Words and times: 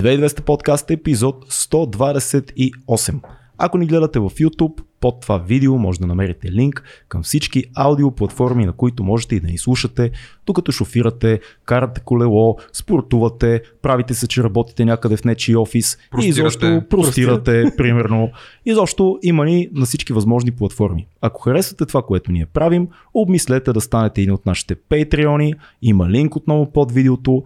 2200 0.00 0.40
подкаст 0.40 0.90
епизод 0.90 1.44
128. 1.52 3.20
Ако 3.58 3.78
ни 3.78 3.86
гледате 3.86 4.18
в 4.18 4.30
YouTube, 4.30 4.82
под 5.00 5.20
това 5.20 5.38
видео 5.38 5.78
може 5.78 6.00
да 6.00 6.06
намерите 6.06 6.52
линк 6.52 6.82
към 7.08 7.22
всички 7.22 7.64
аудиоплатформи, 7.74 8.66
на 8.66 8.72
които 8.72 9.04
можете 9.04 9.34
и 9.34 9.40
да 9.40 9.46
ни 9.46 9.58
слушате, 9.58 10.10
докато 10.46 10.72
шофирате, 10.72 11.40
карате 11.64 12.00
колело, 12.04 12.56
спортувате, 12.72 13.62
правите 13.82 14.14
се, 14.14 14.28
че 14.28 14.42
работите 14.42 14.84
някъде 14.84 15.16
в 15.16 15.24
нечи 15.24 15.56
офис 15.56 15.98
Простирате. 16.10 16.26
и 16.26 16.30
изобщо 16.30 16.82
простирате, 16.90 17.64
примерно. 17.76 18.30
Изобщо 18.66 19.18
има 19.22 19.44
ни 19.44 19.68
на 19.72 19.86
всички 19.86 20.12
възможни 20.12 20.50
платформи. 20.50 21.06
Ако 21.20 21.42
харесвате 21.42 21.86
това, 21.86 22.02
което 22.02 22.32
ние 22.32 22.46
правим, 22.46 22.88
обмислете 23.14 23.72
да 23.72 23.80
станете 23.80 24.20
един 24.20 24.34
от 24.34 24.46
нашите 24.46 24.74
патреони, 24.74 25.54
има 25.82 26.10
линк 26.10 26.36
отново 26.36 26.72
под 26.72 26.92
видеото. 26.92 27.42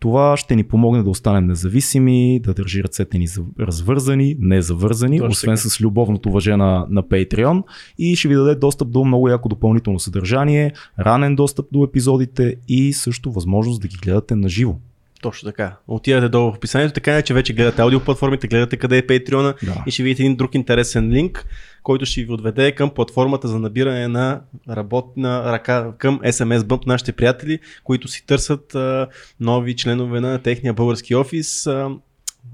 Това 0.00 0.36
ще 0.36 0.56
ни 0.56 0.64
помогне 0.64 1.02
да 1.02 1.10
останем 1.10 1.46
независими, 1.46 2.40
да 2.40 2.54
държи 2.54 2.82
ръцете 2.82 3.18
ни 3.18 3.26
за- 3.26 3.42
развързани, 3.60 4.36
не 4.40 4.62
завързани, 4.62 5.18
Точно 5.18 5.30
освен 5.30 5.56
така. 5.56 5.68
с 5.68 5.80
любовното 5.80 6.30
въже 6.30 6.56
на, 6.56 6.86
на 6.90 7.02
Patreon 7.02 7.62
и 7.98 8.16
ще 8.16 8.28
ви 8.28 8.34
даде 8.34 8.54
достъп 8.54 8.90
до 8.90 9.04
много 9.04 9.28
яко 9.28 9.48
допълнително 9.48 9.98
съдържание, 9.98 10.72
ранен 11.00 11.36
достъп 11.36 11.66
до 11.72 11.84
епизодите 11.84 12.56
и 12.68 12.92
също 12.92 13.32
възможност 13.32 13.82
да 13.82 13.88
ги 13.88 13.96
гледате 13.96 14.34
на 14.34 14.48
живо. 14.48 14.74
Точно 15.22 15.46
така. 15.46 15.76
Отидете 15.88 16.28
долу 16.28 16.52
в 16.52 16.56
описанието, 16.56 16.94
така 16.94 17.22
че 17.22 17.34
вече 17.34 17.52
гледате 17.52 17.82
аудиоплатформите, 17.82 18.48
гледате 18.48 18.76
къде 18.76 18.98
е 18.98 19.06
Patreon 19.06 19.64
Да. 19.64 19.82
и 19.86 19.90
ще 19.90 20.02
видите 20.02 20.22
един 20.22 20.36
друг 20.36 20.54
интересен 20.54 21.10
линк, 21.10 21.46
който 21.82 22.06
ще 22.06 22.22
ви 22.22 22.32
отведе 22.32 22.72
към 22.72 22.90
платформата 22.90 23.48
за 23.48 23.58
набиране 23.58 24.08
на 24.08 24.40
работна 24.70 25.52
ръка 25.52 25.92
към 25.98 26.20
SMS 26.20 26.58
Bump, 26.58 26.86
нашите 26.86 27.12
приятели, 27.12 27.58
които 27.84 28.08
си 28.08 28.26
търсят 28.26 28.74
а, 28.74 29.08
нови 29.40 29.76
членове 29.76 30.20
на 30.20 30.38
техния 30.38 30.74
български 30.74 31.14
офис. 31.14 31.66
А, 31.66 31.90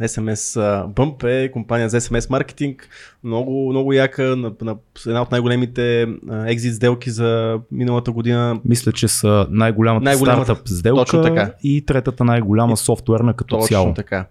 SMS 0.01 0.61
Bump 0.87 1.25
е 1.25 1.51
компания 1.51 1.89
за 1.89 2.01
SMS 2.01 2.31
маркетинг, 2.31 2.89
много, 3.25 3.71
много 3.71 3.93
яка, 3.93 4.23
на, 4.37 4.53
на 4.63 4.77
една 5.07 5.23
от 5.23 5.31
най-големите 5.31 6.07
екзит 6.47 6.75
сделки 6.75 7.11
за 7.11 7.59
миналата 7.73 8.13
година. 8.13 8.61
Мисля, 8.65 8.93
че 8.93 9.09
са 9.09 9.47
най-голямата, 9.51 10.05
Най-голямата- 10.05 10.45
стартъп 10.45 10.69
сделка 10.69 11.01
точно 11.05 11.23
така. 11.23 11.53
и 11.63 11.85
третата 11.87 12.25
най-голяма 12.25 12.77
софтуерна 12.77 13.35
като 13.35 13.57
Точно 13.57 13.69
цяло. 13.69 13.95
така. 13.95 14.27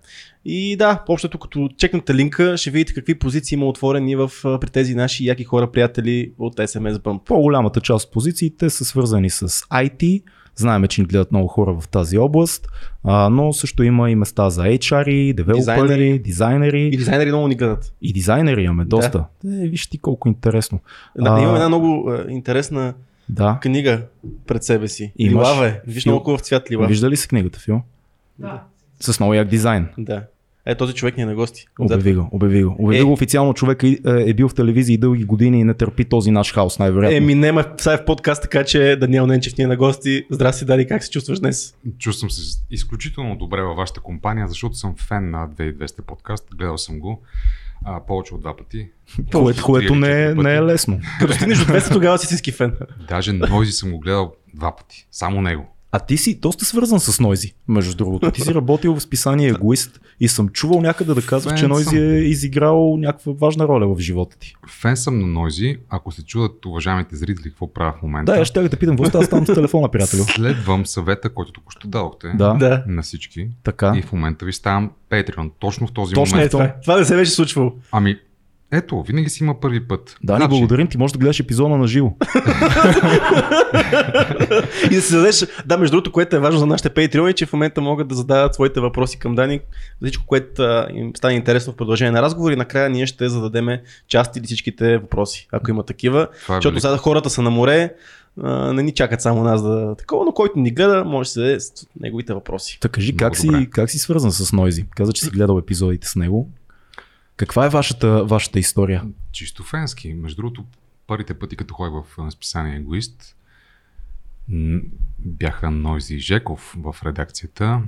И 0.46 0.76
да, 0.76 1.04
общото 1.08 1.40
като 1.40 1.70
чекнете 1.78 2.16
линка, 2.16 2.58
ще 2.58 2.70
видите 2.72 2.94
какви 2.94 3.16
позиции 3.20 3.56
има 3.56 3.66
отворени 3.66 4.16
в, 4.16 4.32
при 4.44 4.70
тези 4.70 4.96
наши 4.96 5.26
яки 5.26 5.44
хора, 5.44 5.72
приятели 5.72 6.32
от 6.40 6.56
SMS 6.58 6.94
Bump. 6.94 7.24
По-голямата 7.24 7.82
част 7.82 8.06
от 8.06 8.14
позициите 8.14 8.70
са 8.70 8.86
свързани 8.86 9.30
с 9.30 9.48
IT. 9.50 10.24
Знаеме, 10.56 10.88
че 10.88 11.02
ни 11.02 11.08
гледат 11.08 11.32
много 11.32 11.48
хора 11.48 11.74
в 11.74 11.88
тази 11.88 12.18
област, 12.18 12.68
а, 13.04 13.30
но 13.30 13.54
също 13.54 13.84
има 13.84 14.12
и 14.12 14.16
места 14.16 14.50
за 14.50 14.64
HR, 14.64 15.04
девелопери, 15.34 16.20
Дизайнери. 16.20 16.82
И 16.84 16.98
дизайнери 16.98 17.28
много 17.28 17.48
ни 17.48 17.56
гледат. 17.56 17.94
и 18.02 18.14
дизайнери 18.14 18.64
имаме 18.64 18.86
доста. 18.86 19.26
Е, 19.46 19.68
виж 19.68 19.88
ти 19.88 19.98
колко 19.98 20.28
интересно. 20.28 20.80
Да, 21.18 21.32
А, 21.32 21.42
имам 21.42 21.56
една 21.56 21.68
много 21.68 22.10
а, 22.10 22.26
интересна 22.30 22.94
Да. 23.30 23.60
книга 23.62 24.02
пред 24.48 24.64
себе 24.64 24.88
си. 24.88 25.14
Имаш. 25.18 25.32
Лилава 25.34 25.68
е. 25.68 25.82
Виж 25.88 26.04
Фил- 26.04 26.08
много 26.08 26.24
хубав 26.26 26.42
цвят 26.42 26.72
лилав. 26.72 26.88
Вижда 26.88 27.10
ли 27.10 27.18
си 27.18 27.28
книгата, 27.28 27.60
Фил? 27.60 27.82
Да. 28.40 28.64
С 29.00 29.20
много 29.20 29.34
як 29.34 29.48
дизайн. 29.48 29.88
Да. 29.98 30.24
Е, 30.66 30.76
този 30.76 30.94
човек 30.94 31.18
ни 31.18 31.24
е 31.24 31.26
на 31.26 31.36
гости. 31.36 31.66
Обяви 31.80 32.14
го, 32.14 32.30
обяви 32.32 32.64
го. 32.64 32.76
Обяви 32.80 33.00
Е. 33.00 33.04
го 33.04 33.12
официално 33.12 33.54
човек 33.54 33.84
е, 33.84 33.98
е 34.06 34.34
бил 34.34 34.50
в 34.50 34.54
телевизии 34.54 34.98
дълги 34.98 35.24
години 35.24 35.60
и 35.60 35.64
не 35.64 35.74
търпи 35.74 36.06
този 36.06 36.32
наш 36.32 36.54
хаос, 36.54 36.80
най-вероятно. 36.80 37.18
Еми, 37.18 37.36
нема 37.36 37.66
сега 37.78 37.94
е 37.94 37.98
в 37.98 38.06
подкаст, 38.06 38.42
така 38.42 38.64
че 38.64 38.96
Даниел 39.00 39.28
Ненчев 39.28 39.58
ни 39.58 39.64
е 39.64 39.68
на 39.68 39.76
гости. 39.78 40.26
Здрасти, 40.32 40.66
Дари, 40.66 40.88
как 40.88 41.04
се 41.04 41.10
чувстваш 41.10 41.40
днес? 41.40 41.76
Чувствам 42.00 42.32
се 42.32 42.62
изключително 42.72 43.36
добре 43.36 43.62
във 43.62 43.78
вашата 43.78 44.00
компания, 44.00 44.48
защото 44.48 44.76
съм 44.76 44.96
фен 45.08 45.30
на 45.30 45.50
2200 45.50 46.02
подкаст. 46.02 46.48
Гледал 46.58 46.78
съм 46.78 47.00
го 47.00 47.22
а, 47.86 48.06
повече 48.06 48.36
от 48.36 48.42
два 48.42 48.58
пъти. 48.58 48.90
което, 49.32 49.64
което 49.64 49.96
не, 49.96 50.24
е, 50.24 50.36
не 50.36 50.56
е 50.56 50.62
лесно. 50.62 51.00
Като 51.20 51.34
стигнеш 51.34 51.58
до 51.58 51.66
200, 51.66 51.94
тогава 51.94 52.18
си 52.18 52.24
истински 52.26 52.52
фен. 52.52 52.74
Даже 53.10 53.34
Нойзи 53.34 53.72
съм 53.72 53.92
го 53.92 54.00
гледал 54.00 54.34
два 54.54 54.76
пъти. 54.76 55.08
Само 55.12 55.42
него. 55.42 55.76
А 55.96 56.00
ти 56.00 56.18
си 56.18 56.40
доста 56.40 56.66
свързан 56.66 57.00
с 57.00 57.20
Нойзи, 57.20 57.54
между 57.68 57.96
другото. 57.96 58.32
Ти 58.32 58.42
си 58.42 58.54
работил 58.54 58.96
в 58.96 59.02
списание 59.02 59.50
Егоист 59.50 60.00
и 60.20 60.28
съм 60.28 60.50
чувал 60.50 60.82
някъде 60.82 61.14
да 61.14 61.22
казваш, 61.22 61.60
че 61.60 61.68
Нойзи 61.68 61.98
е 61.98 62.18
изиграл 62.18 62.98
някаква 62.98 63.34
важна 63.34 63.68
роля 63.68 63.96
в 63.96 64.00
живота 64.00 64.38
ти. 64.38 64.56
Фен 64.72 64.98
съм 64.98 65.20
на 65.20 65.28
Нойзи. 65.28 65.78
Ако 65.90 66.12
се 66.12 66.26
чудат 66.26 66.66
уважаемите 66.66 67.16
зрители 67.16 67.50
какво 67.50 67.74
правя 67.74 67.94
в 68.00 68.04
момента, 68.04 68.32
Да, 68.32 68.38
я 68.40 68.46
ще 68.46 68.70
те 68.70 68.78
питам, 68.78 68.96
какво 68.98 69.10
става 69.10 69.28
там 69.28 69.46
с 69.46 69.54
телефона, 69.54 69.90
приятелю? 69.90 70.24
следвам 70.24 70.86
съвета, 70.86 71.30
който 71.30 71.52
току-що 71.52 71.88
дадохте 71.88 72.28
Да, 72.28 72.54
Да. 72.54 72.84
на 72.88 73.02
всички. 73.02 73.48
така. 73.64 73.94
И 73.96 74.02
в 74.02 74.12
момента 74.12 74.46
ви 74.46 74.54
ставам 74.54 74.92
Patreon. 75.12 75.52
Точно 75.60 75.88
в 75.88 75.92
този 75.92 76.14
Точно 76.14 76.36
Е, 76.36 76.38
момент. 76.38 76.52
това, 76.52 76.64
е. 76.64 76.74
това 76.82 76.98
не 76.98 77.06
се 77.06 77.16
беше 77.16 77.32
случвало. 77.32 77.74
Ами, 77.92 78.18
ето, 78.74 79.04
винаги 79.04 79.30
си 79.30 79.44
има 79.44 79.60
първи 79.60 79.88
път. 79.88 80.18
Да, 80.24 80.40
ни 80.40 80.48
благодарим, 80.48 80.88
ти 80.88 80.98
можеш 80.98 81.12
да 81.12 81.20
гледаш 81.20 81.40
епизода 81.40 81.78
на 81.78 81.88
живо. 81.88 82.12
и 84.92 84.96
да 84.96 85.02
се 85.02 85.08
зададеш, 85.08 85.46
да, 85.66 85.78
между 85.78 85.92
другото, 85.92 86.12
което 86.12 86.36
е 86.36 86.40
важно 86.40 86.60
за 86.60 86.66
нашите 86.66 86.90
Patreon 86.90 87.30
е, 87.30 87.34
че 87.34 87.46
в 87.46 87.54
момента 87.54 87.82
могат 87.82 88.08
да 88.08 88.16
задават 88.16 88.56
своите 88.56 88.80
въпроси 88.80 89.20
към 89.20 89.36
Дани, 89.36 89.60
всичко, 90.02 90.26
което 90.26 90.62
а, 90.62 90.88
им 90.94 91.12
стане 91.16 91.34
интересно 91.34 91.74
в 91.74 91.76
продължение 91.76 92.12
на 92.12 92.22
разговор 92.22 92.52
и 92.52 92.56
накрая 92.56 92.90
ние 92.90 93.06
ще 93.06 93.30
зададем 93.30 93.68
част 94.08 94.36
или 94.36 94.46
всичките 94.46 94.98
въпроси, 94.98 95.48
ако 95.52 95.72
има 95.72 95.84
такива. 95.84 96.28
Това 96.44 96.56
е 96.56 96.58
Защото 96.58 96.74
велико. 96.74 96.88
сега 96.88 96.98
хората 96.98 97.30
са 97.30 97.42
на 97.42 97.50
море, 97.50 97.94
а, 98.42 98.74
не 98.74 98.84
ни 98.84 98.94
чакат 98.94 99.22
само 99.22 99.44
нас 99.44 99.64
да 99.64 99.96
такова, 99.96 100.26
но 100.26 100.32
който 100.32 100.60
ни 100.60 100.72
гледа, 100.72 101.04
може 101.06 101.28
да 101.28 101.32
се 101.32 101.40
даде 101.40 101.60
с 101.60 101.72
неговите 102.00 102.34
въпроси. 102.34 102.78
Та 102.82 102.90
кажи, 102.90 103.18
как 103.18 103.38
си, 103.38 103.68
как 103.72 103.90
си 103.90 104.00
свързан 104.00 104.32
с 104.32 104.54
Нойзи? 104.54 104.86
Каза, 104.96 105.14
че 105.14 105.22
си 105.22 105.30
гледал 105.30 105.60
епизодите 105.60 106.08
с 106.08 106.16
него. 106.16 106.50
Каква 107.36 107.66
е 107.66 107.70
вашата, 107.70 108.24
вашата 108.26 108.60
история? 108.60 109.04
Чисто 109.32 109.64
фенски. 109.64 110.14
Между 110.14 110.36
другото, 110.36 110.66
първите 111.08 111.40
пъти, 111.40 111.56
като 111.56 111.74
ходих 111.74 111.94
в 111.94 112.32
списание 112.32 112.76
Егоист, 112.76 113.36
бяха 115.20 115.72
Нойзи 115.72 116.16
и 116.16 116.20
Жеков 116.20 116.76
в 116.78 116.96
редакцията. 117.06 117.82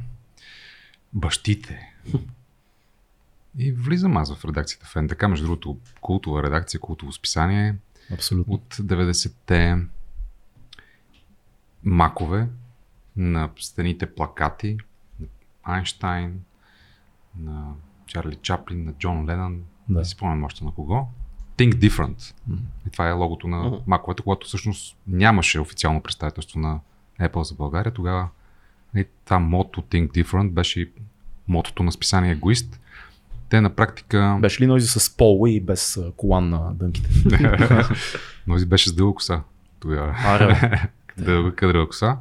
Бащите. 1.13 1.93
И 3.57 3.71
влизам 3.71 4.17
аз 4.17 4.35
в 4.35 4.45
редакцията 4.45 4.85
Фен. 4.85 5.07
Така, 5.09 5.27
между 5.27 5.45
другото, 5.45 5.79
култова 6.01 6.43
редакция, 6.43 6.79
култово 6.79 7.11
списание 7.11 7.75
Абсолютно. 8.13 8.53
от 8.53 8.75
90-те 8.75 9.77
макове 11.83 12.47
на 13.15 13.49
стените 13.59 14.15
плакати 14.15 14.77
на 15.19 15.27
Айнштайн, 15.63 16.41
на 17.39 17.73
Чарли 18.05 18.35
Чаплин, 18.35 18.85
на 18.85 18.93
Джон 18.93 19.29
Ленън, 19.29 19.61
Да. 19.89 19.99
не 19.99 20.05
си 20.05 20.11
спомням 20.11 20.43
още 20.43 20.65
на 20.65 20.71
кого. 20.71 21.07
Think 21.57 21.73
Different. 21.73 22.33
Мгм. 22.47 22.59
И 22.87 22.89
това 22.89 23.09
е 23.09 23.11
логото 23.11 23.47
на 23.47 23.63
Мгм. 23.63 23.75
маковете, 23.87 24.23
когато 24.23 24.47
всъщност 24.47 24.97
нямаше 25.07 25.59
официално 25.59 26.01
представителство 26.01 26.59
на 26.59 26.79
Apple 27.21 27.41
за 27.41 27.55
България. 27.55 27.93
Тогава 27.93 28.27
нали, 28.93 29.05
това 29.25 29.39
мото 29.39 29.81
Think 29.81 30.07
Different 30.09 30.49
беше 30.49 30.79
и 30.81 30.89
мотото 31.47 31.83
на 31.83 31.91
списание 31.91 32.31
Егоист. 32.31 32.79
Те 33.49 33.61
на 33.61 33.69
практика... 33.69 34.37
Беше 34.41 34.63
ли 34.63 34.67
Нойзи 34.67 34.87
с 34.87 35.17
пол 35.17 35.47
и 35.47 35.61
без 35.61 35.99
колан 36.17 36.49
на 36.49 36.73
дънките? 36.73 37.09
Нози 38.47 38.65
беше 38.65 38.89
с 38.89 38.93
дълга 38.93 39.15
коса 39.15 39.41
тогава. 39.79 40.15
Дълга 41.17 41.51
кадрова 41.55 41.87
коса. 41.87 42.17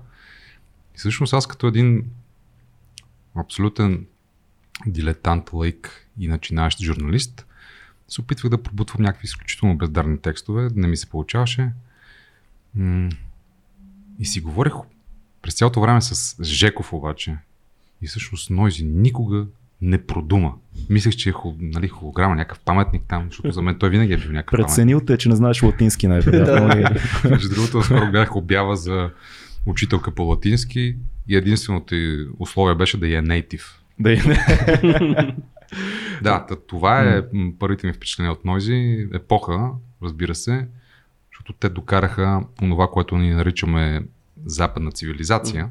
И 0.95 0.99
всъщност 0.99 1.33
аз 1.35 1.47
като 1.47 1.67
един 1.67 2.05
абсолютен 3.37 4.07
дилетант, 4.87 5.53
лайк 5.53 6.09
и 6.19 6.29
начинаещ 6.29 6.81
журналист, 6.81 7.47
се 8.09 8.21
опитвах 8.21 8.51
да 8.51 8.63
пробутвам 8.63 9.03
някакви 9.03 9.25
изключително 9.25 9.77
бездарни 9.77 10.19
текстове, 10.19 10.69
не 10.75 10.89
ми 10.89 10.97
се 10.97 11.07
получаваше. 11.07 11.71
И 14.19 14.25
си 14.25 14.41
говорех 14.41 14.73
през 15.43 15.55
цялото 15.55 15.81
време 15.81 16.01
с 16.01 16.45
Жеков 16.45 16.93
обаче. 16.93 17.37
И 18.03 18.07
всъщност 18.07 18.51
Нойзи 18.51 18.85
никога 18.85 19.47
не 19.83 20.07
продума. 20.07 20.55
Мислех, 20.91 21.17
че 21.17 21.29
е 21.29 21.33
хол, 21.33 21.57
нали, 21.61 21.89
холограма, 21.89 22.35
някакъв 22.35 22.61
паметник 22.61 23.03
там, 23.09 23.27
защото 23.31 23.51
за 23.51 23.63
мен 23.63 23.79
той 23.79 23.91
винаги 23.91 24.13
е 24.13 24.17
бил 24.17 24.33
някакъв. 24.33 24.59
Преценил 24.59 25.01
те, 25.01 25.19
че 25.19 25.29
не 25.29 25.37
знаеш 25.37 25.63
латински 25.63 26.09
най-вероятно. 26.09 27.01
Между 27.31 27.55
другото, 27.55 27.83
скоро 27.83 28.01
гледах 28.01 28.37
обява 28.37 28.77
за 28.77 29.11
учителка 29.67 30.11
по 30.11 30.23
латински 30.23 30.97
и 31.29 31.37
единственото 31.37 31.95
условие 32.39 32.75
беше 32.75 32.99
да 32.99 33.07
е 33.07 33.11
native. 33.11 33.65
Да 34.01 34.13
и 34.13 34.17
не. 34.27 35.37
Да, 36.23 36.47
това 36.69 37.03
е 37.03 37.23
първите 37.59 37.87
ми 37.87 37.93
впечатления 37.93 38.33
от 38.33 38.45
Нойзи. 38.45 39.09
Епоха, 39.15 39.71
разбира 40.03 40.35
се, 40.35 40.67
защото 41.33 41.53
те 41.53 41.69
докараха 41.69 42.43
онова, 42.63 42.89
което 42.93 43.17
ние 43.19 43.35
наричаме 43.35 44.03
западна 44.47 44.93
цивилизация. 44.93 45.69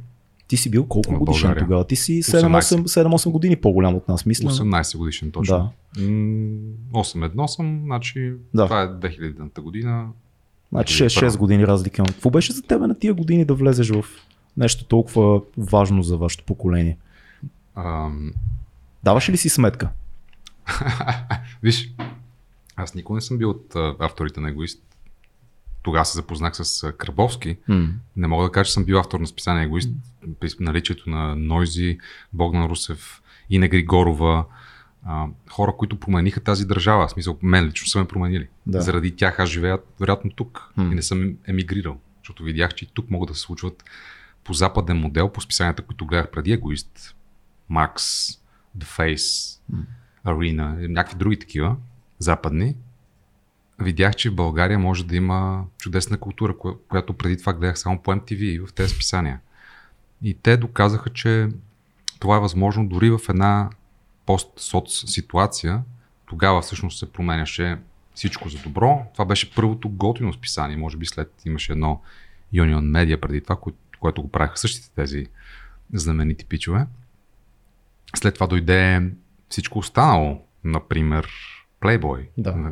Ти 0.47 0.57
си 0.57 0.71
бил 0.71 0.85
колко 0.85 1.19
годишен 1.19 1.55
тогава? 1.59 1.87
Ти 1.87 1.95
си 1.95 2.23
7-8, 2.23 2.81
7-8 2.83 3.31
години 3.31 3.55
по-голям 3.55 3.95
от 3.95 4.07
нас, 4.07 4.25
мисля. 4.25 4.49
18 4.49 4.97
годишен 4.97 5.31
точно. 5.31 5.71
Да. 5.95 6.01
М, 6.01 6.57
8-1 6.93 7.47
съм, 7.47 7.81
значи 7.85 8.33
Да. 8.53 8.65
това 8.65 8.81
е 8.81 8.87
2000-та 8.87 9.61
година. 9.61 10.07
Значи 10.71 11.03
6-6 11.03 11.37
години 11.37 11.67
разлика. 11.67 12.03
Какво 12.03 12.29
беше 12.29 12.53
за 12.53 12.61
тебе 12.61 12.87
на 12.87 12.99
тия 12.99 13.13
години 13.13 13.45
да 13.45 13.53
влезеш 13.53 13.89
в 13.89 14.05
нещо 14.57 14.85
толкова 14.85 15.41
важно 15.57 16.03
за 16.03 16.17
вашето 16.17 16.43
поколение? 16.43 16.97
Ам, 17.75 18.33
Даваш 19.03 19.29
ли 19.29 19.37
си 19.37 19.49
сметка? 19.49 19.89
Виж, 21.63 21.91
аз 22.75 22.95
никога 22.95 23.17
не 23.17 23.21
съм 23.21 23.37
бил 23.37 23.49
от 23.49 23.75
а, 23.75 23.95
авторите 23.99 24.39
на 24.39 24.49
Егоист. 24.49 24.83
Тогава 25.83 26.05
се 26.05 26.17
запознах 26.17 26.55
с 26.55 26.83
а, 26.83 26.91
Крабовски. 26.91 27.57
М. 27.67 27.87
Не 28.15 28.27
мога 28.27 28.45
да 28.45 28.51
кажа, 28.51 28.65
че 28.65 28.73
съм 28.73 28.85
бил 28.85 28.99
автор 28.99 29.19
на 29.19 29.27
списание 29.27 29.63
Егоист. 29.63 29.89
При 30.39 30.49
наличието 30.59 31.09
на 31.09 31.35
Нойзи, 31.35 31.97
Богдан 32.33 32.65
Русев, 32.65 33.21
Ина 33.49 33.67
Григорова, 33.67 34.45
а, 35.05 35.27
хора, 35.49 35.73
които 35.77 35.99
промениха 35.99 36.39
тази 36.39 36.65
държава. 36.65 37.07
В 37.07 37.11
смисъл, 37.11 37.37
мен 37.41 37.65
лично 37.65 37.87
са 37.87 37.99
ме 37.99 38.07
променили. 38.07 38.47
Да. 38.67 38.81
Заради 38.81 39.15
тях 39.15 39.39
аз 39.39 39.49
живея 39.49 39.79
вероятно 39.99 40.31
тук. 40.31 40.71
М. 40.77 40.91
И 40.91 40.95
не 40.95 41.01
съм 41.01 41.33
емигрирал. 41.47 41.97
Защото 42.19 42.43
видях, 42.43 42.73
че 42.75 42.85
и 42.85 42.87
тук 42.93 43.11
могат 43.11 43.29
да 43.29 43.35
се 43.35 43.41
случват 43.41 43.83
по 44.43 44.53
западен 44.53 44.97
модел, 44.97 45.29
по 45.29 45.41
списанията, 45.41 45.81
които 45.81 46.05
гледах 46.05 46.31
преди 46.31 46.51
Егоист. 46.51 47.15
Макс, 47.73 48.03
The 48.77 48.83
Face, 48.97 49.59
Arena, 50.25 50.85
и 50.85 50.87
някакви 50.87 51.17
други 51.17 51.39
такива, 51.39 51.75
западни. 52.19 52.75
Видях, 53.79 54.15
че 54.15 54.29
в 54.29 54.35
България 54.35 54.79
може 54.79 55.05
да 55.05 55.15
има 55.15 55.65
чудесна 55.77 56.17
култура, 56.17 56.57
коя- 56.57 56.75
която 56.89 57.13
преди 57.13 57.37
това 57.37 57.53
гледах 57.53 57.79
само 57.79 58.01
по 58.01 58.11
MTV 58.11 58.39
и 58.39 58.59
в 58.59 58.73
тези 58.75 58.93
списания. 58.93 59.39
И 60.21 60.33
те 60.33 60.57
доказаха, 60.57 61.09
че 61.09 61.49
това 62.19 62.37
е 62.37 62.39
възможно 62.39 62.87
дори 62.87 63.09
в 63.09 63.19
една 63.29 63.69
пост-соц 64.25 65.09
ситуация. 65.11 65.83
Тогава 66.25 66.61
всъщност 66.61 66.99
се 66.99 67.11
променяше 67.11 67.77
всичко 68.15 68.49
за 68.49 68.57
добро. 68.57 69.05
Това 69.13 69.25
беше 69.25 69.55
първото 69.55 69.89
готино 69.89 70.33
списание. 70.33 70.77
Може 70.77 70.97
би 70.97 71.05
след 71.05 71.33
имаше 71.45 71.71
едно 71.71 72.01
Union 72.53 72.91
Media 72.91 73.19
преди 73.19 73.41
това, 73.41 73.55
кое- 73.55 73.73
което 73.99 74.21
го 74.21 74.31
правиха 74.31 74.57
същите 74.57 74.89
тези 74.95 75.27
знаменити 75.93 76.45
пичове. 76.45 76.85
След 78.15 78.33
това 78.33 78.47
дойде 78.47 79.01
всичко 79.49 79.79
останало. 79.79 80.41
Например, 80.63 81.27
Playboy. 81.81 82.19
Да. 82.37 82.71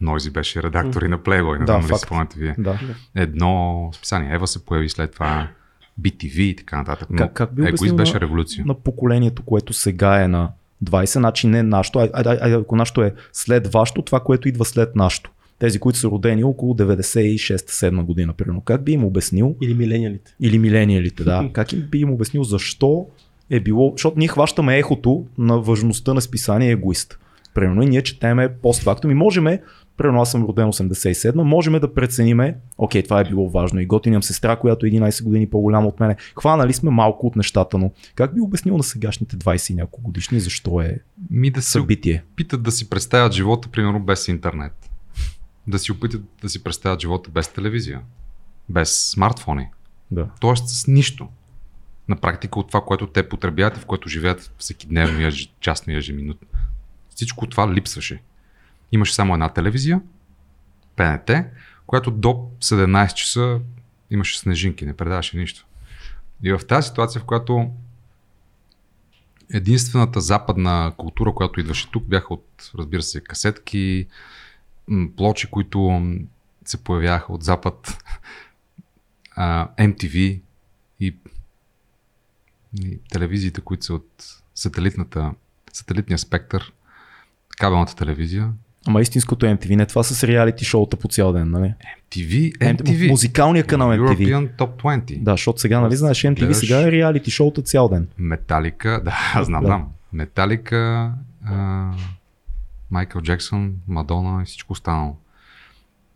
Нойзи 0.00 0.30
беше 0.30 0.62
редактор 0.62 1.02
и 1.02 1.08
на 1.08 1.18
Playboy, 1.18 1.52
не 1.52 1.64
Да, 1.64 1.72
знам 1.72 1.82
факт. 1.82 2.00
спомняте 2.00 2.38
вие. 2.38 2.54
Да. 2.58 2.80
Едно 3.14 3.90
списание. 3.94 4.34
Ева 4.34 4.46
се 4.46 4.64
появи 4.66 4.88
след 4.88 5.12
това 5.12 5.48
BTV 6.00 6.38
и 6.38 6.56
така 6.56 6.76
нататък. 6.76 7.08
Но 7.10 7.16
Как, 7.18 7.32
как 7.32 7.54
би 7.54 7.62
Егоист 7.62 7.96
беше 7.96 8.14
на, 8.14 8.20
революция. 8.20 8.64
на 8.66 8.74
поколението, 8.74 9.42
което 9.42 9.72
сега 9.72 10.22
е 10.22 10.28
на 10.28 10.50
20, 10.84 11.04
значи 11.12 11.46
не 11.46 11.62
нашето, 11.62 11.98
а, 11.98 12.08
а, 12.12 12.22
а, 12.24 12.50
ако 12.50 12.76
нашето 12.76 13.02
е 13.02 13.14
след 13.32 13.72
вашето, 13.72 14.02
това, 14.02 14.20
което 14.20 14.48
идва 14.48 14.64
след 14.64 14.96
нашето. 14.96 15.30
Тези, 15.58 15.78
които 15.78 15.98
са 15.98 16.08
родени 16.08 16.44
около 16.44 16.74
96-7 16.74 18.02
година, 18.02 18.32
примерно. 18.32 18.60
Как 18.60 18.84
би 18.84 18.92
им 18.92 19.04
обяснил, 19.04 19.56
Или 19.62 19.74
милениалите. 19.74 20.34
или 20.40 20.58
милениалите, 20.58 21.24
да, 21.24 21.50
как 21.52 21.72
им 21.72 21.80
би 21.80 21.98
им 21.98 22.10
обяснил 22.10 22.44
защо 22.44 23.06
е 23.52 23.60
било, 23.60 23.92
защото 23.96 24.18
ние 24.18 24.28
хващаме 24.28 24.78
ехото 24.78 25.26
на 25.38 25.60
важността 25.60 26.14
на 26.14 26.20
списание 26.20 26.70
егоист. 26.70 27.18
Примерно 27.54 27.82
и 27.82 27.86
ние 27.86 28.02
четеме 28.02 28.54
постфактум 28.62 29.10
и 29.10 29.14
можеме, 29.14 29.62
примерно 29.96 30.22
аз 30.22 30.30
съм 30.30 30.44
роден 30.44 30.66
87, 30.66 31.42
можем 31.42 31.72
да 31.72 31.94
прецениме, 31.94 32.56
окей, 32.78 33.02
това 33.02 33.20
е 33.20 33.24
било 33.24 33.48
важно 33.48 33.80
и 33.80 33.86
готин 33.86 34.12
имам 34.12 34.22
сестра, 34.22 34.56
която 34.56 34.86
е 34.86 34.90
11 34.90 35.24
години 35.24 35.50
по-голяма 35.50 35.88
от 35.88 36.00
мене. 36.00 36.16
Хванали 36.40 36.72
сме 36.72 36.90
малко 36.90 37.26
от 37.26 37.36
нещата, 37.36 37.78
но 37.78 37.90
как 38.14 38.34
би 38.34 38.40
обяснил 38.40 38.76
на 38.76 38.82
сегашните 38.82 39.36
20 39.36 39.70
и 39.70 39.74
няколко 39.74 40.02
годишни 40.02 40.40
защо 40.40 40.80
е 40.80 40.98
Ми 41.30 41.50
да 41.50 41.62
се 41.62 41.70
събитие? 41.70 42.24
опитат 42.32 42.62
да 42.62 42.72
си 42.72 42.90
представят 42.90 43.32
живота, 43.32 43.68
примерно, 43.68 44.00
без 44.00 44.28
интернет. 44.28 44.90
Да 45.66 45.78
си 45.78 45.92
опитат 45.92 46.22
да 46.42 46.48
си 46.48 46.64
представят 46.64 47.00
живота 47.00 47.30
без 47.30 47.48
телевизия. 47.48 48.00
Без 48.68 49.10
смартфони. 49.10 49.66
Да. 50.10 50.26
Тоест 50.40 50.68
с 50.68 50.86
нищо. 50.86 51.28
На 52.08 52.16
практика 52.16 52.58
от 52.58 52.68
това, 52.68 52.80
което 52.84 53.06
те 53.06 53.28
потребяват 53.28 53.76
и 53.76 53.80
в 53.80 53.86
което 53.86 54.08
живеят 54.08 54.52
всеки 54.58 54.86
дневно, 54.86 55.26
ежечасно 55.26 55.92
и 55.92 55.96
ежеминутно. 55.96 56.48
Всичко 57.10 57.46
това 57.46 57.72
липсваше. 57.72 58.22
Имаше 58.92 59.14
само 59.14 59.34
една 59.34 59.48
телевизия, 59.48 60.00
ПНТ, 60.96 61.30
която 61.86 62.10
до 62.10 62.50
17 62.60 63.14
часа 63.14 63.60
имаше 64.10 64.38
снежинки, 64.38 64.86
не 64.86 64.96
предаваше 64.96 65.36
нищо. 65.36 65.66
И 66.42 66.52
в 66.52 66.60
тази 66.68 66.88
ситуация, 66.88 67.20
в 67.20 67.24
която 67.24 67.70
единствената 69.52 70.20
западна 70.20 70.92
култура, 70.96 71.34
която 71.34 71.60
идваше 71.60 71.90
тук, 71.90 72.04
бяха 72.04 72.34
от, 72.34 72.70
разбира 72.78 73.02
се, 73.02 73.20
касетки, 73.20 74.06
плочи, 75.16 75.50
които 75.50 76.02
се 76.64 76.84
появяха 76.84 77.32
от 77.32 77.42
запад, 77.42 78.04
MTV 79.78 80.40
и, 81.00 81.16
и 82.74 82.98
телевизиите, 83.10 83.60
които 83.60 83.84
са 83.84 83.94
от 83.94 84.08
сателитната, 84.54 85.30
сателитния 85.72 86.18
спектър, 86.18 86.72
кабелната 87.50 87.96
телевизия. 87.96 88.52
Ама 88.86 89.00
истинското 89.00 89.46
MTV, 89.46 89.76
не 89.76 89.86
това 89.86 90.02
с 90.02 90.24
реалити 90.24 90.64
шоута 90.64 90.96
по 90.96 91.08
цял 91.08 91.32
ден, 91.32 91.50
нали? 91.50 91.74
MTV, 92.10 92.58
MTV. 92.58 93.08
Музикалния 93.10 93.66
канал 93.66 93.88
MTV. 93.88 93.98
European 94.00 94.56
Top 94.56 94.82
20. 94.82 95.22
Да, 95.22 95.30
защото 95.30 95.60
сега, 95.60 95.80
нали 95.80 95.96
знаеш, 95.96 96.18
MTV 96.18 96.34
Гледаш- 96.40 96.52
сега 96.52 96.80
е 96.80 96.92
реалити 96.92 97.30
шоута 97.30 97.62
цял 97.62 97.88
ден. 97.88 98.08
Металика, 98.18 99.00
да, 99.04 99.44
знам, 99.44 99.60
Да. 99.62 99.66
знам. 99.66 99.88
Металика, 100.12 101.12
Майкъл 102.90 103.22
Джексън, 103.22 103.74
Мадона 103.88 104.42
и 104.42 104.46
всичко 104.46 104.72
останало. 104.72 105.16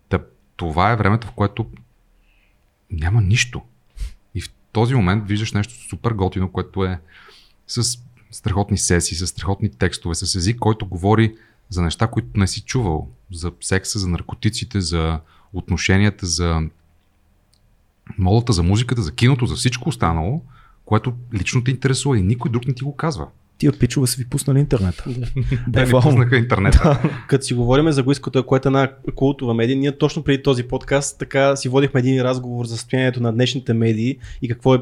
Та, 0.08 0.18
това 0.56 0.92
е 0.92 0.96
времето, 0.96 1.26
в 1.26 1.32
което 1.32 1.66
няма 2.90 3.20
нищо. 3.20 3.62
Този 4.76 4.94
момент 4.94 5.28
виждаш 5.28 5.52
нещо 5.52 5.74
супер 5.88 6.10
готино, 6.10 6.52
което 6.52 6.84
е 6.84 7.00
с 7.66 7.98
страхотни 8.30 8.78
сесии, 8.78 9.16
с 9.16 9.26
страхотни 9.26 9.70
текстове, 9.70 10.14
с 10.14 10.34
език, 10.34 10.58
който 10.58 10.86
говори 10.86 11.36
за 11.68 11.82
неща, 11.82 12.06
които 12.06 12.40
не 12.40 12.46
си 12.46 12.60
чувал. 12.60 13.08
За 13.32 13.52
секса, 13.60 13.98
за 13.98 14.08
наркотиците, 14.08 14.80
за 14.80 15.20
отношенията, 15.52 16.26
за 16.26 16.62
модата, 18.18 18.52
за 18.52 18.62
музиката, 18.62 19.02
за 19.02 19.14
киното, 19.14 19.46
за 19.46 19.54
всичко 19.54 19.88
останало, 19.88 20.42
което 20.84 21.12
лично 21.34 21.64
те 21.64 21.70
интересува 21.70 22.18
и 22.18 22.22
никой 22.22 22.50
друг 22.50 22.66
не 22.66 22.74
ти 22.74 22.84
го 22.84 22.96
казва. 22.96 23.28
Тия 23.58 23.72
пичове 23.72 24.06
са 24.06 24.16
ви 24.16 24.24
пуснали 24.24 24.58
интернета. 24.58 25.04
Те 25.72 25.80
ми 25.80 25.84
Буквално. 25.84 26.02
пуснаха 26.02 26.36
интернета. 26.36 27.00
Като 27.28 27.44
си 27.44 27.54
говорим 27.54 27.92
за 27.92 28.02
Гоиското, 28.02 28.46
което 28.46 28.68
е 28.68 28.70
една 28.70 28.88
култова 29.14 29.54
медия, 29.54 29.76
ние 29.76 29.98
точно 29.98 30.22
преди 30.22 30.42
този 30.42 30.62
подкаст 30.62 31.18
така 31.18 31.56
си 31.56 31.68
водихме 31.68 32.00
един 32.00 32.22
разговор 32.22 32.66
за 32.66 32.76
състоянието 32.76 33.22
на 33.22 33.32
днешните 33.32 33.72
медии 33.72 34.18
и 34.42 34.48
какво 34.48 34.74
е, 34.74 34.78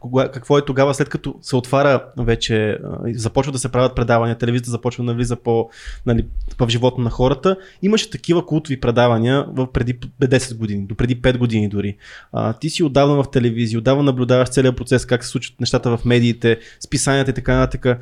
кога, 0.00 0.30
какво 0.30 0.58
е 0.58 0.64
тогава, 0.64 0.94
след 0.94 1.08
като 1.08 1.34
се 1.42 1.56
отваря 1.56 2.04
вече, 2.18 2.78
започва 3.14 3.52
да 3.52 3.58
се 3.58 3.72
правят 3.72 3.96
предавания, 3.96 4.38
телевизията 4.38 4.70
започва 4.70 5.04
да 5.04 5.10
навлиза 5.10 5.36
по, 5.36 5.68
нали, 6.06 6.26
в 6.58 6.68
живота 6.68 7.00
на 7.00 7.10
хората. 7.10 7.56
Имаше 7.82 8.10
такива 8.10 8.46
култови 8.46 8.80
предавания 8.80 9.46
в 9.48 9.72
преди 9.72 9.98
10 10.22 10.56
години, 10.56 10.86
до 10.86 10.94
преди 10.94 11.22
5 11.22 11.38
години 11.38 11.68
дори. 11.68 11.96
А, 12.32 12.52
ти 12.52 12.70
си 12.70 12.82
отдавна 12.82 13.22
в 13.22 13.30
телевизия, 13.30 13.78
отдавна 13.78 14.02
наблюдаваш 14.02 14.48
целият 14.48 14.76
процес, 14.76 15.06
как 15.06 15.24
се 15.24 15.30
случват 15.30 15.60
нещата 15.60 15.96
в 15.96 16.04
медиите, 16.04 16.58
списанията 16.80 17.30
и 17.30 17.34
така 17.34 17.56
нататък. 17.56 17.98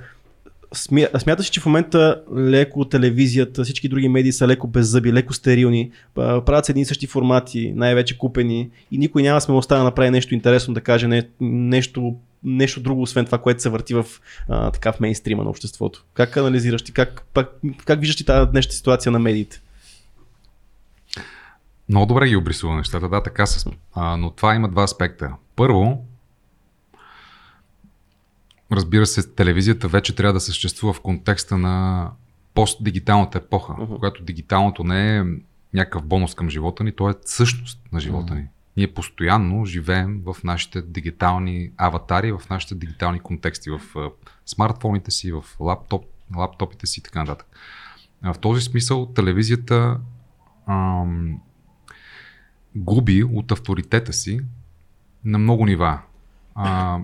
Смя- 0.74 1.18
Смяташ, 1.18 1.46
че 1.46 1.60
в 1.60 1.66
момента 1.66 2.22
леко 2.36 2.84
телевизията, 2.84 3.64
всички 3.64 3.88
други 3.88 4.08
медии 4.08 4.32
са 4.32 4.48
леко 4.48 4.66
беззъби, 4.66 5.12
леко 5.12 5.32
стерилни, 5.32 5.90
правят 6.14 6.64
се 6.66 6.72
едни 6.72 6.82
и 6.82 6.84
същи 6.84 7.06
формати, 7.06 7.72
най-вече 7.76 8.18
купени 8.18 8.70
и 8.90 8.98
никой 8.98 9.22
няма 9.22 9.40
смелостта 9.40 9.76
да 9.76 9.84
направи 9.84 10.10
нещо 10.10 10.34
интересно, 10.34 10.74
да 10.74 10.80
каже 10.80 11.08
не, 11.08 11.28
нещо, 11.40 12.16
нещо 12.44 12.80
друго, 12.80 13.02
освен 13.02 13.24
това, 13.26 13.38
което 13.38 13.62
се 13.62 13.68
върти 13.68 13.94
в, 13.94 14.06
а, 14.48 14.70
така, 14.70 14.92
в 14.92 15.00
мейнстрима 15.00 15.44
на 15.44 15.50
обществото. 15.50 16.04
Как 16.14 16.36
анализираш 16.36 16.82
ти, 16.82 16.92
как, 16.92 17.22
пак, 17.34 17.52
как 17.84 18.00
виждаш 18.00 18.16
ти 18.16 18.24
тази 18.24 18.50
днешната 18.50 18.76
ситуация 18.76 19.12
на 19.12 19.18
медиите? 19.18 19.60
Много 21.88 22.06
добре 22.06 22.28
ги 22.28 22.36
обрисува 22.36 22.76
нещата, 22.76 23.08
да, 23.08 23.22
така 23.22 23.46
са. 23.46 23.70
Но 23.96 24.30
това 24.30 24.54
има 24.54 24.68
два 24.68 24.82
аспекта. 24.82 25.30
Първо, 25.56 26.04
разбира 28.72 29.06
се, 29.06 29.34
телевизията 29.34 29.88
вече 29.88 30.14
трябва 30.14 30.32
да 30.32 30.40
съществува 30.40 30.92
в 30.92 31.00
контекста 31.00 31.58
на 31.58 32.10
постдигиталната 32.54 33.38
епоха, 33.38 33.72
Мгм. 33.72 33.94
когато 33.94 34.22
дигиталното 34.22 34.84
не 34.84 35.16
е 35.18 35.24
някакъв 35.74 36.04
бонус 36.04 36.34
към 36.34 36.50
живота 36.50 36.84
ни, 36.84 36.92
то 36.92 37.10
е 37.10 37.14
същност 37.24 37.80
на 37.92 38.00
живота 38.00 38.34
ни. 38.34 38.44
Ние 38.76 38.94
постоянно 38.94 39.64
живеем 39.64 40.22
в 40.24 40.36
нашите 40.44 40.82
дигитални 40.82 41.70
аватари, 41.76 42.32
в 42.32 42.42
нашите 42.50 42.74
дигитални 42.74 43.20
контексти, 43.20 43.70
в 43.70 43.80
смартфоните 44.46 45.10
си, 45.10 45.32
в 45.32 45.44
лаптоп, 45.60 46.04
лаптопите 46.36 46.86
си 46.86 47.00
и 47.00 47.02
така 47.02 47.18
нататък. 47.18 47.46
В 48.22 48.38
този 48.40 48.62
смисъл 48.62 49.06
телевизията 49.06 50.00
ам, 50.66 51.40
губи 52.76 53.24
от 53.24 53.52
авторитета 53.52 54.12
си 54.12 54.40
на 55.24 55.38
много 55.38 55.66
нива. 55.66 55.98
А, 56.54 56.98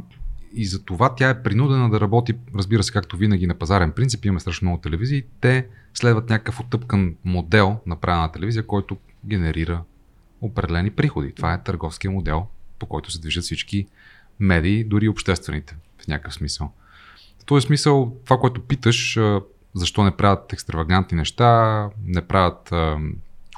и 0.57 0.67
за 0.67 0.85
това 0.85 1.15
тя 1.15 1.31
е 1.31 1.43
принудена 1.43 1.91
да 1.91 2.01
работи, 2.01 2.35
разбира 2.55 2.83
се, 2.83 2.93
както 2.93 3.17
винаги 3.17 3.47
на 3.47 3.55
пазарен 3.55 3.93
принцип, 3.93 4.25
имаме 4.25 4.41
страшно 4.41 4.67
много 4.67 4.81
телевизии, 4.81 5.25
те 5.41 5.67
следват 5.95 6.31
някакъв 6.31 6.61
отъпкан 6.61 7.15
модел 7.25 7.81
на 7.87 7.97
телевизия, 8.33 8.67
който 8.67 8.97
генерира 9.27 9.83
определени 10.41 10.91
приходи. 10.91 11.33
Това 11.33 11.53
е 11.53 11.63
търговския 11.63 12.11
модел, 12.11 12.47
по 12.79 12.87
който 12.87 13.11
се 13.11 13.21
движат 13.21 13.45
всички 13.45 13.87
медии, 14.41 14.85
дори 14.85 15.09
обществените, 15.09 15.77
в 16.03 16.09
някакъв 16.09 16.35
смисъл. 16.35 16.73
този 17.47 17.67
смисъл, 17.67 18.17
това, 18.25 18.39
което 18.39 18.61
питаш, 18.61 19.19
защо 19.75 20.05
не 20.05 20.11
правят 20.11 20.53
екстравагантни 20.53 21.17
неща, 21.17 21.89
не 22.05 22.23
правят 22.23 22.73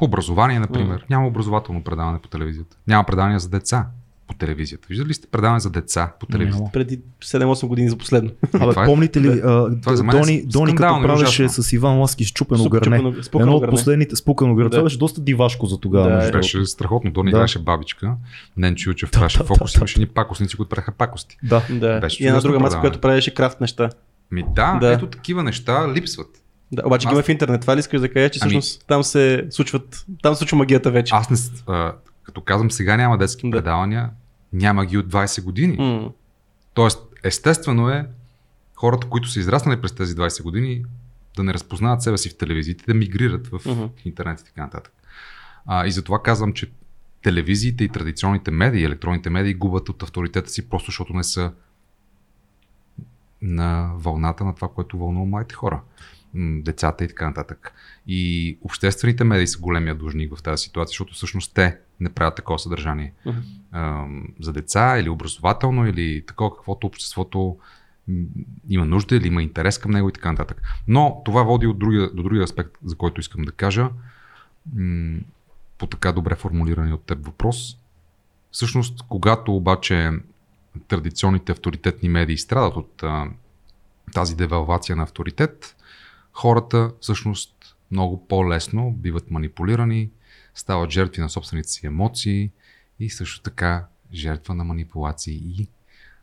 образование, 0.00 0.58
например. 0.58 1.06
Няма 1.10 1.26
образователно 1.26 1.84
предаване 1.84 2.18
по 2.22 2.28
телевизията. 2.28 2.76
Няма 2.86 3.04
предавания 3.04 3.38
за 3.38 3.48
деца 3.48 3.86
по 4.28 4.34
телевизията. 4.34 4.86
Виждали 4.88 5.08
ли 5.08 5.14
сте 5.14 5.26
предаване 5.26 5.60
за 5.60 5.70
деца 5.70 6.12
по 6.20 6.26
телевизията? 6.26 6.58
Няма. 6.58 6.72
Преди 6.72 7.00
7-8 7.22 7.66
години 7.66 7.88
за 7.88 7.96
последно. 7.96 8.30
Абе, 8.54 8.58
това 8.70 8.82
е- 8.82 8.86
помните 8.86 9.20
ли, 9.20 9.28
а, 9.38 9.80
това 9.80 9.96
за 9.96 10.04
мен 10.04 10.16
е 10.16 10.20
Дони, 10.20 10.42
Дони 10.42 10.74
като 10.74 11.02
правеше 11.02 11.42
ужасно. 11.42 11.62
с 11.62 11.72
Иван 11.72 11.98
Ласки 11.98 12.24
с 12.24 12.30
чупено 12.30 12.58
Суп- 12.60 12.70
гърне. 12.70 12.98
чупено- 12.98 13.14
Едно 13.36 13.56
от 13.56 13.70
последните 13.70 14.16
спукано 14.16 14.54
гърне. 14.54 14.70
Това 14.70 14.78
Да. 14.78 14.84
беше 14.84 14.98
доста 14.98 15.20
дивашко 15.20 15.66
за 15.66 15.78
тогава. 15.78 16.10
Да, 16.10 16.28
е. 16.28 16.30
Беше 16.32 16.64
страхотно. 16.66 17.10
Дони 17.10 17.30
Да. 17.30 17.36
играеше 17.36 17.58
бабичка. 17.58 18.14
Ненчо 18.56 18.90
Ючев 18.90 19.10
правеше 19.12 19.38
да, 19.38 19.44
фокус. 19.44 19.72
да, 19.72 19.78
Имаше 19.78 20.00
ни 20.00 20.06
пакостници, 20.06 20.56
които 20.56 20.68
правеха 20.68 20.92
пакости. 20.92 21.36
Да. 21.42 21.62
Да. 21.70 22.00
Беше 22.00 22.24
и 22.24 22.26
една 22.26 22.40
друга 22.40 22.58
предаване. 22.58 22.80
която 22.80 23.00
правеше 23.00 23.34
крафт 23.34 23.60
неща. 23.60 23.90
Ми 24.30 24.44
да, 24.48 24.78
Да. 24.80 24.92
ето 24.92 25.06
такива 25.06 25.42
неща 25.42 25.92
липсват. 25.94 26.26
Да, 26.72 26.82
обаче 26.86 27.06
Аз- 27.06 27.10
ги 27.10 27.14
има 27.14 27.22
в 27.22 27.28
интернет. 27.28 27.60
Това 27.60 27.76
ли 27.76 27.80
искаш 27.80 28.00
да 28.00 28.08
кажеш, 28.08 28.30
че 28.30 28.38
Ами- 28.42 28.50
всъщност 28.50 28.84
там 28.86 29.02
се 29.02 29.46
случват, 29.50 30.04
там 30.22 30.34
се 30.34 30.38
случва 30.38 30.56
магията 30.56 30.90
вече. 30.90 31.14
Аз 31.14 31.30
не, 31.30 31.36
а, 31.68 31.92
като 32.28 32.40
казвам 32.40 32.70
сега 32.70 32.96
няма 32.96 33.18
детски 33.18 33.50
Да. 33.50 33.56
предавания, 33.56 34.10
няма 34.52 34.86
ги 34.86 34.98
от 34.98 35.06
20 35.06 35.42
години. 35.42 35.76
М. 35.76 36.10
Тоест, 36.74 36.98
естествено 37.24 37.88
е 37.90 38.06
хората, 38.74 39.08
които 39.08 39.28
са 39.28 39.40
израснали 39.40 39.80
през 39.80 39.94
тези 39.94 40.14
20 40.14 40.42
години, 40.42 40.84
да 41.36 41.42
не 41.44 41.54
разпознават 41.54 42.02
себе 42.02 42.18
си 42.18 42.28
в 42.28 42.36
телевизиите, 42.36 42.84
да 42.86 42.94
мигрират 42.94 43.46
в 43.46 43.60
Мгм. 43.66 43.84
интернет 44.04 44.40
и 44.40 44.44
така 44.44 44.62
нататък. 44.62 44.92
А, 45.66 45.86
и 45.86 45.90
затова 45.90 46.22
казвам, 46.22 46.52
че 46.52 46.70
телевизиите 47.22 47.84
и 47.84 47.88
традиционните 47.88 48.50
медии, 48.50 48.84
електронните 48.84 49.30
медии 49.30 49.54
губят 49.54 49.88
от 49.88 50.02
авторитета 50.02 50.50
си, 50.50 50.68
просто 50.68 50.86
защото 50.86 51.12
не 51.12 51.24
са 51.24 51.52
на 53.42 53.90
вълната 53.94 54.44
на 54.44 54.54
това, 54.54 54.68
което 54.68 54.98
вълнува 54.98 55.26
младите 55.26 55.54
хора, 55.54 55.80
децата 56.38 57.04
и 57.04 57.08
така 57.08 57.26
нататък. 57.26 57.72
И 58.06 58.58
обществените 58.62 59.24
медии 59.24 59.46
са 59.46 59.58
големия 59.58 59.94
длъжник 59.94 60.36
в 60.36 60.42
тази 60.42 60.62
ситуация, 60.62 60.90
защото 60.90 61.14
всъщност 61.14 61.54
те 61.54 61.78
не 62.00 62.08
правят 62.08 62.36
такова 62.36 62.58
съдържание 62.58 63.12
ам, 63.72 64.28
за 64.40 64.52
деца 64.52 64.98
или 64.98 65.08
образователно 65.08 65.86
или 65.86 66.24
такова 66.26 66.56
каквото 66.56 66.86
обществото 66.86 67.56
има 68.68 68.84
нужда 68.84 69.16
или 69.16 69.26
има 69.26 69.42
интерес 69.42 69.78
към 69.78 69.90
него 69.90 70.08
и 70.08 70.12
така 70.12 70.30
нататък. 70.30 70.62
Но 70.88 71.22
това 71.24 71.42
води 71.42 71.66
от 71.66 71.78
другия, 71.78 72.10
до 72.14 72.22
другия 72.22 72.42
аспект, 72.42 72.78
за 72.84 72.96
който 72.96 73.20
искам 73.20 73.42
да 73.44 73.52
кажа, 73.52 73.88
м, 74.74 75.18
по 75.78 75.86
така 75.86 76.12
добре 76.12 76.34
формулирани 76.34 76.92
от 76.92 77.02
теб 77.02 77.26
въпрос. 77.26 77.78
Всъщност, 78.50 79.02
когато 79.08 79.56
обаче 79.56 80.10
традиционните 80.88 81.52
авторитетни 81.52 82.08
медии 82.08 82.38
страдат 82.38 82.76
от 82.76 83.02
а, 83.02 83.26
тази 84.14 84.36
девалвация 84.36 84.96
на 84.96 85.02
авторитет, 85.02 85.76
хората 86.38 86.92
всъщност 87.00 87.76
много 87.90 88.26
по-лесно 88.28 88.92
биват 88.92 89.30
манипулирани, 89.30 90.10
стават 90.54 90.90
жертви 90.90 91.22
на 91.22 91.30
собствените 91.30 91.68
си 91.68 91.86
емоции 91.86 92.50
и 93.00 93.10
също 93.10 93.42
така 93.42 93.86
жертва 94.12 94.54
на 94.54 94.64
манипулации 94.64 95.34
и 95.34 95.68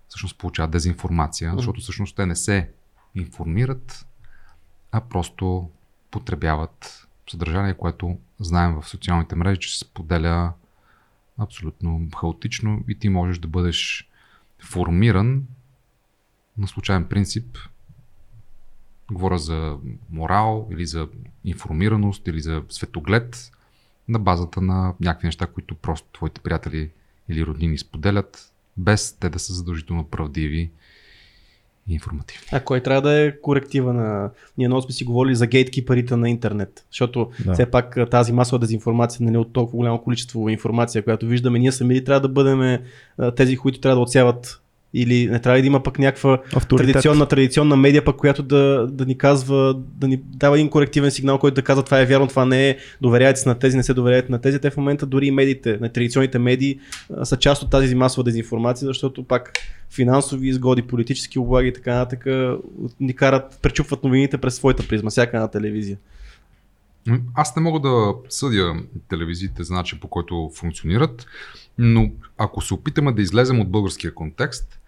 всъщност 0.07 0.37
получават 0.37 0.71
дезинформация, 0.71 1.53
защото 1.55 1.81
всъщност 1.81 2.15
те 2.15 2.25
не 2.25 2.35
се 2.35 2.69
информират, 3.15 4.05
а 4.91 5.01
просто 5.01 5.69
потребяват 6.11 7.07
съдържание, 7.29 7.73
което 7.73 8.17
знаем 8.39 8.75
в 8.81 8.87
социалните 8.87 9.35
мрежи, 9.35 9.59
че 9.59 9.73
се 9.73 9.79
споделя 9.79 10.53
абсолютно 11.37 12.07
хаотично 12.17 12.83
и 12.87 12.99
ти 12.99 13.09
можеш 13.09 13.39
да 13.39 13.47
бъдеш 13.47 14.09
формиран 14.59 15.47
на 16.57 16.67
случайен 16.67 17.05
принцип. 17.05 17.57
Говоря 19.11 19.37
за 19.37 19.77
морал 20.11 20.67
или 20.71 20.85
за 20.85 21.07
информираност 21.45 22.27
или 22.27 22.39
за 22.39 22.63
светоглед 22.69 23.51
на 24.07 24.19
базата 24.19 24.61
на 24.61 24.93
някакви 24.99 25.27
неща, 25.27 25.47
които 25.47 25.75
просто 25.75 26.07
твоите 26.13 26.41
приятели 26.41 26.89
или 27.29 27.45
роднини 27.45 27.77
споделят, 27.77 28.51
без 28.77 29.13
те 29.13 29.29
да 29.29 29.39
са 29.39 29.53
задължително 29.53 30.03
правдиви 30.03 30.71
и 31.87 31.93
информативни. 31.93 32.47
А 32.51 32.59
кой 32.59 32.81
трябва 32.81 33.01
да 33.01 33.21
е 33.21 33.39
коректива 33.41 33.93
на... 33.93 34.31
Ние 34.57 34.67
много 34.67 34.81
сме 34.81 34.91
си 34.91 35.03
говорили 35.03 35.35
за 35.35 35.47
гейткипарите 35.47 36.15
на 36.15 36.29
интернет, 36.29 36.85
защото 36.91 37.31
Да. 37.45 37.53
все 37.53 37.71
пак 37.71 37.97
тази 38.11 38.31
масова 38.31 38.59
дезинформация 38.59 39.25
нали, 39.25 39.37
от 39.37 39.53
толкова 39.53 39.77
голямо 39.77 40.01
количество 40.01 40.49
информация, 40.49 41.03
която 41.03 41.27
виждаме, 41.27 41.59
ние 41.59 41.71
сами 41.71 42.03
трябва 42.03 42.21
да 42.21 42.29
бъдем 42.29 42.79
тези, 43.35 43.57
които 43.57 43.79
трябва 43.79 43.95
да 43.95 44.01
отсяват 44.01 44.61
или 44.93 45.27
не 45.27 45.39
трябва 45.39 45.57
ли 45.57 45.61
да 45.61 45.67
има 45.67 45.83
пък 45.83 45.99
някаква 45.99 46.41
Авторитет. 46.55 46.93
традиционна, 46.93 47.25
традиционна 47.25 47.75
медия, 47.75 48.05
пък, 48.05 48.15
която 48.15 48.43
да, 48.43 48.87
да 48.91 49.05
ни 49.05 49.17
казва, 49.17 49.75
да 49.97 50.07
ни 50.07 50.17
дава 50.17 50.55
един 50.55 50.69
корективен 50.69 51.11
сигнал, 51.11 51.37
който 51.37 51.55
да 51.55 51.61
казва 51.61 51.83
това 51.83 51.99
е 51.99 52.05
вярно, 52.05 52.27
това 52.27 52.45
не 52.45 52.69
е, 52.69 52.77
доверяйте 53.01 53.39
се 53.39 53.49
на 53.49 53.59
тези, 53.59 53.77
не 53.77 53.83
се 53.83 53.93
доверяйте 53.93 54.31
на 54.31 54.41
тези. 54.41 54.59
Те 54.59 54.69
в 54.69 54.77
момента 54.77 55.05
дори 55.05 55.27
и 55.27 55.31
медиите, 55.31 55.77
на 55.81 55.89
традиционните 55.89 56.39
медии 56.39 56.79
са 57.23 57.37
част 57.37 57.63
от 57.63 57.69
тази 57.69 57.95
масова 57.95 58.23
дезинформация, 58.23 58.85
защото 58.85 59.23
пак 59.23 59.53
финансови 59.95 60.47
изгоди, 60.47 60.81
политически 60.81 61.39
облаги 61.39 61.67
и 61.67 61.73
така 61.73 61.95
нататък 61.95 62.25
ни 62.99 63.13
карат, 63.15 63.59
пречупват 63.61 64.03
новините 64.03 64.37
през 64.37 64.55
своята 64.55 64.87
призма, 64.87 65.09
всяка 65.09 65.37
една 65.37 65.47
телевизия. 65.47 65.97
Аз 67.33 67.55
не 67.55 67.61
мога 67.61 67.79
да 67.79 68.13
съдя 68.29 68.75
телевизиите 69.07 69.63
за 69.63 69.73
начин 69.73 69.99
по 69.99 70.07
който 70.07 70.51
функционират, 70.55 71.25
но 71.77 72.11
ако 72.37 72.61
се 72.61 72.73
опитаме 72.73 73.11
да 73.11 73.21
излезем 73.21 73.59
от 73.59 73.71
българския 73.71 74.13
контекст, 74.13 74.79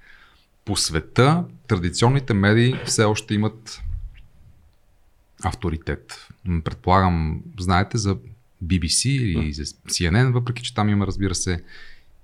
по 0.65 0.75
света 0.75 1.45
традиционните 1.67 2.33
медии 2.33 2.75
все 2.85 3.03
още 3.03 3.33
имат 3.33 3.81
авторитет. 5.43 6.27
Предполагам, 6.63 7.41
знаете 7.59 7.97
за 7.97 8.17
BBC 8.65 9.09
или 9.09 9.53
за 9.53 9.63
CNN, 9.63 10.31
въпреки 10.31 10.63
че 10.63 10.73
там 10.73 10.89
има, 10.89 11.07
разбира 11.07 11.35
се, 11.35 11.63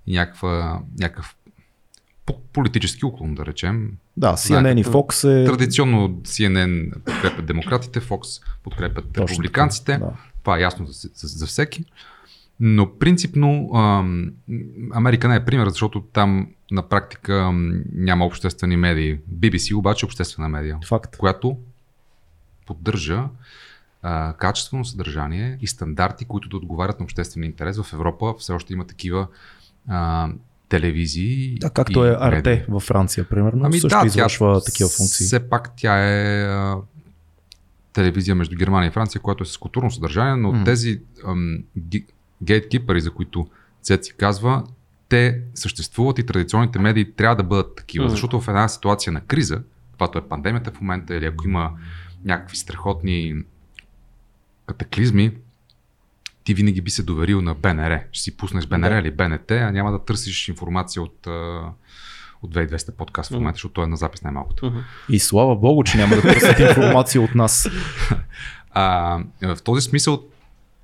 някаква, 0.07 0.81
някакъв 0.99 1.35
политически 2.53 3.05
уклон, 3.05 3.35
да 3.35 3.45
речем. 3.45 3.91
Да, 4.17 4.35
Знаете, 4.35 4.81
CNN 4.81 4.81
и 4.81 4.85
Fox 4.85 5.41
е... 5.41 5.45
Традиционно 5.45 6.09
CNN 6.09 6.93
подкрепят 6.93 7.45
демократите, 7.45 8.01
Fox 8.01 8.43
подкрепят 8.63 9.05
Точно 9.13 9.27
републиканците. 9.27 9.91
така, 9.91 10.05
да. 10.05 10.11
Това 10.43 10.57
е 10.57 10.61
ясно 10.61 10.85
за, 10.85 11.09
за, 11.15 11.27
за 11.27 11.47
всеки. 11.47 11.85
Но 12.59 12.97
принципно 12.97 13.69
ам, 13.75 14.31
Америка 14.93 15.27
не 15.27 15.35
е 15.35 15.45
пример, 15.45 15.69
защото 15.69 16.01
там 16.01 16.47
на 16.71 16.89
практика 16.89 17.51
няма 17.93 18.25
обществени 18.25 18.77
медии. 18.77 19.19
BBC 19.33 19.75
обаче 19.75 20.05
е 20.05 20.07
обществена 20.07 20.49
медия, 20.49 20.77
Факт. 20.85 21.17
която 21.17 21.57
поддържа 22.65 23.23
а, 24.01 24.33
качествено 24.33 24.85
съдържание 24.85 25.57
и 25.61 25.67
стандарти, 25.67 26.25
които 26.25 26.49
да 26.49 26.57
отговарят 26.57 26.99
на 26.99 27.03
обществения 27.03 27.47
интерес. 27.47 27.81
В 27.81 27.93
Европа 27.93 28.33
все 28.39 28.53
още 28.53 28.73
има 28.73 28.87
такива 28.87 29.27
а, 29.87 30.29
телевизии. 30.69 31.57
Да, 31.59 31.69
както 31.69 32.05
е. 32.05 32.17
Арте 32.19 32.65
във 32.69 32.83
Франция, 32.83 33.29
примерно, 33.29 33.65
Ами 33.65 33.79
също 33.79 33.99
да, 33.99 34.05
извършва 34.07 34.59
тя 34.59 34.65
такива 34.65 34.89
функции. 34.89 35.25
Все 35.25 35.49
пак 35.49 35.71
тя 35.77 35.97
е 35.99 36.43
а, 36.45 36.75
телевизия 37.93 38.35
между 38.35 38.55
Германия 38.55 38.87
и 38.87 38.91
Франция, 38.91 39.21
която 39.21 39.43
е 39.43 39.45
с 39.45 39.57
културно 39.57 39.91
съдържание, 39.91 40.35
но 40.35 40.51
Мгм. 40.51 40.63
тези 40.63 41.01
ам, 41.25 41.57
ги- 41.79 42.05
гейткипъри, 42.43 43.01
за 43.01 43.11
които 43.11 43.47
Цеци 43.81 44.13
казва, 44.13 44.63
те 45.09 45.41
съществуват 45.55 46.19
и 46.19 46.25
традиционните 46.25 46.79
медии 46.79 47.11
трябва 47.11 47.35
да 47.35 47.43
бъдат 47.43 47.75
такива, 47.75 48.05
Мгм. 48.05 48.11
защото 48.11 48.41
в 48.41 48.47
една 48.47 48.67
ситуация 48.67 49.13
на 49.13 49.21
криза, 49.21 49.61
каквато 49.91 50.17
е 50.17 50.27
пандемията 50.29 50.71
в 50.71 50.81
момента, 50.81 51.15
или 51.15 51.25
ако 51.25 51.47
има 51.47 51.71
някакви 52.25 52.57
страхотни 52.57 53.35
катаклизми, 54.65 55.31
ти 56.43 56.53
винаги 56.53 56.81
би 56.81 56.91
се 56.91 57.03
доверил 57.03 57.41
на 57.41 57.53
БНР. 57.53 57.99
Ще 58.11 58.23
си 58.23 58.37
пуснеш 58.37 58.65
БНР 58.67 58.89
Да. 58.89 58.97
или 58.99 59.11
БНТ, 59.11 59.51
а 59.51 59.71
няма 59.71 59.91
да 59.91 60.05
търсиш 60.05 60.47
информация 60.47 61.03
от, 61.03 61.27
от 62.41 62.55
2200 62.55 62.91
подкаст 62.91 63.29
в 63.29 63.33
момента, 63.33 63.55
защото 63.55 63.73
той 63.73 63.83
е 63.83 63.87
на 63.87 63.97
запис 63.97 64.21
най-малкото. 64.21 64.73
И 65.09 65.19
слава 65.19 65.55
богу, 65.55 65.83
че 65.83 65.97
няма 65.97 66.15
да 66.15 66.21
търсят 66.21 66.59
информация 66.59 67.21
от 67.21 67.35
нас. 67.35 67.69
А, 68.75 69.19
в 69.41 69.57
този 69.63 69.81
смисъл 69.81 70.23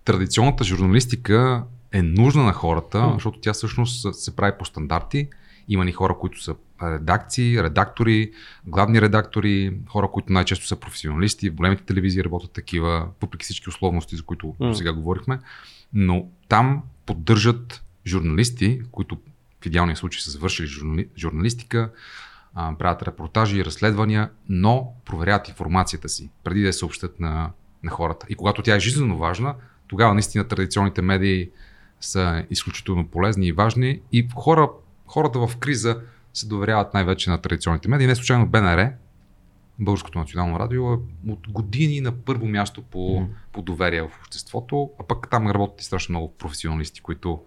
традиционната 0.06 0.64
журналистика 0.64 1.64
е 1.92 2.02
нужна 2.02 2.44
на 2.44 2.54
хората, 2.54 3.12
защото 3.14 3.40
тя 3.40 3.54
всъщност 3.54 4.16
се 4.16 4.36
прави 4.36 4.54
по 4.60 4.66
стандарти. 4.66 5.28
Има 5.68 5.86
ни 5.86 5.92
хора, 5.92 6.16
които 6.20 6.44
са 6.44 6.56
редакции, 6.84 7.64
редактори, 7.64 8.32
главни 8.66 9.02
редактори, 9.02 9.78
хора, 9.88 10.08
които 10.12 10.34
най-често 10.34 10.68
са 10.68 10.76
професионалисти, 10.76 11.50
в 11.50 11.56
големите 11.56 11.84
телевизии 11.84 12.24
работят 12.24 12.52
такива, 12.52 13.08
въпреки 13.22 13.44
всички 13.44 13.70
условности, 13.70 14.16
за 14.16 14.24
които 14.24 14.56
Мгм. 14.60 14.74
сега 14.74 14.94
говорихме. 14.94 15.40
Но 15.94 16.28
там 16.48 16.84
поддържат 17.06 17.84
журналисти, 18.08 18.82
които 18.92 19.18
в 19.62 19.66
идеалния 19.66 19.96
случай 19.96 20.22
са 20.22 20.32
завършили 20.32 20.68
журнали... 20.68 21.08
журналистика, 21.18 21.92
а, 22.56 22.78
правят 22.78 23.04
репортажи 23.04 23.58
и 23.58 23.66
разследвания, 23.66 24.30
но 24.50 24.94
проверяват 25.06 25.48
информацията 25.48 26.10
си, 26.10 26.30
преди 26.44 26.62
да 26.62 26.68
я 26.68 26.74
съобщат 26.74 27.20
на, 27.20 27.52
на 27.84 27.92
хората. 27.92 28.26
И 28.30 28.36
когато 28.36 28.62
тя 28.62 28.76
е 28.76 28.80
жизненно 28.80 29.18
важна, 29.18 29.56
тогава 29.88 30.14
наистина 30.14 30.48
традиционните 30.48 31.02
медии 31.02 31.50
са 32.02 32.46
изключително 32.50 33.08
полезни 33.08 33.48
и 33.48 33.52
важни. 33.52 34.02
И 34.12 34.28
хора, 34.36 34.70
хората 35.06 35.48
в 35.48 35.58
криза 35.58 36.02
се 36.40 36.48
доверяват 36.48 36.94
най-вече 36.94 37.30
на 37.30 37.42
традиционните 37.42 37.90
медии. 37.90 38.08
Не 38.08 38.16
случайно 38.16 38.48
БНР 38.48 38.92
Българското 39.80 40.20
национално 40.20 40.60
радио 40.60 40.94
е 40.94 40.98
от 41.28 41.48
години 41.50 42.02
на 42.02 42.12
първо 42.12 42.48
място 42.48 42.82
по, 42.82 42.98
mm. 43.00 43.28
по 43.52 43.62
доверие 43.62 44.02
в 44.02 44.12
обществото, 44.20 44.92
а 45.00 45.04
пък 45.04 45.30
там 45.30 45.48
работят 45.48 45.82
и 45.82 45.86
страшно 45.86 46.14
много 46.14 46.34
професионалисти, 46.38 47.02
които 47.02 47.42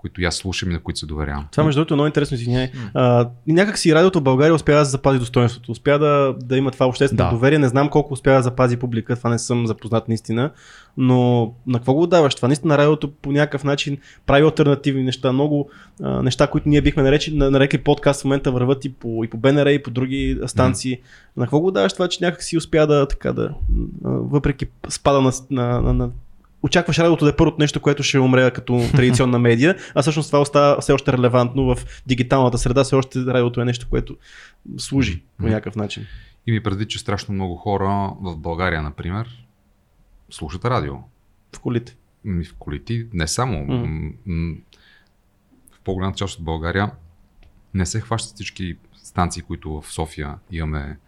които 0.00 0.20
аз 0.24 0.36
слушам 0.36 0.70
и 0.70 0.72
на 0.72 0.80
които 0.80 1.00
се 1.00 1.06
доверявам. 1.06 1.46
Това 1.50 1.64
между 1.64 1.78
другото 1.78 1.94
е 1.94 1.96
много 1.96 2.06
интересно, 2.06 2.34
извиняй. 2.34 2.70
Mm. 2.72 3.28
някак 3.46 3.78
си 3.78 3.94
радиото 3.94 4.20
в 4.20 4.22
България 4.22 4.54
успя 4.54 4.72
да 4.72 4.84
запази 4.84 5.18
достоинството, 5.18 5.72
успя 5.72 5.98
да, 5.98 6.34
да 6.42 6.56
има 6.56 6.70
това 6.70 6.86
обществено 6.86 7.24
да. 7.24 7.30
доверие. 7.30 7.58
Не 7.58 7.68
знам 7.68 7.88
колко 7.88 8.12
успя 8.12 8.30
да 8.30 8.42
запази 8.42 8.76
публика, 8.76 9.16
това 9.16 9.30
не 9.30 9.38
съм 9.38 9.66
запознат 9.66 10.08
наистина, 10.08 10.50
но 10.96 11.52
на 11.66 11.78
какво 11.78 11.94
го 11.94 12.06
даваш? 12.06 12.34
Това 12.34 12.48
наистина 12.48 12.78
радиото 12.78 13.12
по 13.12 13.32
някакъв 13.32 13.64
начин 13.64 13.98
прави 14.26 14.42
альтернативни 14.42 15.02
неща, 15.02 15.32
много 15.32 15.70
а, 16.02 16.22
неща, 16.22 16.46
които 16.46 16.68
ние 16.68 16.80
бихме 16.80 17.02
наречи, 17.02 17.36
нарекли 17.36 17.78
подкаст 17.78 18.20
в 18.20 18.24
момента 18.24 18.52
върват 18.52 18.84
и 18.84 18.92
по, 18.92 19.24
и 19.24 19.28
по 19.28 19.36
БНР, 19.36 19.66
и 19.66 19.82
по 19.82 19.90
други 19.90 20.38
станции. 20.46 20.96
Mm. 20.96 21.00
На 21.36 21.44
какво 21.44 21.60
го 21.60 21.70
даваш 21.70 21.92
това, 21.92 22.08
че 22.08 22.24
някак 22.24 22.42
си 22.42 22.56
успя 22.56 22.86
да, 22.86 23.06
така 23.06 23.32
да, 23.32 23.54
въпреки 24.02 24.66
спада 24.88 25.20
на, 25.20 25.32
на, 25.50 25.80
на, 25.80 25.92
на 25.92 26.10
очакваш 26.62 26.98
радиото 26.98 27.24
да 27.24 27.30
е 27.30 27.36
първото 27.36 27.56
нещо, 27.58 27.80
което 27.80 28.02
ще 28.02 28.18
умре 28.18 28.50
като 28.50 28.88
традиционна 28.92 29.38
медия, 29.38 29.76
а 29.94 30.02
всъщност 30.02 30.28
това 30.28 30.40
остава 30.40 30.80
все 30.80 30.92
още 30.92 31.12
релевантно 31.12 31.74
в 31.74 32.02
дигиталната 32.06 32.58
среда, 32.58 32.84
все 32.84 32.94
още 32.94 33.18
радиото 33.18 33.60
е 33.60 33.64
нещо, 33.64 33.86
което 33.90 34.16
служи 34.78 35.22
по 35.38 35.46
някакъв 35.46 35.76
начин. 35.76 36.06
И 36.46 36.52
ми 36.52 36.62
преди, 36.62 36.88
че 36.88 36.98
страшно 36.98 37.34
много 37.34 37.56
хора 37.56 38.12
в 38.20 38.36
България, 38.36 38.82
например, 38.82 39.46
слушат 40.30 40.64
радио. 40.64 40.94
В 41.56 41.60
колите. 41.60 41.96
Ми 42.24 42.44
в 42.44 42.54
колите, 42.58 43.06
не 43.12 43.28
само. 43.28 43.56
Mm. 43.56 44.56
В 45.72 45.80
по-голямата 45.84 46.18
част 46.18 46.38
от 46.38 46.44
България 46.44 46.90
не 47.74 47.86
се 47.86 48.00
хващат 48.00 48.34
всички 48.34 48.76
станции, 49.02 49.42
които 49.42 49.80
в 49.80 49.92
София 49.92 50.34
имаме 50.50 50.98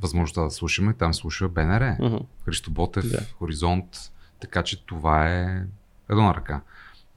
възможността 0.00 0.42
да 0.42 0.50
слушаме. 0.50 0.92
Там 0.92 1.14
слуша 1.14 1.48
БНР, 1.48 1.80
mm-hmm. 1.80 2.22
Христо 2.44 2.70
Ботев, 2.70 3.04
yeah. 3.04 3.32
Хоризонт, 3.32 3.86
така 4.40 4.62
че 4.62 4.86
това 4.86 5.28
е 5.28 5.64
едно 6.10 6.22
на 6.22 6.34
ръка. 6.34 6.60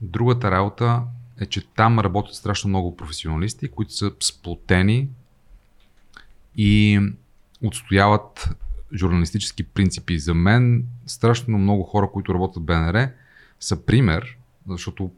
Другата 0.00 0.50
работа 0.50 1.02
е, 1.40 1.46
че 1.46 1.66
там 1.66 1.98
работят 1.98 2.34
страшно 2.34 2.68
много 2.68 2.96
професионалисти, 2.96 3.68
които 3.68 3.92
са 3.92 4.12
сплотени 4.20 5.08
и 6.56 7.00
отстояват 7.62 8.56
журналистически 8.94 9.62
принципи. 9.64 10.18
За 10.18 10.34
мен 10.34 10.84
страшно 11.06 11.58
много 11.58 11.82
хора, 11.82 12.10
които 12.12 12.34
работят 12.34 12.62
в 12.62 12.66
БНР, 12.66 13.08
са 13.60 13.86
пример, 13.86 14.38
защото 14.68 15.10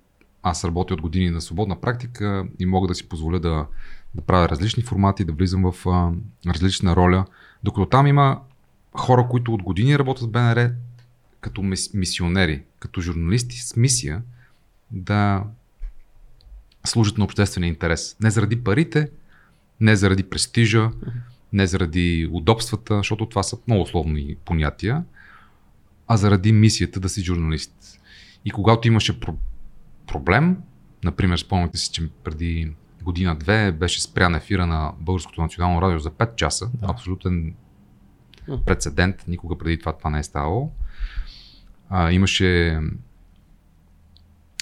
аз 0.43 0.65
работя 0.65 0.95
от 0.95 1.01
години 1.01 1.31
на 1.31 1.41
свободна 1.41 1.81
практика 1.81 2.47
и 2.59 2.67
мога 2.67 2.89
да 2.89 2.95
си 2.95 3.09
позволя 3.09 3.39
да, 3.39 3.67
да 4.15 4.23
правя 4.23 4.49
различни 4.49 4.83
формати, 4.83 5.25
да 5.25 5.33
влизам 5.33 5.73
в 5.73 5.87
а, 5.87 6.13
различна 6.47 6.97
роля. 6.97 7.25
Докато 7.65 7.87
там 7.87 8.07
има 8.07 8.41
хора, 8.97 9.27
които 9.31 9.55
от 9.55 9.63
години 9.63 9.99
работят 9.99 10.29
в 10.29 10.31
БНР, 10.31 10.71
като 11.40 11.62
мисионери, 11.95 12.62
като 12.78 13.00
журналисти 13.00 13.57
с 13.57 13.76
мисия 13.76 14.23
да 14.90 15.45
служат 16.85 17.19
на 17.19 17.25
обществения 17.25 17.69
интерес. 17.69 18.16
Не 18.21 18.31
заради 18.31 18.64
парите, 18.64 19.11
не 19.81 19.97
заради 19.97 20.23
престижа, 20.23 20.90
не 21.52 21.66
заради 21.66 22.28
удобствата, 22.33 22.97
защото 22.97 23.28
това 23.28 23.43
са 23.43 23.59
много 23.66 23.83
условни 23.83 24.37
понятия, 24.45 25.05
а 26.07 26.16
заради 26.16 26.52
мисията 26.52 27.00
да 27.00 27.09
си 27.09 27.25
журналист. 27.25 28.00
И 28.45 28.50
когато 28.50 28.88
имаше 28.88 29.21
про- 29.21 29.37
проблем, 30.07 30.57
например, 31.05 31.38
спомняте 31.38 31.78
си, 31.78 31.93
че 31.93 32.09
преди 32.25 32.73
година-две 33.02 33.73
беше 33.73 34.02
спрян 34.02 34.35
ефира 34.35 34.66
на 34.66 34.93
Българското 35.00 35.43
национално 35.43 35.83
радио 35.83 35.99
за 35.99 36.11
5 36.11 36.35
часа, 36.35 36.71
да. 36.75 36.87
абсолютен 36.90 37.55
прецедент, 38.66 39.25
никога 39.28 39.59
преди 39.59 39.78
това 39.78 39.93
това 39.93 40.11
не 40.11 40.19
е 40.19 40.23
ставало 40.23 40.73
а, 41.88 42.12
имаше 42.12 42.81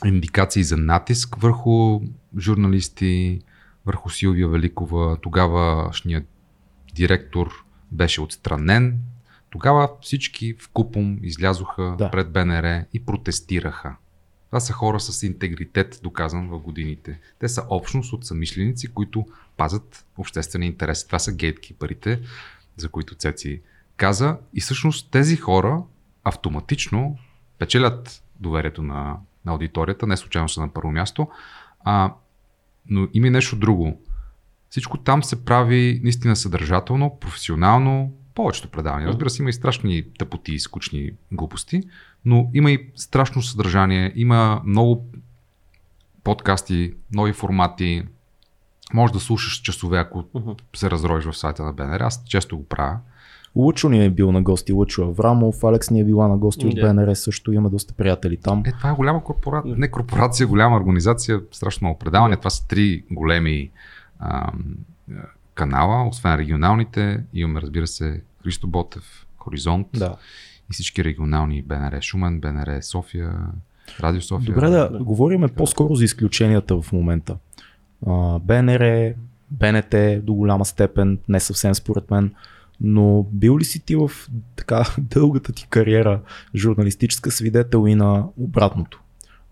индикации 0.04 0.64
за 0.64 0.76
натиск 0.76 1.36
върху 1.36 2.00
журналисти, 2.38 3.40
върху 3.86 4.10
Силвия 4.10 4.48
Великова. 4.48 5.16
Тогавашният 5.22 6.24
директор 6.94 7.64
беше 7.92 8.20
отстранен. 8.20 9.00
Тогава 9.50 9.88
всички 10.00 10.54
в 10.58 10.68
купом 10.68 11.18
излязоха 11.22 11.94
да. 11.98 12.10
пред 12.10 12.32
БНР 12.32 12.84
и 12.92 13.04
протестираха. 13.04 13.96
Това 14.46 14.60
са 14.60 14.72
хора 14.72 15.00
с 15.00 15.22
интегритет, 15.22 16.00
доказан 16.02 16.48
в 16.48 16.58
годините. 16.58 17.20
Те 17.38 17.48
са 17.48 17.66
общност 17.68 18.12
от 18.12 18.26
самишленици, 18.26 18.86
които 18.86 19.26
пазят 19.56 20.06
обществения 20.18 20.66
интерес. 20.66 21.06
Това 21.06 21.18
са 21.18 21.32
гейткипърите, 21.32 22.20
за 22.76 22.88
които 22.88 23.14
Цеци 23.14 23.62
каза. 23.96 24.38
И 24.54 24.60
всъщност 24.60 25.10
тези 25.10 25.36
хора 25.36 25.82
автоматично 26.24 27.18
печелят 27.58 28.22
доверието 28.40 28.82
на, 28.82 29.16
на 29.44 29.52
аудиторията, 29.52 30.06
не 30.06 30.16
случайно 30.16 30.48
са 30.48 30.60
на 30.60 30.68
първо 30.68 30.92
място, 30.92 31.28
а, 31.84 32.14
но 32.90 33.08
има 33.14 33.26
и 33.26 33.30
нещо 33.30 33.56
друго. 33.56 34.00
Всичко 34.70 34.98
там 34.98 35.22
се 35.22 35.44
прави 35.44 36.00
наистина 36.02 36.36
съдържателно, 36.36 37.18
професионално, 37.20 38.12
повечето 38.34 38.68
предавания. 38.70 39.08
Разбира 39.08 39.30
се, 39.30 39.42
има 39.42 39.50
и 39.50 39.52
страшни 39.52 40.04
тъпоти 40.18 40.52
и 40.52 40.60
скучни 40.60 41.10
глупости, 41.32 41.82
но 42.24 42.50
има 42.54 42.70
и 42.70 42.90
страшно 42.96 43.42
съдържание, 43.42 44.12
има 44.14 44.62
много 44.64 45.06
подкасти, 46.24 46.94
нови 47.12 47.32
формати. 47.32 48.02
Може 48.94 49.12
да 49.12 49.20
слушаш 49.20 49.60
часове, 49.60 49.98
ако 49.98 50.22
uh-huh. 50.22 50.60
се 50.76 50.90
разроиш 50.90 51.24
в 51.24 51.32
сайта 51.32 51.64
на 51.64 51.72
БНР. 51.72 52.00
Аз 52.00 52.24
често 52.24 52.56
го 52.56 52.68
правя. 52.68 52.98
Лучо 53.56 53.88
ни 53.88 54.04
е 54.04 54.10
бил 54.10 54.32
на 54.32 54.42
гости, 54.42 54.72
Лучо 54.72 55.02
Аврамов, 55.02 55.64
Алекс 55.64 55.90
ни 55.90 56.00
е 56.00 56.04
била 56.04 56.28
на 56.28 56.36
гости 56.36 56.66
от 56.66 56.74
БНР 56.74 57.14
също, 57.14 57.52
има 57.52 57.70
доста 57.70 57.94
приятели 57.94 58.36
там. 58.36 58.62
Е, 58.66 58.72
това 58.72 58.90
е 58.90 58.94
голяма 58.94 59.24
корпорация, 59.24 59.74
не 59.76 59.90
корпорация, 59.90 60.46
голяма 60.46 60.76
организация, 60.76 61.40
страшно 61.52 61.84
много 61.84 61.98
предавания. 61.98 62.38
Това 62.38 62.50
са 62.50 62.68
три 62.68 63.04
големи 63.10 63.70
а, 64.18 64.52
канала, 65.54 66.08
освен 66.08 66.34
регионалните. 66.34 67.20
Имаме, 67.34 67.60
разбира 67.60 67.86
се, 67.86 68.20
Христо 68.42 68.66
Ботев, 68.66 69.26
Хоризонт 69.38 69.86
да. 69.92 70.16
и 70.70 70.72
всички 70.72 71.04
регионални 71.04 71.62
БНР 71.62 72.00
Шумен, 72.00 72.40
БНР 72.40 72.82
София, 72.82 73.32
Радио 74.00 74.20
София. 74.20 74.54
Добре 74.54 74.68
да, 74.68 74.90
да 74.90 75.04
говорим 75.04 75.48
по-скоро 75.56 75.94
за 75.94 76.04
изключенията 76.04 76.82
в 76.82 76.92
момента. 76.92 77.36
А, 78.06 78.38
БНР, 78.38 79.12
БНТ 79.50 80.24
до 80.24 80.34
голяма 80.34 80.64
степен, 80.64 81.18
не 81.28 81.40
съвсем 81.40 81.74
според 81.74 82.10
мен. 82.10 82.34
Но 82.80 83.26
бил 83.32 83.58
ли 83.58 83.64
си 83.64 83.80
ти 83.80 83.96
в 83.96 84.10
така 84.56 84.84
дългата 84.98 85.52
ти 85.52 85.66
кариера 85.70 86.20
журналистическа 86.54 87.30
свидетел 87.30 87.88
и 87.88 87.94
на 87.94 88.26
обратното? 88.36 89.00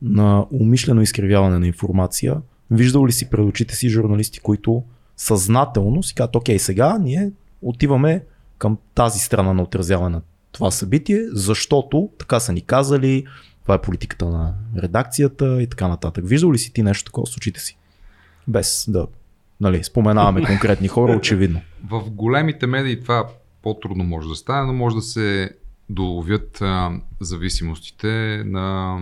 На 0.02 0.46
умишлено 0.50 1.02
изкривяване 1.02 1.58
на 1.58 1.66
информация? 1.66 2.36
Виждал 2.70 3.06
ли 3.06 3.12
си 3.12 3.30
пред 3.30 3.40
очите 3.40 3.76
си 3.76 3.88
журналисти, 3.88 4.40
които 4.40 4.82
съзнателно 5.16 6.02
си 6.02 6.14
казват, 6.14 6.36
окей, 6.36 6.58
сега 6.58 6.98
ние 6.98 7.30
отиваме 7.62 8.24
към 8.58 8.78
тази 8.94 9.18
страна 9.18 9.52
на 9.52 9.62
отразяване 9.62 10.16
на 10.16 10.22
това 10.52 10.70
събитие, 10.70 11.26
защото 11.32 12.10
така 12.18 12.40
са 12.40 12.52
ни 12.52 12.60
казали, 12.60 13.24
това 13.62 13.74
е 13.74 13.80
политиката 13.80 14.24
на 14.24 14.54
редакцията 14.76 15.62
и 15.62 15.66
така 15.66 15.88
нататък. 15.88 16.28
Виждал 16.28 16.52
ли 16.52 16.58
си 16.58 16.72
ти 16.72 16.82
нещо 16.82 17.04
такова 17.04 17.26
с 17.26 17.36
очите 17.36 17.60
си? 17.60 17.76
Без 18.48 18.84
да 18.88 19.06
Нали, 19.62 19.84
споменаваме 19.84 20.42
конкретни 20.46 20.88
хора, 20.88 21.16
очевидно. 21.16 21.60
В 21.84 22.10
големите 22.10 22.66
медии 22.66 23.00
това 23.00 23.28
по-трудно 23.62 24.04
може 24.04 24.28
да 24.28 24.34
стане, 24.34 24.66
но 24.66 24.72
може 24.72 24.96
да 24.96 25.02
се 25.02 25.56
доловят 25.88 26.62
а, 26.62 27.00
зависимостите 27.20 28.42
на, 28.46 28.96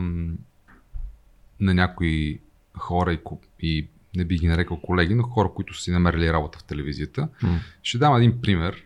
на 1.61 1.75
някои 1.75 2.41
хора 2.79 3.13
и, 3.13 3.21
и 3.61 3.89
не 4.17 4.25
би 4.25 4.39
ги 4.39 4.49
нарекал 4.49 4.81
колеги, 4.81 5.15
но 5.15 5.23
хора, 5.23 5.51
които 5.55 5.75
са 5.75 5.83
си 5.83 5.91
намерили 5.91 6.33
работа 6.33 6.59
в 6.59 6.65
телевизията. 6.65 7.29
Mm. 7.43 7.59
Ще 7.83 7.99
дам 7.99 8.17
един 8.17 8.41
пример, 8.41 8.85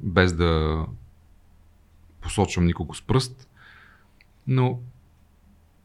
без 0.00 0.32
да 0.32 0.84
посочвам 2.20 2.66
никого 2.66 2.94
с 2.94 3.02
пръст, 3.02 3.48
но 4.46 4.78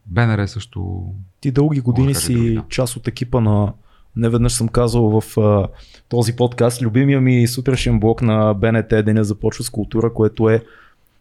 БНР 0.05 0.47
също. 0.47 1.11
Ти 1.41 1.51
дълги 1.51 1.81
години 1.81 2.15
си 2.15 2.33
други, 2.33 2.55
да. 2.55 2.63
част 2.69 2.95
от 2.95 3.07
екипа 3.07 3.41
на 3.41 3.73
не 4.15 4.29
веднъж 4.29 4.53
съм 4.53 4.67
казал 4.67 5.21
в 5.21 5.38
а, 5.38 5.67
този 6.09 6.35
подкаст, 6.35 6.81
любимия 6.81 7.21
ми 7.21 7.47
сутрешен 7.47 7.99
блок 7.99 8.21
на 8.21 8.53
БНТ 8.53 8.89
Деня 8.89 9.23
започва 9.23 9.63
с 9.63 9.69
култура, 9.69 10.13
което 10.13 10.49
е 10.49 10.63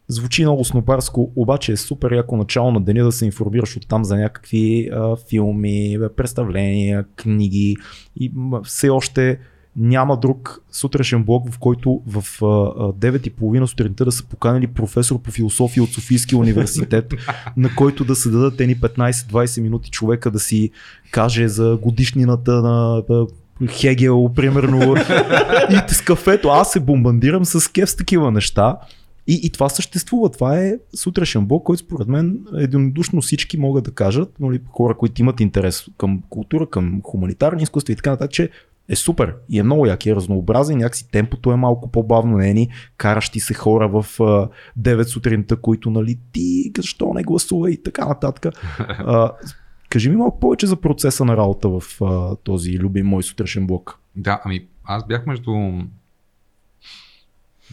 Звучи 0.07 0.41
много 0.43 0.65
снобарско, 0.65 1.31
обаче 1.35 1.71
е 1.71 1.77
супер 1.77 2.11
яко 2.11 2.37
начало 2.37 2.71
на 2.71 2.81
деня 2.81 3.03
да 3.03 3.11
се 3.11 3.25
информираш 3.25 3.77
от 3.77 3.87
там 3.87 4.05
за 4.05 4.15
някакви 4.15 4.89
а, 4.93 5.15
филми, 5.15 5.97
представления, 6.15 7.05
книги 7.15 7.77
и 8.19 8.31
все 8.63 8.89
още 8.89 9.39
няма 9.77 10.19
друг 10.19 10.61
сутрешен 10.71 11.23
блок, 11.23 11.51
в 11.51 11.59
който 11.59 12.01
в 12.07 12.23
9.30 12.39 13.65
сутринта 13.65 14.05
да 14.05 14.11
са 14.11 14.25
поканили 14.25 14.67
професор 14.67 15.21
по 15.21 15.31
философия 15.31 15.83
от 15.83 15.89
Софийския 15.89 16.39
университет, 16.39 17.13
на 17.57 17.75
който 17.75 18.05
да 18.05 18.15
се 18.15 18.29
дадат 18.29 18.61
ени 18.61 18.75
15-20 18.75 19.61
минути 19.61 19.91
човека 19.91 20.31
да 20.31 20.39
си 20.39 20.71
каже 21.11 21.47
за 21.47 21.77
годишнината 21.81 22.61
на 22.61 23.03
Хегел, 23.69 24.31
примерно, 24.35 24.95
и 25.69 25.93
с 25.93 26.01
кафето. 26.01 26.49
Аз 26.49 26.71
се 26.71 26.79
бомбандирам 26.79 27.45
с 27.45 27.71
кеф 27.71 27.89
с 27.89 27.95
такива 27.95 28.31
неща. 28.31 28.77
И, 29.27 29.39
и 29.43 29.49
това 29.49 29.69
съществува. 29.69 30.29
Това 30.29 30.59
е 30.59 30.73
сутрешен 30.95 31.45
блок, 31.45 31.63
който 31.63 31.83
според 31.83 32.07
мен 32.07 32.39
единодушно 32.57 33.21
всички 33.21 33.57
могат 33.57 33.83
да 33.83 33.91
кажат, 33.91 34.29
нали, 34.39 34.59
хора, 34.69 34.97
които 34.97 35.21
имат 35.21 35.39
интерес 35.39 35.85
към 35.97 36.21
култура, 36.29 36.69
към 36.69 37.01
хуманитарни 37.03 37.63
изкуства 37.63 37.93
и 37.93 37.95
така 37.95 38.09
нататък, 38.09 38.31
че 38.31 38.49
е 38.89 38.95
супер 38.95 39.35
и 39.49 39.59
е 39.59 39.63
много 39.63 39.85
як, 39.85 40.05
е 40.05 40.15
разнообразен, 40.15 40.77
някакси 40.77 41.11
темпото 41.11 41.51
е 41.51 41.55
малко 41.55 41.91
по-бавно, 41.91 42.37
не 42.37 42.49
е 42.49 42.53
ни 42.53 42.69
каращи 42.97 43.39
се 43.39 43.53
хора 43.53 43.87
в 43.87 44.03
uh, 44.03 44.49
9 44.79 45.03
сутринта, 45.03 45.55
които 45.55 45.89
нали 45.89 46.19
ти, 46.31 46.71
защо 46.77 47.13
не 47.13 47.23
гласува 47.23 47.71
и 47.71 47.83
така 47.83 48.05
нататък. 48.05 48.55
Uh, 49.05 49.31
кажи 49.89 50.09
ми 50.09 50.15
малко 50.15 50.39
повече 50.39 50.67
за 50.67 50.81
процеса 50.81 51.25
на 51.25 51.37
работа 51.37 51.69
в 51.69 51.81
uh, 51.81 52.39
този 52.43 52.79
любим 52.79 53.05
мой 53.05 53.23
сутрешен 53.23 53.67
блок. 53.67 53.99
Да, 54.15 54.41
ами 54.45 54.67
аз 54.83 55.07
бях 55.07 55.25
между 55.25 55.51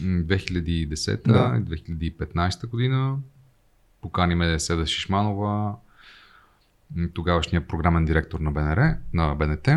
2010 0.01 1.27
да. 1.27 1.57
и 1.57 1.79
2015 1.79 2.67
година. 2.67 3.17
Покани 4.01 4.35
ме 4.35 4.59
Седа 4.59 4.85
Шишманова, 4.85 5.75
тогавашния 7.13 7.67
програмен 7.67 8.05
директор 8.05 8.39
на 8.39 8.51
БНР, 8.51 8.97
на 9.13 9.35
БНТ. 9.35 9.69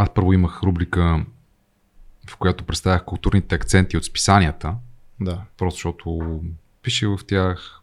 Аз 0.00 0.14
първо 0.14 0.32
имах 0.32 0.62
рубрика, 0.62 1.26
в 2.28 2.36
която 2.36 2.64
представях 2.64 3.04
културните 3.04 3.54
акценти 3.54 3.96
от 3.96 4.04
списанията. 4.04 4.76
Да. 5.20 5.44
Просто 5.56 5.76
защото 5.76 6.40
пише 6.82 7.06
в 7.06 7.18
тях, 7.26 7.82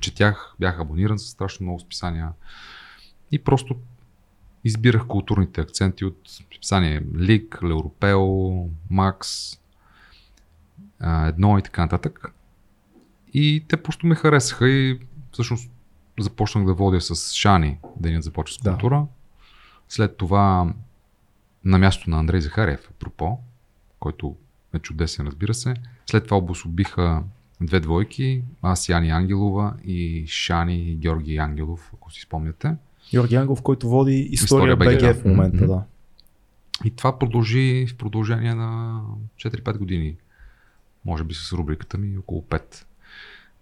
четях, 0.00 0.54
бях 0.58 0.80
абониран 0.80 1.18
с 1.18 1.26
страшно 1.26 1.64
много 1.64 1.80
списания. 1.80 2.32
И 3.32 3.38
просто 3.38 3.76
избирах 4.64 5.06
културните 5.06 5.60
акценти 5.60 6.04
от 6.04 6.18
списание 6.24 7.02
Лик, 7.18 7.58
Леуропео, 7.62 8.66
Макс, 8.90 9.58
едно 11.02 11.58
и 11.58 11.62
така 11.62 11.82
нататък. 11.82 12.32
И 13.34 13.64
те 13.68 13.82
просто 13.82 14.06
ме 14.06 14.14
харесаха 14.14 14.68
и 14.68 15.00
всъщност 15.32 15.70
започнах 16.20 16.64
да 16.64 16.74
водя 16.74 17.00
с 17.00 17.34
Шани, 17.34 17.78
денят 17.96 18.22
започва 18.22 18.54
с 18.54 18.58
култура. 18.58 18.96
Да. 19.00 19.06
След 19.90 20.16
това 20.16 20.74
на 21.64 21.78
място 21.78 22.10
на 22.10 22.18
Андрей 22.18 22.40
Захариев, 22.40 22.90
апропо, 22.90 23.38
който 23.98 24.36
е 24.74 24.78
чудесен, 24.78 25.26
разбира 25.26 25.54
се. 25.54 25.74
След 26.10 26.24
това 26.24 26.36
обособиха 26.36 27.22
две 27.60 27.80
двойки, 27.80 28.42
аз 28.62 28.88
Яни 28.88 29.10
Ангелова 29.10 29.74
и 29.84 30.24
Шани 30.26 30.96
Георги 30.96 31.36
Ангелов, 31.36 31.90
ако 31.94 32.12
си 32.12 32.20
спомняте. 32.20 32.76
Георги 33.10 33.34
Ангелов, 33.34 33.62
който 33.62 33.88
води 33.88 34.28
История, 34.30 34.72
История 34.72 34.76
БГ, 34.76 35.22
в 35.22 35.24
момента, 35.24 35.58
mm-hmm. 35.58 35.66
да. 35.66 35.84
И 36.84 36.90
това 36.90 37.18
продължи 37.18 37.86
в 37.86 37.96
продължение 37.96 38.54
на 38.54 39.00
4-5 39.36 39.78
години. 39.78 40.16
Може 41.04 41.24
би 41.24 41.34
с 41.34 41.52
рубриката 41.52 41.98
ми 41.98 42.18
около 42.18 42.42
5. 42.42 42.84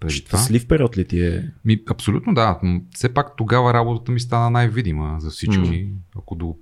Преди 0.01 0.15
Щастлив 0.15 0.63
това. 0.63 0.69
период 0.69 0.99
ли 0.99 1.09
ти 1.09 1.27
е? 1.27 1.51
Ми, 1.65 1.83
абсолютно 1.91 2.35
да. 2.35 2.61
Все 2.95 3.15
пак 3.15 3.37
тогава 3.37 3.75
работата 3.75 4.13
ми 4.13 4.21
стана 4.21 4.51
най-видима 4.51 5.17
за 5.21 5.31
всички. 5.31 5.57
Mm. 5.57 5.93
Ако 6.19 6.35
до 6.35 6.57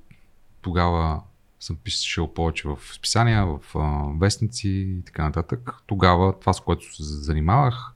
тогава 0.62 1.20
съм 1.60 1.76
писал 1.76 2.34
повече 2.34 2.68
в 2.68 2.78
списания, 2.94 3.46
в 3.46 3.60
а, 3.74 4.04
вестници 4.20 4.68
и 4.68 5.02
така 5.06 5.24
нататък, 5.24 5.74
тогава 5.86 6.40
това, 6.40 6.52
с 6.52 6.60
което 6.60 6.96
се 6.96 7.02
занимавах, 7.02 7.92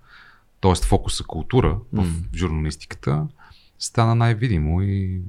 т.е. 0.61 0.75
фокуса 0.75 1.25
култура 1.25 1.79
в 1.93 2.05
mm. 2.05 2.37
журналистиката, 2.37 3.27
стана 3.79 4.15
най-видимо 4.15 4.83
и 4.83 5.21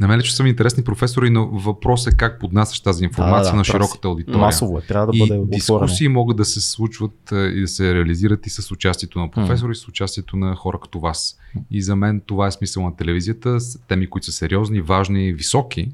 На 0.00 0.08
мен 0.08 0.18
лично 0.18 0.36
са 0.36 0.42
ми 0.42 0.48
интересни 0.48 0.84
професори, 0.84 1.30
но 1.30 1.46
въпрос 1.46 2.06
е 2.06 2.16
как 2.16 2.40
поднасяш 2.40 2.80
тази 2.80 3.04
информация 3.04 3.44
да, 3.44 3.50
да, 3.50 3.56
на 3.56 3.64
широката 3.64 4.08
аудитория. 4.08 4.40
Масово 4.40 4.78
е, 4.78 4.82
трябва 4.82 5.06
да 5.06 5.18
бъде 5.18 5.34
и 5.34 5.46
дискусии 5.46 6.08
могат 6.08 6.36
да 6.36 6.44
се 6.44 6.60
случват 6.60 7.32
и 7.32 7.60
да 7.60 7.68
се 7.68 7.94
реализират 7.94 8.46
и 8.46 8.50
с 8.50 8.70
участието 8.70 9.18
на 9.18 9.30
професори, 9.30 9.74
mm. 9.74 9.84
с 9.84 9.88
участието 9.88 10.36
на 10.36 10.56
хора 10.56 10.78
като 10.82 11.00
вас. 11.00 11.38
И 11.70 11.82
за 11.82 11.96
мен 11.96 12.22
това 12.26 12.46
е 12.46 12.50
смисъл 12.50 12.84
на 12.84 12.96
телевизията, 12.96 13.58
теми, 13.88 14.10
които 14.10 14.26
са 14.26 14.32
сериозни, 14.32 14.80
важни, 14.80 15.32
високи, 15.32 15.92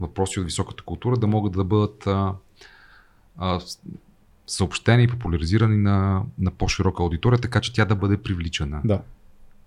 въпроси 0.00 0.40
от 0.40 0.46
високата 0.46 0.82
култура, 0.82 1.16
да 1.16 1.26
могат 1.26 1.52
да 1.52 1.64
бъдат 1.64 2.06
а, 2.06 2.32
а, 3.38 3.60
съобщени 4.46 5.02
и 5.02 5.08
популяризирани 5.08 5.76
на, 5.76 6.22
на 6.38 6.50
по-широка 6.50 7.02
аудитория, 7.02 7.38
така 7.38 7.60
че 7.60 7.72
тя 7.72 7.84
да 7.84 7.94
бъде 7.94 8.16
привличана. 8.16 8.80
Да. 8.84 9.00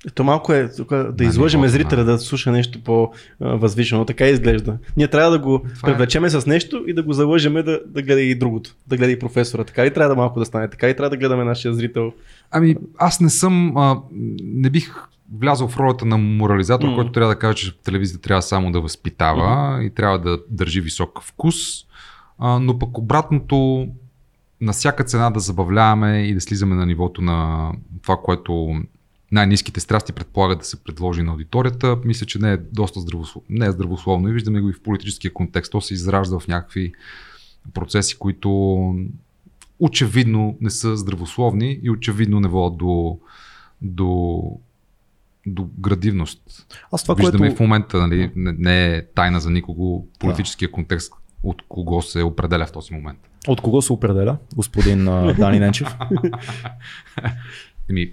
Ето 0.08 0.24
малко 0.24 0.54
е 0.54 0.70
тук, 0.78 0.90
да 0.90 1.12
Да, 1.12 1.24
излъжеме 1.24 1.68
зрителя 1.68 2.04
да 2.04 2.20
слуша 2.20 2.52
нещо 2.52 2.84
по-възвишено. 2.84 4.06
Така 4.06 4.28
изглежда. 4.28 4.78
Ние 4.98 5.08
трябва 5.08 5.32
да 5.32 5.40
го 5.40 5.66
Това 5.76 5.90
е. 5.90 5.92
привлечеме 5.92 6.30
с 6.30 6.46
нещо 6.46 6.84
и 6.88 6.94
да 6.94 7.04
го 7.04 7.14
залъжеме 7.14 7.64
да, 7.64 7.80
да 7.86 8.02
гледа 8.02 8.22
и 8.22 8.36
другото. 8.36 8.76
Да 8.88 8.98
гледа 8.98 9.12
и 9.12 9.20
професора. 9.20 9.64
Така 9.64 9.86
и 9.86 9.94
трябва 9.94 10.10
да 10.10 10.22
малко 10.22 10.40
да 10.40 10.46
стане. 10.46 10.70
Така 10.70 10.90
и 10.90 10.96
трябва 10.96 11.10
да 11.10 11.18
гледаме 11.18 11.44
нашия 11.44 11.74
зрител. 11.74 12.14
Ами, 12.52 12.76
аз 12.98 13.20
не 13.20 13.30
съм, 13.30 13.78
а, 13.78 14.02
не 14.44 14.70
бих 14.70 14.94
влязъл 15.38 15.68
в 15.68 15.78
ролята 15.78 16.06
на 16.06 16.18
морализатор, 16.18 16.88
mm. 16.88 16.96
който 16.96 17.12
трябва 17.12 17.34
да 17.34 17.40
каже, 17.40 17.56
че 17.58 17.78
телевизията 17.78 18.22
трябва 18.22 18.42
само 18.42 18.72
да 18.72 18.82
възпитава 18.82 19.42
mm. 19.42 19.82
и 19.88 19.90
трябва 19.90 20.20
да 20.20 20.40
държи 20.50 20.82
висок 20.82 21.22
вкус, 21.24 21.56
а, 22.40 22.60
но 22.60 22.80
пък 22.80 22.98
обратното, 22.98 23.88
на 24.62 24.74
всяка 24.74 25.04
цена 25.04 25.30
да 25.30 25.40
забавляваме 25.40 26.24
и 26.24 26.34
да 26.34 26.42
слизаме 26.42 26.76
на 26.76 26.86
нивото 26.86 27.22
на 27.22 27.72
това, 28.02 28.18
което 28.24 28.82
най-низките 29.32 29.80
страсти 29.80 30.14
предполага 30.14 30.56
да 30.56 30.64
се 30.64 30.84
предложи 30.84 31.22
на 31.22 31.32
аудиторията, 31.32 31.98
мисля, 32.06 32.26
че 32.26 32.40
не 32.40 32.54
е 32.54 32.58
доста 32.58 33.00
здравословно. 33.00 33.46
Не 33.50 33.66
е 33.66 33.72
здравословно 33.72 34.30
и 34.30 34.34
виждаме 34.34 34.62
го 34.62 34.70
и 34.70 34.74
в 34.74 34.82
политическия 34.82 35.34
контекст. 35.34 35.72
То 35.72 35.82
се 35.82 35.94
изражда 35.94 36.40
в 36.40 36.48
някакви 36.48 36.94
процеси, 37.74 38.18
които 38.20 38.50
очевидно 39.80 40.58
не 40.62 40.70
са 40.70 40.98
здравословни 40.98 41.80
и 41.84 41.90
очевидно 41.90 42.40
не 42.40 42.48
водят 42.48 42.78
до, 42.78 43.20
до, 43.82 44.42
до 45.46 45.68
градивност. 45.80 46.68
Аз 46.92 47.04
това, 47.04 47.16
Виждаме 47.16 47.48
което... 47.48 47.56
в 47.56 47.60
момента, 47.60 47.98
нали, 47.98 48.32
не, 48.36 48.56
не 48.58 48.96
е 48.96 49.06
тайна 49.06 49.40
за 49.40 49.50
никого 49.50 50.08
политическия 50.20 50.72
контекст, 50.72 51.14
от 51.44 51.62
кого 51.70 52.02
се 52.02 52.24
определя 52.24 52.66
в 52.66 52.72
този 52.72 52.94
момент. 52.94 53.20
От 53.48 53.62
кого 53.62 53.82
се 53.82 53.94
определя, 53.94 54.38
господин 54.56 55.06
Дани 55.38 55.60
Ненчев? 55.60 55.96
Еми, 57.90 58.12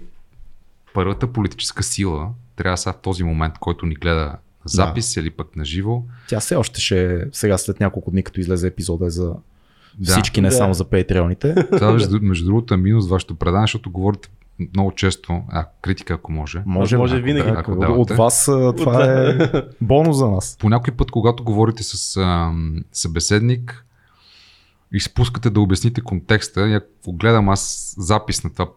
първата 0.97 1.27
политическа 1.27 1.83
сила 1.83 2.29
трябва 2.55 2.77
сега 2.77 2.93
в 2.93 3.01
този 3.01 3.23
момент, 3.23 3.57
който 3.59 3.85
ни 3.85 3.95
гледа 3.95 4.25
на 4.25 4.37
запис 4.65 5.13
да. 5.13 5.21
или 5.21 5.29
пък 5.29 5.55
на 5.55 5.65
живо. 5.65 6.01
Тя 6.29 6.39
все 6.39 6.55
още 6.55 6.81
ще 6.81 7.25
сега 7.31 7.57
след 7.57 7.79
няколко 7.79 8.11
дни, 8.11 8.23
като 8.23 8.39
излезе 8.39 8.67
епизода 8.67 9.05
е 9.05 9.09
за 9.09 9.33
Да. 9.99 10.11
всички, 10.11 10.41
не 10.41 10.49
Да. 10.49 10.55
само 10.55 10.73
за 10.73 10.85
патреоните. 10.85 11.55
Това 11.71 11.91
между, 11.91 12.19
между 12.21 12.45
другото 12.45 12.73
е 12.73 12.77
минус 12.77 13.09
вашето 13.09 13.35
предание, 13.35 13.63
защото 13.63 13.91
говорите 13.91 14.29
много 14.75 14.91
често, 14.91 15.41
а, 15.49 15.65
критика 15.81 16.13
ако 16.13 16.31
може. 16.31 16.63
Може, 16.65 16.97
Може 16.97 17.15
ако 17.15 17.23
винаги. 17.25 17.51
да, 17.51 17.57
Ако 17.59 17.71
от, 17.71 17.79
давате. 17.79 17.99
от 18.01 18.11
вас 18.11 18.45
това 18.77 19.05
е 19.05 19.37
бонус 19.81 20.17
за 20.17 20.27
нас. 20.27 20.57
По 20.59 20.69
някой 20.69 20.93
път, 20.93 21.11
когато 21.11 21.43
говорите 21.43 21.83
с 21.83 22.17
а, 22.17 22.51
събеседник, 22.91 23.85
изпускате 24.91 25.49
да 25.49 25.61
обясните 25.61 26.01
контекста 26.01 26.67
и 26.67 26.73
ако 26.73 27.13
гледам 27.13 27.49
аз 27.49 27.93
запис 27.97 28.43
на, 28.43 28.53
това, 28.53 28.67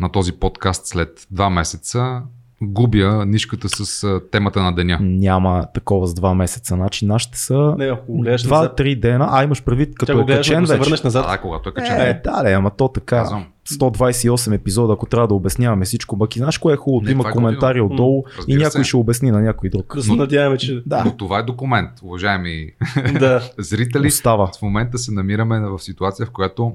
на 0.00 0.08
този 0.08 0.32
подкаст 0.32 0.86
след 0.86 1.26
два 1.30 1.50
месеца, 1.50 2.22
губя 2.62 3.24
нишката 3.26 3.68
с 3.68 4.20
темата 4.32 4.62
на 4.62 4.72
деня. 4.72 4.98
Няма 5.00 5.66
такова 5.74 6.06
с 6.06 6.14
два 6.14 6.34
месеца. 6.34 6.74
Значи 6.74 7.06
нашите 7.06 7.38
са 7.38 7.74
Не, 7.78 7.84
ако 7.86 8.24
два-три 8.44 8.96
дена. 8.96 9.28
А, 9.30 9.44
имаш 9.44 9.64
предвид, 9.64 9.88
тя 9.90 9.94
като 9.96 10.14
го 10.14 10.20
е 10.20 10.24
гледаш, 10.24 10.48
качен 10.48 10.66
се 10.66 10.72
вече. 10.72 10.80
върнеш 10.80 11.02
назад. 11.02 11.24
А, 11.28 11.30
да, 11.30 11.38
когато 11.38 11.68
е 11.68 11.72
качен. 11.72 12.00
Е, 12.00 12.20
да, 12.24 12.42
да, 12.42 12.50
ама 12.50 12.70
то 12.70 12.88
така. 12.88 13.16
Казвам. 13.16 13.46
128 13.70 14.54
епизода, 14.54 14.92
ако 14.92 15.06
трябва 15.06 15.28
да 15.28 15.34
обясняваме 15.34 15.84
всичко, 15.84 16.16
бъки, 16.16 16.38
знаеш 16.38 16.58
кое 16.58 16.74
е 16.74 16.76
хубаво? 16.76 17.04
Не, 17.04 17.10
Има 17.12 17.28
е 17.28 17.32
коментари 17.32 17.80
готино. 17.80 17.94
отдолу 17.94 18.24
и 18.28 18.38
Разбира 18.38 18.58
някой 18.58 18.80
се. 18.80 18.84
ще 18.84 18.96
обясни 18.96 19.30
на 19.30 19.40
някой 19.40 19.70
друг. 19.70 19.96
Да 19.96 20.02
се 20.02 20.12
надяваме, 20.12 20.56
че 20.56 20.82
Да, 20.86 21.04
Но 21.04 21.16
това 21.16 21.38
е 21.38 21.42
документ, 21.42 21.90
уважаеми 22.02 22.70
да. 23.18 23.50
зрители. 23.58 24.06
остава. 24.06 24.46
В 24.58 24.62
момента 24.62 24.98
се 24.98 25.12
намираме 25.12 25.60
в 25.60 25.78
ситуация, 25.78 26.26
в 26.26 26.30
която 26.30 26.72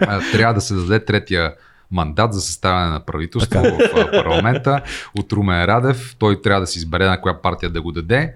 а, 0.00 0.20
трябва 0.32 0.54
да 0.54 0.60
се 0.60 0.74
даде 0.74 1.04
третия 1.04 1.54
мандат 1.94 2.32
за 2.32 2.40
съставяне 2.40 2.90
на 2.90 3.00
правителство 3.00 3.60
в 3.60 3.78
а, 3.96 4.10
парламента 4.10 4.82
от 5.18 5.32
Румен 5.32 5.64
Радев. 5.64 6.16
Той 6.18 6.42
трябва 6.42 6.60
да 6.60 6.66
си 6.66 6.78
избере 6.78 7.06
на 7.06 7.20
коя 7.20 7.42
партия 7.42 7.70
да 7.70 7.82
го 7.82 7.92
даде. 7.92 8.34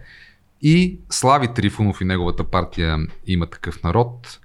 И 0.63 0.99
Слави 1.11 1.49
Трифонов 1.55 2.01
и 2.01 2.05
неговата 2.05 2.45
партия 2.45 2.99
има 3.27 3.47
такъв 3.47 3.83
народ. 3.83 4.41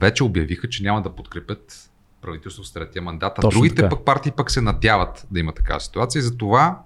Вече 0.00 0.24
обявиха, 0.24 0.68
че 0.68 0.82
няма 0.82 1.02
да 1.02 1.10
подкрепят 1.10 1.90
правителство 2.22 2.64
с 2.64 2.72
третия 2.72 3.02
мандат. 3.02 3.32
А 3.38 3.42
Точно 3.42 3.60
другите 3.60 3.76
така. 3.76 3.88
пък 3.88 4.04
партии 4.04 4.32
пък 4.32 4.50
се 4.50 4.60
надяват 4.60 5.26
да 5.30 5.40
има 5.40 5.52
такава 5.52 5.80
ситуация. 5.80 6.20
И 6.20 6.22
затова 6.22 6.78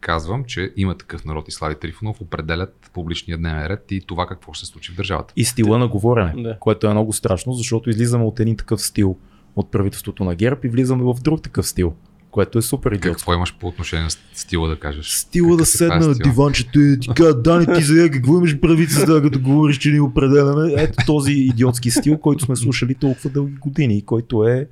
казвам, 0.00 0.44
че 0.44 0.72
има 0.76 0.94
такъв 0.98 1.24
народ 1.24 1.48
и 1.48 1.52
Слави 1.52 1.74
Трифонов 1.74 2.20
определят 2.20 2.90
публичния 2.92 3.38
дневен 3.38 3.66
ред 3.66 3.84
и 3.90 4.00
това 4.06 4.26
какво 4.26 4.52
ще 4.52 4.66
се 4.66 4.72
случи 4.72 4.92
в 4.92 4.96
държавата. 4.96 5.32
И 5.36 5.44
стила 5.44 5.78
на 5.78 5.88
говорене, 5.88 6.42
Да. 6.42 6.58
което 6.60 6.86
е 6.86 6.90
много 6.90 7.12
страшно, 7.12 7.52
защото 7.52 7.90
излизаме 7.90 8.24
от 8.24 8.40
един 8.40 8.56
такъв 8.56 8.82
стил 8.82 9.16
от 9.56 9.70
правителството 9.70 10.24
на 10.24 10.34
ГЕРБ 10.34 10.60
и 10.64 10.68
влизаме 10.68 11.02
в 11.02 11.14
друг 11.22 11.42
такъв 11.42 11.66
стил, 11.66 11.94
което 12.30 12.58
е 12.58 12.62
супер 12.62 12.92
идиотско. 12.92 13.18
Какво 13.18 13.34
имаш 13.34 13.56
по 13.60 13.66
отношение 13.66 14.04
на 14.04 14.10
стила 14.34 14.68
да 14.68 14.78
кажеш? 14.78 15.10
Стила 15.10 15.56
да 15.56 15.62
Какъв 15.62 15.74
е 15.74 15.76
седна 15.76 16.08
на 16.08 16.14
диванчето 16.14 16.80
и 16.80 17.00
ти 17.00 17.08
кажа, 17.08 17.34
Дани, 17.34 17.66
ти 17.74 17.82
сега 17.82 18.10
какво 18.10 18.36
имаш 18.36 18.60
прави 18.60 18.86
като 19.22 19.40
говориш, 19.40 19.78
че 19.78 19.90
ни 19.90 20.00
определяме. 20.00 20.72
Ето 20.76 21.06
този 21.06 21.32
идиотски 21.32 21.90
стил, 21.90 22.18
който 22.18 22.44
сме 22.44 22.56
слушали 22.56 22.94
толкова 22.94 23.30
дълги 23.30 23.54
години 23.54 23.98
и 23.98 24.02
който 24.02 24.44
е 24.44 24.68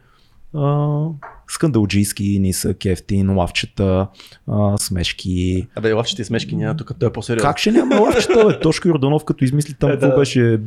скандалджийски, 1.49 2.39
нисък, 2.39 2.85
ефтин, 2.85 3.31
лавчета, 3.31 4.07
а, 4.49 4.79
смешки. 4.79 5.67
Абе, 5.75 5.93
лавчите 5.93 6.23
и 6.23 6.25
смешки 6.25 6.57
няма, 6.57 6.77
тук 6.77 6.93
той 7.01 7.09
е 7.09 7.13
по-сериозен. 7.13 7.49
Как 7.49 7.59
ще 7.59 7.73
няма 7.73 7.97
лавчета, 7.97 8.45
бе? 8.47 8.59
Тошко 8.63 8.89
Йорданов, 8.89 9.25
като 9.25 9.45
измисли 9.45 9.75
там, 9.75 9.91
Е, 9.91 9.93
какво 9.93 10.09
да. 10.09 10.17
беше? 10.17 10.59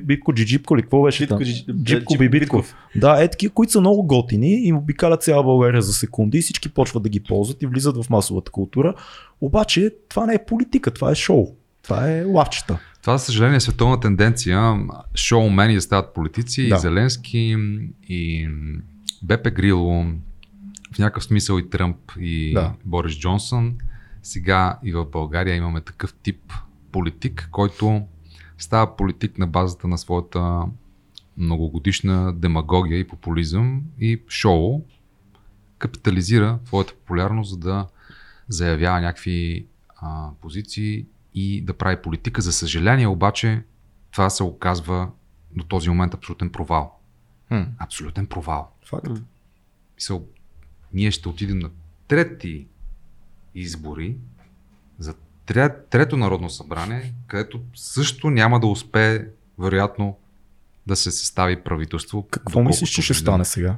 Бипко 0.00 0.34
Джиджипко 0.34 0.76
ли? 0.76 0.82
Какво 0.82 1.02
беше 1.02 1.26
там? 1.26 1.38
Битко, 1.38 1.50
Джи- 1.50 1.82
Джипко 1.84 2.14
Джип- 2.14 2.18
Бибитков. 2.20 2.74
Да, 2.96 3.22
е 3.22 3.28
такива, 3.28 3.54
които 3.54 3.72
са 3.72 3.80
много 3.80 4.02
готини 4.02 4.54
и 4.58 4.72
обикалят 4.72 5.22
цяла 5.22 5.42
България 5.42 5.82
за 5.82 5.92
секунди 5.92 6.38
и 6.38 6.42
всички 6.42 6.68
почват 6.68 7.02
да 7.02 7.08
ги 7.08 7.20
ползват 7.20 7.62
и 7.62 7.66
влизат 7.66 7.96
в 7.96 8.10
масовата 8.10 8.50
култура. 8.50 8.94
Обаче 9.40 9.90
това 10.08 10.26
не 10.26 10.34
е 10.34 10.44
политика, 10.46 10.90
това 10.90 11.10
е 11.10 11.14
шоу. 11.14 11.46
Това 11.82 12.10
е 12.10 12.24
лавчета. 12.24 12.78
Това, 13.00 13.18
за 13.18 13.24
съжаление, 13.24 13.56
е 13.56 13.60
световна 13.60 14.00
тенденция. 14.00 14.74
Шоумени 15.16 15.80
стават 15.80 16.14
политици, 16.14 16.68
Да. 16.68 16.74
и 16.74 16.78
Зеленски, 16.78 17.56
и 18.08 18.48
Бепе 19.24 19.50
Грило, 19.50 20.04
в 20.94 20.98
някакъв 20.98 21.24
смисъл 21.24 21.58
и 21.58 21.70
Тръмп, 21.70 22.12
и 22.18 22.52
Да. 22.54 22.74
Борис 22.84 23.18
Джонсън. 23.18 23.78
Сега 24.22 24.78
и 24.84 24.92
в 24.92 25.04
България 25.04 25.54
имаме 25.54 25.80
такъв 25.80 26.14
тип 26.14 26.52
политик, 26.92 27.48
който 27.50 28.02
става 28.58 28.96
политик 28.96 29.38
на 29.38 29.46
базата 29.46 29.88
на 29.88 29.98
своята 29.98 30.62
многогодишна 31.36 32.32
демагогия 32.32 32.98
и 32.98 33.08
популизъм 33.08 33.82
и 34.00 34.22
шоу, 34.28 34.84
капитализира 35.78 36.58
своята 36.66 36.94
популярност, 36.94 37.50
за 37.50 37.56
да 37.56 37.86
заявява 38.48 39.00
някакви 39.00 39.66
а, 39.96 40.30
позиции 40.40 41.06
и 41.34 41.60
да 41.60 41.74
прави 41.74 42.02
политика. 42.02 42.42
За 42.42 42.52
съжаление 42.52 43.06
обаче 43.06 43.62
това 44.10 44.30
се 44.30 44.42
оказва 44.42 45.10
до 45.56 45.64
този 45.64 45.88
момент 45.88 46.14
абсолютен 46.14 46.50
провал. 46.50 46.93
Хм. 47.54 47.70
Абсолютен 47.78 48.26
провал. 48.26 48.70
Факт. 48.84 49.08
Мисъл, 49.96 50.26
ние 50.92 51.10
ще 51.10 51.28
отидем 51.28 51.58
на 51.58 51.70
трети 52.08 52.66
избори 53.54 54.16
за 54.98 55.14
трет, 55.46 55.88
трето 55.90 56.16
народно 56.16 56.50
събрание, 56.50 57.14
където 57.26 57.60
също 57.74 58.30
няма 58.30 58.60
да 58.60 58.66
успее, 58.66 59.26
вероятно, 59.58 60.18
да 60.86 60.96
се 60.96 61.10
състави 61.10 61.62
правителство. 61.62 62.28
Какво 62.30 62.62
мислиш, 62.62 62.90
че 62.90 63.02
ще 63.02 63.14
стане 63.14 63.44
сега? 63.44 63.76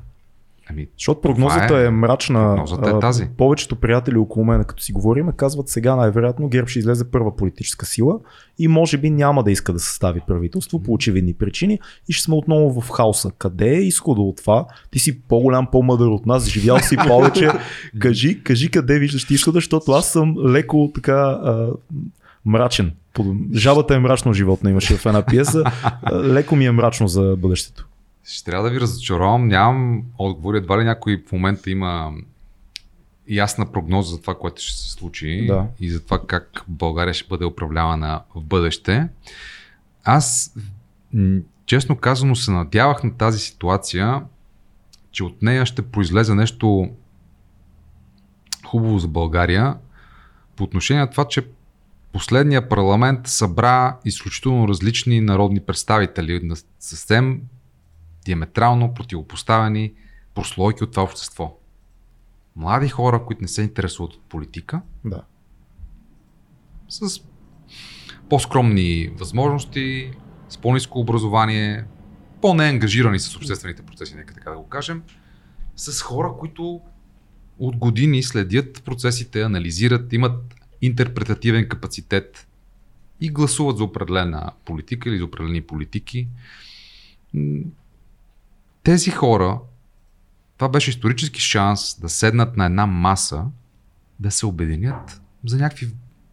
Ами, 0.71 0.87
Защото 0.99 1.21
прогнозата 1.21 1.79
е, 1.81 1.85
е- 1.85 1.91
мрачна. 1.91 2.49
прогнозата 2.49 2.91
е 2.91 2.99
тази. 3.01 3.29
Повечето 3.37 3.77
приятели 3.77 4.17
около 4.19 4.45
мен, 4.47 4.65
като 4.65 4.83
си 4.83 4.93
говорим, 4.93 5.29
казват 5.37 5.69
сега 5.69 5.97
най-вероятно 5.97 6.49
ГЕРБ 6.49 6.69
ще 6.69 6.79
излезе 6.79 7.11
първа 7.11 7.37
политическа 7.37 7.87
сила 7.87 8.19
и 8.59 8.69
може 8.69 8.99
би 8.99 9.11
няма 9.11 9.45
да 9.45 9.51
иска 9.51 9.73
да 9.73 9.79
състави 9.79 10.21
правителство 10.27 10.83
по 10.83 10.93
очевидни 10.93 11.35
причини 11.35 11.79
и 12.09 12.13
ще 12.13 12.25
сме 12.25 12.35
отново 12.35 12.81
в 12.81 12.91
хаоса. 12.91 13.31
Къде 13.39 13.69
е 13.71 13.81
изхода 13.81 14.21
от 14.21 14.37
това? 14.37 14.67
Ти 14.91 14.99
си 14.99 15.21
по-голям, 15.21 15.67
по-мъдър 15.73 16.07
от 16.07 16.27
нас, 16.27 16.49
живял 16.49 16.79
си 16.79 16.97
повече. 17.07 17.49
кажи, 17.99 18.43
кажи 18.43 18.71
къде 18.71 18.99
виждаш 18.99 19.27
ти 19.27 19.35
изхода, 19.35 19.57
защото 19.57 19.93
аз 19.93 20.13
съм 20.13 20.35
леко 20.47 20.91
така 20.95 21.13
а, 21.13 21.71
мрачен. 22.45 22.93
Жабата 23.55 23.95
е 23.95 23.99
мрачно 23.99 24.33
животно, 24.33 24.71
имаше 24.71 24.97
в 24.97 25.07
една 25.07 25.23
пиеса. 25.23 25.65
Леко 26.13 26.57
ми 26.57 26.67
е 26.67 26.73
мрачно 26.73 27.09
за 27.09 27.37
бъдещето. 27.39 27.87
Ще 28.27 28.45
трябва 28.45 28.65
да 28.65 28.75
ви 28.75 28.81
разочаровам. 28.81 29.49
Нямам 29.49 30.03
отговори. 30.19 30.59
Едва 30.59 30.81
ли 30.81 30.85
някой 30.85 31.23
в 31.29 31.33
момента 31.33 31.71
има 31.71 32.13
ясна 33.29 33.73
прогноза 33.73 34.11
за 34.11 34.21
това, 34.21 34.35
което 34.35 34.63
ще 34.63 34.79
се 34.79 34.91
случи 34.91 35.47
Да. 35.47 35.67
и 35.81 35.91
за 35.91 36.05
това 36.05 36.21
как 36.27 36.65
България 36.69 37.15
ще 37.15 37.29
бъде 37.29 37.45
управлявана 37.45 38.23
в 38.35 38.45
бъдеще. 38.45 39.09
Аз, 40.05 40.55
честно 41.67 41.97
казано, 41.97 42.35
се 42.35 42.51
надявах 42.51 43.05
на 43.05 43.17
тази 43.17 43.39
ситуация, 43.39 44.23
че 45.11 45.25
от 45.25 45.43
нея 45.43 45.67
ще 45.67 45.83
произлезе 45.83 46.35
нещо 46.35 46.91
хубаво 48.67 48.99
за 48.99 49.09
България 49.09 49.77
по 50.57 50.65
отношение 50.65 51.01
на 51.01 51.11
това, 51.11 51.29
че 51.29 51.47
последния 52.13 52.69
парламент 52.69 53.27
събра 53.27 53.97
изключително 54.05 54.69
различни 54.69 55.21
народни 55.21 55.61
представители 55.61 56.41
на 56.43 56.57
съвсем 56.81 57.41
диаметрално 58.27 58.95
противопоставени 58.95 59.93
прослойки 60.35 60.85
от 60.85 60.91
това 60.91 61.03
общество. 61.03 61.59
млади 62.57 62.89
хора, 62.89 63.25
които 63.27 63.43
не 63.43 63.49
се 63.49 63.63
интересуват 63.63 64.15
от 64.15 64.23
политика, 64.23 64.83
Да. 65.05 65.23
с 66.89 67.21
по-скромни 68.31 69.09
възможности, 69.09 70.13
с 70.49 70.59
по-низко 70.59 71.01
образование, 71.01 71.85
по-неангажирани 72.43 73.19
с 73.19 73.37
обществените 73.37 73.83
процеси, 73.83 74.15
нека 74.17 74.35
така 74.35 74.51
да 74.51 74.57
го 74.57 74.69
кажем, 74.69 75.03
с 75.77 76.03
хора, 76.03 76.33
които 76.39 76.81
от 77.59 77.77
години 77.77 78.23
следят 78.23 78.83
процесите, 78.85 79.43
анализират, 79.43 80.13
имат 80.13 80.55
интерпретативен 80.83 81.69
капацитет 81.69 82.49
и 83.21 83.29
гласуват 83.31 83.77
за 83.77 83.85
определена 83.85 84.53
политика 84.65 85.09
или 85.09 85.19
за 85.19 85.25
определени 85.25 85.63
политики. 85.63 86.29
Тези 88.87 89.11
хора, 89.11 89.61
това 90.57 90.69
беше 90.69 90.91
исторически 90.91 91.41
шанс 91.41 92.01
да 92.01 92.09
седнат 92.09 92.57
на 92.57 92.67
една 92.67 92.87
маса, 92.87 93.45
да 94.21 94.31
се 94.31 94.47
обединят 94.47 95.21
за 95.45 95.57
някакви 95.57 95.89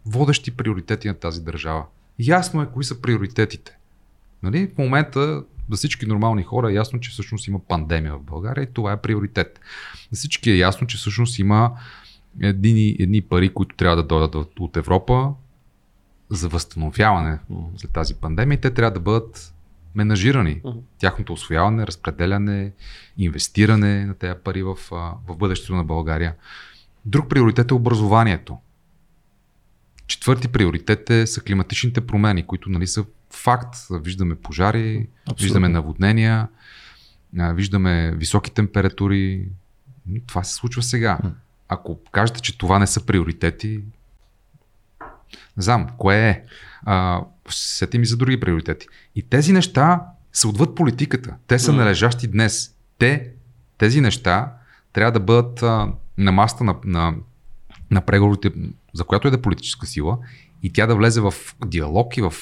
водещи 0.06 0.50
приоритети 0.50 1.08
на 1.08 1.14
тази 1.14 1.44
държава. 1.44 1.84
Ясно 2.18 2.62
е 2.62 2.66
кои 2.66 2.84
са 2.84 3.00
приоритетите. 3.00 3.78
Нали? 4.42 4.70
В 4.74 4.78
момента 4.78 5.44
за 5.70 5.76
всички 5.76 6.06
нормални 6.06 6.42
хора 6.42 6.70
е 6.70 6.74
ясно, 6.74 7.00
че 7.00 7.10
всъщност 7.10 7.46
има 7.46 7.58
пандемия 7.58 8.16
в 8.16 8.22
България 8.22 8.62
и 8.62 8.72
това 8.72 8.92
е 8.92 9.00
приоритет. 9.00 9.60
За 10.10 10.18
всички 10.18 10.50
е 10.50 10.56
ясно, 10.56 10.86
че 10.86 10.96
всъщност 10.96 11.38
има 11.38 11.72
едни, 12.40 12.96
едни 12.98 13.22
пари, 13.22 13.54
които 13.54 13.76
трябва 13.76 13.96
да 13.96 14.02
дойдат 14.02 14.34
от- 14.34 14.60
от 14.60 14.76
Европа 14.76 15.32
за 16.30 16.48
възстановяване 16.48 17.38
след 17.76 17.90
тази 17.90 18.14
пандемия 18.14 18.56
и 18.56 18.60
те 18.60 18.70
трябва 18.70 18.90
да 18.90 19.00
бъдат 19.00 19.53
менажирани. 19.94 20.60
Мгм. 20.64 20.78
Тяхното 20.98 21.32
освояване, 21.32 21.86
разпределяне, 21.86 22.72
инвестиране 23.18 24.06
на 24.06 24.14
тези 24.14 24.34
пари 24.44 24.62
в, 24.62 24.76
в 24.90 25.36
бъдещето 25.36 25.74
на 25.74 25.84
България. 25.84 26.34
Друг 27.04 27.28
приоритет 27.28 27.70
е 27.70 27.74
образованието. 27.74 28.58
Четвърти 30.06 30.48
приоритет 30.48 31.10
е, 31.10 31.26
са 31.26 31.40
климатичните 31.40 32.06
промени, 32.06 32.46
които 32.46 32.70
нали, 32.70 32.86
са 32.86 33.04
факт. 33.30 33.76
Виждаме 33.90 34.34
пожари, 34.34 35.08
Абсолютно. 35.22 35.42
виждаме 35.42 35.68
наводнения, 35.68 36.48
виждаме 37.32 38.12
високи 38.16 38.50
температури. 38.50 39.48
Това 40.26 40.44
се 40.44 40.54
случва 40.54 40.82
сега. 40.82 41.18
Ако 41.68 41.98
кажете, 42.04 42.40
че 42.40 42.58
това 42.58 42.78
не 42.78 42.86
са 42.86 43.06
приоритети, 43.06 43.80
не 45.56 45.62
знам, 45.62 45.88
кое 45.98 46.28
е. 46.28 46.44
А, 46.82 47.20
сети 47.50 47.98
ми 47.98 48.06
за 48.06 48.16
други 48.16 48.40
приоритети. 48.40 48.86
И 49.14 49.22
тези 49.22 49.52
неща 49.52 50.02
са 50.32 50.48
отвъд 50.48 50.74
политиката. 50.74 51.34
Те 51.46 51.58
са 51.58 51.72
належащи 51.72 52.28
днес. 52.28 52.74
Те, 52.98 53.30
тези 53.78 54.00
неща, 54.00 54.52
трябва 54.92 55.12
да 55.12 55.20
бъдат 55.20 55.62
а, 55.62 55.92
на 56.18 56.32
маста 56.32 56.64
на, 56.64 56.74
на, 56.84 57.14
на 57.90 58.00
преговорите, 58.00 58.52
за 58.94 59.04
която 59.04 59.28
е 59.28 59.30
да 59.30 59.36
е 59.36 59.42
политическа 59.42 59.86
сила, 59.86 60.18
и 60.62 60.72
тя 60.72 60.86
да 60.86 60.96
влезе 60.96 61.20
в 61.20 61.34
диалог 61.66 62.16
и 62.16 62.22
в, 62.22 62.34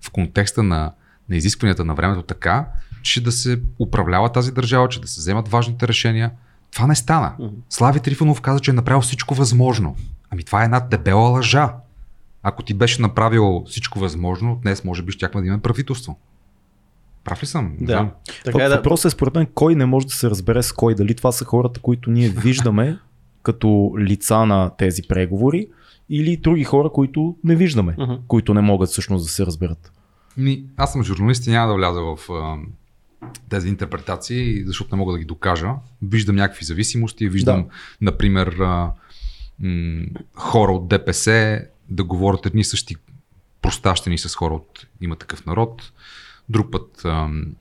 в 0.00 0.10
контекста 0.12 0.62
на, 0.62 0.92
на 1.28 1.36
изискванията 1.36 1.84
на 1.84 1.94
времето 1.94 2.22
така, 2.22 2.66
че 3.02 3.24
да 3.24 3.32
се 3.32 3.60
управлява 3.78 4.32
тази 4.32 4.52
държава, 4.52 4.88
че 4.88 5.00
да 5.00 5.08
се 5.08 5.20
вземат 5.20 5.48
важните 5.48 5.88
решения. 5.88 6.30
Това 6.72 6.86
не 6.86 6.94
стана. 6.94 7.34
Слави 7.68 8.00
Трифонов 8.00 8.40
каза, 8.40 8.60
че 8.60 8.70
е 8.70 8.74
направил 8.74 9.00
всичко 9.00 9.34
възможно. 9.34 9.96
Ами 10.30 10.44
това 10.44 10.62
е 10.62 10.64
една 10.64 10.80
дебела 10.80 11.30
лъжа. 11.30 11.72
Ако 12.46 12.62
ти 12.62 12.74
беше 12.74 13.02
направил 13.02 13.64
всичко 13.66 13.98
възможно, 13.98 14.60
днес 14.62 14.84
може 14.84 15.02
би 15.02 15.12
щяхме 15.12 15.40
да 15.40 15.46
имаме 15.46 15.62
правителство. 15.62 16.18
Прав 17.24 17.42
ли 17.42 17.46
съм? 17.46 17.76
Да. 17.80 18.10
Така 18.44 18.64
е, 18.64 18.68
да. 18.68 18.76
Въпросът 18.76 19.12
е 19.12 19.14
според 19.14 19.34
мен 19.34 19.46
кой 19.54 19.74
не 19.74 19.86
може 19.86 20.06
да 20.06 20.12
се 20.12 20.30
разбере 20.30 20.62
с 20.62 20.72
кой. 20.72 20.94
Дали 20.94 21.14
това 21.14 21.32
са 21.32 21.44
хората, 21.44 21.80
които 21.80 22.10
ние 22.10 22.28
виждаме 22.36 22.98
като 23.42 23.94
лица 23.98 24.46
на 24.46 24.70
тези 24.78 25.02
преговори 25.02 25.66
или 26.08 26.36
други 26.36 26.64
хора, 26.64 26.90
които 26.90 27.36
не 27.44 27.56
виждаме, 27.56 27.96
които 28.28 28.54
не 28.54 28.60
могат 28.60 28.88
всъщност 28.90 29.24
да 29.24 29.30
се 29.30 29.46
разберат. 29.46 29.92
Ми, 30.36 30.64
аз 30.76 30.92
съм 30.92 31.04
журналист 31.04 31.46
и 31.46 31.50
няма 31.50 31.68
да 31.68 31.74
вляза 31.74 32.00
в 32.00 32.18
а, 32.30 32.56
тези 33.48 33.68
интерпретации, 33.68 34.64
защото 34.66 34.96
не 34.96 35.00
мога 35.00 35.12
да 35.12 35.18
ги 35.18 35.24
докажа. 35.24 35.70
Виждам 36.02 36.36
някакви 36.36 36.64
зависимости, 36.64 37.28
виждам, 37.28 37.62
Да. 37.62 37.68
например, 38.00 38.56
а, 38.60 38.90
м- 39.60 40.04
хора 40.34 40.72
от 40.72 40.88
ДПС 40.88 41.60
да 41.88 42.04
говорят 42.04 42.46
едни 42.46 42.64
същи 42.64 42.96
простащени 43.62 44.18
с 44.18 44.34
хора 44.34 44.54
от 44.54 44.86
има 45.00 45.16
такъв 45.16 45.46
народ, 45.46 45.92
друг 46.48 46.70
път 46.72 47.04
ам, 47.04 47.54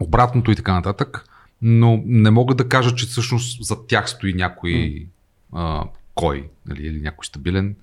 обратното 0.00 0.50
и 0.50 0.56
така 0.56 0.72
нататък, 0.72 1.24
но 1.62 2.02
не 2.06 2.30
мога 2.30 2.54
да 2.54 2.68
кажа, 2.68 2.94
че 2.94 3.06
всъщност 3.06 3.64
зад 3.64 3.86
тях 3.86 4.10
стои 4.10 4.34
някой 4.34 5.06
а, 5.52 5.84
кой, 6.14 6.48
нали, 6.66 6.86
или 6.86 7.00
някой 7.00 7.24
стабилен 7.24 7.76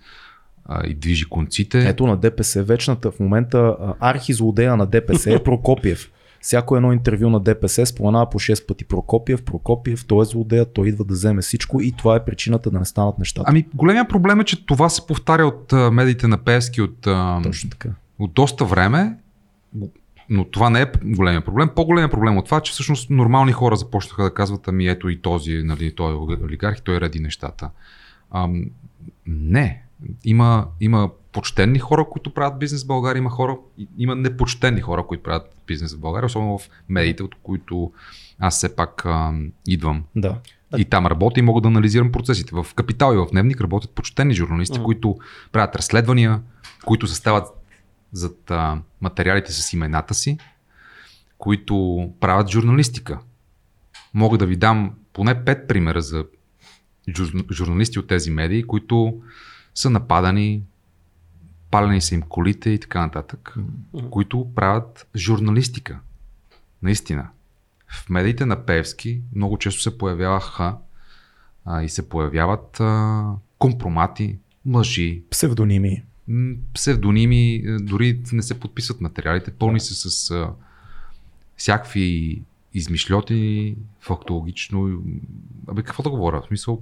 а, 0.66 0.88
и 0.88 0.94
движи 0.94 1.26
конците. 1.26 1.90
Ето 1.90 2.08
на 2.08 2.18
ДПС, 2.18 2.64
вечната 2.64 3.12
в 3.12 3.20
момента 3.20 3.76
архизлодея 4.00 4.78
на 4.78 4.86
ДПС 4.86 5.34
е 5.34 5.44
Прокопиев. 5.44 6.12
Всяко 6.42 6.76
едно 6.76 6.94
интервю 6.94 7.30
на 7.30 7.40
ДПС 7.40 7.86
споменава 7.86 8.30
по 8.30 8.40
6 8.40 8.68
пъти 8.68 8.86
Прокопиев, 8.86 9.44
Прокопиев, 9.44 10.06
той 10.06 10.22
е 10.22 10.26
злодея, 10.26 10.66
той 10.74 10.90
идва 10.90 11.06
да 11.06 11.14
вземе 11.14 11.42
всичко 11.42 11.82
и 11.82 11.92
това 11.92 12.16
е 12.16 12.26
причината 12.26 12.72
да 12.72 12.80
не 12.80 12.86
станат 12.86 13.20
нещата. 13.20 13.50
Ами, 13.50 13.66
големия 13.74 14.08
проблем 14.08 14.40
е, 14.40 14.44
че 14.44 14.66
това 14.66 14.90
се 14.90 15.08
повтаря 15.08 15.46
от 15.46 15.74
а, 15.74 15.92
медиите 15.92 16.28
на 16.28 16.38
Певски 16.38 16.82
от, 16.82 17.08
а, 17.08 17.42
Точно 17.44 17.70
така. 17.70 17.90
от 18.20 18.34
доста 18.34 18.66
време, 18.66 19.18
но 20.30 20.46
това 20.46 20.70
не 20.70 20.82
е 20.82 20.86
големия 21.04 21.42
проблем. 21.42 21.70
По-големия 21.76 22.10
проблем 22.10 22.38
от 22.38 22.46
това 22.46 22.58
е, 22.58 22.62
че 22.62 22.72
всъщност 22.72 23.10
нормални 23.10 23.52
хора 23.52 23.76
започнаха 23.76 24.24
да 24.24 24.34
казват, 24.34 24.68
ами 24.68 24.88
ето 24.88 25.10
и 25.10 25.22
този, 25.22 25.64
нали, 25.64 25.96
той 25.96 26.14
е 26.14 26.16
олигарх, 26.44 26.82
той 26.82 27.02
реди 27.02 27.20
нещата. 27.20 27.70
Ам, 28.32 28.66
не. 29.28 29.84
Има, 30.24 30.68
има 30.80 31.10
почтенни 31.32 31.80
хора, 31.80 32.06
които 32.12 32.34
правят 32.34 32.60
бизнес 32.60 32.84
в 32.84 32.88
България, 32.88 33.20
има 33.20 33.30
хора, 33.30 33.58
има 33.98 34.16
непочтенни 34.16 34.82
хора, 34.82 35.08
които 35.08 35.24
правят 35.24 35.56
бизнес 35.68 35.96
в 35.96 36.00
България, 36.00 36.26
особено 36.26 36.58
в 36.58 36.70
медиите, 36.90 37.24
от 37.24 37.36
които 37.44 37.92
аз 38.40 38.56
все 38.56 38.76
пак 38.76 39.06
ам, 39.06 39.52
идвам. 39.68 40.04
Да. 40.16 40.38
И 40.78 40.86
там 40.86 41.08
работя 41.08 41.40
и 41.40 41.44
мога 41.44 41.62
да 41.62 41.68
анализирам 41.68 42.12
процесите. 42.12 42.56
В 42.56 42.68
Капитал 42.76 43.14
и 43.14 43.18
в 43.18 43.28
Дневник 43.32 43.62
работят 43.62 43.92
почтени 43.92 44.34
журналисти, 44.34 44.78
Мгм. 44.78 44.86
които 44.86 45.18
правят 45.52 45.76
разследвания, 45.76 46.42
които 46.86 47.06
застават 47.06 47.48
зад 48.12 48.52
а, 48.52 48.82
материалите 49.02 49.52
с 49.54 49.74
имената 49.74 50.14
си, 50.14 50.38
които 51.38 52.10
правят 52.20 52.50
журналистика. 52.50 53.20
Мога 54.14 54.38
да 54.38 54.46
ви 54.46 54.56
дам 54.56 54.96
поне 55.14 55.46
пет 55.46 55.68
примера 55.68 56.02
за 56.02 56.26
жур- 57.10 57.54
журналисти 57.54 58.00
от 58.00 58.08
тези 58.08 58.32
медии, 58.32 58.64
които 58.64 59.14
са 59.76 59.90
нападани, 59.90 60.64
палени 61.72 62.02
са 62.02 62.16
им 62.16 62.22
колите 62.22 62.70
и 62.70 62.80
така 62.80 63.02
нататък, 63.02 63.54
Мгм. 63.94 64.10
които 64.10 64.48
правят 64.56 65.08
журналистика. 65.16 66.00
Наистина. 66.82 67.30
В 67.88 68.10
медиите 68.10 68.46
на 68.46 68.66
Певски 68.66 69.22
много 69.36 69.58
често 69.58 69.82
се 69.82 69.98
появяваха 69.98 70.78
а, 71.66 71.84
и 71.84 71.90
се 71.90 72.10
появяват 72.10 72.80
а, 72.80 73.24
компромати, 73.60 74.38
лъжи, 74.68 75.24
Псевдоними. 75.30 76.04
псевдоними, 76.74 77.56
е, 77.56 77.78
дори 77.78 78.22
не 78.34 78.42
се 78.42 78.60
подписват 78.60 79.02
материалите, 79.02 79.52
пълни 79.52 79.80
се 79.80 80.10
с 80.10 80.32
а, 80.32 80.50
всякакви 81.58 82.42
измишлети, 82.74 83.76
фактологично. 84.00 85.02
Абе, 85.68 85.84
какво 85.84 86.04
да 86.04 86.10
говоря? 86.10 86.42
В 86.42 86.48
смисъл, 86.48 86.82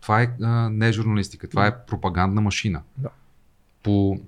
това 0.00 0.22
е, 0.22 0.30
а, 0.42 0.70
не 0.70 0.88
е 0.88 0.92
журналистика, 0.92 1.48
това 1.48 1.66
е 1.66 1.86
пропагандна 1.86 2.40
машина. 2.40 2.82
Да. 2.96 3.08
По, 3.82 4.20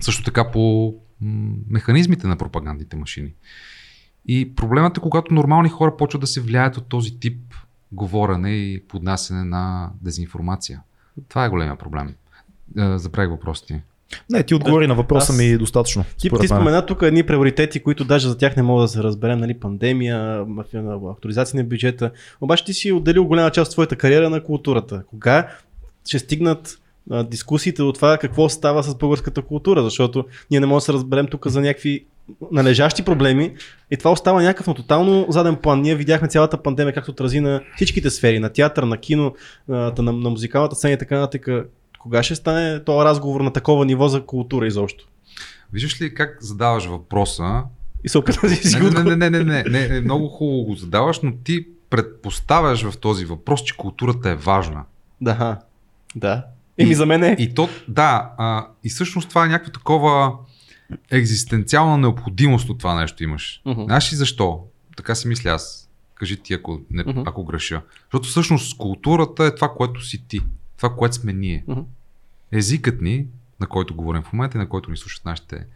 също 0.00 0.24
така 0.24 0.50
по 0.50 0.94
м, 1.20 1.54
механизмите 1.68 2.26
на 2.26 2.36
пропагандните 2.36 2.96
машини. 2.96 3.32
И 4.26 4.54
проблемът 4.54 4.96
е, 4.96 5.00
когато 5.00 5.34
нормални 5.34 5.68
хора 5.68 5.96
почват 5.96 6.20
да 6.20 6.26
се 6.26 6.40
влияят 6.40 6.76
от 6.76 6.86
този 6.86 7.20
тип 7.20 7.54
говорене 7.92 8.50
и 8.50 8.82
поднасене 8.88 9.44
на 9.44 9.90
дезинформация. 10.00 10.82
Това 11.28 11.44
е 11.44 11.48
големия 11.48 11.76
проблем. 11.76 12.14
Е, 12.78 12.98
Забравих 12.98 13.30
въпросите. 13.30 13.82
Не, 14.30 14.42
ти 14.42 14.54
отговори 14.54 14.86
на 14.86 14.94
въпроса 14.94 15.32
аз- 15.32 15.38
ми 15.38 15.58
достатъчно. 15.58 16.04
Ти, 16.18 16.28
ти 16.28 16.34
мен. 16.34 16.46
спомена 16.46 16.86
тук 16.86 17.02
едни 17.02 17.22
приоритети, 17.22 17.80
които 17.80 18.04
даже 18.04 18.28
за 18.28 18.38
тях 18.38 18.56
не 18.56 18.62
мога 18.62 18.82
да 18.82 18.88
се 18.88 19.02
разберем, 19.02 19.38
нали, 19.38 19.54
пандемия, 19.54 20.44
мафия, 20.48 20.84
актуализация 21.10 21.58
на 21.58 21.64
бюджета. 21.64 22.10
Обаче 22.40 22.64
ти 22.64 22.74
си 22.74 22.92
отделил 22.92 23.24
голяма 23.24 23.50
част 23.50 23.68
от 23.68 23.72
своята 23.72 23.96
кариера 23.96 24.30
на 24.30 24.42
културата. 24.42 25.02
Кога 25.10 25.48
ще 26.06 26.18
стигнат 26.18 26.78
а, 27.10 27.24
дискусиите 27.24 27.82
от 27.82 27.94
това 27.94 28.18
какво 28.18 28.48
става 28.48 28.82
с 28.82 28.94
българската 28.94 29.42
култура, 29.42 29.82
защото 29.82 30.24
ние 30.50 30.60
не 30.60 30.66
можем 30.66 30.76
да 30.76 30.80
се 30.80 30.92
разберем 30.92 31.26
тук 31.26 31.46
за 31.46 31.60
някакви 31.60 32.04
належащи 32.52 33.04
проблеми 33.04 33.54
и 33.90 33.96
това 33.96 34.10
остава 34.10 34.42
някакъв 34.42 34.66
на 34.66 34.74
тотално 34.74 35.26
заден 35.28 35.56
план. 35.56 35.80
Ние 35.80 35.94
видяхме 35.94 36.28
цялата 36.28 36.62
пандемия 36.62 36.94
как 36.94 37.04
се 37.04 37.10
отрази 37.10 37.40
на 37.40 37.60
всичките 37.76 38.10
сфери, 38.10 38.38
на 38.38 38.48
театър, 38.48 38.82
на 38.82 38.96
кино, 38.96 39.34
на, 39.68 39.92
на, 39.98 40.12
на 40.12 40.30
музикалната 40.30 40.76
сцена 40.76 40.92
и 40.92 40.98
така 40.98 41.18
нататък. 41.18 41.48
Кога 42.06 42.22
ще 42.22 42.34
стане 42.34 42.84
този 42.84 43.04
разговор 43.04 43.40
на 43.40 43.52
такова 43.52 43.84
ниво 43.84 44.08
за 44.08 44.26
култура 44.26 44.66
изобщо? 44.66 45.08
Виждаш 45.72 46.00
ли 46.00 46.14
как 46.14 46.38
задаваш 46.40 46.86
въпроса? 46.86 47.62
И 48.04 48.08
се 48.08 48.20
да 48.20 48.48
си 48.48 48.80
Не, 48.80 48.90
не, 48.90 49.16
не, 49.16 49.30
не, 49.30 49.44
не, 49.44 49.62
не, 49.62 49.88
не, 49.88 50.00
много 50.00 50.28
хубаво 50.28 50.64
го 50.64 50.74
задаваш, 50.74 51.20
но 51.22 51.32
ти 51.32 51.66
предпоставяш 51.90 52.82
в 52.82 52.98
този 52.98 53.24
въпрос, 53.24 53.64
че 53.64 53.76
културата 53.76 54.30
е 54.30 54.34
важна. 54.34 54.84
Да. 55.20 55.58
Да. 56.16 56.44
Еми 56.78 56.94
за 56.94 57.06
мен 57.06 57.22
е. 57.22 57.36
И 57.38 57.54
то, 57.54 57.68
да, 57.88 58.30
а, 58.38 58.66
и 58.84 58.88
всъщност 58.88 59.28
това 59.28 59.44
е 59.44 59.48
някакво 59.48 59.72
такова 59.72 60.32
екзистенциална 61.10 61.98
необходимост 61.98 62.68
от 62.68 62.78
това 62.78 63.00
нещо 63.00 63.24
имаш. 63.24 63.62
Мгм. 63.64 63.82
Знаеш 63.84 64.12
ли 64.12 64.16
защо? 64.16 64.60
Така 64.96 65.14
си 65.14 65.28
мисля 65.28 65.50
аз. 65.50 65.90
Кажи 66.14 66.36
ти, 66.36 66.54
ако, 66.54 66.80
не, 66.90 67.02
Мгм. 67.06 67.22
ако 67.26 67.44
греша. 67.44 67.82
Защото 68.02 68.28
всъщност 68.28 68.78
културата 68.78 69.44
е 69.44 69.54
това, 69.54 69.68
което 69.68 70.04
си 70.04 70.28
ти. 70.28 70.40
Това, 70.76 70.94
което 70.94 71.14
сме 71.14 71.32
ние. 71.32 71.64
Мгм. 71.68 71.80
Езикът 72.52 73.00
ни, 73.00 73.26
на 73.60 73.66
който 73.66 73.94
говорим 73.94 74.22
в 74.22 74.32
момента 74.32 74.58
и 74.58 74.60
на 74.60 74.68
който 74.68 74.90
ни 74.90 74.96
слушат 74.96 75.24
нашите 75.24 75.66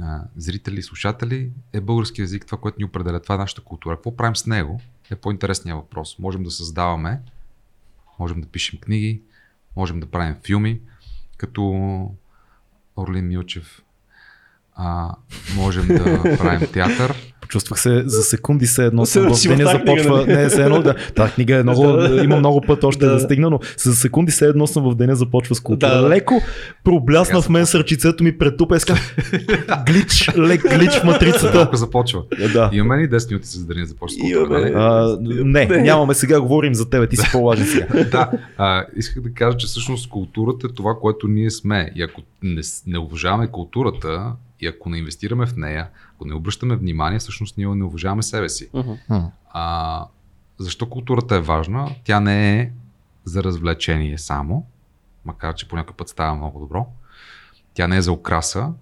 а, 0.00 0.22
зрители, 0.36 0.82
слушатели, 0.82 1.50
е 1.72 1.80
български 1.80 2.22
език. 2.22 2.46
Това, 2.46 2.58
което 2.58 2.78
ни 2.78 2.84
определя. 2.84 3.22
Това 3.22 3.34
е 3.34 3.38
нашата 3.38 3.60
култура. 3.60 3.96
Какво 3.96 4.16
правим 4.16 4.36
с 4.36 4.46
него 4.46 4.80
е 5.10 5.16
по-интересният 5.16 5.78
въпрос. 5.78 6.18
Можем 6.18 6.42
да 6.42 6.50
създаваме, 6.50 7.20
можем 8.18 8.40
да 8.40 8.46
пишем 8.46 8.78
книги, 8.80 9.22
можем 9.76 10.00
да 10.00 10.06
правим 10.06 10.36
филми, 10.44 10.80
като 11.36 11.62
Орлин 12.96 13.26
Милчев. 13.26 13.82
А, 14.74 15.14
можем 15.54 15.86
да 15.86 16.36
правим 16.38 16.68
театър. 16.72 17.35
Почувствах 17.46 17.80
се 17.80 18.02
за 18.06 18.22
секунди 18.22 18.66
се 18.66 18.84
едно 18.84 19.06
Се 19.06 19.12
съм 19.12 19.22
в 19.24 19.42
деня 19.48 19.64
тази 19.64 19.78
книга, 19.78 19.92
започва. 20.02 20.16
нали? 20.18 20.32
Не, 20.34 20.50
се 20.50 20.62
едно, 20.62 20.82
да. 20.82 20.94
Тази 21.14 21.32
книга 21.32 21.56
е 21.56 21.62
много, 21.62 21.84
има 22.14 22.36
много 22.36 22.60
път 22.60 22.84
още 22.84 23.06
Да. 23.06 23.12
да, 23.12 23.20
стигна, 23.20 23.50
но 23.50 23.60
за 23.78 23.94
секунди 23.94 24.32
се 24.32 24.46
едно 24.46 24.66
съм 24.66 24.84
в 24.84 24.94
деня 24.94 25.16
започва 25.16 25.54
с 25.54 25.60
култура. 25.60 25.90
Да. 25.92 26.08
Леко 26.08 26.40
проблясна 26.84 27.42
в 27.42 27.48
мен 27.48 27.66
сърчицето 27.66 28.24
ми 28.24 28.38
претупа 28.38 28.76
и 28.76 28.80
глич, 29.86 30.30
лек 30.38 30.62
глич 30.70 30.90
в 30.92 31.04
матрицата. 31.04 31.64
Тук 31.64 31.74
започва. 31.74 32.22
Да. 32.52 32.70
Имаме 32.72 33.02
ли 33.02 33.10
10 33.10 33.30
минути 33.30 33.48
за 33.48 33.66
да 33.66 33.74
ни 33.74 33.86
започне 33.86 34.18
с 34.18 34.30
Имаме. 34.30 34.46
култура? 34.46 34.60
нали? 34.60 34.72
А, 34.76 35.16
не, 35.44 35.66
Не. 35.66 35.82
нямаме 35.82 36.14
сега, 36.14 36.40
говорим 36.40 36.74
за 36.74 36.90
тебе, 36.90 37.06
ти 37.06 37.16
си 37.16 37.28
по-важен 37.32 37.66
сега. 37.66 37.86
да, 38.04 38.30
а, 38.58 38.84
исках 38.96 39.22
да 39.22 39.30
кажа, 39.30 39.56
че 39.56 39.66
всъщност 39.66 40.08
културата 40.08 40.66
е 40.66 40.74
това, 40.74 40.94
което 40.94 41.28
ние 41.28 41.50
сме. 41.50 41.92
И 41.96 42.02
ако 42.02 42.20
не, 42.42 42.60
не 42.86 42.98
уважаваме 42.98 43.46
културата 43.46 44.32
и 44.60 44.66
ако 44.66 44.88
не 44.88 44.98
инвестираме 44.98 45.46
в 45.46 45.56
нея, 45.56 45.90
ако 46.14 46.24
не 46.24 46.34
обръщаме 46.34 46.76
внимание, 46.76 47.18
всъщност 47.18 47.56
ние 47.56 47.74
не 47.74 47.84
уважаваме 47.84 48.22
себе 48.22 48.48
си. 48.48 48.70
Мгм. 48.74 48.92
А, 49.50 50.06
защо 50.58 50.90
културата 50.90 51.36
е 51.36 51.40
важна? 51.40 51.90
Тя 52.04 52.20
не 52.20 52.60
е 52.60 52.72
за 53.24 53.42
развлечение 53.42 54.18
само, 54.18 54.66
макар 55.24 55.54
че 55.54 55.68
по 55.68 55.76
някакъв 55.76 55.96
път 55.96 56.08
става 56.08 56.34
много 56.34 56.60
добро. 56.60 56.86
Тя 57.74 57.86
не 57.86 57.96
е 57.96 58.02
за 58.02 58.12
украса. 58.12 58.72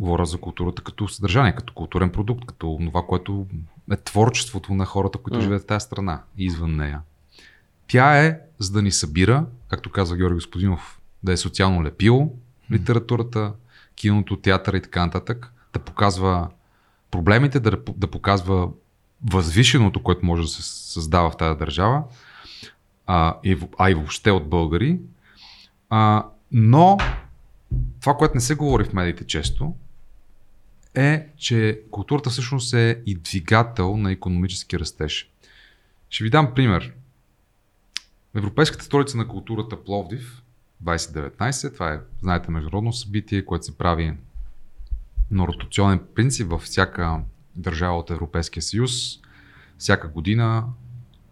Говоря 0.00 0.26
за 0.26 0.38
културата 0.38 0.82
като 0.82 1.08
съдържание, 1.08 1.54
като 1.54 1.74
културен 1.74 2.10
продукт, 2.10 2.44
като 2.44 2.78
това, 2.86 3.02
което 3.06 3.46
е 3.92 3.96
творчеството 3.96 4.74
на 4.74 4.84
хората, 4.84 5.18
които 5.18 5.36
М. 5.36 5.42
живеят 5.42 5.62
в 5.62 5.66
тази 5.66 5.84
страна 5.84 6.22
и 6.38 6.44
извън 6.44 6.76
нея. 6.76 7.00
Тя 7.86 8.24
е 8.24 8.38
за 8.58 8.72
да 8.72 8.82
ни 8.82 8.92
събира, 8.92 9.46
както 9.68 9.90
казва 9.90 10.16
Георги 10.16 10.34
Господинов, 10.34 11.00
да 11.22 11.32
е 11.32 11.36
социално 11.36 11.84
лепило, 11.84 12.34
литературата, 12.70 13.52
киното, 13.94 14.36
театъра 14.36 14.76
и 14.76 14.82
така 14.82 15.04
нататък, 15.06 15.52
да 15.72 15.78
показва 15.78 16.48
проблемите, 17.10 17.60
да, 17.60 17.78
да 17.96 18.06
показва 18.06 18.68
възвишеното, 19.30 20.02
което 20.02 20.26
може 20.26 20.42
да 20.42 20.48
се 20.48 20.62
създава 20.92 21.30
в 21.30 21.36
тази 21.36 21.58
държава, 21.58 22.04
а 23.06 23.36
и, 23.44 23.58
а 23.78 23.90
и 23.90 23.94
въобще 23.94 24.30
от 24.30 24.48
българи. 24.48 24.98
А, 25.90 26.26
но 26.52 26.98
това, 28.00 28.16
което 28.16 28.34
не 28.34 28.40
се 28.40 28.54
говори 28.54 28.84
в 28.84 28.92
медиите 28.92 29.26
често, 29.26 29.74
е, 30.94 31.28
че 31.36 31.80
културата 31.90 32.30
всъщност 32.30 32.74
е 32.74 33.02
и 33.06 33.14
двигател 33.14 33.96
на 33.96 34.12
економически 34.12 34.78
растеж. 34.78 35.30
Ще 36.10 36.24
ви 36.24 36.30
дам 36.30 36.54
пример. 36.54 36.92
Европейската 38.34 38.84
столица 38.84 39.16
на 39.16 39.28
културата 39.28 39.84
Пловдив 39.84 40.41
2019, 40.84 41.74
това 41.74 41.92
е, 41.92 42.00
знаете, 42.22 42.50
международно 42.50 42.92
събитие, 42.92 43.44
което 43.44 43.64
се 43.64 43.78
прави 43.78 44.16
на 45.30 45.46
ротационен 45.46 46.00
принцип 46.14 46.48
във 46.48 46.62
всяка 46.62 47.20
държава 47.56 47.98
от 47.98 48.10
Европейския 48.10 48.62
съюз. 48.62 48.92
Всяка 49.78 50.08
година 50.08 50.64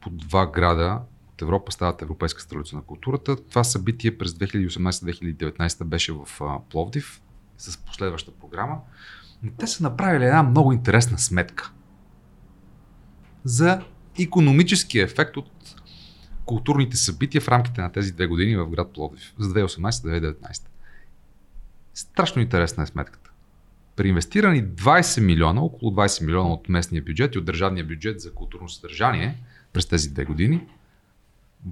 по 0.00 0.10
два 0.10 0.46
града 0.46 1.00
от 1.32 1.42
Европа 1.42 1.72
стават 1.72 2.02
Европейска 2.02 2.42
столица 2.42 2.76
на 2.76 2.82
културата. 2.82 3.36
Това 3.36 3.64
събитие 3.64 4.18
през 4.18 4.32
2018-2019 4.32 5.84
беше 5.84 6.12
в 6.12 6.28
Пловдив 6.70 7.22
с 7.58 7.78
последваща 7.78 8.30
програма. 8.32 8.78
Но 9.42 9.50
те 9.50 9.66
са 9.66 9.82
направили 9.82 10.24
една 10.24 10.42
много 10.42 10.72
интересна 10.72 11.18
сметка 11.18 11.72
за 13.44 13.82
економическия 14.18 15.04
ефект 15.04 15.36
от 15.36 15.79
културните 16.50 16.96
събития 16.96 17.40
в 17.40 17.48
рамките 17.48 17.80
на 17.80 17.92
тези 17.92 18.12
две 18.12 18.26
години 18.26 18.56
в 18.56 18.66
град 18.66 18.92
Пловдив 18.92 19.34
за 19.38 19.48
2018-2019. 19.48 20.62
Страшно 21.94 22.42
интересна 22.42 22.82
е 22.82 22.86
сметката. 22.86 23.30
При 23.96 24.08
инвестирани 24.08 24.64
20 24.64 25.20
милиона, 25.20 25.60
около 25.60 25.92
20 25.92 26.26
милиона 26.26 26.48
от 26.48 26.68
местния 26.68 27.02
бюджет 27.02 27.34
и 27.34 27.38
от 27.38 27.44
държавния 27.44 27.84
бюджет 27.84 28.20
за 28.20 28.34
културно 28.34 28.68
съдържание 28.68 29.42
през 29.72 29.86
тези 29.86 30.10
две 30.10 30.24
години, 30.24 30.66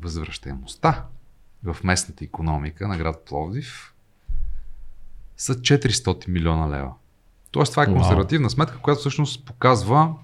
възвръщаемостта 0.00 1.06
в 1.64 1.76
местната 1.84 2.24
економика 2.24 2.88
на 2.88 2.96
град 2.96 3.24
Пловдив 3.26 3.94
са 5.36 5.54
400 5.54 6.28
милиона 6.28 6.76
лева. 6.76 6.92
Тоест 7.50 7.72
това 7.72 7.82
е 7.82 7.86
консервативна 7.86 8.50
сметка, 8.50 8.78
която 8.78 9.00
всъщност 9.00 9.44
показва 9.44 10.14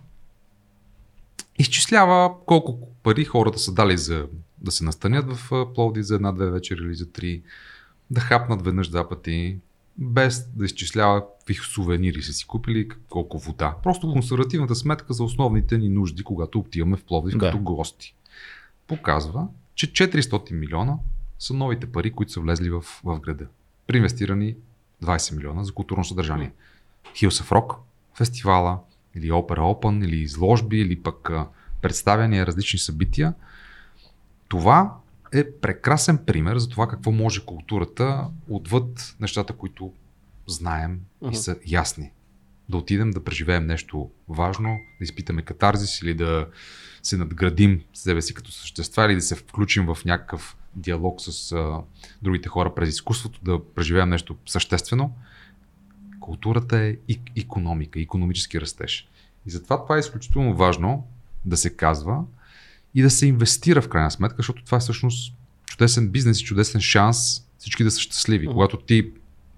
изчислява 1.59 2.45
колко 2.47 2.89
пари 3.03 3.25
хората 3.25 3.59
са 3.59 3.75
дали 3.75 3.99
за 3.99 4.27
да 4.65 4.71
се 4.71 4.85
настанят 4.85 5.37
в 5.37 5.53
а, 5.53 5.73
Пловдив 5.75 6.05
за 6.05 6.15
една-две 6.15 6.51
вечери 6.51 6.85
или 6.85 6.95
за 6.95 7.13
три, 7.13 7.43
да 8.11 8.21
хапнат 8.21 8.65
веднъж 8.65 8.89
два 8.89 9.09
пъти, 9.09 9.59
без 9.99 10.49
да 10.57 10.65
изчислява 10.65 11.25
какви 11.39 11.55
сувенири 11.55 12.23
са 12.23 12.33
си 12.33 12.47
купили, 12.47 12.89
колко 13.09 13.39
вода. 13.39 13.77
Просто 13.83 14.13
консервативната 14.13 14.75
сметка 14.75 15.13
за 15.13 15.25
основните 15.25 15.79
ни 15.79 15.89
нужди, 15.89 16.23
когато 16.23 16.59
отиваме 16.59 16.97
в 16.97 17.05
Пловдив 17.05 17.39
Да. 17.39 17.47
като 17.47 17.59
гости. 17.59 18.15
Показва, 18.87 19.49
че 19.75 19.93
400 19.93 20.53
милиона 20.53 20.97
са 21.39 21.55
новите 21.55 21.87
пари, 21.87 22.11
които 22.11 22.33
са 22.33 22.41
влезли 22.41 22.71
в, 22.71 22.81
в 23.05 23.21
града. 23.21 23.47
При 23.87 23.97
инвестирани 23.97 24.57
20 25.05 25.37
милиона 25.37 25.65
за 25.65 25.73
културно 25.73 26.05
съдържание. 26.05 26.53
Hills 27.15 27.43
of 27.43 27.51
Rock, 27.51 27.77
фестивала, 28.15 28.79
или 29.17 29.31
Opera 29.31 29.59
Open, 29.59 30.05
или 30.05 30.17
изложби, 30.17 30.79
или 30.79 31.03
пък 31.03 31.31
представяния, 31.83 32.47
различни 32.47 32.79
събития. 32.79 33.35
Това 34.55 34.95
е 35.33 35.51
прекрасен 35.51 36.19
пример 36.19 36.59
за 36.59 36.69
това 36.69 36.89
какво 36.89 37.13
може 37.13 37.45
културата 37.45 38.27
отвъд 38.49 39.17
нещата, 39.21 39.53
които 39.53 39.93
знаем 40.47 41.01
и 41.23 41.27
Мгм. 41.27 41.35
са 41.35 41.57
ясни. 41.67 42.13
Да 42.69 42.77
отидем 42.77 43.11
да 43.11 43.25
преживеем 43.25 43.67
нещо 43.67 44.11
важно, 44.29 44.79
да 44.99 45.05
изпитаме 45.05 45.43
катарзис 45.43 46.03
или 46.03 46.15
да 46.15 46.49
се 47.03 47.17
надградим 47.17 47.83
себе 47.95 48.23
си 48.23 48.35
като 48.35 48.53
същества 48.53 49.07
или 49.07 49.15
да 49.15 49.21
се 49.21 49.35
включим 49.35 49.87
в 49.87 49.99
някакъв 50.05 50.57
диалог 50.75 51.21
с 51.21 51.53
а, 51.53 51.81
другите 52.23 52.49
хора 52.49 52.75
през 52.75 52.89
изкуството, 52.89 53.41
да 53.43 53.65
преживеем 53.75 54.09
нещо 54.09 54.37
съществено. 54.47 55.15
Културата 56.21 56.79
е 56.79 56.97
и 57.09 57.21
економика, 57.37 58.01
економически 58.01 58.61
растеж. 58.61 59.09
И 59.47 59.51
затова 59.51 59.83
това 59.83 59.97
е 59.97 60.01
изключително 60.01 60.57
важно 60.57 61.07
да 61.45 61.57
се 61.57 61.77
казва 61.77 62.25
и 62.95 63.03
да 63.03 63.11
се 63.11 63.27
инвестира 63.27 63.83
в 63.83 63.89
крайна 63.89 64.11
сметка, 64.11 64.37
защото 64.39 64.65
това 64.65 64.77
е 64.77 64.81
всъщност 64.81 65.35
чудесен 65.67 66.09
бизнес 66.09 66.41
и 66.41 66.45
чудесен 66.45 66.81
шанс 66.81 67.43
всички 67.59 67.85
да 67.85 67.91
са 67.91 68.01
щастливи. 68.01 68.47
Когато 68.47 68.77
ти 68.77 69.11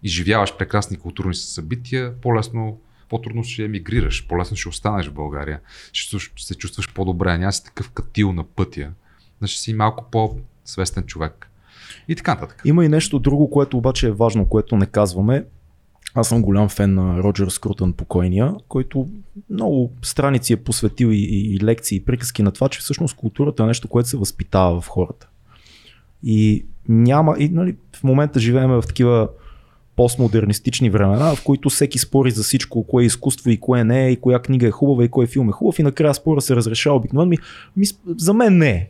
изживяваш 0.03 0.57
прекрасни 0.57 0.97
културни 0.97 1.35
събития, 1.35 2.21
по-лесно, 2.21 2.81
по-трудно 3.09 3.45
ще 3.45 3.65
емигрираш, 3.65 4.27
по-лесно 4.27 4.57
ще 4.57 4.69
останеш 4.69 5.07
в 5.07 5.13
България, 5.13 5.61
ще 5.93 6.17
се 6.37 6.55
чувстваш 6.55 6.93
по-добре, 6.93 7.39
няма 7.39 7.53
си 7.53 7.65
такъв 7.65 7.91
катил 7.91 8.33
на 8.33 8.45
пътя, 8.45 8.91
значи 9.39 9.59
си 9.59 9.75
малко 9.75 10.11
по-свестен 10.11 11.03
човек. 11.03 11.51
И 12.09 12.17
така 12.17 12.35
нататък. 12.35 12.63
Има 12.65 12.85
и 12.85 12.89
нещо 12.89 13.19
друго, 13.19 13.51
което 13.51 13.79
обаче 13.79 14.07
е 14.07 14.13
важно, 14.13 14.49
което 14.49 14.77
не 14.77 14.87
казваме. 14.87 15.45
Аз 16.17 16.29
съм 16.29 16.43
голям 16.43 16.69
фен 16.69 16.95
на 16.95 17.23
Роджер 17.23 17.49
Скрутън 17.49 17.93
покойния, 17.93 18.55
който 18.69 19.09
много 19.51 19.93
страници 20.03 20.53
е 20.53 20.57
посветил 20.57 21.07
и, 21.07 21.17
и, 21.17 21.55
и 21.55 21.61
лекции, 21.61 21.97
и 21.97 22.05
приказки 22.05 22.43
на 22.43 22.53
това, 22.53 22.69
че 22.69 22.81
всъщност 22.81 23.17
културата 23.17 23.63
е 23.63 23.67
нещо, 23.67 23.89
което 23.89 24.09
се 24.09 24.17
възпитава 24.17 24.81
в 24.81 24.89
хората. 24.89 25.29
И 26.23 26.67
няма, 26.89 27.37
и 27.39 27.49
нали, 27.49 27.77
в 27.97 28.05
момента 28.05 28.41
живеем 28.41 28.71
в 28.71 28.85
такива 28.87 29.29
постмодернистични 29.97 30.91
времена, 30.91 31.35
в 31.35 31.45
които 31.45 31.69
всеки 31.69 31.99
спори 31.99 32.31
за 32.31 32.43
всичко, 32.43 32.87
кое 32.87 33.03
е 33.03 33.07
изкуство 33.07 33.51
и 33.51 33.61
кое 33.61 33.85
не 33.85 34.07
е, 34.07 34.11
и 34.11 34.21
коя 34.21 34.39
книга 34.39 34.67
е 34.67 34.71
хубава 34.71 35.05
и 35.05 35.09
кой 35.09 35.27
филм 35.27 35.49
е 35.49 35.53
хубав 35.53 35.79
и 35.79 35.83
накрая 35.83 36.15
спора 36.15 36.41
се 36.41 36.57
разрешава 36.57 36.97
обикновено. 36.97 37.31
Ми, 37.31 37.37
ми, 37.77 37.87
за 38.07 38.35
мен 38.35 38.59
не 38.59 38.71
е. 38.71 38.89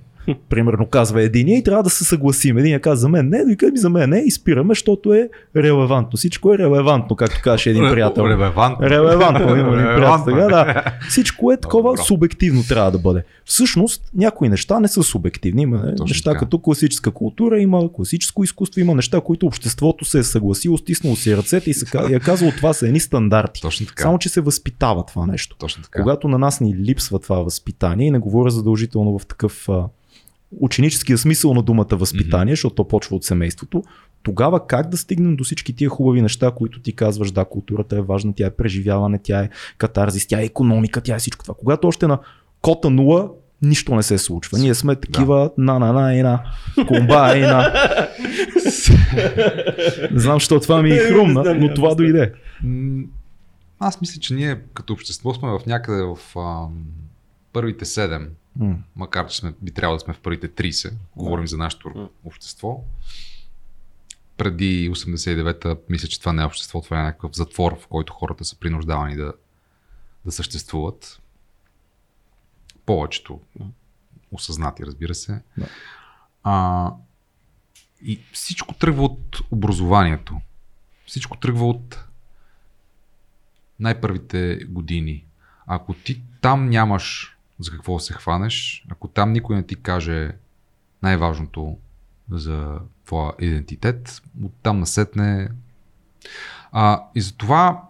Примерно 0.48 0.86
казва 0.86 1.22
един 1.22 1.48
и 1.48 1.64
трябва 1.64 1.82
да 1.82 1.90
се 1.90 2.04
съгласим. 2.04 2.58
Един 2.58 2.80
казва 2.80 2.96
за 2.96 3.08
мен 3.08 3.28
не, 3.28 3.44
други 3.44 3.72
ми 3.72 3.78
за 3.78 3.90
мен 3.90 4.10
не 4.10 4.18
и 4.18 4.30
спираме, 4.30 4.70
защото 4.70 5.14
е 5.14 5.28
релевантно. 5.56 6.16
Всичко 6.16 6.54
е 6.54 6.58
релевантно, 6.58 7.16
както 7.16 7.40
каже 7.42 7.70
един 7.70 7.90
приятел. 7.90 8.22
Релевантно. 8.22 8.86
Релевантно, 8.86 9.56
има 9.56 9.74
един 9.74 9.86
приятел. 9.96 10.24
Сега, 10.24 10.46
да. 10.48 10.84
Всичко 11.08 11.52
е 11.52 11.56
такова 11.56 11.90
Добро. 11.90 12.02
субективно 12.02 12.62
трябва 12.68 12.90
да 12.90 12.98
бъде. 12.98 13.24
Всъщност, 13.44 14.02
някои 14.14 14.48
неща 14.48 14.80
не 14.80 14.88
са 14.88 15.02
субективни. 15.02 15.62
Има 15.62 15.82
Точно 15.90 16.04
неща 16.04 16.30
така. 16.30 16.38
като 16.38 16.58
класическа 16.58 17.10
култура, 17.10 17.60
има 17.60 17.92
класическо 17.92 18.44
изкуство, 18.44 18.80
има 18.80 18.94
неща, 18.94 19.20
които 19.20 19.46
обществото 19.46 20.04
се 20.04 20.18
е 20.18 20.22
съгласило, 20.22 20.78
стиснало 20.78 21.16
си 21.16 21.36
ръцете 21.36 21.70
и, 21.70 21.74
се, 21.74 21.86
и 22.10 22.14
е 22.14 22.20
казало 22.20 22.52
това 22.56 22.72
са 22.72 22.86
едни 22.86 23.00
стандарти. 23.00 23.60
Точно 23.60 23.86
така. 23.86 24.02
Само, 24.02 24.18
че 24.18 24.28
се 24.28 24.40
възпитава 24.40 25.06
това 25.06 25.26
нещо. 25.26 25.56
Точно 25.58 25.82
така. 25.82 26.02
Когато 26.02 26.28
на 26.28 26.38
нас 26.38 26.60
ни 26.60 26.74
липсва 26.74 27.18
това 27.18 27.36
възпитание, 27.36 28.06
и 28.06 28.10
не 28.10 28.18
говоря 28.18 28.50
задължително 28.50 29.18
в 29.18 29.26
такъв 29.26 29.68
ученическия 30.60 31.18
смисъл 31.18 31.54
на 31.54 31.62
думата 31.62 31.86
възпитание, 31.92 32.52
защото 32.52 32.74
то 32.74 32.88
почва 32.88 33.16
от 33.16 33.24
семейството, 33.24 33.82
тогава 34.22 34.66
как 34.66 34.88
да 34.88 34.96
стигнем 34.96 35.36
до 35.36 35.44
всички 35.44 35.76
тия 35.76 35.90
хубави 35.90 36.22
неща, 36.22 36.50
които 36.50 36.80
ти 36.80 36.92
казваш, 36.92 37.30
да, 37.30 37.44
културата 37.44 37.96
е 37.96 38.00
важна, 38.00 38.32
тя 38.36 38.46
е 38.46 38.50
преживяване, 38.50 39.20
тя 39.22 39.40
е 39.40 39.50
катарзис, 39.78 40.26
тя 40.26 40.40
е 40.40 40.44
економика, 40.44 41.00
тя 41.00 41.14
е 41.14 41.18
всичко 41.18 41.44
това. 41.44 41.54
Когато 41.58 41.88
още 41.88 42.06
на 42.06 42.18
кота 42.60 42.90
нула 42.90 43.30
нищо 43.62 43.94
не 43.94 44.02
се 44.02 44.18
случва. 44.18 44.58
Ние 44.58 44.74
сме 44.74 44.96
такива 44.96 45.50
на 45.58 45.78
на 45.78 45.92
на 45.92 46.14
и 46.14 46.22
на 46.22 46.42
комба 46.86 47.36
и 47.36 47.40
на. 47.40 47.72
Не 50.12 50.20
знам, 50.20 50.36
защо 50.36 50.60
това 50.60 50.82
ми 50.82 50.90
е 50.90 50.98
хрумна, 50.98 51.54
но 51.54 51.74
това 51.74 51.94
дойде. 51.94 52.32
Аз 53.78 54.00
мисля, 54.00 54.20
че 54.20 54.34
ние 54.34 54.60
като 54.74 54.92
общество 54.92 55.34
сме 55.34 55.48
в 55.48 55.60
някъде 55.66 56.02
в 56.02 56.38
а, 56.38 56.66
първите 57.52 57.84
7, 57.84 58.28
М. 58.58 58.76
макар 58.96 59.28
че 59.28 59.36
сме, 59.36 59.54
би 59.62 59.70
трябвало 59.70 59.96
да 59.96 60.00
сме 60.00 60.14
в 60.14 60.20
първите 60.20 60.48
30, 60.48 60.92
говорим 61.16 61.46
за 61.46 61.56
нашето 61.56 62.10
общество. 62.24 62.84
Преди 64.36 64.90
89-та, 64.90 65.76
мисля, 65.88 66.08
че 66.08 66.20
това 66.20 66.32
не 66.32 66.42
е 66.42 66.46
общество, 66.46 66.80
това 66.80 67.00
е 67.00 67.02
някакъв 67.02 67.36
затвор, 67.36 67.80
в 67.80 67.86
който 67.86 68.12
хората 68.12 68.44
са 68.44 68.58
принуждавани 68.58 69.16
да, 69.16 69.32
да 70.24 70.32
съществуват. 70.32 71.22
Повечето 72.86 73.40
осъзнати, 74.32 74.86
разбира 74.86 75.14
се. 75.14 75.42
Да. 75.58 75.66
А, 76.42 76.92
и 78.02 78.20
всичко 78.32 78.74
тръгва 78.74 79.04
от 79.04 79.40
образованието. 79.50 80.40
Всичко 81.06 81.36
тръгва 81.36 81.68
от 81.68 82.04
най-първите 83.80 84.60
години. 84.68 85.24
Ако 85.66 85.94
ти 85.94 86.22
там 86.40 86.68
нямаш 86.68 87.35
за 87.58 87.70
какво 87.70 87.98
се 87.98 88.12
хванеш, 88.12 88.86
ако 88.90 89.08
там 89.08 89.32
никой 89.32 89.56
не 89.56 89.62
ти 89.62 89.76
каже 89.76 90.32
най-важното 91.02 91.78
за 92.30 92.78
твоя 93.04 93.32
идентитет, 93.40 94.22
оттам 94.44 94.80
насетне. 94.80 95.48
А, 96.72 97.02
и 97.14 97.20
затова 97.20 97.82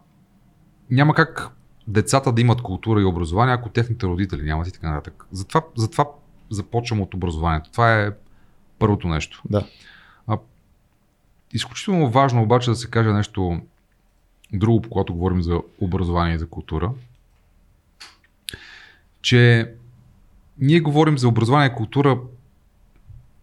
няма 0.91 1.15
как 1.15 1.49
децата 1.89 2.33
да 2.33 2.41
имат 2.41 2.63
култура 2.63 3.01
и 3.01 3.05
образование, 3.05 3.55
ако 3.55 3.69
техните 3.69 4.07
родители 4.07 4.43
нямат 4.43 4.69
и 4.69 4.73
така 4.73 4.91
нататък. 4.91 5.27
Затова, 5.33 5.63
затова 5.77 6.05
започвам 6.51 7.01
от 7.01 7.15
образованието. 7.15 7.71
Това 7.71 8.03
е 8.03 8.11
първото 8.79 9.09
нещо. 9.09 9.43
Да. 9.51 9.67
Изключително 11.53 12.11
важно 12.11 12.43
обаче 12.43 12.71
да 12.71 12.77
се 12.77 12.91
каже 12.91 13.13
нещо 13.13 13.61
друго, 14.53 14.83
когато 14.91 15.15
говорим 15.15 15.43
за 15.43 15.61
образование 15.81 16.35
и 16.35 16.39
за 16.39 16.49
култура, 16.49 16.93
че 19.27 19.73
ние 20.59 20.81
говорим 20.81 21.19
за 21.19 21.29
образование 21.29 21.69
и 21.69 21.75
култура, 21.75 22.19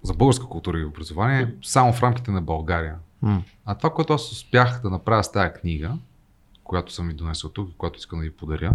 за 0.04 0.14
българска 0.14 0.46
култура 0.46 0.80
и 0.80 0.86
образование, 0.86 1.54
само 1.64 1.94
в 1.94 2.04
рамките 2.04 2.32
на 2.32 2.42
България. 2.42 2.96
М. 3.22 3.44
А 3.66 3.76
това, 3.76 3.90
което 3.90 4.14
аз 4.14 4.32
успях 4.32 4.82
да 4.82 4.90
направя 4.90 5.24
с 5.24 5.32
тази 5.32 5.54
книга, 5.54 5.98
която 6.64 6.94
съм 6.94 7.08
ви 7.08 7.14
донесъл 7.14 7.50
тук, 7.50 7.76
която 7.78 8.00
искам 8.00 8.20
да 8.20 8.24
ви 8.24 8.32
подаря 8.32 8.74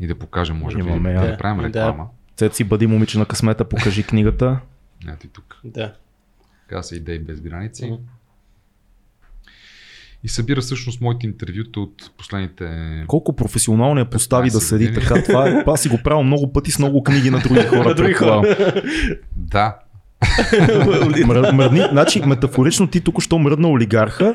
и 0.00 0.06
да 0.06 0.18
покажа, 0.18 0.54
може 0.54 0.76
би, 0.76 0.82
да, 0.82 1.26
да 1.26 1.36
правим 1.38 1.62
Да. 1.62 1.68
реклама. 1.68 2.08
Цеци, 2.36 2.64
бъди 2.64 2.86
момиче 2.86 3.18
на 3.18 3.26
късмета, 3.26 3.68
покажи 3.68 4.02
книгата. 4.02 4.60
Ето 5.08 5.26
и 5.26 5.28
тук. 5.28 5.60
Да. 5.64 5.94
Казва 6.66 6.82
се 6.82 6.96
Идеи 6.96 7.18
без 7.18 7.40
граници. 7.40 7.86
Мгм. 7.86 8.02
И 10.24 10.28
събира 10.28 10.60
всъщност 10.60 11.00
моите 11.00 11.26
интервюта 11.26 11.80
от 11.80 12.10
последните 12.18 12.68
Колко 13.06 13.36
професионално 13.36 14.00
я 14.00 14.04
постави 14.04 14.50
да 14.50 14.58
15 14.58 14.60
седи 14.60 14.86
години. 14.86 15.02
така. 15.02 15.22
Това 15.22 15.48
е, 15.48 15.64
аз 15.66 15.80
си 15.80 15.88
го 15.88 15.98
правя 16.04 16.22
много 16.22 16.52
пъти 16.52 16.70
с 16.70 16.78
много 16.78 17.02
книги 17.02 17.30
на 17.30 17.38
други 17.38 17.60
хора. 17.68 17.84
На 17.84 17.94
други 17.94 18.12
хора. 18.12 18.56
Да, 19.36 19.76
Мръ- 20.24 21.52
мръдни, 21.52 21.82
значи, 21.90 22.20
метафорично 22.20 22.86
ти 22.86 23.00
тук 23.00 23.22
що 23.22 23.38
мръдна 23.38 23.68
олигарха 23.68 24.34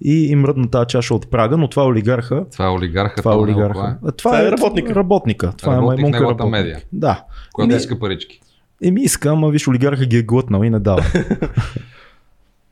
и, 0.00 0.26
и 0.26 0.36
мръдна 0.36 0.70
тази 0.70 0.86
чаша 0.86 1.14
от 1.14 1.30
Прага, 1.30 1.56
но 1.56 1.68
това 1.68 1.82
е 1.82 1.86
олигарха. 1.86 2.44
това 2.52 2.66
е 2.66 2.70
олигарха. 2.70 3.16
Това 3.16 3.32
е 3.32 3.36
олигарха. 3.36 3.72
кое, 3.74 3.84
А, 4.02 4.12
това, 4.12 4.12
Това 4.12 4.40
е 4.40 4.46
е 4.46 4.50
работника. 4.50 4.94
Работника. 4.94 5.52
Това 5.52 5.72
Работник 5.72 5.98
е 5.98 6.02
маймунка 6.02 6.30
работник. 6.30 6.50
медия. 6.52 6.80
Да. 6.92 7.24
Която 7.52 7.72
Еми, 7.72 7.80
иска 7.80 7.98
парички. 7.98 8.40
Еми 8.82 9.02
иска, 9.02 9.28
ама 9.28 9.50
виж, 9.50 9.68
олигарха 9.68 10.06
ги 10.06 10.16
е 10.16 10.22
глътнал 10.22 10.62
и 10.62 10.70
не 10.70 10.80
дава. 10.80 11.04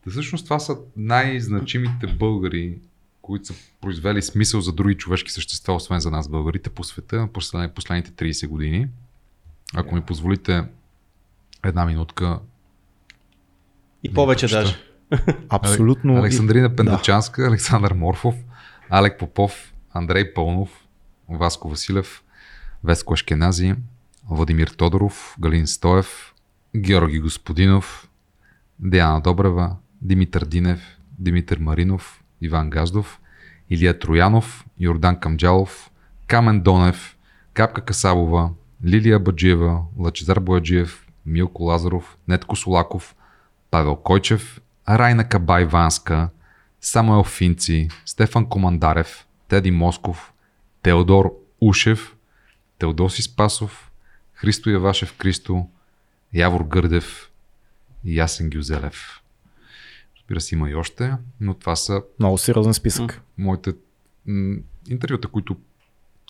Та 0.05 0.11
всъщност 0.11 0.45
това 0.45 0.59
са 0.59 0.77
най-значимите 0.97 2.07
българи, 2.07 2.79
които 3.23 3.47
са 3.47 3.55
произвели 3.81 4.23
смисъл 4.23 4.61
за 4.61 4.73
други 4.73 4.95
човешки 4.95 5.33
същества, 5.33 5.75
освен 5.75 6.01
за 6.01 6.11
нас 6.11 6.29
българите 6.29 6.71
по 6.71 6.85
света, 6.85 7.29
послед- 7.33 7.73
последните 7.73 8.11
30 8.11 8.49
години. 8.49 8.89
Ако 9.75 9.95
ми 9.95 10.01
позволите 10.01 10.65
една 11.65 11.87
минутка. 11.87 12.39
И 14.03 14.15
повече 14.15 14.49
даже. 14.49 14.77
Абсолютно. 15.49 16.17
Александрина 16.17 16.77
Пендачанска, 16.77 17.47
Александър 17.47 17.93
Морфов, 17.93 18.35
Алек 18.91 19.19
Попов, 19.19 19.75
Андрей 19.93 20.35
Пълнов, 20.35 20.87
Васко 21.29 21.69
Василев, 21.69 22.25
Веско 22.85 23.15
Ашкенази, 23.15 23.75
Владимир 24.31 24.69
Тодоров, 24.69 25.37
Галин 25.41 25.67
Стоев, 25.67 26.35
Георги 26.77 27.21
Господинов, 27.21 28.09
Диана 28.79 29.21
Добрева, 29.21 29.77
Димитър 30.05 30.45
Динев, 30.45 30.99
Димитър 31.19 31.59
Маринов, 31.59 32.23
Иван 32.41 32.71
Газдов, 32.71 33.21
Илия 33.71 33.99
Троянов, 33.99 34.65
Йордан 34.79 35.21
Камджалов, 35.21 35.91
Камен 36.27 36.61
Донев, 36.61 37.17
Капка 37.55 37.81
Касабова, 37.81 38.51
Лилия 38.85 39.19
Баджиева, 39.19 39.85
Лачезар 39.99 40.41
Бояджиев, 40.41 41.07
Милко 41.27 41.63
Лазаров, 41.63 42.19
Нетко 42.29 42.57
Солаков, 42.57 43.15
Павел 43.71 43.97
Койчев, 43.97 44.61
Райна 44.89 45.29
Кабай-Ванска, 45.29 46.29
Самуел 46.81 47.25
Финци, 47.25 47.89
Стефан 48.05 48.49
Командарев, 48.49 49.27
Теди 49.49 49.71
Москов, 49.71 50.33
Теодор 50.83 51.33
Ушев, 51.61 52.17
Теодоси 52.79 53.23
Спасов, 53.23 53.91
Христо 54.35 54.71
Явашев 54.71 55.17
Кристо, 55.17 55.69
Явор 56.33 56.65
Гърдев 56.65 57.31
и 58.05 58.17
Ясен 58.17 58.51
Гюзелев. 58.51 59.24
Разбира 60.25 60.41
се, 60.41 60.55
има 60.55 60.71
и 60.71 60.75
още, 60.75 61.13
но 61.41 61.55
това 61.55 61.77
са 61.77 62.03
Много 62.19 62.39
сериозен 62.39 62.75
списък. 62.75 63.23
моите 63.39 63.73
м- 64.27 64.57
интервюта, 64.89 65.29
които 65.29 65.57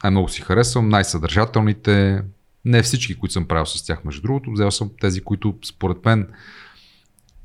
най-много 0.04 0.28
си 0.28 0.42
харесвам, 0.42 0.88
най-съдържателните. 0.88 2.22
Не 2.64 2.82
всички, 2.82 3.14
които 3.14 3.32
съм 3.32 3.46
правил 3.46 3.66
с 3.66 3.84
тях, 3.84 4.04
между 4.04 4.22
другото. 4.22 4.50
Взел 4.52 4.70
съм 4.70 4.90
тези, 5.00 5.20
които 5.20 5.54
според 5.64 6.04
мен 6.04 6.28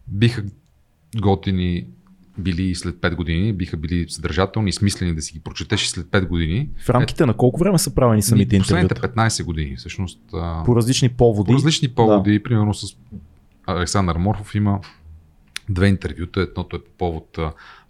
биха 0.07 0.43
готини 1.15 1.87
били 2.37 2.63
и 2.63 2.75
след 2.75 2.95
5 2.95 3.15
години, 3.15 3.53
биха 3.53 3.77
били 3.77 4.09
съдържателни 4.09 4.69
и 4.69 4.73
смислени 4.73 5.15
да 5.15 5.21
си 5.21 5.33
ги 5.33 5.39
прочетеш 5.39 5.83
и 5.83 5.89
след 5.89 6.05
5 6.05 6.27
години. 6.27 6.69
В 6.77 6.89
рамките 6.89 7.25
на 7.25 7.33
колко 7.33 7.59
време 7.59 7.77
са 7.77 7.95
правени 7.95 8.21
самите 8.21 8.55
Ми, 8.55 8.61
Последните 8.61 8.93
интервюта? 8.95 9.15
15 9.15 9.43
години, 9.43 9.75
всъщност. 9.75 10.19
а, 10.33 10.63
По 10.63 10.75
различни 10.75 11.09
поводи. 11.09 11.47
по 11.47 11.53
различни 11.53 11.87
поводи, 11.87 12.43
примерно 12.43 12.73
с 12.73 12.95
Александър 13.67 14.17
Морфов 14.17 14.55
има 14.55 14.79
две 15.69 15.87
интервюта. 15.87 16.41
Едното 16.41 16.75
е 16.75 16.83
по 16.83 16.91
повод 16.91 17.37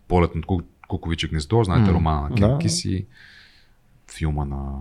полет 0.07 0.32
Ку- 0.32 0.63
Куковиче 0.88 1.27
гнездо, 1.27 1.63
знаете 1.63 1.91
романа 1.91 2.21
на 2.21 2.30
да. 2.30 2.36
Кен 2.38 2.59
Киси, 2.59 3.05
филма 4.07 4.45
на 4.45 4.80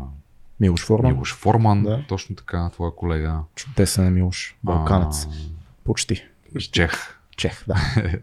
Милош 0.60 0.84
Форман. 0.84 1.12
Милош 1.12 1.34
Форман, 1.34 1.82
Да. 1.82 2.04
точно 2.08 2.36
така, 2.36 2.70
твоя 2.70 2.92
колега. 2.92 3.40
Чудесен 3.54 4.06
е 4.06 4.10
Милош. 4.10 4.56
Балканец. 4.64 5.24
А, 5.24 5.28
Почти. 5.84 6.22
Чех 6.72 7.18
Чех, 7.36 7.64
да. 7.66 7.74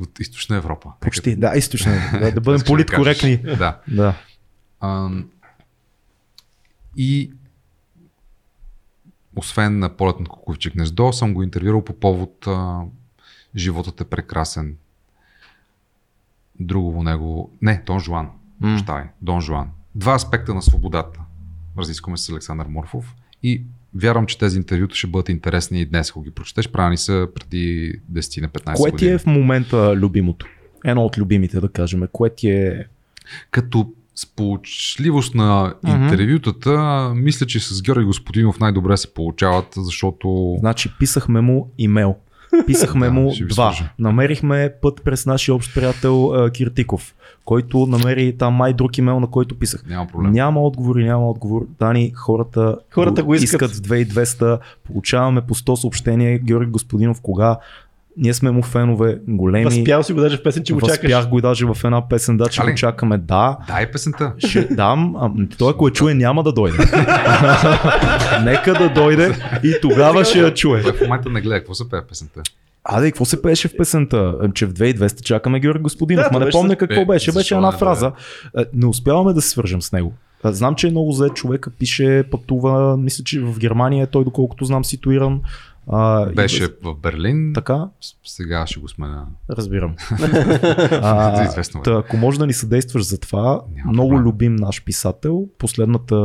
от 0.00 0.20
източна 0.20 0.56
Европа. 0.56 0.92
Почти. 1.00 1.36
Да, 1.36 1.52
източно. 1.56 1.92
е. 1.92 2.10
Да, 2.12 2.30
да 2.30 2.40
бъдем 2.40 2.58
да 2.58 2.64
политкоректни. 2.64 3.36
Да. 3.36 3.80
Да. 3.88 4.14
А, 4.80 5.10
и 6.96 7.32
освен 9.36 9.78
на 9.78 9.88
полет 9.90 10.20
на 10.20 10.26
Куковиче 10.26 10.70
гнездо, 10.70 11.12
съм 11.12 11.34
го 11.34 11.42
интервюрал 11.42 11.84
по 11.84 11.92
повод 11.92 12.46
а, 12.46 12.82
Животът 13.56 14.00
е 14.00 14.04
прекрасен. 14.04 14.76
Друго 16.60 17.02
него... 17.02 17.50
Не, 17.62 17.82
Дон 17.86 18.00
Жуан. 18.00 18.28
Прощавай, 18.60 19.04
Дон 19.22 19.40
Жуан. 19.40 19.68
Два 19.94 20.14
аспекта 20.14 20.54
на 20.54 20.62
свободата. 20.62 21.20
Разискваме 21.78 22.16
с 22.16 22.28
Александър 22.28 22.66
Морфов. 22.66 23.14
И 23.42 23.62
вярвам, 23.94 24.26
че 24.26 24.38
тези 24.38 24.58
интервюта 24.58 24.94
ще 24.94 25.06
бъдат 25.06 25.28
интересни 25.28 25.80
и 25.80 25.86
днес, 25.86 26.10
ако 26.10 26.22
ги 26.22 26.30
прочетеш. 26.30 26.68
Правени 26.68 26.96
са 26.96 27.28
преди 27.34 27.94
10 28.12 28.42
на 28.42 28.48
15 28.48 28.76
Кое 28.76 28.90
години. 28.90 29.08
ти 29.08 29.14
е 29.14 29.18
в 29.18 29.26
момента 29.26 29.96
любимото? 29.96 30.46
Едно 30.84 31.04
от 31.04 31.18
любимите, 31.18 31.60
да 31.60 31.68
кажем. 31.68 32.02
Кое 32.12 32.34
ти 32.34 32.50
е... 32.50 32.86
Като 33.50 33.92
сполучливост 34.14 35.34
на 35.34 35.74
интервютата, 35.86 37.12
мисля, 37.14 37.46
че 37.46 37.60
с 37.60 37.82
Георги 37.82 38.04
Господинов 38.04 38.60
най-добре 38.60 38.96
се 38.96 39.14
получават, 39.14 39.66
защото 39.76 40.56
Значи 40.58 40.90
писахме 40.98 41.40
му 41.40 41.70
имейл. 41.78 42.16
Писахме 42.66 43.06
Да, 43.06 43.12
му 43.12 43.30
ви 43.30 43.46
два. 43.46 43.74
Намерихме 43.98 44.72
път 44.82 45.00
през 45.04 45.26
нашия 45.26 45.54
общ 45.54 45.74
приятел 45.74 46.32
а, 46.34 46.50
Киртиков, 46.50 47.14
който 47.44 47.86
намери 47.86 48.36
там 48.38 48.54
май 48.54 48.72
друг 48.72 48.98
имейл, 48.98 49.20
на 49.20 49.26
който 49.26 49.58
писах. 49.58 49.84
няма 49.88 50.06
проблем. 50.06 50.32
Няма 50.32 50.62
отговори, 50.62 51.04
няма 51.04 51.30
отговор. 51.30 51.66
Дани, 51.78 52.10
хората, 52.10 52.78
Хората 52.94 53.24
го 53.24 53.34
искат. 53.34 53.70
в 53.70 53.80
2200. 53.80 54.58
Получаваме 54.84 55.40
по 55.40 55.54
100 55.54 55.74
съобщения. 55.74 56.38
Георги 56.38 56.70
Господинов, 56.70 57.20
кога? 57.20 57.58
Ние 58.16 58.34
сме 58.34 58.50
му 58.50 58.62
фенове, 58.62 59.18
големи. 59.28 59.64
Възпял 59.64 60.02
си 60.02 60.12
го 60.12 60.20
даже 60.20 60.36
в 60.36 60.42
песен, 60.42 60.64
че 60.64 60.72
го 60.72 60.80
чакаш. 60.80 60.92
Възпях 60.92 61.28
го 61.28 61.38
и 61.38 61.42
даже 61.42 61.66
в 61.66 61.76
една 61.84 62.08
песен, 62.08 62.36
да, 62.36 62.46
че 62.46 62.62
го 62.62 62.74
чакаме. 62.74 63.18
Да, 63.18 63.56
Дай 63.68 63.90
песента. 63.90 64.32
ще 64.38 64.64
дам. 64.64 65.16
А, 65.16 65.30
той, 65.58 65.70
ако 65.70 65.86
я 65.86 65.92
чуе, 65.92 66.14
няма 66.14 66.42
да 66.42 66.52
дойде. 66.52 66.78
Нека 68.42 68.74
да 68.74 68.88
дойде 68.90 69.32
и 69.64 69.74
тогава 69.82 70.24
ще 70.24 70.38
я 70.38 70.54
чуе. 70.54 70.80
В 70.82 71.00
момента 71.00 71.30
не 71.30 71.40
гледа 71.40 71.54
какво 71.54 71.74
се 71.74 71.88
пее 71.88 72.00
песента. 72.02 72.40
Аде, 72.84 73.10
какво 73.10 73.24
се 73.24 73.42
пееше 73.42 73.68
в 73.68 73.76
песента? 73.76 74.34
Че 74.54 74.66
в 74.66 74.72
2200 74.72 75.20
чакаме 75.22 75.60
Георги 75.60 75.82
Господинов. 75.82 76.24
Да, 76.24 76.38
Ма 76.38 76.44
не 76.44 76.50
помня 76.50 76.72
с- 76.72 76.76
какво 76.76 77.00
Е, 77.00 77.04
беше. 77.04 77.32
Беше 77.32 77.54
една 77.54 77.72
фраза. 77.72 78.12
Е, 78.58 78.64
Не 78.74 78.86
успяваме 78.86 79.32
да 79.32 79.42
се 79.42 79.48
свържем 79.48 79.82
с 79.82 79.92
него. 79.92 80.12
Е, 80.44 80.52
Знам, 80.52 80.74
че 80.74 80.86
е 80.86 80.90
много 80.90 81.12
зает 81.12 81.34
човека, 81.34 81.70
пише, 81.70 82.24
пътува, 82.30 82.96
мисля, 82.96 83.24
че 83.24 83.40
в 83.40 83.58
Германия 83.58 84.04
е 84.04 84.08
той, 84.08 84.24
доколкото 84.24 84.64
знам, 84.64 84.84
ситуиран. 84.84 85.40
А, 85.88 86.30
и- 86.30 86.34
Беше 86.34 86.68
в 86.82 86.94
Берлин. 86.94 87.52
Така, 87.54 87.88
Сега 88.24 88.66
ще 88.66 88.80
го 88.80 88.88
сменя. 88.88 89.26
разбирам. 89.50 89.94
А, 90.92 91.44
известно 91.44 91.82
та, 91.82 91.92
ако 91.92 92.16
може 92.16 92.38
да 92.38 92.46
ни 92.46 92.52
съдействаш 92.52 93.02
за 93.02 93.20
това, 93.20 93.60
Няма 93.70 93.92
много 93.92 94.08
проблем. 94.08 94.24
любим 94.24 94.56
наш 94.56 94.84
писател. 94.84 95.48
Последната 95.58 96.16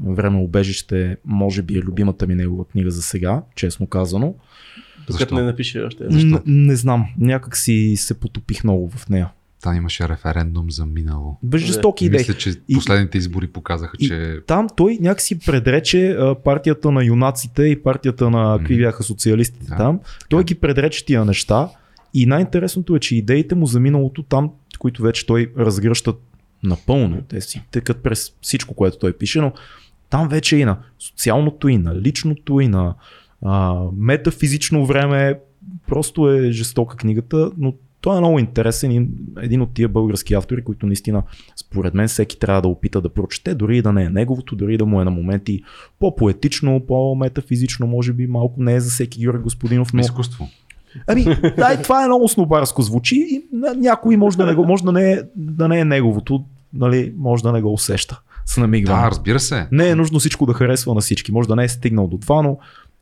време 0.00 0.38
убежище, 0.38 1.16
може 1.24 1.62
би 1.62 1.74
е 1.74 1.82
любимата 1.82 2.26
ми 2.26 2.34
негова 2.34 2.64
книга 2.64 2.90
за 2.90 3.02
сега, 3.02 3.42
честно 3.54 3.86
казано. 3.86 4.34
Докато 4.98 5.12
Защо? 5.14 5.34
не 5.34 5.42
напише 5.42 5.80
още. 5.80 6.04
Н- 6.04 6.42
не 6.46 6.76
знам, 6.76 7.06
някак 7.18 7.56
си 7.56 7.94
се 7.96 8.14
потопих 8.14 8.64
много 8.64 8.90
в 8.90 9.08
нея. 9.08 9.30
Там 9.62 9.76
имаше 9.76 10.08
референдум 10.08 10.70
за 10.70 10.86
минало. 10.86 11.38
Без 11.42 11.62
жестоки 11.62 12.04
идеи. 12.04 12.18
Мисля, 12.18 12.34
че 12.34 12.50
И- 12.68 12.74
последните 12.74 13.18
избори 13.18 13.46
показаха, 13.46 13.96
и- 14.00 14.06
че 14.06 14.40
Там 14.46 14.66
той 14.76 14.98
някакси 15.00 15.38
предрече 15.38 16.18
партията 16.44 16.90
на 16.90 17.04
юнаците 17.04 17.62
и 17.62 17.82
партията 17.82 18.30
на 18.30 18.58
какви 18.58 18.76
бяха 18.78 19.02
социалистите 19.02 19.66
Да, 19.66 19.76
там. 19.76 20.00
Той 20.28 20.44
ги 20.44 20.54
предрече 20.54 21.06
тия 21.06 21.24
неща 21.24 21.68
и 22.14 22.26
най-интересното 22.26 22.96
е, 22.96 23.00
че 23.00 23.16
идеите 23.16 23.54
му 23.54 23.66
за 23.66 23.80
миналото 23.80 24.22
там, 24.22 24.50
които 24.78 25.02
вече 25.02 25.26
той 25.26 25.52
разгръща 25.58 26.14
напълно, 26.62 27.22
те 27.28 27.40
си 27.40 27.62
текат 27.70 28.02
през 28.02 28.32
всичко, 28.40 28.74
което 28.74 28.98
той 28.98 29.12
пише, 29.12 29.40
но 29.40 29.52
там 30.10 30.28
вече 30.28 30.56
и 30.56 30.64
на 30.64 30.78
социалното, 30.98 31.68
и 31.68 31.78
на 31.78 31.94
личното, 31.94 32.60
и 32.60 32.68
на 32.68 32.94
а, 33.42 33.80
метафизично 33.96 34.86
време. 34.86 35.38
Просто 35.88 36.30
е 36.30 36.50
жестока 36.50 36.96
книгата, 36.96 37.50
но 37.58 37.74
той 38.06 38.16
е 38.16 38.20
много 38.20 38.38
интересен 38.38 39.08
един 39.40 39.62
от 39.62 39.74
тия 39.74 39.88
български 39.88 40.34
автори, 40.34 40.64
които 40.64 40.86
наистина 40.86 41.22
според 41.56 41.94
мен 41.94 42.08
всеки 42.08 42.38
трябва 42.38 42.62
да 42.62 42.68
опита 42.68 43.00
да 43.00 43.08
прочете, 43.08 43.54
дори 43.54 43.78
и 43.78 43.82
да 43.82 43.92
не 43.92 44.04
е 44.04 44.10
неговото, 44.10 44.56
дори 44.56 44.74
и 44.74 44.78
да 44.78 44.86
му 44.86 45.00
е 45.00 45.04
на 45.04 45.10
моменти 45.10 45.62
по-поетично, 45.98 46.82
по-метафизично, 46.88 47.86
може 47.86 48.12
би 48.12 48.26
малко 48.26 48.62
не 48.62 48.74
е 48.74 48.80
за 48.80 48.90
всеки 48.90 49.20
Георги 49.20 49.42
Господинов, 49.42 49.92
но... 49.92 50.00
изкуство. 50.00 50.48
Ами, 51.06 51.24
да, 51.56 51.72
и 51.72 51.82
това 51.82 52.04
е 52.04 52.06
много 52.06 52.28
снобарско 52.28 52.82
звучи 52.82 53.26
и 53.30 53.44
някой 53.76 54.16
може 54.16 54.36
да 54.36 54.46
не, 54.46 54.54
го, 54.54 54.64
може 54.64 54.84
да 54.84 54.92
не, 54.92 55.12
е, 55.12 55.22
да 55.36 55.68
не 55.68 55.80
е 55.80 55.84
неговото, 55.84 56.44
нали, 56.74 57.14
може 57.16 57.42
да 57.42 57.52
не 57.52 57.62
го 57.62 57.72
усеща 57.72 58.20
с 58.46 58.56
намигване. 58.56 59.02
Да, 59.02 59.10
разбира 59.10 59.40
се. 59.40 59.68
Не 59.72 59.88
е 59.88 59.94
нужно 59.94 60.18
всичко 60.18 60.46
да 60.46 60.54
харесва 60.54 60.94
на 60.94 61.00
всички. 61.00 61.32
Може 61.32 61.48
да 61.48 61.56
не 61.56 61.64
е 61.64 61.68
стигнал 61.68 62.08
до 62.08 62.18
това, 62.18 62.42
но 62.42 62.58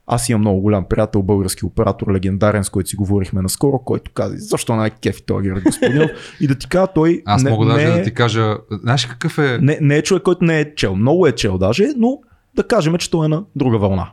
аз 0.06 0.28
имам 0.28 0.40
много 0.40 0.60
голям 0.60 0.84
приятел, 0.84 1.22
български 1.22 1.64
оператор, 1.64 2.12
легендарен, 2.12 2.64
с 2.64 2.70
който 2.70 2.88
си 2.88 2.96
говорихме 2.96 3.42
наскоро, 3.42 3.78
който 3.78 4.10
каза, 4.14 4.34
защо 4.38 4.76
не 4.76 4.86
е 4.86 4.90
кефи 4.90 5.22
този 5.22 5.42
Георги 5.42 5.64
Господинов? 5.64 6.10
И 6.40 6.46
да 6.46 6.54
ти 6.54 6.68
кажа, 6.68 6.86
той 6.94 7.22
Аз 7.26 7.42
не, 7.42 7.50
мога 7.50 7.66
даже 7.66 7.86
не, 7.86 7.98
да 7.98 8.02
ти 8.02 8.14
кажа, 8.14 8.56
знаеш 8.70 9.06
какъв 9.06 9.38
е... 9.38 9.58
не, 9.62 9.78
не 9.80 9.96
е 9.96 10.02
човек, 10.02 10.22
който 10.22 10.44
не 10.44 10.60
е 10.60 10.74
чел. 10.74 10.96
Много 10.96 11.26
е 11.26 11.32
чел 11.32 11.58
даже, 11.58 11.88
но 11.96 12.18
да 12.54 12.66
кажем, 12.66 12.96
че 12.96 13.10
той 13.10 13.26
е 13.26 13.28
на 13.28 13.44
друга 13.56 13.78
вълна. 13.78 14.10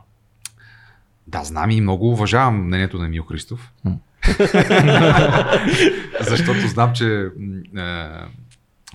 Да, 1.26 1.44
знам 1.44 1.70
и 1.70 1.80
много 1.80 2.10
уважавам 2.10 2.66
мнението 2.66 2.98
на 2.98 3.06
Емил 3.06 3.22
Христов. 3.22 3.72
Защото 6.20 6.68
знам, 6.68 6.92
че 6.94 7.20
е, 7.20 7.28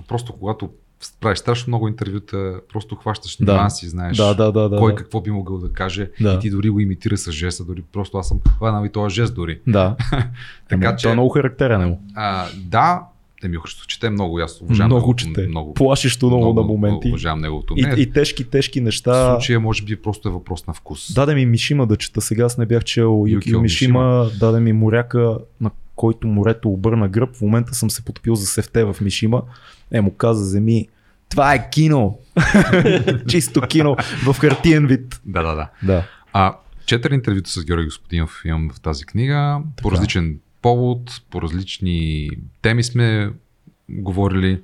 просто 0.07 0.33
когато 0.33 0.69
правиш 1.13 1.39
страшно 1.39 1.65
много 1.67 1.87
интервюта, 1.87 2.37
просто 2.69 2.95
хващаш 2.95 3.37
Да. 3.37 3.53
нюанси, 3.53 3.87
знаеш 3.87 4.17
Да, 4.17 4.33
да, 4.33 4.51
да. 4.51 4.69
да 4.69 4.77
кой 4.77 4.91
да. 4.91 4.95
какво 4.95 5.21
би 5.21 5.31
могъл 5.31 5.57
да 5.57 5.69
каже 5.69 6.09
Да. 6.21 6.33
и 6.33 6.39
ти 6.39 6.49
дори 6.49 6.69
го 6.69 6.79
имитира 6.79 7.17
с 7.17 7.31
жеста, 7.31 7.63
дори 7.63 7.81
просто 7.83 8.17
аз 8.17 8.27
съм 8.27 8.39
хванал 8.49 8.85
и 8.85 8.89
този 8.89 9.15
жест 9.15 9.35
дори. 9.35 9.59
Да. 9.67 9.95
Така 10.69 10.87
Ама 10.87 10.95
че, 10.95 11.03
Той 11.03 11.11
е 11.11 11.15
много 11.15 11.29
характерен. 11.29 11.81
Е. 11.83 11.97
а, 12.15 12.45
да, 12.57 13.01
Емил 13.43 13.59
Христов 13.59 13.87
чете 13.87 14.09
много, 14.09 14.39
аз 14.39 14.61
уважавам 14.61 14.87
Много 14.87 14.99
неговото- 15.01 15.23
чете. 15.25 15.47
много, 15.47 15.73
Плашещо 15.73 16.27
много, 16.27 16.53
на 16.53 16.61
моменти. 16.63 17.07
уважавам 17.07 17.39
неговото 17.39 17.73
И, 17.77 17.93
и 17.97 18.11
тежки, 18.11 18.43
тежки 18.43 18.79
В 18.79 18.83
неща. 18.83 19.31
случая 19.31 19.59
може 19.59 19.83
би 19.83 19.95
просто 19.95 20.29
е 20.29 20.31
въпрос 20.31 20.67
на 20.67 20.73
вкус. 20.73 21.13
Даде 21.13 21.35
ми 21.35 21.45
Мишима 21.45 21.87
да 21.87 21.97
чета. 21.97 22.21
Сега 22.21 22.43
аз 22.43 22.57
не 22.57 22.65
бях 22.65 22.83
чел 22.83 23.03
Юкио 23.19 23.35
Юкио 23.49 23.61
Мишима. 23.61 24.29
Даде 24.39 24.59
ми 24.59 24.73
моряка, 24.73 25.37
на 25.61 25.71
който 25.95 26.27
морето 26.27 26.69
обърна 26.69 27.07
гръб. 27.07 27.35
В 27.35 27.41
момента 27.41 27.73
съм 27.73 27.89
се 27.89 28.05
потопил 28.05 28.35
за 28.35 28.45
сефте 28.45 28.83
в 28.83 28.95
Мишима. 29.01 29.41
Е, 29.91 30.01
му 30.01 30.11
каза, 30.11 30.45
земи, 30.45 30.87
това 31.29 31.53
е 31.53 31.69
кино. 31.69 32.19
Чисто 33.27 33.61
кино 33.61 33.95
в 34.25 34.33
хартиен 34.39 34.87
вид. 34.87 35.21
Да, 35.25 35.43
да, 35.43 35.55
да. 35.55 35.69
Да. 35.83 36.07
А, 36.33 36.57
четири 36.85 37.13
интервюта 37.13 37.49
с 37.49 37.65
Георги 37.65 37.85
Господинов 37.85 38.41
имам 38.45 38.69
в 38.69 38.79
тази 38.79 39.05
книга. 39.05 39.59
По 39.77 39.83
Така. 39.83 39.95
различен 39.95 40.39
повод, 40.61 41.21
по 41.29 41.41
различни 41.41 42.29
теми 42.61 42.83
сме 42.83 43.31
говорили. 43.89 44.61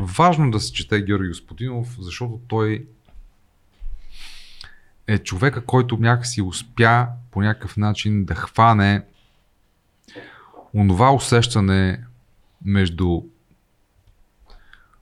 Важно 0.00 0.50
да 0.50 0.60
се 0.60 0.72
чете 0.72 1.02
Георги 1.02 1.28
Господинов, 1.28 1.96
защото 2.00 2.40
той 2.48 2.86
е 5.06 5.18
човека, 5.18 5.64
който 5.64 5.96
някакси 5.96 6.42
успя 6.42 7.06
по 7.30 7.40
някакъв 7.40 7.76
начин 7.76 8.24
да 8.24 8.34
хване 8.34 9.02
онова 10.74 11.12
усещане 11.12 12.00
между 12.64 13.22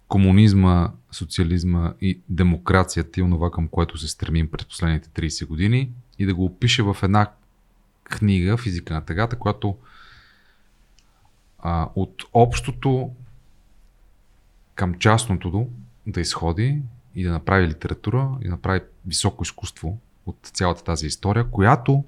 комунизма, 0.09 0.93
социализма 1.11 1.95
и 2.01 2.21
демокрацията 2.29 3.21
и 3.21 3.23
онова 3.23 3.51
към 3.51 3.69
което 3.69 3.99
се 3.99 4.09
стремим 4.09 4.51
през 4.51 4.67
последните 4.67 5.09
30 5.09 5.47
години 5.47 5.91
и 6.19 6.27
да 6.27 6.35
го 6.35 6.45
опише 6.45 6.83
в 6.83 6.97
една 7.03 7.31
книга, 8.05 8.57
Физика 8.57 8.95
на 8.95 9.05
тъгата, 9.05 9.39
която 9.39 9.77
а, 11.59 11.89
от 11.95 12.23
общото 12.33 13.11
към 14.75 14.95
частното 14.95 15.69
да 16.07 16.21
изходи 16.21 16.83
и 17.15 17.25
да 17.25 17.33
направи 17.33 17.69
литература 17.69 18.39
и 18.41 18.45
да 18.45 18.51
направи 18.51 18.81
високо 19.07 19.43
изкуство 19.43 19.99
от 20.27 20.37
цялата 20.43 20.85
тази 20.85 21.07
история, 21.07 21.51
която 21.51 22.05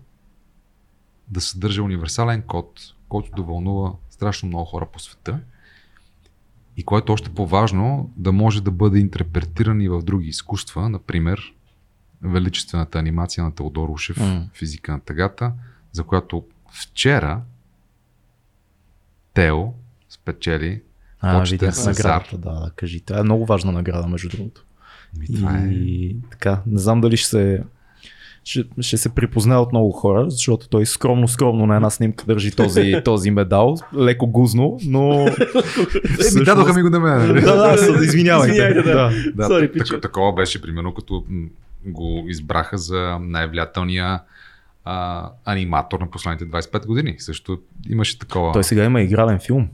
да 1.29 1.41
съдържа 1.41 1.83
универсален 1.83 2.43
код, 2.43 2.81
който 3.09 3.31
да 3.37 3.43
вълнува 3.43 3.93
страшно 4.11 4.49
много 4.49 4.65
хора 4.65 4.87
по 4.93 4.99
света 4.99 5.41
и 6.79 6.83
който 6.85 7.13
още 7.13 7.31
по-важно 7.31 8.13
да 8.17 8.33
може 8.33 8.63
да 8.63 8.71
бъде 8.71 8.99
интерпретиран 8.99 9.81
и 9.81 9.89
в 9.89 10.03
други 10.03 10.29
изкуства, 10.29 10.89
например 10.89 11.55
величествената 12.23 12.99
анимация 12.99 13.45
на 13.45 13.55
Теодор 13.55 13.89
Ушев, 13.89 14.17
М. 14.17 14.49
физика 14.55 14.93
на 14.93 15.01
тъгата, 15.01 15.53
за 15.93 16.05
която 16.05 16.45
вчера 16.73 17.43
Тео 19.35 19.73
спечели 20.09 20.83
А, 21.21 21.39
Почетен 21.41 21.73
Сезар. 21.73 21.93
наградата, 21.93 22.39
да, 22.39 22.61
да, 22.61 22.71
кажи. 22.77 23.01
Това 23.01 23.21
е 23.21 23.23
много 23.23 23.47
важна 23.47 23.73
награда, 23.73 24.09
между 24.09 24.29
другото. 24.29 24.65
И 25.23 25.35
това 25.35 25.59
е... 25.59 25.69
И 25.69 26.17
така, 26.31 26.63
не 26.67 26.79
знам 26.79 27.01
дали 27.01 27.17
ще 27.17 27.29
се, 27.29 27.65
ще, 28.49 28.65
ще 28.81 28.97
се 28.97 29.09
припознае 29.09 29.59
от 29.59 29.73
много 29.73 29.93
хора, 29.93 30.31
защото 30.31 30.69
той 30.69 30.87
скромно, 30.87 31.29
скромно 31.29 31.67
на 31.67 31.77
една 31.77 31.91
снимка 31.91 32.25
държи 32.27 32.51
този, 32.51 32.95
този 33.05 33.31
медал, 33.31 33.77
леко 33.97 34.27
гузно, 34.27 34.79
но... 34.85 35.27
Е, 35.27 36.39
ми 36.39 36.45
дадоха 36.45 36.75
ми 36.75 36.83
го 36.83 36.91
на 36.91 37.01
мен. 37.01 37.35
Да, 37.35 37.57
да, 37.57 38.05
извинявайте. 38.05 38.53
Извинявайте, 38.53 38.83
да. 38.83 38.95
да. 38.95 39.11
Да, 39.35 39.49
Sorry, 39.49 39.91
так- 39.91 40.01
такова 40.01 40.33
беше, 40.33 40.63
примерно, 40.63 40.95
като 40.95 41.25
го 41.87 42.25
избраха 42.29 42.79
за 42.79 43.19
най-влиятелния 43.21 44.21
а, 44.85 45.29
аниматор 45.45 46.01
на 46.01 46.11
последните 46.11 46.45
25 46.47 46.87
години. 46.87 47.15
Също 47.19 47.59
имаше 47.89 48.19
такова. 48.19 48.53
Той 48.53 48.65
сега 48.65 48.85
има 48.85 49.03
игрален 49.03 49.39
филм. 49.39 49.69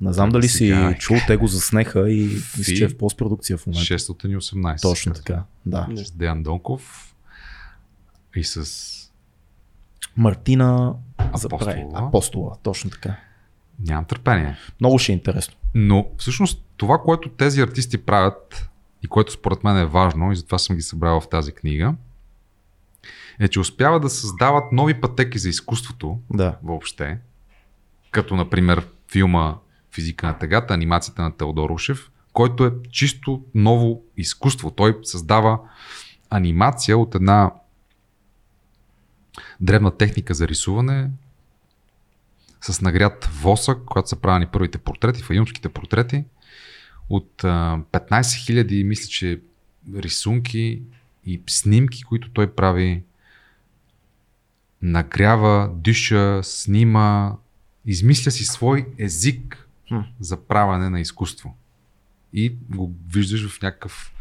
Не 0.00 0.12
знам 0.12 0.30
дали 0.30 0.48
Сега 0.48 0.88
си 0.88 0.94
е. 0.94 0.98
чул, 0.98 1.16
те 1.26 1.36
го 1.36 1.46
заснеха 1.46 2.10
и 2.10 2.22
мисля, 2.58 2.74
че 2.74 2.84
е 2.84 2.88
в 2.88 2.96
постпродукция 2.96 3.58
в 3.58 3.66
момента. 3.66 3.84
618. 3.84 4.82
Точно 4.82 5.12
така, 5.12 5.42
да. 5.66 5.86
С 5.96 6.10
Деян 6.10 6.42
Донков. 6.42 7.09
И 8.36 8.44
с 8.44 8.86
Мартина 10.16 10.94
Апостола. 11.18 11.60
Заправи. 11.60 11.84
Апостола, 11.94 12.56
точно 12.62 12.90
така. 12.90 13.16
нямам 13.80 14.04
търпение. 14.04 14.56
Много 14.80 14.98
ще 14.98 15.12
е 15.12 15.14
интересно. 15.14 15.54
Но 15.74 16.06
всъщност 16.18 16.64
това, 16.76 16.98
което 16.98 17.28
тези 17.28 17.60
артисти 17.60 17.98
правят 17.98 18.70
и 19.02 19.06
което 19.06 19.32
според 19.32 19.64
мен 19.64 19.76
е 19.76 19.86
важно 19.86 20.32
и 20.32 20.36
затова 20.36 20.58
съм 20.58 20.76
ги 20.76 20.82
събрал 20.82 21.20
в 21.20 21.28
тази 21.28 21.52
книга, 21.52 21.94
е, 23.40 23.48
че 23.48 23.60
успяват 23.60 24.02
да 24.02 24.10
създават 24.10 24.72
нови 24.72 25.00
пътеки 25.00 25.38
за 25.38 25.48
изкуството 25.48 26.18
Да. 26.34 26.58
въобще, 26.62 27.18
като 28.10 28.36
например 28.36 28.86
филма 29.12 29.56
Физика 29.94 30.26
на 30.26 30.38
тъгата, 30.38 30.74
анимацията 30.74 31.22
на 31.22 31.36
Теодор 31.36 31.70
Ушев, 31.70 32.10
който 32.32 32.66
е 32.66 32.72
чисто 32.90 33.44
ново 33.54 34.02
изкуство. 34.16 34.70
Той 34.70 34.98
създава 35.02 35.58
анимация 36.30 36.98
от 36.98 37.14
една 37.14 37.50
древна 39.60 39.96
техника 39.96 40.34
за 40.34 40.48
рисуване 40.48 41.10
с 42.60 42.80
нагряд 42.80 43.24
восък, 43.24 43.78
когато 43.86 44.08
са 44.08 44.16
правени 44.16 44.46
първите 44.46 44.78
портрети, 44.78 45.22
фаюмските 45.22 45.68
портрети, 45.68 46.24
от 47.10 47.44
а, 47.44 47.78
15 47.92 48.10
000, 48.10 48.82
мисля, 48.82 49.08
че 49.08 49.40
рисунки 49.94 50.82
и 51.26 51.42
снимки, 51.46 52.02
които 52.02 52.30
той 52.30 52.54
прави. 52.54 53.02
Нагрява, 54.82 55.70
диша, 55.74 56.40
снима, 56.42 57.36
измисля 57.86 58.30
си 58.30 58.44
свой 58.44 58.86
език 58.98 59.68
за 60.20 60.36
правене 60.36 60.90
на 60.90 61.00
изкуство. 61.00 61.56
И 62.32 62.56
го 62.70 62.94
виждаш 63.08 63.48
в 63.48 63.62
някакъв 63.62 64.12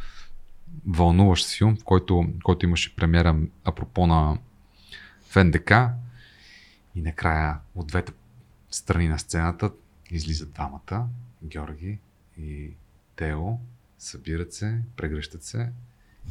вълнуващ 0.87 1.57
филм, 1.57 1.75
в 1.75 1.83
който, 1.83 2.25
който 2.43 2.65
имаше 2.65 2.95
премиера 2.95 3.37
апропо 3.65 4.07
на 4.07 4.37
в 5.29 5.43
НДК. 5.43 5.71
И 6.95 7.01
накрая 7.01 7.57
от 7.75 7.87
двете 7.87 8.11
страни 8.71 9.07
на 9.07 9.19
сцената 9.19 9.71
излизат 10.11 10.51
двамата, 10.51 11.07
Георги 11.43 11.99
и 12.37 12.71
Тео, 13.15 13.57
събират 13.99 14.53
се, 14.53 14.81
прегръщат 14.97 15.43
се 15.43 15.69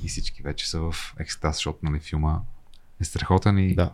и 0.05 0.09
всички 0.09 0.43
вече 0.43 0.71
са 0.71 0.81
в 0.81 0.95
екстаз, 1.19 1.57
защото 1.57 1.79
нали, 1.83 2.01
филма 2.01 2.41
е 3.01 3.05
страхотен 3.05 3.59
и 3.59 3.75
Да. 3.75 3.93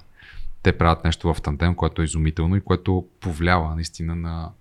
те 0.62 0.78
правят 0.78 1.04
нещо 1.04 1.34
в 1.34 1.42
тандем, 1.42 1.74
което 1.74 2.02
е 2.02 2.04
изумително 2.04 2.56
и 2.56 2.60
което 2.60 3.08
повлява 3.20 3.74
наистина 3.74 4.14
на 4.14 4.52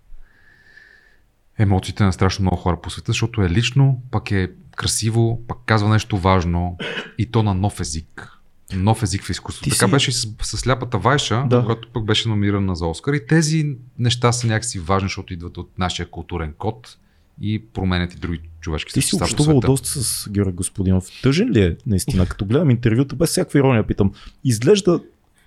емоциите 1.57 2.03
на 2.03 2.13
страшно 2.13 2.43
много 2.43 2.57
хора 2.57 2.81
по 2.81 2.89
света, 2.89 3.11
защото 3.11 3.41
е 3.41 3.49
лично, 3.49 4.01
пък 4.11 4.31
е 4.31 4.51
красиво, 4.75 5.41
пък 5.47 5.57
казва 5.65 5.89
нещо 5.89 6.17
важно 6.17 6.77
и 7.17 7.31
то 7.31 7.43
на 7.43 7.53
нов 7.53 7.79
език. 7.79 8.32
Нов 8.77 9.03
език 9.03 9.23
в 9.23 9.29
изкуството. 9.29 9.69
Така 9.69 9.85
си- 9.87 9.91
беше 9.91 10.11
с, 10.11 10.27
с 10.41 10.57
сляпата 10.57 10.97
Вайша, 10.97 11.43
Да. 11.49 11.65
която 11.65 11.87
пък 11.93 12.05
беше 12.05 12.29
номинирана 12.29 12.75
за 12.75 12.85
Оскар. 12.85 13.13
И 13.13 13.27
тези 13.27 13.75
неща 13.99 14.31
са 14.31 14.47
някакси 14.47 14.79
важни, 14.79 15.05
защото 15.05 15.33
идват 15.33 15.57
от 15.57 15.69
нашия 15.77 16.09
културен 16.09 16.53
код 16.57 16.97
и 17.41 17.63
променят 17.73 18.13
и 18.13 18.17
други 18.17 18.39
човешки 18.61 18.93
Ти 18.93 19.01
си 19.01 19.15
общувал 19.15 19.59
доста 19.59 19.87
с 19.89 20.29
Георги 20.29 20.55
Господинов. 20.55 21.07
Тъжен 21.23 21.49
ли 21.51 21.61
е 21.61 21.77
наистина? 21.85 22.25
Като 22.25 22.45
гледам 22.45 22.69
интервюта, 22.69 23.15
без 23.15 23.29
всякаква 23.29 23.59
ирония 23.59 23.87
питам. 23.87 24.11
Изглежда 24.43 24.99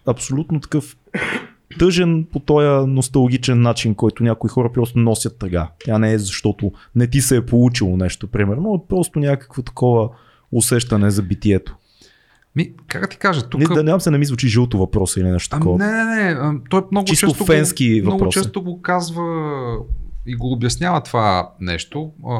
абсолютно 0.06 0.60
такъв 0.60 0.96
тъжен 1.78 2.26
по 2.32 2.40
този 2.40 2.90
носталгичен 2.90 3.62
начин, 3.62 3.94
който 3.94 4.22
някои 4.22 4.50
хора 4.50 4.72
просто 4.72 4.98
носят 4.98 5.38
тъга. 5.38 5.68
Тя 5.84 5.98
не 5.98 6.12
е 6.12 6.18
защото 6.18 6.72
не 6.94 7.06
ти 7.06 7.20
се 7.20 7.36
е 7.36 7.46
получило 7.46 7.96
нещо, 7.96 8.26
примерно, 8.26 8.74
а 8.74 8.88
просто 8.88 9.18
някакво 9.18 9.62
такова 9.62 10.08
усещане 10.52 11.10
за 11.10 11.22
битието. 11.22 11.76
Ми, 12.56 12.72
как 12.88 13.02
да 13.02 13.08
ти 13.08 13.16
кажа, 13.16 13.48
тук... 13.48 13.60
Не, 13.60 13.66
да 13.66 13.82
нямам 13.84 14.00
се 14.00 14.10
не 14.10 14.18
ми 14.18 14.24
звучи 14.24 14.48
жълто 14.48 14.78
въпроса 14.78 15.20
или 15.20 15.28
нещо 15.30 15.56
А, 15.56 15.58
такова. 15.58 15.78
не, 15.78 15.92
не, 15.92 16.24
не. 16.24 16.30
а, 16.30 16.54
Той 16.70 16.82
много 16.90 17.06
Чисто 17.06 17.26
често, 17.28 17.44
фенски 17.44 18.00
го, 18.00 18.06
много 18.06 18.18
въпроси. 18.18 18.38
често 18.42 18.62
го 18.62 18.82
казва 18.82 19.24
и 20.26 20.36
го 20.36 20.52
обяснява 20.52 21.00
това 21.02 21.50
нещо. 21.60 22.12
а, 22.28 22.38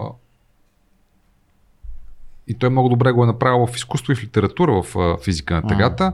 И 2.48 2.54
той 2.54 2.70
много 2.70 2.88
добре 2.88 3.12
го 3.12 3.22
е 3.24 3.26
направил 3.26 3.66
в 3.66 3.76
изкуство 3.76 4.12
и 4.12 4.16
в 4.16 4.22
литература, 4.22 4.82
в 4.82 4.96
а, 4.96 5.16
физика 5.24 5.54
на 5.54 5.62
тъгата. 5.66 6.12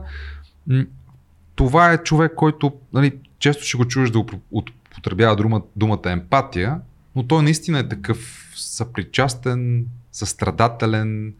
Това 1.55 1.91
е 1.91 1.97
човек, 2.03 2.33
който 2.35 2.73
нали, 2.93 3.11
често 3.39 3.63
ще 3.63 3.77
го 3.77 3.85
чуеш 3.85 4.09
да 4.09 4.19
употребява 4.51 5.35
думата, 5.35 5.61
думата 5.75 6.01
емпатия, 6.05 6.79
но 7.15 7.23
той 7.23 7.43
наистина 7.43 7.79
е 7.79 7.87
такъв 7.89 8.51
съпричастен, 8.55 9.85
състрадателен 10.11 11.33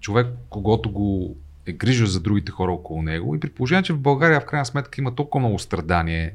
човек, 0.00 0.26
когато 0.50 0.90
го 0.90 1.36
е 1.68 1.72
грижа 1.72 2.06
за 2.06 2.20
другите 2.20 2.52
хора 2.52 2.72
около 2.72 3.02
него. 3.02 3.34
И 3.34 3.40
при 3.40 3.50
положение, 3.50 3.82
че 3.82 3.92
в 3.92 3.98
България 3.98 4.40
в 4.40 4.46
крайна 4.46 4.66
сметка 4.66 5.00
има 5.00 5.14
толкова 5.14 5.40
много 5.40 5.58
страдание 5.58 6.34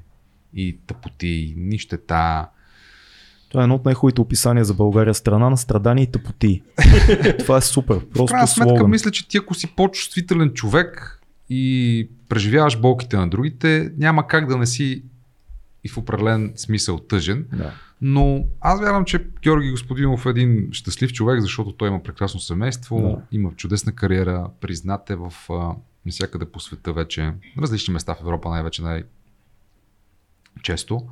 и 0.54 0.78
тъпоти, 0.88 1.28
и 1.28 1.54
нищета. 1.58 2.48
Това 3.50 3.62
е 3.62 3.64
едно 3.64 3.76
от 3.76 3.86
най-хубавите 3.86 4.22
описания 4.22 4.66
за 4.66 4.74
България. 4.74 5.14
Страна 5.14 5.50
на 5.50 5.58
страдания 5.58 6.04
и 6.04 6.12
тъпоти. 6.12 6.62
Това 7.40 7.58
е 7.58 7.62
супер. 7.62 7.96
В 7.96 8.10
Просто 8.10 8.26
крайна 8.26 8.48
сметка, 8.48 8.70
слоган. 8.70 8.90
мисля, 8.90 9.12
че 9.12 9.28
ти 9.28 9.38
ако 9.38 9.54
си 9.54 9.76
по-чувствителен 9.76 10.50
човек 10.54 11.20
и 11.50 12.10
преживяваш 12.30 12.80
болките 12.80 13.18
на 13.18 13.30
другите, 13.30 13.92
няма 13.98 14.28
как 14.28 14.48
да 14.48 14.58
не 14.58 14.66
си 14.66 15.04
и 15.84 15.90
в 15.90 15.98
определен 15.98 16.54
смисъл 16.56 17.00
тъжен. 17.00 17.48
Да. 17.54 17.74
Но 18.02 18.46
аз 18.62 18.82
вярвам, 18.82 19.06
че 19.06 19.26
Георги 19.42 19.72
Господинов 19.72 20.26
е 20.26 20.30
един 20.30 20.70
щастлив 20.72 21.14
човек, 21.14 21.42
защото 21.42 21.72
той 21.72 21.88
има 21.88 22.04
прекрасно 22.04 22.40
семейство, 22.40 23.02
Да. 23.02 23.22
има 23.32 23.52
чудесна 23.56 23.92
кариера, 23.92 24.50
признат 24.62 25.10
е 25.10 25.16
в 25.16 25.34
навсякъде 26.06 26.46
по 26.46 26.60
света 26.60 26.94
вече, 26.94 27.22
на 27.22 27.34
различни 27.62 27.94
места 27.94 28.16
в 28.16 28.22
Европа 28.22 28.50
най-вече 28.50 28.82
най-често. 30.56 31.08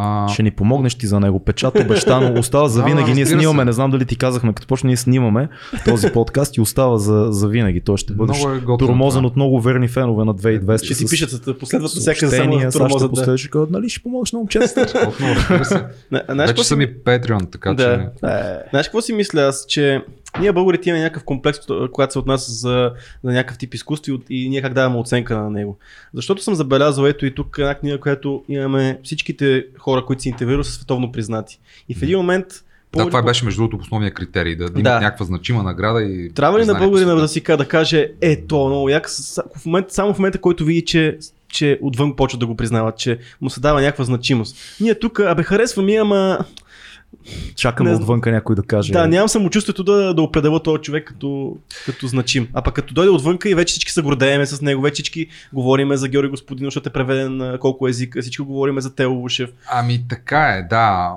А, 0.00 0.28
Ще 0.28 0.42
ни 0.42 0.50
помогнеш 0.50 0.94
ти 0.94 1.06
за 1.06 1.20
него. 1.20 1.40
Печат 1.40 1.78
обещано 1.80 2.40
остава 2.40 2.68
за 2.68 2.78
Да, 2.80 2.84
винаги. 2.84 3.14
Ние 3.14 3.26
снимаме, 3.26 3.60
се. 3.60 3.64
не 3.64 3.72
знам 3.72 3.90
дали 3.90 4.04
ти 4.04 4.16
казахме, 4.16 4.52
като 4.52 4.66
почне 4.68 4.86
ние 4.86 4.96
снимаме 4.96 5.48
този 5.84 6.08
подкаст 6.08 6.56
и 6.56 6.60
остава 6.60 6.98
за, 6.98 7.26
за 7.30 7.48
винаги. 7.48 7.80
Той 7.80 7.96
ще 7.96 8.12
бъде 8.12 8.32
е 8.32 8.76
тормозен 8.78 9.20
това. 9.20 9.26
от 9.26 9.36
много 9.36 9.60
верни 9.60 9.88
фенове 9.88 10.24
на 10.24 10.34
2200. 10.34 10.84
Ще 10.84 10.94
си 10.94 11.06
с 11.06 11.10
пишат, 11.10 11.58
последват 11.58 11.94
на 11.94 12.00
всяка 12.00 12.28
само 12.28 12.58
да 12.58 12.72
сега 12.72 12.88
ще. 12.88 12.98
Да. 12.98 13.08
последваш 13.08 13.48
нали 13.70 13.88
ще 13.88 14.02
помогнеш 14.02 14.32
на 14.32 14.38
момчета. 14.38 14.86
Какво 16.10 16.34
Вече 16.34 16.64
съм 16.64 16.80
и 16.80 16.86
Patreon, 16.88 17.52
така 17.52 17.74
Да. 17.74 17.84
че... 17.84 18.26
Е, 18.26 18.40
Знаеш 18.70 18.86
какво 18.86 19.00
си 19.00 19.12
мисля 19.12 19.40
аз, 19.40 19.64
че 19.68 20.02
ние 20.40 20.52
българите 20.52 20.88
имаме 20.88 21.02
някакъв 21.02 21.24
комплекс, 21.24 21.58
когато 21.92 22.12
се 22.12 22.18
отнася 22.18 22.52
за, 22.52 22.92
за 23.24 23.32
някакъв 23.32 23.58
тип 23.58 23.74
изкуство 23.74 24.12
и, 24.12 24.44
и 24.44 24.48
ние 24.48 24.62
как 24.62 24.72
даваме 24.72 25.00
оценка 25.00 25.38
на 25.38 25.50
него. 25.50 25.78
Защото 26.14 26.42
съм 26.42 26.54
забелязал, 26.54 27.04
ето 27.04 27.26
и 27.26 27.34
тук 27.34 27.56
една 27.58 27.74
книга, 27.74 28.00
която 28.00 28.44
имаме 28.48 29.00
всичките 29.04 29.66
хора, 29.78 30.04
които 30.04 30.22
си 30.22 30.28
интервюирали 30.28 30.64
са 30.64 30.72
световно 30.72 31.12
признати. 31.12 31.60
И 31.88 31.94
в 31.94 32.02
един 32.02 32.16
момент 32.16 32.46
Да, 32.96 33.06
това 33.06 33.22
беше 33.22 33.44
между 33.44 33.60
другото 33.60 33.82
основния 33.82 34.14
критерий, 34.14 34.56
да, 34.56 34.64
да 34.64 34.80
имат 34.80 34.82
Да. 34.82 35.00
някаква 35.00 35.26
значима 35.26 35.62
награда 35.62 36.02
и 36.02 36.32
Трябва 36.34 36.60
ли 36.60 36.64
на 36.64 36.74
българина 36.74 37.14
да 37.14 37.28
си 37.28 37.40
да 37.40 37.68
каже, 37.68 38.10
е, 38.20 38.46
то 38.46 38.66
е 38.66 38.68
много 38.68 38.88
як, 38.88 39.08
в 39.56 39.66
момента, 39.66 39.94
само 39.94 40.14
в 40.14 40.18
момента, 40.18 40.40
който 40.40 40.64
види, 40.64 40.84
че 40.84 41.18
че 41.48 41.78
отвън 41.82 42.16
почват 42.16 42.40
да 42.40 42.46
го 42.46 42.56
признават, 42.56 42.98
че 42.98 43.18
му 43.40 43.50
се 43.50 43.60
дава 43.60 43.80
някаква 43.80 44.04
значимост. 44.04 44.56
Ние 44.80 44.98
тук, 44.98 45.20
абе, 45.20 45.42
харесвам 45.42 45.88
я, 45.88 46.02
ама 46.02 46.38
чакаме 47.54 47.94
отвънка 47.94 48.30
някой 48.30 48.56
да 48.56 48.62
каже. 48.62 48.92
Да, 48.92 49.08
нямам 49.08 49.28
самочувствието 49.28 49.84
да, 49.84 50.14
да 50.14 50.22
определя 50.22 50.62
този 50.62 50.82
човек 50.82 51.08
като, 51.08 51.56
като 51.86 52.06
значим. 52.06 52.48
А 52.52 52.62
пък 52.62 52.74
като 52.74 52.94
дойде 52.94 53.10
отвънка 53.10 53.48
и 53.48 53.54
вече 53.54 53.72
всички 53.72 53.92
се 53.92 54.02
гордееме 54.02 54.46
с 54.46 54.62
него, 54.62 54.82
вече 54.82 54.94
всички 54.94 55.26
говориме 55.52 55.96
за 55.96 56.08
Георги 56.08 56.30
Господинов, 56.30 56.66
защото 56.66 56.88
е 56.88 56.92
преведен 56.92 57.36
на 57.36 57.58
колко 57.58 57.88
езика, 57.88 58.22
всички 58.22 58.42
говориме 58.42 58.80
за 58.80 58.94
Тео 58.94 59.14
Вушев. 59.14 59.50
Ами 59.72 60.08
така 60.08 60.48
е, 60.48 60.62
да. 60.62 61.16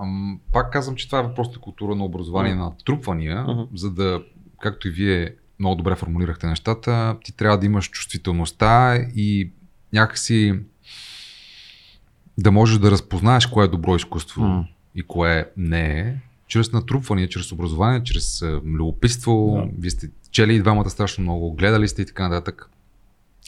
Пак 0.53 0.73
казвам, 0.73 0.95
че 0.95 1.05
това 1.05 1.19
е 1.19 1.23
въпрос 1.23 1.47
на 1.53 1.59
култура 1.61 1.95
на 1.95 2.05
образование, 2.05 2.55
на 2.55 2.71
трупвания, 2.85 3.41
Мгм. 3.47 3.61
за 3.75 3.91
да, 3.91 4.21
както 4.61 4.87
и 4.87 4.91
вие 4.91 5.29
много 5.59 5.75
добре 5.75 5.95
формулирахте 5.95 6.47
нещата, 6.47 7.15
ти 7.23 7.37
трябва 7.37 7.57
да 7.59 7.65
имаш 7.65 7.89
чувствителността 7.89 8.95
и 9.15 9.51
някакси 9.93 10.59
да 12.37 12.51
можеш 12.51 12.77
да 12.77 12.91
разпознаеш 12.91 13.45
кое 13.45 13.65
е 13.65 13.67
добро 13.67 13.95
изкуство 13.95 14.41
М. 14.41 14.65
и 14.95 15.03
кое 15.03 15.49
не 15.57 15.99
е, 15.99 16.15
чрез 16.47 16.71
натрупване, 16.71 17.29
чрез 17.29 17.51
образование, 17.51 18.03
чрез 18.03 18.41
а, 18.41 18.61
любопитство. 18.65 19.63
Да. 19.65 19.71
Вие 19.79 19.89
сте 19.89 20.09
чели 20.31 20.55
и 20.55 20.61
двамата 20.61 20.89
страшно 20.89 21.21
много, 21.21 21.53
гледали 21.53 21.87
сте 21.87 22.01
и 22.01 22.05
така 22.05 22.27
нататък. 22.27 22.69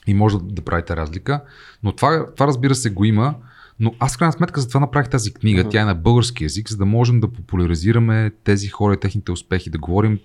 И 0.08 0.14
може 0.14 0.38
да, 0.38 0.44
да 0.44 0.62
правите 0.62 0.96
разлика. 0.96 1.42
Но 1.84 1.92
това, 1.92 2.34
това 2.34 2.48
разбира 2.48 2.76
се 2.76 2.90
го 2.90 3.06
има. 3.06 3.36
Но 3.80 3.94
аз 4.00 4.16
в 4.16 4.18
крайна 4.18 4.34
сметка 4.34 4.62
за 4.62 4.68
това 4.68 4.80
направих 4.80 5.10
тази 5.10 5.34
книга. 5.34 5.62
Мгм. 5.62 5.70
Тя 5.70 5.82
е 5.82 5.86
на 5.86 5.96
български 5.96 6.44
язик, 6.44 6.70
за 6.70 6.78
да 6.78 6.86
можем 6.86 7.20
да 7.20 7.28
популяризираме 7.28 8.32
тези 8.44 8.68
хора 8.68 8.94
и 8.94 9.00
техните 9.00 9.32
успехи, 9.32 9.70
да 9.70 9.78
говорим 9.78 10.20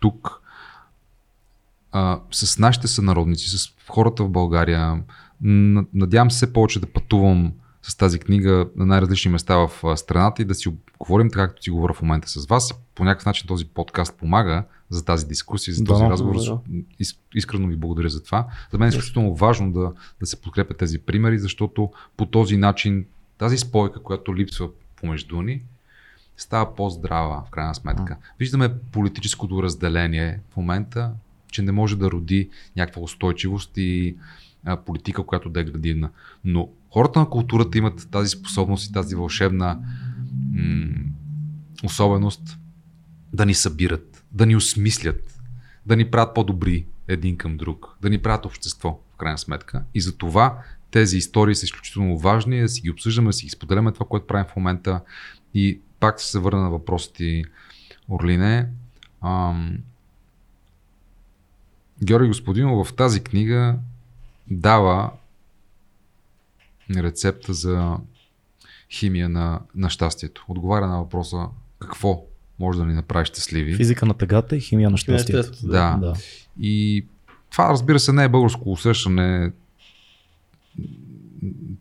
тук 0.00 0.40
а, 1.92 2.20
с 2.30 2.58
нашите 2.58 2.88
сънародници, 2.88 3.58
с 3.58 3.74
хората 3.88 4.24
в 4.24 4.30
България. 4.30 5.02
Надявам 5.94 6.30
се 6.30 6.52
повече 6.52 6.80
да 6.80 6.86
пътувам 6.86 7.52
с 7.82 7.96
тази 7.96 8.18
книга 8.18 8.68
на 8.76 8.86
най-различни 8.86 9.30
места 9.30 9.56
в 9.56 9.96
страната 9.96 10.42
и 10.42 10.44
да 10.44 10.54
си 10.54 10.74
говорим 10.98 11.30
така, 11.30 11.46
както 11.46 11.62
си 11.62 11.70
говоря 11.70 11.92
в 11.92 12.02
момента 12.02 12.28
с 12.28 12.46
вас. 12.46 12.74
По 12.94 13.04
някакъв 13.04 13.26
начин 13.26 13.46
този 13.46 13.64
подкаст 13.64 14.18
помага 14.18 14.64
за 14.90 15.04
тази 15.04 15.26
дискусия, 15.26 15.74
за 15.74 15.84
този 15.84 16.04
да, 16.04 16.10
разговор. 16.10 16.34
Да. 16.36 16.58
Искрено 17.34 17.68
ви 17.68 17.76
благодаря 17.76 18.08
за 18.08 18.22
това. 18.22 18.46
За 18.72 18.78
мен 18.78 18.86
е 18.86 18.88
изключително 18.88 19.34
важно 19.34 19.72
да, 19.72 19.92
да 20.20 20.26
се 20.26 20.40
подкрепят 20.40 20.78
тези 20.78 20.98
примери, 20.98 21.38
защото 21.38 21.90
по 22.16 22.26
този 22.26 22.56
начин 22.56 23.04
тази 23.38 23.58
спойка, 23.58 24.02
която 24.02 24.36
липсва 24.36 24.68
помежду 24.96 25.42
ни, 25.42 25.62
става 26.36 26.74
по-здрава 26.74 27.44
в 27.46 27.50
крайна 27.50 27.74
сметка. 27.74 28.16
Виждаме 28.38 28.74
политическото 28.92 29.62
разделение 29.62 30.40
в 30.52 30.56
момента, 30.56 31.12
че 31.52 31.62
не 31.62 31.72
може 31.72 31.96
да 31.96 32.10
роди 32.10 32.50
някаква 32.76 33.02
устойчивост 33.02 33.70
и 33.76 34.16
политика, 34.86 35.22
която 35.22 35.50
да 35.50 35.60
е 35.60 35.64
градивна. 35.64 36.10
Но 36.44 36.68
хората 36.90 37.18
на 37.18 37.30
културата 37.30 37.78
имат 37.78 38.08
тази 38.10 38.28
способност 38.28 38.90
и 38.90 38.92
тази 38.92 39.14
вълшебна 39.14 39.78
м- 40.52 40.88
особеност 41.84 42.58
да 43.32 43.46
ни 43.46 43.54
събират, 43.54 44.24
да 44.32 44.46
ни 44.46 44.56
осмислят, 44.56 45.40
да 45.86 45.96
ни 45.96 46.10
правят 46.10 46.34
по-добри 46.34 46.86
един 47.08 47.36
към 47.36 47.56
друг, 47.56 47.96
да 48.02 48.10
ни 48.10 48.18
правят 48.18 48.46
общество, 48.46 49.00
в 49.14 49.16
крайна 49.16 49.38
сметка. 49.38 49.84
И 49.94 50.00
за 50.00 50.16
това 50.16 50.58
тези 50.90 51.16
истории 51.16 51.54
са 51.54 51.64
изключително 51.64 52.18
важни, 52.18 52.60
да 52.60 52.68
си 52.68 52.80
ги 52.80 52.90
обсъждаме, 52.90 53.28
да 53.28 53.32
си 53.32 53.44
ги 53.44 53.50
споделяме 53.50 53.92
това, 53.92 54.06
което 54.06 54.26
правим 54.26 54.46
в 54.52 54.56
момента. 54.56 55.00
И 55.54 55.80
пак 56.00 56.18
ще 56.18 56.30
се 56.30 56.38
върна 56.38 56.62
на 56.62 56.70
въпросите 56.70 57.42
Орлине. 58.08 58.68
Ам... 59.24 59.78
Георги 62.04 62.28
Господинов 62.28 62.86
в 62.86 62.94
тази 62.94 63.20
книга 63.20 63.78
дава 64.50 65.10
рецепта 66.96 67.52
за 67.52 67.96
химия 68.90 69.28
на, 69.28 69.60
на 69.74 69.90
щастието. 69.90 70.44
Отговаря 70.48 70.86
на 70.86 70.98
въпроса 70.98 71.46
какво 71.78 72.24
може 72.58 72.78
да 72.78 72.86
ни 72.86 72.94
направи 72.94 73.26
щастливи. 73.26 73.74
Физика 73.74 74.06
на 74.06 74.14
тъгата 74.14 74.56
и 74.56 74.60
химия 74.60 74.90
на 74.90 74.96
щастието. 74.96 75.66
Да. 75.66 75.98
да. 76.00 76.14
И 76.60 77.06
това, 77.50 77.68
разбира 77.68 77.98
се, 77.98 78.12
не 78.12 78.24
е 78.24 78.28
българско 78.28 78.72
усещане. 78.72 79.52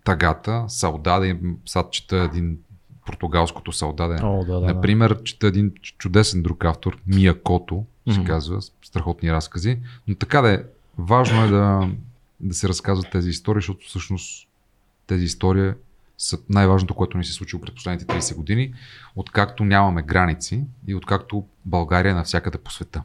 Тъгата, 0.03 0.65
Саудаде, 0.67 1.39
сад 1.65 1.91
чета 1.91 2.17
един 2.17 2.57
португалското 3.05 3.71
Саудаде. 3.71 4.19
О, 4.23 4.45
да, 4.45 4.59
да, 4.59 4.73
Например, 4.73 5.13
да. 5.13 5.23
чета 5.23 5.47
един 5.47 5.73
чудесен 5.97 6.41
друг 6.41 6.65
автор, 6.65 6.97
Мия 7.07 7.43
Кото, 7.43 7.73
mm-hmm. 7.73 8.15
се 8.15 8.23
казва, 8.23 8.61
страхотни 8.83 9.31
разкази. 9.31 9.79
Но 10.07 10.15
така 10.15 10.41
да 10.41 10.53
е, 10.53 10.63
важно 10.97 11.43
е 11.43 11.47
да, 11.47 11.89
да 12.39 12.53
се 12.53 12.69
разказват 12.69 13.11
тези 13.11 13.29
истории, 13.29 13.61
защото 13.61 13.87
всъщност 13.87 14.48
тези 15.09 15.25
истории 15.25 15.71
са 16.17 16.37
най-важното, 16.49 16.93
което 16.93 17.17
ни 17.17 17.23
се 17.23 17.33
случило 17.33 17.61
през 17.61 17.75
последните 17.75 18.05
30 18.05 18.35
години, 18.35 18.73
откакто 19.15 19.63
нямаме 19.63 20.01
граници 20.01 20.63
и 20.87 20.95
откакто 20.95 21.43
България 21.65 22.11
е 22.11 22.15
навсякъде 22.15 22.57
по 22.57 22.71
света. 22.71 23.03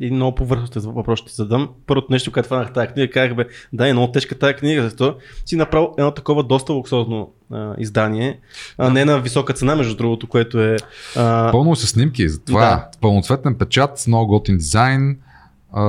И 0.00 0.10
много 0.10 0.34
повърхностен 0.34 0.82
въпрос 0.82 1.18
ще 1.18 1.32
задам. 1.32 1.68
Първото 1.86 2.12
нещо, 2.12 2.32
което 2.32 2.48
фанах 2.48 2.72
тази 2.72 2.88
книга, 2.88 3.12
казах 3.12 3.34
бе, 3.34 3.46
да, 3.72 3.88
е 3.88 3.92
много 3.92 4.12
тежка 4.12 4.38
тази 4.38 4.54
книга, 4.54 4.82
защото 4.82 5.18
си 5.46 5.56
направил 5.56 5.94
едно 5.98 6.10
такова 6.10 6.42
доста 6.42 6.72
луксозно 6.72 7.32
а, 7.52 7.74
издание, 7.78 8.40
а 8.78 8.90
не 8.90 9.04
на 9.04 9.20
висока 9.20 9.52
цена, 9.52 9.76
между 9.76 9.96
другото, 9.96 10.28
което 10.28 10.60
е... 10.60 10.76
А... 11.16 11.52
Пълно 11.52 11.76
с 11.76 11.86
снимки, 11.86 12.28
затова 12.28 12.60
да. 12.60 12.88
пълноцветен 13.00 13.58
печат, 13.58 13.98
с 13.98 14.06
много 14.06 14.26
готин 14.26 14.56
дизайн. 14.56 15.18
А, 15.72 15.82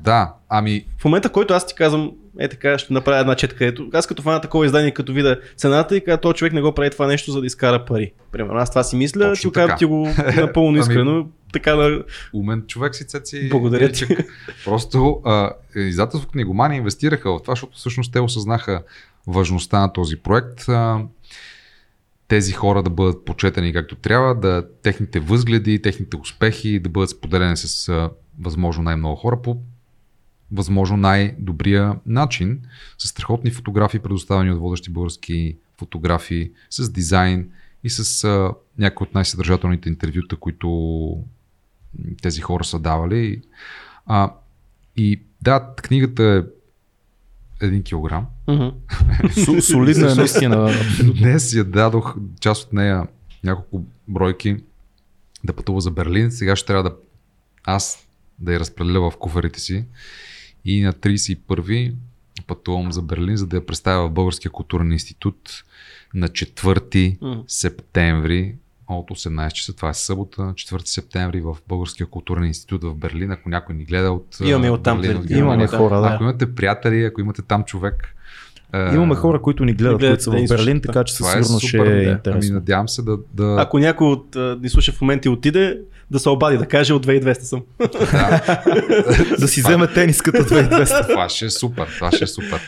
да, 0.00 0.32
ами... 0.48 0.84
В 0.98 1.04
момента, 1.04 1.32
който 1.32 1.54
аз 1.54 1.66
ти 1.66 1.74
казвам, 1.74 2.12
е 2.38 2.48
така, 2.48 2.78
ще 2.78 2.92
направя 2.92 3.20
една 3.20 3.34
четка. 3.34 3.66
Ето, 3.66 3.88
аз 3.92 4.06
като 4.06 4.22
фана 4.22 4.40
такова 4.40 4.66
издание, 4.66 4.94
като 4.94 5.12
видя 5.12 5.40
цената 5.56 5.96
и 5.96 6.04
каза, 6.04 6.18
този 6.18 6.34
човек 6.34 6.52
не 6.52 6.62
го 6.62 6.72
прави 6.72 6.90
това 6.90 7.06
нещо, 7.06 7.32
за 7.32 7.40
да 7.40 7.46
изкара 7.46 7.84
пари. 7.84 8.12
Примерно, 8.32 8.58
аз 8.58 8.70
това 8.70 8.82
си 8.82 8.96
мисля, 8.96 9.28
Точно 9.28 9.50
ти, 9.50 9.60
ти 9.78 9.84
го 9.84 10.08
напълно 10.36 10.68
ами, 10.68 10.78
искрено. 10.78 11.10
ами, 11.10 11.24
така 11.52 11.72
да... 11.74 12.04
Умен 12.32 12.64
човек 12.66 12.94
си, 12.94 13.06
Цеци. 13.06 13.48
Благодаря 13.48 13.92
ти. 13.92 14.06
Просто 14.64 15.20
а, 15.24 15.50
издателство 15.76 16.30
книгомани 16.30 16.76
инвестираха 16.76 17.30
в 17.30 17.42
това, 17.42 17.52
защото 17.52 17.76
всъщност 17.76 18.12
те 18.12 18.20
осъзнаха 18.20 18.82
важността 19.26 19.80
на 19.80 19.92
този 19.92 20.16
проект. 20.16 20.68
А, 20.68 21.00
тези 22.28 22.52
хора 22.52 22.82
да 22.82 22.90
бъдат 22.90 23.24
почетени 23.24 23.72
както 23.72 23.96
трябва, 23.96 24.34
да 24.34 24.66
техните 24.82 25.20
възгледи, 25.20 25.82
техните 25.82 26.16
успехи 26.16 26.80
да 26.80 26.88
бъдат 26.88 27.10
споделени 27.10 27.56
с 27.56 27.88
а, 27.88 28.10
възможно 28.40 28.82
най-много 28.82 29.16
хора 29.16 29.42
по 29.42 29.56
възможно 30.52 30.96
най-добрия 30.96 31.94
начин, 32.06 32.60
с 32.98 33.08
страхотни 33.08 33.50
фотографии, 33.50 34.00
предоставени 34.00 34.50
от 34.50 34.60
водещи 34.60 34.90
български 34.90 35.56
фотографии, 35.78 36.50
с 36.70 36.92
дизайн 36.92 37.50
и 37.84 37.90
с 37.90 38.24
а, 38.24 38.52
някои 38.78 39.04
от 39.04 39.14
най-съдържателните 39.14 39.88
интервюта, 39.88 40.36
които 40.36 41.24
тези 42.22 42.40
хора 42.40 42.64
са 42.64 42.78
давали. 42.78 43.42
А, 44.06 44.32
и 44.96 45.20
да, 45.42 45.74
книгата 45.76 46.22
е 47.62 47.66
един 47.66 47.82
килограм. 47.82 48.26
Mm-hmm. 48.48 49.60
Солидна 49.72 50.12
е 50.12 50.14
наистина. 50.14 50.70
Днес 51.18 51.52
я 51.52 51.64
дадох 51.64 52.16
част 52.40 52.66
от 52.66 52.72
нея 52.72 53.06
няколко 53.44 53.84
бройки 54.08 54.56
да 55.44 55.52
пътува 55.52 55.80
за 55.80 55.90
Берлин. 55.90 56.30
Сега 56.30 56.56
ще 56.56 56.66
трябва 56.66 56.82
да 56.82 56.96
аз 57.64 58.08
да 58.38 58.52
я 58.52 58.60
разпределя 58.60 59.10
в 59.10 59.16
куфарите 59.16 59.60
си 59.60 59.84
и 60.68 60.80
на 60.82 60.92
31 60.92 61.94
пътувам 62.46 62.92
за 62.92 63.02
Берлин, 63.02 63.36
за 63.36 63.46
да 63.46 63.56
я 63.56 63.66
представя 63.66 64.08
в 64.08 64.12
Българския 64.12 64.50
културен 64.50 64.92
институт 64.92 65.64
на 66.14 66.28
4 66.28 67.18
mm. 67.18 67.44
септември 67.46 68.54
от 68.88 69.10
18 69.10 69.52
часа. 69.52 69.76
Това 69.76 69.88
е 69.88 69.94
събота, 69.94 70.42
4 70.42 70.86
септември 70.86 71.40
в 71.40 71.56
Българския 71.68 72.06
културен 72.06 72.44
институт 72.44 72.84
в 72.84 72.94
Берлин. 72.94 73.30
Ако 73.30 73.48
някой 73.48 73.74
ни 73.74 73.84
гледа 73.84 74.12
от. 74.12 74.38
Имаме 74.44 74.70
от 74.70 74.82
там. 74.82 75.00
Берлин, 75.00 75.16
от 75.16 75.30
имаме 75.30 75.66
хора, 75.66 76.00
да. 76.00 76.06
Ако 76.06 76.22
имате 76.22 76.54
приятели, 76.54 77.04
ако 77.04 77.20
имате 77.20 77.42
там 77.42 77.64
човек. 77.64 78.14
Имаме 78.74 79.14
хора, 79.14 79.42
които 79.42 79.64
ни 79.64 79.72
гледат, 79.72 80.00
които 80.00 80.22
са 80.22 80.30
в 80.30 80.48
Берлин, 80.48 80.80
така 80.80 81.04
че 81.04 81.14
със 81.14 81.34
е 81.34 81.42
сигурност 81.42 81.66
ще 81.66 81.78
е 81.78 82.02
интересно. 82.02 82.40
Ами, 82.44 82.50
надявам 82.50 82.88
се 82.88 83.02
да, 83.02 83.18
да... 83.34 83.56
Ако 83.58 83.78
някой 83.78 84.06
от, 84.06 84.36
ни 84.60 84.68
слуша 84.68 84.92
в 84.92 85.00
момента 85.00 85.28
и 85.28 85.30
отиде, 85.30 85.78
да 86.10 86.18
се 86.18 86.28
обади, 86.28 86.58
да 86.58 86.66
каже 86.66 86.94
от 86.94 87.06
2200 87.06 87.40
съм. 87.40 87.62
Да, 87.78 88.64
да 89.38 89.48
си 89.48 89.60
вземе 89.60 89.86
тениската 89.86 90.38
2200. 90.38 91.06
Това 91.08 91.28
ще 91.28 91.44
е 91.44 91.50
супер, 91.50 91.88
това 91.98 92.12
ще 92.12 92.24
е 92.24 92.26
супер. 92.26 92.60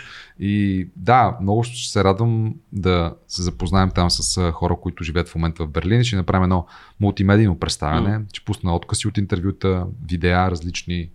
И 0.43 0.89
да, 0.97 1.37
много 1.41 1.65
ще 1.65 1.93
се 1.93 2.05
радвам 2.05 2.55
да 2.73 3.15
се 3.29 3.43
запознаем 3.43 3.91
там 3.91 4.11
с 4.11 4.53
хора, 4.53 4.77
които 4.83 5.05
живеят 5.05 5.29
в 5.29 5.35
момента 5.35 5.65
в 5.65 5.69
Берлин. 5.69 6.05
Ще 6.05 6.17
направим 6.17 6.43
едно 6.43 6.67
мултимедийно 7.01 7.59
представяне. 7.59 8.19
Mm. 8.19 8.23
Ще 8.33 8.45
пусна 8.45 8.77
откъси 8.77 9.09
от 9.09 9.19
интервюта, 9.19 9.87
видеа 10.11 10.51
различни 10.51 11.11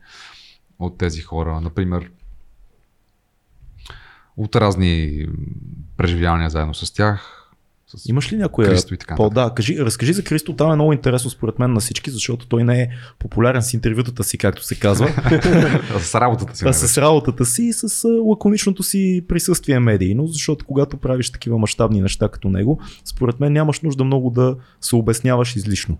от 0.80 0.98
тези 0.98 1.22
хора. 1.22 1.62
Например, 1.62 2.10
от 4.38 4.56
разни 4.56 5.26
преживявания 5.98 6.50
заедно 6.50 6.74
с 6.74 6.94
тях. 6.94 7.32
С 7.88 8.10
Имаш 8.10 8.34
ли 8.34 8.38
някоя 8.38 8.70
Кристо 8.70 8.94
и 8.94 8.98
така? 8.98 9.16
По, 9.16 9.30
да, 9.30 9.52
кажи, 9.56 9.80
разкажи 9.80 10.14
за 10.14 10.24
Кристо, 10.24 10.56
там 10.56 10.72
е 10.72 10.76
много 10.76 10.94
интересно 10.94 11.30
според 11.30 11.60
мен 11.60 11.74
на 11.74 11.80
всички, 11.80 12.12
защото 12.12 12.48
той 12.48 12.64
не 12.64 12.82
е 12.82 12.90
популярен 13.20 13.62
с 13.62 13.74
интервютата 13.74 14.24
си, 14.24 14.38
както 14.38 14.64
се 14.64 14.80
казва. 14.80 15.08
с 16.00 16.16
работата 16.16 16.56
си. 16.56 16.66
А 16.68 16.74
с 16.74 16.98
работата 16.98 17.46
си 17.46 17.64
и 17.64 17.74
с 17.74 18.08
лаконичното 18.08 18.84
си 18.84 19.24
присъствие 19.28 19.80
медийно, 19.80 20.28
защото 20.28 20.66
когато 20.66 20.98
правиш 20.98 21.32
такива 21.32 21.58
мащабни 21.58 22.02
неща 22.02 22.30
като 22.30 22.50
него, 22.50 22.80
според 23.06 23.40
мен 23.40 23.54
нямаш 23.54 23.82
нужда 23.82 24.04
много 24.04 24.30
да 24.30 24.56
се 24.82 24.96
обясняваш 24.96 25.56
излишно. 25.56 25.98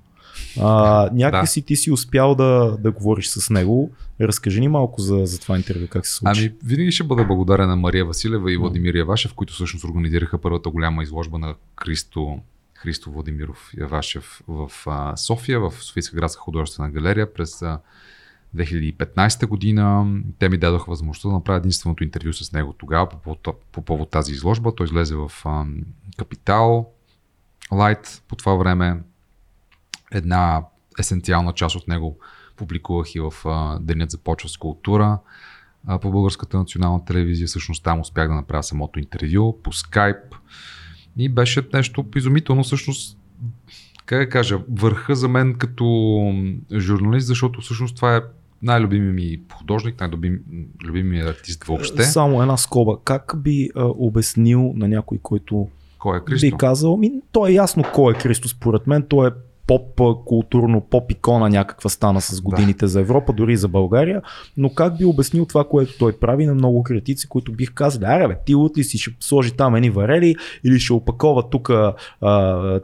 А, 0.60 1.10
някак 1.14 1.48
си 1.48 1.62
ти 1.62 1.76
си 1.76 1.92
успял 1.92 2.36
да, 2.36 2.78
да 2.80 2.92
говориш 2.92 3.28
с 3.28 3.50
него. 3.50 3.92
Разкажи 4.22 4.60
ни 4.60 4.68
малко 4.68 5.02
за, 5.02 5.26
за 5.26 5.40
това 5.40 5.58
интервю, 5.58 5.88
как 5.90 6.08
се 6.08 6.14
случи. 6.14 6.42
Ами, 6.42 6.54
винаги 6.64 6.92
ще 6.92 7.04
бъда 7.04 7.24
благодарен 7.24 7.70
на 7.70 7.76
Мария 7.76 8.06
Василева 8.06 8.52
и 8.52 8.58
Владимир 8.58 8.94
Явашев, 8.94 9.34
които 9.34 9.54
всъщност 9.54 9.86
организираха 9.86 10.38
първата 10.38 10.70
голяма 10.70 11.04
изложба 11.04 11.38
на 11.38 11.56
Христо, 11.82 12.40
Христо 12.74 13.12
Владимиров 13.12 13.72
Явашев 13.78 14.42
в 14.48 14.72
а, 14.86 15.18
София, 15.18 15.60
в 15.60 15.74
Софийска 15.80 16.16
градска 16.16 16.42
художествена 16.42 16.90
галерия 16.90 17.34
през 17.34 17.62
а, 17.62 17.80
2015 18.56 19.48
година. 19.48 20.08
Те 20.40 20.50
ми 20.50 20.58
дадоха 20.58 20.92
възможността 20.92 21.30
да 21.30 21.34
направя 21.34 21.58
единственото 21.58 22.04
интервю 22.04 22.34
с 22.34 22.52
него 22.52 22.74
тогава 22.74 23.10
по, 23.10 23.36
по, 23.36 23.54
по 23.72 23.82
повод 23.82 24.10
тази 24.10 24.32
изложба. 24.32 24.76
Той 24.76 24.86
излезе 24.86 25.16
в 25.16 25.32
а, 25.46 25.66
Капитал, 26.18 26.90
Лайт 27.72 28.24
по 28.28 28.36
това 28.36 28.56
време 28.56 29.00
една 30.16 30.64
есенциална 31.00 31.54
част 31.54 31.76
от 31.76 31.88
него 31.88 32.18
публикувах 32.58 33.16
и 33.16 33.20
в 33.20 33.34
а, 33.46 33.80
Денят 33.80 34.12
започва 34.12 34.50
с 34.50 34.58
култура 34.58 35.20
а, 35.88 36.00
по 36.00 36.12
Българската 36.12 36.58
национална 36.58 37.06
телевизия. 37.06 37.48
Всъщност 37.48 37.84
там 37.84 38.00
успях 38.00 38.28
да 38.28 38.34
направя 38.34 38.64
самото 38.64 39.00
интервю 39.00 39.62
по 39.64 39.74
скайп 39.74 40.18
и 41.18 41.30
беше 41.30 41.68
нещо 41.74 42.06
изумително. 42.16 42.64
Всъщност, 42.64 43.18
как 44.06 44.20
да 44.20 44.30
кажа, 44.30 44.60
върха 44.70 45.16
за 45.16 45.28
мен 45.28 45.56
като 45.56 45.86
журналист, 46.78 47.28
защото 47.28 47.62
всъщност 47.62 47.96
това 47.96 48.16
е 48.16 48.22
най-любими 48.62 49.12
ми 49.14 49.40
художник, 49.54 50.00
най-любими 50.00 51.10
ми 51.10 51.20
артист 51.20 51.64
въобще. 51.64 52.04
Само 52.04 52.42
една 52.42 52.58
скоба. 52.58 52.98
Как 53.04 53.34
би 53.38 53.70
а, 53.76 53.84
обяснил 53.84 54.74
на 54.76 54.88
някой, 54.88 55.18
който 55.18 55.68
Кой 56.00 56.18
е 56.18 56.22
Кристо? 56.22 56.48
би 56.48 56.52
казал, 56.58 56.98
ми, 56.98 57.12
то 57.32 57.48
е 57.48 57.52
ясно 57.52 57.84
кой 57.94 58.14
е 58.14 58.20
Христо 58.20 58.48
според 58.48 58.88
мен, 58.88 59.06
той 59.10 59.28
е 59.28 59.32
поп 59.68 60.02
културно, 60.26 60.82
поп 60.82 61.12
икона 61.12 61.50
някаква 61.50 61.90
стана 61.90 62.22
с 62.22 62.42
годините 62.42 62.86
да. 62.86 62.88
за 62.88 63.02
Европа, 63.02 63.34
дори 63.34 63.54
и 63.54 63.58
за 63.58 63.68
България, 63.68 64.22
но 64.58 64.70
как 64.70 64.98
би 64.98 65.06
обяснил 65.06 65.46
това, 65.46 65.64
което 65.64 65.98
той 65.98 66.20
прави 66.20 66.46
на 66.46 66.54
много 66.54 66.84
критици, 66.84 67.30
които 67.30 67.52
бих 67.52 67.74
казали, 67.74 68.06
аре 68.06 68.28
бе, 68.28 68.38
ти 68.46 68.56
от 68.56 68.78
ли 68.78 68.84
си 68.84 68.98
ще 68.98 69.12
сложи 69.20 69.52
там 69.52 69.76
едни 69.76 69.90
варели 69.90 70.36
или 70.64 70.80
ще 70.80 70.94
опакова 70.94 71.50
тук 71.50 71.72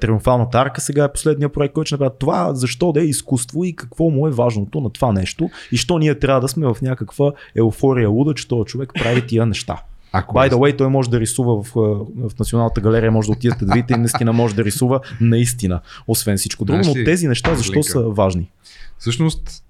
триумфалната 0.01 0.57
арка, 0.57 0.81
сега 0.81 1.03
е 1.03 1.13
последния 1.13 1.49
проект, 1.49 1.73
който 1.73 1.87
ще 1.87 1.95
направи. 1.95 2.11
Това 2.19 2.53
защо 2.53 2.91
да 2.91 3.01
е 3.01 3.05
изкуство 3.05 3.63
и 3.63 3.75
какво 3.75 4.09
му 4.09 4.27
е 4.27 4.31
важното 4.31 4.81
на 4.81 4.89
това 4.89 5.11
нещо 5.11 5.49
и 5.71 5.77
що 5.77 5.99
ние 5.99 6.19
трябва 6.19 6.41
да 6.41 6.47
сме 6.47 6.67
в 6.67 6.77
някаква 6.81 7.31
еуфория 7.55 8.09
луда, 8.09 8.33
че 8.33 8.47
този 8.47 8.65
човек 8.65 8.91
прави 8.93 9.27
тия 9.27 9.45
неща. 9.45 9.83
Ако 10.11 10.35
By 10.35 10.51
the 10.51 10.55
way, 10.55 10.77
той 10.77 10.87
може 10.87 11.09
да 11.09 11.19
рисува 11.19 11.63
в, 11.63 11.71
в 12.15 12.39
Националната 12.39 12.81
галерия, 12.81 13.11
може 13.11 13.27
да 13.27 13.31
отидете 13.31 13.65
да 13.65 13.73
видите 13.73 13.93
и 13.93 13.97
наистина 13.97 14.33
може 14.33 14.55
да 14.55 14.63
рисува 14.63 14.99
наистина, 15.21 15.81
освен 16.07 16.37
всичко 16.37 16.65
друго. 16.65 16.81
Но 16.85 16.93
тези 16.93 17.27
неща 17.27 17.55
защо 17.55 17.73
линка? 17.73 17.89
са 17.89 18.01
важни? 18.01 18.49
Всъщност, 18.97 19.63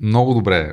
много 0.00 0.34
добре. 0.34 0.72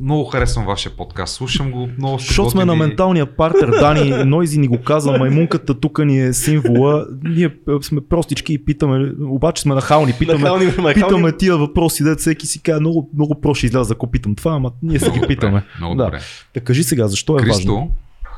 Много 0.00 0.24
харесвам 0.24 0.66
вашия 0.66 0.96
подкаст. 0.96 1.34
Слушам 1.34 1.70
го 1.70 1.88
много. 1.98 2.18
Защото 2.18 2.50
сме 2.50 2.64
на 2.64 2.76
менталния 2.76 3.36
партер, 3.36 3.68
Дани 3.80 4.24
Нойзи 4.24 4.58
ни 4.58 4.68
го 4.68 4.82
каза, 4.82 5.12
маймунката 5.12 5.80
тук 5.80 5.98
ни 6.04 6.20
е 6.20 6.32
символа. 6.32 7.06
Ние 7.24 7.56
сме 7.82 8.00
простички 8.00 8.52
и 8.52 8.64
питаме, 8.64 9.12
обаче 9.20 9.62
сме 9.62 9.74
нахални, 9.74 10.12
питаме, 10.18 10.38
нахални, 10.38 10.64
нахални. 10.64 10.94
питаме 10.94 11.36
тия 11.36 11.56
въпроси, 11.56 12.02
да 12.02 12.16
всеки 12.16 12.46
си 12.46 12.62
казва, 12.62 12.80
много, 12.80 13.10
много 13.14 13.40
про 13.40 13.54
ще 13.54 13.66
изляза, 13.66 13.94
ако 13.94 14.06
питам 14.06 14.34
това, 14.34 14.52
ама 14.52 14.72
ние 14.82 14.98
си 14.98 15.10
ги 15.10 15.20
питаме. 15.28 15.64
Много 15.78 15.94
да. 15.94 16.04
добре. 16.04 16.20
Да 16.54 16.60
кажи 16.60 16.84
сега, 16.84 17.08
защо 17.08 17.36
е 17.36 17.42
Кристо, 17.42 17.74
важно? 17.74 17.90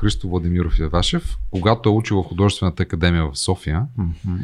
Христо 0.03 0.29
Владимиров 0.29 0.79
Явашев, 0.79 1.37
когато 1.51 1.89
е 1.89 1.91
учил 1.91 2.23
в 2.23 2.27
художествената 2.27 2.83
академия 2.83 3.31
в 3.31 3.39
София 3.39 3.87
mm-hmm. 3.99 4.39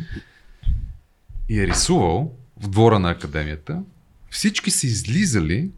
и 1.50 1.60
е 1.60 1.68
рисувал 1.68 2.34
в 2.62 2.68
двора 2.68 3.00
на 3.00 3.10
академията, 3.10 3.84
всички 4.30 4.72
са 4.72 4.88
излизали 4.88 5.72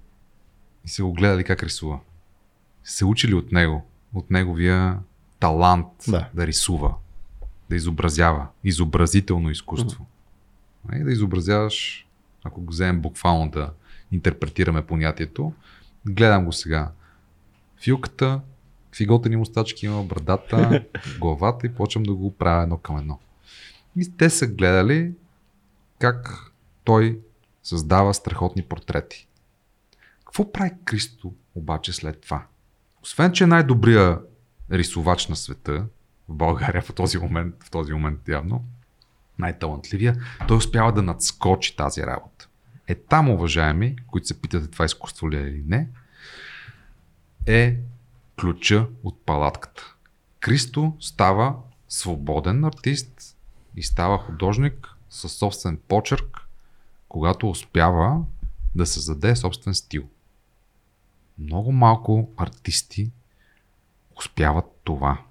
и 0.86 0.90
се 0.90 1.04
го 1.04 1.14
гледали 1.14 1.44
как 1.44 1.64
рисува. 1.64 2.00
Се 2.84 3.06
учили 3.06 3.34
от 3.34 3.52
него, 3.52 3.88
от 4.14 4.32
неговия 4.32 5.00
талант 5.40 5.88
да, 6.08 6.30
да 6.34 6.48
рисува, 6.48 6.96
да 7.70 7.76
изобразява, 7.76 8.48
изобразително 8.64 9.50
изкуство. 9.50 10.06
Mm-hmm. 10.88 11.02
И 11.02 11.04
да 11.04 11.12
изобразяваш, 11.12 12.08
ако 12.44 12.62
го 12.62 12.72
вземем 12.72 13.02
буквално 13.02 13.52
да 13.52 13.74
интерпретираме 14.12 14.86
понятието, 14.86 15.54
гледам 16.06 16.46
го 16.46 16.54
сега. 16.54 16.92
Филката 17.84 18.42
фиготени 18.96 19.36
мустачки 19.36 19.86
има, 19.86 20.04
брадата, 20.04 20.86
главата 21.20 21.68
и 21.68 21.74
почвам 21.74 22.04
да 22.04 22.14
го 22.14 22.38
правя 22.38 22.64
едно 22.64 22.78
към 22.78 22.98
едно. 22.98 23.20
И 23.98 24.18
те 24.18 24.30
са 24.30 24.48
гледали 24.48 25.14
как 26.00 26.52
той 26.84 27.20
създава 27.64 28.14
страхотни 28.14 28.64
портрети. 28.64 29.28
Какво 30.20 30.52
прави 30.52 30.72
Кристо 30.86 31.34
обаче 31.56 31.94
след 31.94 32.22
това? 32.22 32.46
Освен, 33.04 33.32
че 33.32 33.44
е 33.44 33.48
най-добрия 33.48 34.20
рисувач 34.72 35.28
на 35.28 35.36
света, 35.36 35.86
в 36.30 36.34
България 36.34 36.82
в 36.82 36.94
този 36.94 37.18
момент, 37.18 37.56
в 37.64 37.72
този 37.72 37.94
момент 37.94 38.28
явно, 38.28 38.66
най-талантливия, 39.39 40.16
той 40.48 40.58
успява 40.58 40.94
да 40.94 41.02
надскочи 41.02 41.76
тази 41.76 42.02
работа. 42.02 42.48
Е 42.88 42.96
там, 42.96 43.30
уважаеми, 43.30 43.96
които 44.08 44.28
се 44.28 44.42
питате 44.42 44.68
това 44.68 44.86
изкуство 44.86 45.32
ли 45.32 45.38
е 45.38 45.42
или 45.42 45.64
не, 45.66 45.88
е 47.46 47.78
ключа 48.42 48.88
от 49.04 49.26
палатката. 49.26 49.96
Кристо 50.39 50.94
става 51.00 51.56
свободен 51.89 52.66
артист 52.66 53.38
и 53.76 53.84
става 53.84 54.18
художник 54.18 54.88
със 55.10 55.34
собствен 55.34 55.80
почерк, 55.88 56.48
когато 57.10 57.50
успява 57.50 58.24
да 58.76 58.86
създаде 58.86 59.36
собствен 59.36 59.74
стил. 59.74 60.04
Много 61.39 61.72
малко 61.72 62.30
артисти 62.38 63.12
успяват 64.18 64.66
това. 64.84 65.22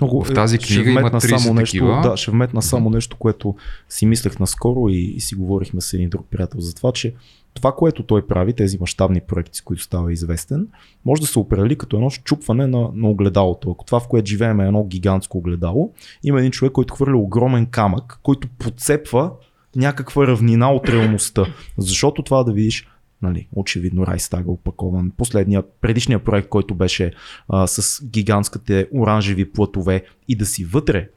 Много, 0.00 0.24
в 0.24 0.34
тази 0.34 0.58
книга 0.58 0.90
има 0.90 1.10
30 1.10 1.36
само 1.38 1.54
нещо, 1.54 1.72
такива. 1.72 2.00
Да, 2.00 2.16
ще 2.16 2.30
вметна 2.30 2.62
само 2.62 2.90
нещо, 2.90 3.16
което 3.16 3.56
си 3.88 4.06
мислех 4.06 4.38
наскоро 4.38 4.88
и, 4.88 4.98
и 4.98 5.20
си 5.20 5.34
говорихме 5.34 5.80
с 5.80 5.92
един 5.92 6.08
друг 6.08 6.26
приятел 6.30 6.60
за 6.60 6.74
това, 6.74 6.92
че 6.92 7.14
това, 7.56 7.72
което 7.72 8.02
той 8.02 8.26
прави, 8.26 8.52
тези 8.52 8.78
мащабни 8.80 9.20
проекти, 9.20 9.58
с 9.58 9.60
които 9.60 9.82
става 9.82 10.12
известен, 10.12 10.68
може 11.04 11.20
да 11.20 11.26
се 11.26 11.38
определи 11.38 11.78
като 11.78 11.96
едно 11.96 12.10
щупване 12.10 12.66
на, 12.66 12.90
на 12.94 13.08
огледалото. 13.08 13.70
Ако 13.70 13.84
това, 13.84 14.00
в 14.00 14.08
което 14.08 14.26
живеем 14.26 14.60
е 14.60 14.66
едно 14.66 14.84
гигантско 14.84 15.38
огледало, 15.38 15.92
има 16.22 16.38
един 16.38 16.50
човек, 16.50 16.72
който 16.72 16.94
хвърля 16.94 17.16
огромен 17.16 17.66
камък, 17.66 18.18
който 18.22 18.48
подцепва 18.58 19.30
някаква 19.76 20.26
равнина 20.26 20.72
от 20.72 20.88
реалността. 20.88 21.46
Защото 21.78 22.22
това 22.22 22.44
да 22.44 22.52
видиш 22.52 22.88
нали, 23.22 23.48
очевидно 23.52 24.06
Райстага 24.06 24.50
опакован. 24.50 25.12
Последния, 25.16 25.62
предишния 25.80 26.24
проект, 26.24 26.48
който 26.48 26.74
беше 26.74 27.12
а, 27.48 27.66
с 27.66 28.04
гигантските 28.04 28.88
оранжеви 28.94 29.52
платове 29.52 30.04
и 30.28 30.36
да 30.36 30.46
си 30.46 30.64
вътре. 30.64 31.08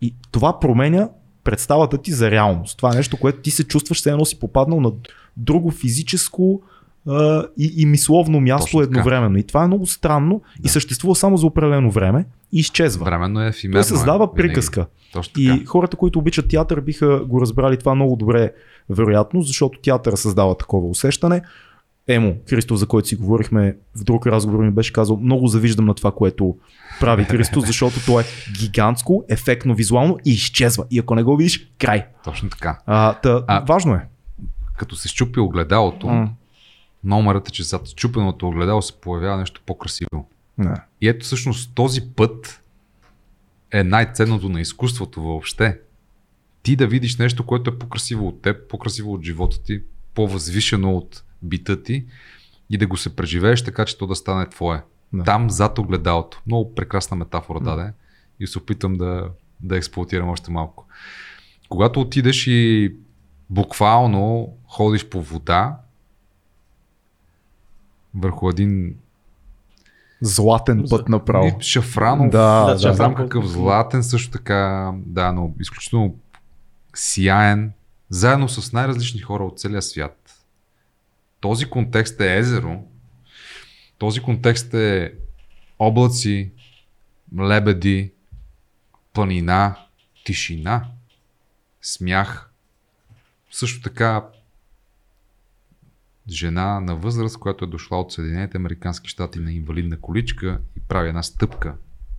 И 0.00 0.14
това 0.30 0.60
променя 0.60 1.08
представата 1.44 1.98
ти 1.98 2.12
за 2.12 2.30
реалност. 2.30 2.76
Това 2.76 2.92
е 2.92 2.96
нещо, 2.96 3.16
което 3.16 3.40
ти 3.40 3.50
се 3.50 3.64
чувстваш, 3.64 3.98
все 3.98 4.10
едно 4.10 4.24
си 4.24 4.38
попаднал 4.38 4.80
на 4.80 4.92
друго 5.36 5.70
физическо 5.70 6.62
а, 7.08 7.46
и, 7.58 7.74
и 7.76 7.86
мисловно 7.86 8.40
място 8.40 8.66
Точно 8.66 8.80
едновременно. 8.80 9.38
И 9.38 9.42
това 9.42 9.64
е 9.64 9.66
много 9.66 9.86
странно 9.86 10.42
да. 10.60 10.66
и 10.66 10.68
съществува 10.68 11.16
само 11.16 11.36
за 11.36 11.46
определено 11.46 11.90
време 11.90 12.24
и 12.52 12.58
изчезва. 12.58 13.04
Временно 13.04 13.42
е 13.42 13.48
ефимерно. 13.48 13.80
Той 13.80 13.84
създава 13.84 14.24
е, 14.24 14.36
приказка. 14.36 14.86
Точно 15.12 15.42
и 15.42 15.64
хората, 15.64 15.96
които 15.96 16.18
обичат 16.18 16.48
театър, 16.48 16.80
биха 16.80 17.24
го 17.24 17.40
разбрали 17.40 17.76
това 17.76 17.94
много 17.94 18.16
добре, 18.16 18.52
вероятно, 18.90 19.42
защото 19.42 19.78
театъра 19.80 20.16
създава 20.16 20.56
такова 20.56 20.88
усещане. 20.88 21.42
Емо, 22.08 22.36
Христо, 22.50 22.76
за 22.76 22.86
който 22.86 23.08
си 23.08 23.16
говорихме 23.16 23.76
в 23.96 24.04
друг 24.04 24.26
разговор, 24.26 24.64
ми 24.64 24.70
беше 24.70 24.92
казал, 24.92 25.16
много 25.16 25.46
завиждам 25.46 25.86
на 25.86 25.94
това, 25.94 26.12
което 26.12 26.56
прави 27.00 27.24
Христо, 27.24 27.60
защото 27.66 28.06
то 28.06 28.20
е 28.20 28.24
гигантско, 28.60 29.24
ефектно, 29.28 29.74
визуално 29.74 30.18
и 30.24 30.30
изчезва. 30.30 30.84
И 30.90 30.98
ако 30.98 31.14
не 31.14 31.22
го 31.22 31.36
видиш, 31.36 31.68
край. 31.78 32.06
Точно 32.24 32.50
така. 32.50 32.78
А, 32.86 33.14
та, 33.14 33.44
а, 33.46 33.64
важно 33.68 33.94
е. 33.94 34.06
Като 34.82 34.96
се 34.96 35.08
щупи 35.08 35.40
огледалото, 35.40 36.06
mm. 36.06 36.28
номерът 37.04 37.48
е, 37.48 37.52
че 37.52 37.62
зад 37.62 37.88
щупеното 37.88 38.48
огледало 38.48 38.82
се 38.82 39.00
появява 39.00 39.36
нещо 39.36 39.60
по-красиво. 39.66 40.28
Не. 40.58 40.74
И 41.00 41.08
ето 41.08 41.24
всъщност 41.24 41.74
този 41.74 42.00
път 42.16 42.62
е 43.70 43.84
най-ценното 43.84 44.48
на 44.48 44.60
изкуството 44.60 45.22
въобще. 45.22 45.80
Ти 46.62 46.76
да 46.76 46.86
видиш 46.86 47.16
нещо, 47.16 47.46
което 47.46 47.70
е 47.70 47.78
по-красиво 47.78 48.28
от 48.28 48.42
теб, 48.42 48.68
по-красиво 48.68 49.12
от 49.12 49.22
живота 49.22 49.62
ти, 49.62 49.82
по-възвишено 50.14 50.96
от 50.96 51.24
бита 51.42 51.82
ти 51.82 52.04
и 52.70 52.78
да 52.78 52.86
го 52.86 52.96
се 52.96 53.16
преживееш 53.16 53.64
така, 53.64 53.84
че 53.84 53.98
то 53.98 54.06
да 54.06 54.14
стане 54.14 54.48
твое. 54.48 54.82
Да. 55.12 55.24
Там 55.24 55.50
зад 55.50 55.78
огледалото. 55.78 56.42
Много 56.46 56.74
прекрасна 56.74 57.16
метафора 57.16 57.60
да. 57.60 57.76
даде 57.76 57.92
и 58.40 58.46
се 58.46 58.58
опитам 58.58 58.96
да, 58.96 59.28
да 59.60 59.76
експлуатирам 59.76 60.28
още 60.28 60.50
малко. 60.50 60.86
Когато 61.68 62.00
отидеш 62.00 62.46
и 62.46 62.94
буквално 63.52 64.56
ходиш 64.66 65.08
по 65.08 65.22
вода 65.22 65.78
върху 68.14 68.48
един 68.48 68.96
златен 70.20 70.84
път 70.90 71.08
направо. 71.08 71.60
Шафранов, 71.60 72.30
да, 72.30 72.74
да, 72.74 72.88
не 72.88 72.94
знам 72.94 73.14
какъв 73.14 73.46
златен, 73.46 74.02
също 74.02 74.30
така, 74.30 74.92
да, 74.96 75.32
но 75.32 75.54
изключително 75.60 76.16
сияен, 76.94 77.72
заедно 78.10 78.48
с 78.48 78.72
най-различни 78.72 79.20
хора 79.20 79.44
от 79.44 79.58
целия 79.58 79.82
свят. 79.82 80.44
Този 81.40 81.70
контекст 81.70 82.20
е 82.20 82.38
езеро, 82.38 82.82
този 83.98 84.20
контекст 84.20 84.74
е 84.74 85.14
облаци, 85.78 86.52
лебеди, 87.40 88.12
планина, 89.12 89.76
тишина, 90.24 90.86
смях. 91.82 92.51
Също 93.52 93.82
така 93.82 94.24
жена 96.28 96.80
на 96.80 96.96
възраст, 96.96 97.38
която 97.38 97.64
е 97.64 97.68
дошла 97.68 98.00
от 98.00 98.12
Съединените 98.12 98.56
Американски 98.56 99.08
щати 99.08 99.38
на 99.38 99.52
инвалидна 99.52 100.00
количка 100.00 100.60
и 100.76 100.80
прави 100.80 101.08
една 101.08 101.22
стъпка 101.22 101.74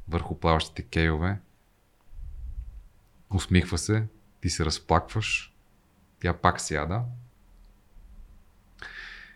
върху 0.10 0.40
плаващите 0.40 0.82
кейове. 0.82 1.40
Усмихва 3.34 3.78
се, 3.78 4.04
ти 4.42 4.50
се 4.50 4.66
разплакваш, 4.66 5.54
тя 6.22 6.34
пак 6.34 6.62
сяда. 6.62 7.02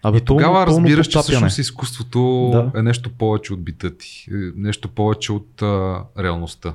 Абе, 0.03 0.17
и 0.17 0.25
тогава 0.25 0.65
пълно, 0.65 0.83
разбираш, 0.83 1.07
че 1.07 1.19
всъщност 1.19 1.57
изкуството 1.57 2.49
да. 2.51 2.79
е 2.79 2.83
нещо 2.83 3.13
повече 3.13 3.53
от 3.53 3.63
бита 3.63 3.97
ти, 3.97 4.27
е 4.31 4.51
нещо 4.55 4.89
повече 4.89 5.31
от 5.31 5.61
а, 5.61 6.03
реалността. 6.19 6.73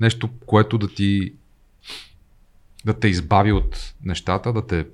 Нещо, 0.00 0.30
което 0.46 0.78
да 0.78 0.88
ти 0.88 1.34
да 2.84 2.92
те 2.92 3.08
избави 3.08 3.52
от 3.52 3.94
нещата, 4.04 4.52
да 4.52 4.66
те, 4.66 4.86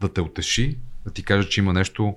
да 0.00 0.08
те 0.08 0.20
утеши, 0.20 0.78
да 1.04 1.10
ти 1.10 1.22
каже, 1.22 1.48
че 1.48 1.60
има 1.60 1.72
нещо, 1.72 2.14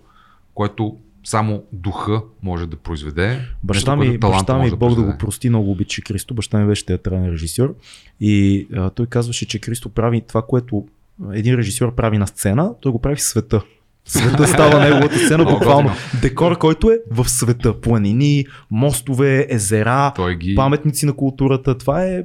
което 0.53 0.97
само 1.23 1.63
духа 1.71 2.21
може 2.43 2.67
да 2.67 2.77
произведе. 2.77 3.39
Баща 3.63 3.95
ми, 3.95 4.17
баща 4.17 4.57
ми 4.57 4.71
Бог 4.71 4.95
да 4.95 5.03
го 5.03 5.17
прости, 5.17 5.49
много 5.49 5.71
обича 5.71 6.01
Кристо. 6.01 6.33
Баща 6.33 6.59
ми 6.59 6.67
беше 6.67 6.85
театрален 6.85 7.29
режисьор 7.29 7.75
и 8.19 8.67
а, 8.75 8.89
той 8.89 9.05
казваше, 9.05 9.47
че 9.47 9.59
Кристо 9.59 9.89
прави 9.89 10.21
това, 10.21 10.41
което 10.41 10.87
един 11.33 11.55
режисьор 11.55 11.95
прави 11.95 12.17
на 12.17 12.27
сцена, 12.27 12.75
той 12.81 12.91
го 12.91 12.99
прави 12.99 13.15
в 13.15 13.21
света. 13.21 13.61
Света 14.05 14.47
става 14.47 14.79
неговата 14.79 15.19
сцена, 15.25 15.45
буквално. 15.45 15.89
Декор, 16.21 16.57
който 16.57 16.91
е 16.91 16.99
в 17.11 17.29
света. 17.29 17.81
Планини, 17.81 18.45
мостове, 18.71 19.47
езера, 19.49 20.13
ги... 20.37 20.55
паметници 20.55 21.05
на 21.05 21.13
културата. 21.13 21.77
Това 21.77 22.05
е 22.05 22.23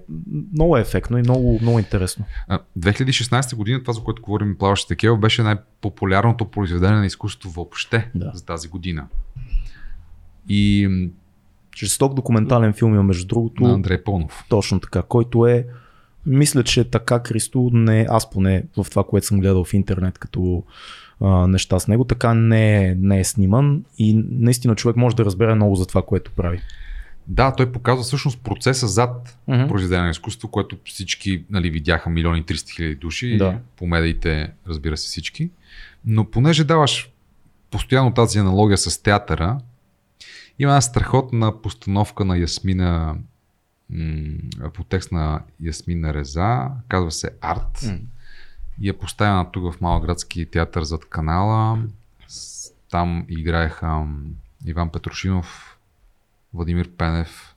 много 0.53 0.77
ефектно 0.77 1.18
и 1.18 1.22
много, 1.22 1.59
много 1.62 1.79
интересно. 1.79 2.24
2016 2.79 3.57
година, 3.57 3.81
това 3.83 3.93
за 3.93 4.01
което 4.01 4.22
говорим 4.22 4.57
плаващите 4.59 4.97
кел, 4.97 5.16
беше 5.16 5.43
най-популярното 5.43 6.45
произведение 6.45 6.99
на 6.99 7.07
изкуството 7.07 7.51
въобще 7.51 8.11
да. 8.14 8.31
за 8.35 8.45
тази 8.45 8.68
година. 8.68 9.07
И 10.49 10.89
Жесток 11.77 12.14
документален 12.14 12.72
филм 12.72 12.95
има, 12.95 13.03
между 13.03 13.27
другото. 13.27 13.62
На 13.62 13.74
Андрей 13.74 14.03
Пълнов. 14.03 14.45
Точно 14.49 14.81
така, 14.81 15.03
който 15.03 15.47
е 15.47 15.66
мисля, 16.27 16.64
че 16.64 16.85
така 16.85 17.22
Кристо, 17.22 17.70
не, 17.72 18.07
аз 18.11 18.31
поне 18.31 18.64
в 18.77 18.87
това, 18.91 19.05
което 19.05 19.27
съм 19.27 19.41
гледал 19.41 19.64
в 19.64 19.74
интернет 19.74 20.18
като 20.18 20.62
а, 21.21 21.47
неща 21.47 21.79
с 21.79 21.89
него, 21.89 22.05
така 22.05 22.35
не, 22.35 22.95
не 22.95 23.21
е 23.21 23.25
сниман 23.25 23.85
и 23.99 24.25
наистина 24.31 24.75
човек 24.75 24.97
може 24.97 25.17
да 25.17 25.25
разбере 25.25 25.55
много 25.55 25.77
за 25.77 25.87
това, 25.87 26.03
което 26.03 26.31
прави. 26.31 26.61
Да, 27.29 27.53
той 27.53 27.73
показва 27.73 28.05
всъщност 28.05 28.41
процеса 28.41 28.87
зад 28.87 29.39
uh-huh. 29.49 29.69
произведение 29.69 30.05
на 30.05 30.11
изкуство, 30.11 30.49
което 30.49 30.77
всички 30.85 31.45
нали, 31.51 31.71
видяха 31.71 32.11
милиони 32.11 32.45
300 32.45 32.75
хиляди 32.77 32.95
души, 32.95 33.37
да. 33.37 33.59
по 33.77 33.87
медиите 33.87 34.53
разбира 34.67 34.97
се 34.97 35.07
всички. 35.07 35.51
Но 36.05 36.31
понеже 36.31 36.64
даваш 36.64 37.11
постоянно 37.71 38.14
тази 38.14 38.39
аналогия 38.39 38.79
с 38.79 39.03
театъра, 39.03 39.59
има 40.59 40.73
една 40.73 40.81
страхотна 40.81 41.62
постановка 41.62 42.25
на 42.25 42.39
Ясмина 42.39 43.17
по 44.75 44.85
текст 44.85 45.12
на 45.12 45.43
Ясмина 45.61 46.14
Реза, 46.14 46.69
казва 46.89 47.11
се 47.11 47.31
Арт. 47.41 47.79
Mm. 47.79 48.01
И 48.81 48.89
е 48.89 48.99
поставена 48.99 49.51
тук 49.53 49.72
в 49.74 49.81
Малоградски 49.81 50.51
театър 50.51 50.83
зад 50.83 51.05
канала. 51.05 51.79
Там 52.91 53.27
играеха 53.29 54.07
Иван 54.66 54.91
Петрушинов, 54.91 55.79
Владимир 56.55 56.91
Пенев 56.91 57.55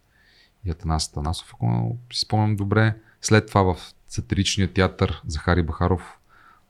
и 0.65 0.71
Атанас 0.71 1.11
Танасов, 1.11 1.53
ако 1.53 1.97
си 2.13 2.19
спомням 2.19 2.55
добре. 2.55 2.95
След 3.21 3.47
това 3.47 3.73
в 3.73 3.77
сатиричния 4.07 4.73
театър 4.73 5.21
Захари 5.27 5.63
Бахаров, 5.63 6.19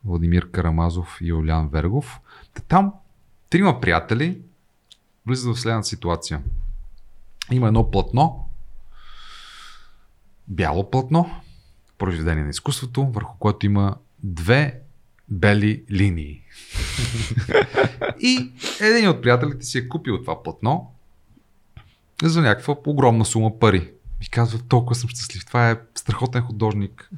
Владимир 0.06 0.52
Карамазов 0.52 1.18
и 1.22 1.34
Олян 1.34 1.70
Вергов. 1.70 2.20
Там 2.68 2.94
трима 3.50 3.82
приятели 3.82 4.42
влизат 5.26 5.56
в 5.56 5.60
следната 5.60 5.88
ситуация. 5.88 6.42
Има 7.52 7.68
едно 7.68 7.92
платно, 7.92 8.50
бяло 10.48 10.90
платно, 10.90 11.42
произведение 11.98 12.44
на 12.44 12.50
изкуството, 12.50 13.06
върху 13.06 13.38
което 13.38 13.66
има 13.66 13.96
две 14.24 14.80
бели 15.30 15.84
линии. 15.92 16.42
и 18.20 18.52
един 18.82 19.10
от 19.10 19.22
приятелите 19.22 19.66
си 19.66 19.78
е 19.78 19.88
купил 19.88 20.22
това 20.22 20.44
платно 20.44 20.94
за 22.24 22.42
някаква 22.42 22.76
огромна 22.86 23.26
сума 23.26 23.60
пари. 23.60 23.92
И 24.22 24.30
казва, 24.30 24.60
толкова 24.60 24.96
съм 24.96 25.10
щастлив. 25.10 25.46
Това 25.46 25.72
е 25.72 25.78
страхотен 25.96 26.42
художник. 26.42 27.10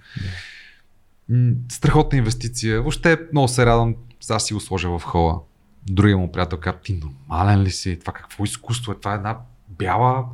Страхотна 1.70 2.18
инвестиция. 2.18 2.82
Въобще 2.82 3.20
много 3.32 3.48
се 3.48 3.66
радвам. 3.66 3.96
Аз 4.30 4.46
си 4.48 4.54
го 4.54 4.60
сложа 4.60 4.90
в 4.90 5.04
хола. 5.04 5.40
Другия 5.88 6.18
му 6.18 6.32
приятел 6.32 6.60
казва, 6.60 6.80
ти 6.80 6.94
нормален 6.94 7.62
ли 7.62 7.72
си? 7.72 8.00
Това 8.00 8.14
какво 8.14 8.44
изкуство 8.44 8.92
е? 8.92 9.00
Това 9.00 9.12
е 9.12 9.16
една 9.16 9.38
бяла 9.70 10.26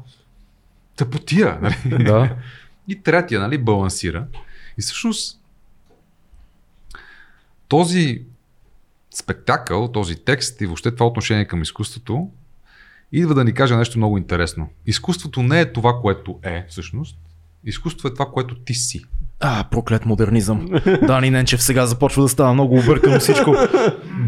тъпотия. 0.95 1.59
Нали? 1.61 2.03
Да. 2.03 2.35
И 2.87 3.01
третия, 3.01 3.39
нали, 3.39 3.57
балансира. 3.57 4.27
И 4.77 4.81
всъщност 4.81 5.41
този 7.67 8.21
спектакъл, 9.15 9.87
този 9.87 10.15
текст 10.15 10.61
и 10.61 10.65
въобще 10.65 10.91
това 10.91 11.05
отношение 11.05 11.45
към 11.45 11.61
изкуството 11.61 12.29
идва 13.11 13.33
да 13.33 13.43
ни 13.43 13.53
каже 13.53 13.75
нещо 13.75 13.97
много 13.97 14.17
интересно. 14.17 14.69
Изкуството 14.85 15.43
не 15.43 15.61
е 15.61 15.71
това, 15.71 15.93
което 16.01 16.39
е 16.43 16.65
всъщност. 16.69 17.17
Изкуство 17.65 18.07
е 18.07 18.13
това, 18.13 18.25
което 18.25 18.55
ти 18.55 18.73
си. 18.73 19.01
А, 19.39 19.63
проклет 19.63 20.05
модернизъм. 20.05 20.69
Дани 21.07 21.29
Ненчев 21.29 21.63
сега 21.63 21.85
започва 21.85 22.23
да 22.23 22.29
става 22.29 22.53
много 22.53 22.77
объркано 22.77 23.19
всичко. 23.19 23.55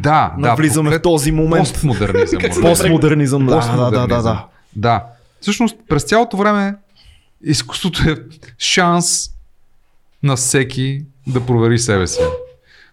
да, 0.03 0.35
да. 0.39 0.55
Влизаме 0.55 0.97
в 0.97 1.01
този 1.01 1.31
момент. 1.31 1.67
Постмодернизъм. 1.67 2.41
Постмодернизъм, 2.61 3.45
да, 3.45 3.75
да, 3.75 3.91
да, 3.91 4.07
да, 4.07 4.21
да. 4.21 4.45
Да. 4.75 5.05
Всъщност, 5.41 5.77
през 5.89 6.03
цялото 6.03 6.37
време 6.37 6.75
изкуството 7.43 8.09
е 8.09 8.15
шанс 8.59 9.29
на 10.23 10.35
всеки 10.35 11.05
да 11.27 11.45
провери 11.45 11.79
себе 11.79 12.07
си. 12.07 12.21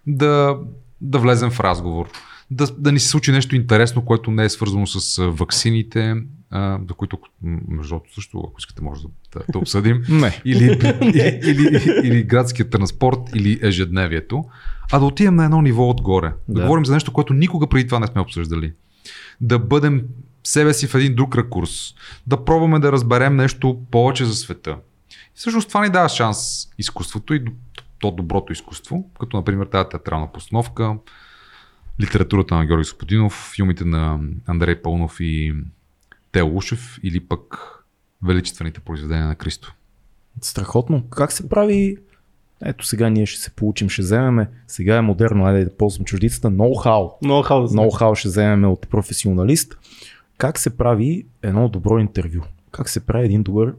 Да, 0.07 0.57
да 1.01 1.19
влезем 1.19 1.49
в 1.49 1.59
разговор. 1.59 2.09
Да, 2.51 2.67
да 2.77 2.91
ни 2.91 2.99
се 2.99 3.07
случи 3.07 3.31
нещо 3.31 3.55
интересно, 3.55 4.05
което 4.05 4.31
не 4.31 4.45
е 4.45 4.49
свързано 4.49 4.87
с 4.87 5.23
ваксините, 5.31 6.15
за 6.53 6.93
които, 6.97 7.17
между 7.41 7.89
другото, 7.89 8.13
също, 8.13 8.39
ако 8.39 8.55
искате, 8.59 8.81
може 8.81 9.01
да, 9.33 9.41
да 9.51 9.59
обсъдим. 9.59 10.03
не. 10.09 10.41
Или, 10.45 10.65
или, 11.01 11.39
или, 11.45 12.01
или 12.03 12.23
градския 12.23 12.69
транспорт, 12.69 13.19
или 13.35 13.59
ежедневието, 13.61 14.43
а 14.91 14.99
да 14.99 15.05
отидем 15.05 15.35
на 15.35 15.45
едно 15.45 15.61
ниво 15.61 15.89
отгоре. 15.89 16.33
Да, 16.47 16.53
да 16.53 16.61
говорим 16.61 16.85
за 16.85 16.93
нещо, 16.93 17.13
което 17.13 17.33
никога 17.33 17.67
преди 17.67 17.87
това 17.87 17.99
не 17.99 18.07
сме 18.07 18.21
обсъждали. 18.21 18.73
Да 19.41 19.59
бъдем 19.59 20.03
себе 20.43 20.73
си 20.73 20.87
в 20.87 20.95
един 20.95 21.15
друг 21.15 21.35
ракурс, 21.35 21.93
да 22.27 22.45
пробваме 22.45 22.79
да 22.79 22.91
разберем 22.91 23.35
нещо 23.35 23.81
повече 23.91 24.25
за 24.25 24.33
света. 24.33 24.77
И 25.11 25.39
всъщност 25.39 25.67
това 25.67 25.83
ни 25.83 25.89
дава 25.89 26.09
шанс 26.09 26.67
изкуството 26.77 27.33
и 27.33 27.43
доброто 28.03 28.53
изкуство, 28.53 29.09
като 29.19 29.37
например 29.37 29.65
тази 29.65 29.89
театрална 29.89 30.31
постановка, 30.31 30.95
литературата 32.01 32.55
на 32.55 32.65
Георги 32.65 32.81
Господинов, 32.81 33.51
филмите 33.55 33.85
на 33.85 34.19
Андрей 34.45 34.81
Пълнов 34.81 35.17
и 35.19 35.53
Тео 36.31 36.57
Ушев 36.57 36.99
или 37.03 37.19
пък 37.19 37.73
величествените 38.23 38.79
произведения 38.79 39.27
на 39.27 39.35
Кристо. 39.35 39.73
Страхотно. 40.41 41.09
Как 41.09 41.31
се 41.31 41.49
прави 41.49 41.97
ето 42.65 42.85
сега 42.85 43.09
ние 43.09 43.25
ще 43.25 43.41
се 43.41 43.51
получим, 43.51 43.89
ще 43.89 44.01
вземеме, 44.01 44.49
сега 44.67 44.97
е 44.97 45.01
модерно, 45.01 45.45
айде 45.45 45.63
да 45.63 45.77
ползвам 45.77 46.05
чуждицата, 46.05 46.47
ноу-хау. 46.47 47.23
Ноу-хау, 47.23 47.67
ноу-хау 47.67 48.15
ще 48.15 48.27
вземем 48.27 48.71
от 48.71 48.89
професионалист 48.89 49.77
как 50.37 50.59
се 50.59 50.77
прави 50.77 51.25
едно 51.43 51.69
добро 51.69 51.99
интервю? 51.99 52.41
Как 52.71 52.89
се 52.89 53.05
прави 53.05 53.25
един 53.25 53.43
добър 53.43 53.73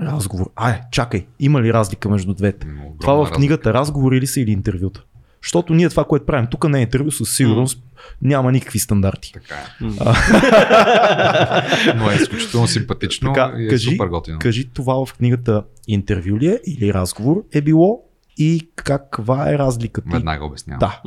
разговор? 0.00 0.50
Ай, 0.56 0.80
чакай, 0.90 1.26
има 1.40 1.62
ли 1.62 1.72
разлика 1.72 2.08
между 2.08 2.34
двете? 2.34 2.66
Много 2.66 2.96
това 3.00 3.24
в 3.24 3.30
книгата 3.30 3.68
разлика. 3.68 3.78
разговори 3.78 4.20
ли 4.20 4.26
са 4.26 4.40
или 4.40 4.50
интервюта? 4.50 5.02
Защото 5.42 5.74
ние 5.74 5.88
това, 5.88 6.04
което 6.04 6.26
правим, 6.26 6.46
тук 6.50 6.68
не 6.68 6.78
е 6.78 6.82
интервю, 6.82 7.10
със 7.10 7.36
сигурност 7.36 7.78
mm. 7.78 7.82
няма 8.22 8.52
никакви 8.52 8.78
стандарти. 8.78 9.32
Така 9.32 9.54
е. 9.54 9.84
Но 11.96 12.10
е 12.10 12.14
изключително 12.14 12.66
симпатично 12.66 13.32
така, 13.32 13.52
и 13.58 13.66
е 13.66 13.68
кажи, 13.68 13.90
супер 13.90 14.06
готино. 14.06 14.38
Кажи 14.38 14.70
това 14.74 15.06
в 15.06 15.14
книгата 15.14 15.64
интервю 15.88 16.38
ли 16.38 16.46
е 16.46 16.60
или 16.66 16.94
разговор 16.94 17.44
е 17.52 17.60
било 17.60 18.00
и 18.36 18.68
каква 18.74 19.52
е 19.52 19.58
разликата? 19.58 20.08
Веднага 20.12 20.44
обяснявам. 20.44 20.78
Да. 20.78 21.02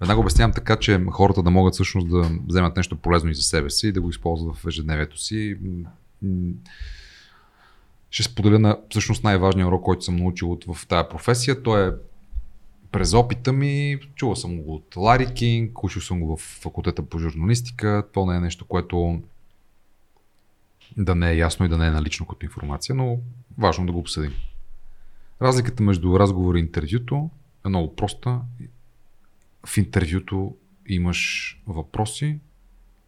Веднага 0.00 0.20
обяснявам 0.20 0.52
така, 0.52 0.76
че 0.76 1.00
хората 1.10 1.42
да 1.42 1.50
могат 1.50 1.74
всъщност 1.74 2.10
да 2.10 2.30
вземат 2.48 2.76
нещо 2.76 2.96
полезно 2.96 3.30
и 3.30 3.34
за 3.34 3.42
себе 3.42 3.70
си 3.70 3.88
и 3.88 3.92
да 3.92 4.00
го 4.00 4.10
използват 4.10 4.56
в 4.56 4.66
ежедневието 4.66 5.20
си. 5.20 5.56
Ще 8.12 8.22
споделя 8.22 8.58
на 8.58 8.78
всъщност 8.90 9.24
най-важния 9.24 9.66
урок, 9.66 9.84
който 9.84 10.04
съм 10.04 10.16
научил 10.16 10.52
от, 10.52 10.64
в 10.74 10.86
тази 10.86 11.08
професия. 11.10 11.62
Той 11.62 11.88
е 11.88 11.92
през 12.90 13.14
опита 13.14 13.52
ми, 13.52 13.98
чувал 14.14 14.36
съм 14.36 14.62
го 14.62 14.74
от 14.74 14.96
Лари 14.96 15.34
Кинг, 15.34 15.84
учил 15.84 16.02
съм 16.02 16.20
го 16.20 16.36
в 16.36 16.40
факултета 16.40 17.02
по 17.02 17.18
журналистика. 17.18 18.04
Това 18.12 18.32
не 18.32 18.38
е 18.38 18.40
нещо, 18.40 18.64
което 18.64 19.22
да 20.96 21.14
не 21.14 21.30
е 21.30 21.36
ясно 21.36 21.66
и 21.66 21.68
да 21.68 21.78
не 21.78 21.86
е 21.86 21.90
налично 21.90 22.26
като 22.26 22.46
информация, 22.46 22.94
но 22.94 23.18
важно 23.58 23.86
да 23.86 23.92
го 23.92 23.98
обсъдим. 23.98 24.32
Разликата 25.42 25.82
между 25.82 26.18
разговор 26.18 26.54
и 26.54 26.60
интервюто 26.60 27.30
е 27.66 27.68
много 27.68 27.96
проста. 27.96 28.40
В 29.66 29.76
интервюто 29.76 30.56
имаш 30.88 31.60
въпроси, 31.66 32.38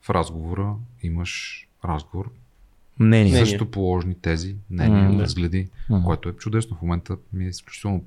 в 0.02 0.10
разговора 0.10 0.74
имаш 1.02 1.64
разговор. 1.84 2.30
Мнение. 2.98 3.46
Също 3.46 3.70
положени 3.70 4.14
тези, 4.22 4.56
мнения, 4.70 5.10
mm, 5.10 5.18
възгледи, 5.18 5.68
mm. 5.90 6.04
което 6.04 6.28
е 6.28 6.32
чудесно. 6.32 6.76
В 6.76 6.82
момента 6.82 7.16
ми 7.32 7.44
е 7.44 7.48
изключително 7.48 8.04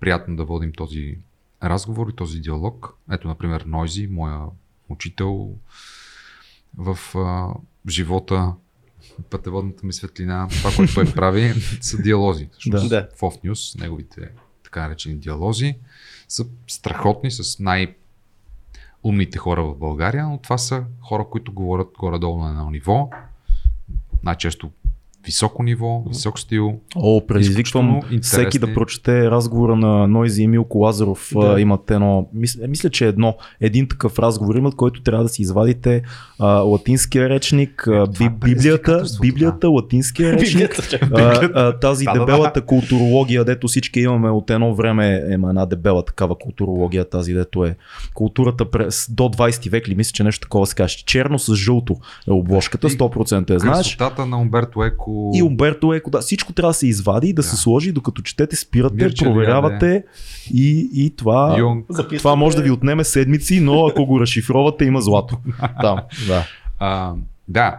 приятно 0.00 0.36
да 0.36 0.44
водим 0.44 0.72
този 0.72 1.18
разговор 1.62 2.08
и 2.08 2.16
този 2.16 2.40
диалог. 2.40 2.94
Ето, 3.12 3.28
например, 3.28 3.60
Нойзи, 3.60 4.06
моя 4.06 4.40
учител 4.88 5.50
в 6.76 6.98
а, 7.14 7.54
живота 7.88 8.52
пътеводната 9.30 9.86
ми 9.86 9.92
светлина, 9.92 10.48
това, 10.50 10.70
което 10.76 10.94
той 10.94 11.14
прави, 11.14 11.54
са 11.80 12.02
диалози. 12.02 12.48
Да. 12.66 12.88
да. 12.88 13.08
В 13.16 13.20
Off 13.20 13.80
неговите 13.80 14.30
така 14.64 14.82
наречени 14.82 15.16
диалози, 15.16 15.76
са 16.28 16.46
страхотни 16.66 17.30
с 17.30 17.58
най- 17.58 17.94
умните 19.02 19.38
хора 19.38 19.62
в 19.62 19.78
България, 19.78 20.26
но 20.26 20.38
това 20.38 20.58
са 20.58 20.84
хора, 21.00 21.26
които 21.30 21.52
говорят 21.52 21.88
горе-долу 21.98 22.38
на 22.38 22.50
едно 22.50 22.70
ниво, 22.70 23.10
най-често 24.22 24.70
високо 25.26 25.62
ниво, 25.62 26.02
висок 26.08 26.38
стил. 26.38 26.80
О, 26.96 27.26
предизвиквам 27.26 28.00
всеки 28.22 28.58
да 28.58 28.74
прочете 28.74 29.30
разговора 29.30 29.76
на 29.76 30.06
Нойзи 30.06 30.42
и 30.42 30.46
Милко 30.46 30.78
Лазаров. 30.78 31.30
Да. 31.34 31.60
имат 31.60 31.90
едно, 31.90 32.28
мисля, 32.34 32.68
мисля, 32.68 32.90
че 32.90 33.06
едно, 33.06 33.36
един 33.60 33.88
такъв 33.88 34.18
разговор 34.18 34.54
имат, 34.54 34.74
който 34.74 35.02
трябва 35.02 35.24
да 35.24 35.28
си 35.28 35.42
извадите 35.42 36.02
а, 36.38 36.46
латинския 36.46 37.28
речник, 37.28 37.86
а, 37.86 38.06
би, 38.18 38.28
библията, 38.28 39.04
библията, 39.20 39.68
латинския 39.68 40.32
речник, 40.38 40.78
а, 41.02 41.48
а, 41.54 41.78
тази 41.78 42.04
да, 42.04 42.12
дебелата 42.12 42.60
да. 42.60 42.66
културология, 42.66 43.44
дето 43.44 43.68
всички 43.68 44.00
имаме 44.00 44.30
от 44.30 44.50
едно 44.50 44.74
време, 44.74 45.24
ема 45.30 45.48
една 45.48 45.66
дебела 45.66 46.04
такава 46.04 46.38
културология, 46.38 47.08
тази 47.08 47.34
дето 47.34 47.64
е 47.64 47.76
културата 48.14 48.70
през, 48.70 49.10
до 49.10 49.22
20 49.22 49.70
век 49.70 49.88
ли, 49.88 49.94
мисля, 49.94 50.12
че 50.12 50.24
нещо 50.24 50.40
такова 50.40 50.66
се 50.66 50.74
каже. 50.74 50.96
Черно 51.06 51.38
с 51.38 51.54
жълто 51.54 51.96
е 52.28 52.32
обложката, 52.32 52.88
100% 52.90 53.50
е, 53.50 53.58
знаеш. 53.58 53.96
Красотата 53.96 54.26
на 54.26 54.40
Умберто 54.40 54.84
Еко 54.84 55.09
Еко. 55.10 55.30
И 55.34 55.42
Умберто 55.42 55.94
Еко, 55.94 56.10
да. 56.10 56.20
Всичко 56.20 56.52
трябва 56.52 56.70
да 56.70 56.74
се 56.74 56.86
извади 56.86 57.28
и 57.28 57.32
да, 57.32 57.42
да. 57.42 57.48
се 57.48 57.56
сложи, 57.56 57.92
докато 57.92 58.22
четете, 58.22 58.56
спирате, 58.56 59.04
Мирче, 59.04 59.24
проверявате 59.24 60.04
и, 60.54 60.90
и 60.92 61.16
това, 61.16 61.58
Юнг. 61.58 61.86
това 62.18 62.36
може 62.36 62.56
да 62.56 62.62
ви 62.62 62.70
отнеме 62.70 63.04
седмици, 63.04 63.60
но 63.60 63.86
ако 63.86 64.06
го 64.06 64.20
разшифровате, 64.20 64.84
има 64.84 65.00
злато. 65.00 65.38
Там, 65.80 65.98
да. 66.26 66.46
А, 66.78 67.14
да. 67.48 67.78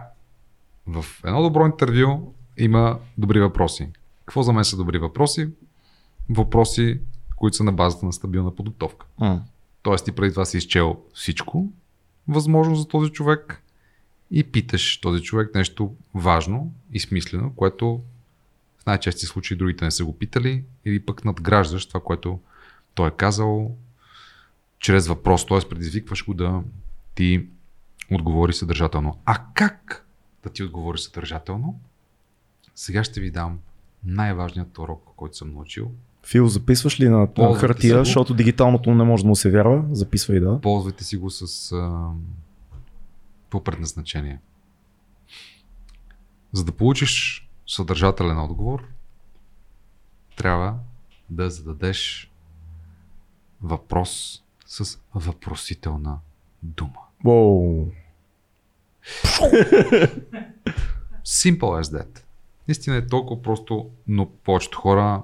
В 0.86 1.04
едно 1.26 1.42
добро 1.42 1.66
интервю 1.66 2.32
има 2.58 2.98
добри 3.18 3.40
въпроси. 3.40 3.88
Какво 4.26 4.42
за 4.42 4.52
мен 4.52 4.64
са 4.64 4.76
добри 4.76 4.98
въпроси? 4.98 5.48
Въпроси, 6.30 7.00
които 7.36 7.56
са 7.56 7.64
на 7.64 7.72
базата 7.72 8.06
на 8.06 8.12
стабилна 8.12 8.54
подготовка. 8.54 9.06
Mm. 9.20 9.38
Тоест 9.82 10.04
ти 10.04 10.12
преди 10.12 10.32
това 10.32 10.44
си 10.44 10.56
изчел 10.56 10.96
всичко, 11.14 11.68
възможно 12.28 12.76
за 12.76 12.88
този 12.88 13.10
човек, 13.10 13.61
и 14.32 14.44
питаш 14.44 15.00
този 15.00 15.22
човек 15.22 15.54
нещо 15.54 15.94
важно 16.14 16.72
и 16.92 17.00
смислено, 17.00 17.52
което 17.56 18.00
в 18.78 18.86
най-чести 18.86 19.26
случаи 19.26 19.56
другите 19.56 19.84
не 19.84 19.90
са 19.90 20.04
го 20.04 20.18
питали 20.18 20.64
или 20.84 21.00
пък 21.00 21.24
надграждаш 21.24 21.86
това, 21.86 22.00
което 22.00 22.40
той 22.94 23.08
е 23.08 23.16
казал 23.16 23.76
чрез 24.78 25.06
въпрос, 25.06 25.46
т.е. 25.46 25.68
предизвикваш 25.68 26.24
го 26.24 26.34
да 26.34 26.62
ти 27.14 27.46
отговори 28.10 28.52
съдържателно. 28.52 29.18
А 29.24 29.44
как 29.54 30.06
да 30.42 30.50
ти 30.50 30.62
отговори 30.62 30.98
съдържателно? 30.98 31.80
Сега 32.74 33.04
ще 33.04 33.20
ви 33.20 33.30
дам 33.30 33.58
най-важният 34.04 34.78
урок, 34.78 35.02
който 35.16 35.36
съм 35.36 35.52
научил. 35.52 35.90
Фил, 36.26 36.48
записваш 36.48 37.00
ли 37.00 37.08
на, 37.08 37.28
на 37.38 37.54
хартия, 37.54 37.98
защото 37.98 38.34
дигиталното 38.34 38.94
не 38.94 39.04
може 39.04 39.22
да 39.22 39.28
му 39.28 39.36
се 39.36 39.50
вярва? 39.50 39.84
Записвай, 39.92 40.40
да. 40.40 40.60
Ползвайте 40.60 41.04
си 41.04 41.16
го 41.16 41.30
с 41.30 41.74
по 43.52 43.64
предназначение. 43.64 44.40
За 46.52 46.64
да 46.64 46.72
получиш 46.72 47.48
съдържателен 47.66 48.38
отговор, 48.38 48.88
трябва 50.36 50.78
да 51.30 51.50
зададеш 51.50 52.30
въпрос 53.62 54.42
с 54.66 54.98
въпросителна 55.14 56.18
дума. 56.62 57.00
Wow. 57.24 57.90
Simple 61.24 61.82
as 61.82 61.82
that. 61.82 62.22
Наистина 62.68 62.96
е 62.96 63.06
толкова 63.06 63.42
просто, 63.42 63.90
но 64.06 64.30
повечето 64.30 64.78
хора 64.78 65.22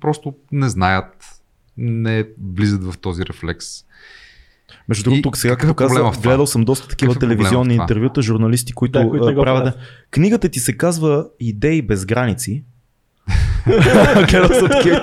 просто 0.00 0.34
не 0.52 0.68
знаят, 0.68 1.42
не 1.76 2.28
влизат 2.54 2.84
в 2.84 2.98
този 2.98 3.22
рефлекс. 3.24 3.84
Между 4.88 5.04
другото, 5.04 5.22
тук 5.22 5.36
сега 5.36 5.56
като 5.56 5.74
каза, 5.74 6.10
гледал 6.22 6.46
съм 6.46 6.64
доста 6.64 6.88
такива 6.88 7.14
какъв 7.14 7.28
телевизионни 7.28 7.74
интервюта, 7.74 8.22
журналисти, 8.22 8.72
които, 8.72 8.98
да, 8.98 9.08
които 9.08 9.42
правят. 9.42 9.64
Да. 9.64 9.74
Книгата 10.10 10.48
ти 10.48 10.60
се 10.60 10.76
казва 10.76 11.26
Идеи 11.40 11.82
без 11.82 12.06
граници. 12.06 12.64
Гледал 14.30 14.58
съм 14.58 14.68
такива 14.68 14.96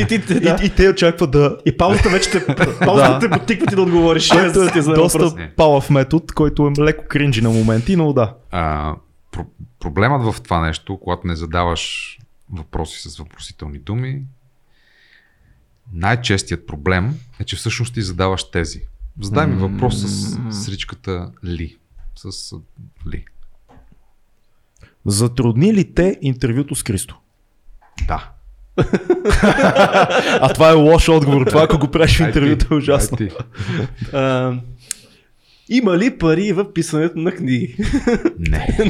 и, 0.00 0.06
ти, 0.06 0.18
да. 0.18 0.58
и, 0.62 0.66
и, 0.66 0.70
те 0.70 0.88
очакват 0.88 1.30
да... 1.30 1.58
И 1.66 1.76
паузата 1.76 2.08
вече 2.08 2.30
те, 2.30 2.46
паузата 2.84 3.18
те 3.18 3.30
потиква 3.30 3.66
ти 3.66 3.74
да 3.74 3.82
отговориш. 3.82 4.28
Това 4.28 4.46
е 4.46 4.72
ти 4.72 4.80
доста 4.80 5.50
палав 5.56 5.90
метод, 5.90 6.24
който 6.34 6.72
е 6.78 6.82
леко 6.82 7.04
кринджи 7.08 7.42
на 7.42 7.50
моменти, 7.50 7.96
но 7.96 8.12
да. 8.12 8.34
А, 8.50 8.94
про- 9.32 9.46
проблемът 9.80 10.34
в 10.34 10.40
това 10.40 10.66
нещо, 10.66 10.98
когато 11.02 11.26
не 11.26 11.36
задаваш 11.36 12.14
въпроси 12.52 13.08
с 13.08 13.16
въпросителни 13.16 13.78
думи, 13.78 14.22
най-честият 15.92 16.66
проблем 16.66 17.14
е, 17.40 17.44
че 17.44 17.56
всъщност 17.56 17.94
ти 17.94 18.02
задаваш 18.02 18.50
тези. 18.50 18.82
Задай 19.20 19.46
ми 19.46 19.56
въпрос 19.56 19.98
с, 19.98 20.38
с 20.50 20.68
ричката 20.68 21.30
Ли. 21.44 21.76
С 22.16 22.54
Ли. 23.12 23.24
Затрудни 25.06 25.74
ли 25.74 25.94
те 25.94 26.18
интервюто 26.22 26.74
с 26.74 26.82
Кристо? 26.82 27.16
Да. 28.08 28.30
а 30.40 30.52
това 30.54 30.70
е 30.70 30.74
лош 30.74 31.08
отговор. 31.08 31.46
Това 31.46 31.62
ако 31.62 31.78
го 31.78 31.90
правиш 31.90 32.16
в 32.16 32.20
интервюто 32.20 32.74
е 32.74 32.76
ужасно. 32.76 33.18
Има 35.68 35.98
ли 35.98 36.18
пари 36.18 36.52
в 36.52 36.72
писането 36.72 37.18
на 37.18 37.32
книги? 37.32 37.76
Не. 38.38 38.68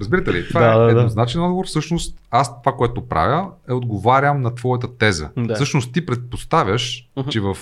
Разбирате 0.00 0.32
ли? 0.32 0.48
Това 0.48 0.60
да, 0.60 0.82
е 0.82 0.94
да, 0.94 1.00
еднозначен 1.00 1.42
отговор. 1.42 1.66
Всъщност, 1.66 2.18
аз 2.30 2.62
това, 2.62 2.76
което 2.76 3.08
правя, 3.08 3.50
е 3.68 3.72
отговарям 3.72 4.42
на 4.42 4.54
твоята 4.54 4.96
теза. 4.96 5.30
Да. 5.36 5.54
Всъщност, 5.54 5.92
ти 5.92 6.06
предпоставяш, 6.06 7.08
uh-huh. 7.16 7.28
че 7.28 7.40
в 7.40 7.56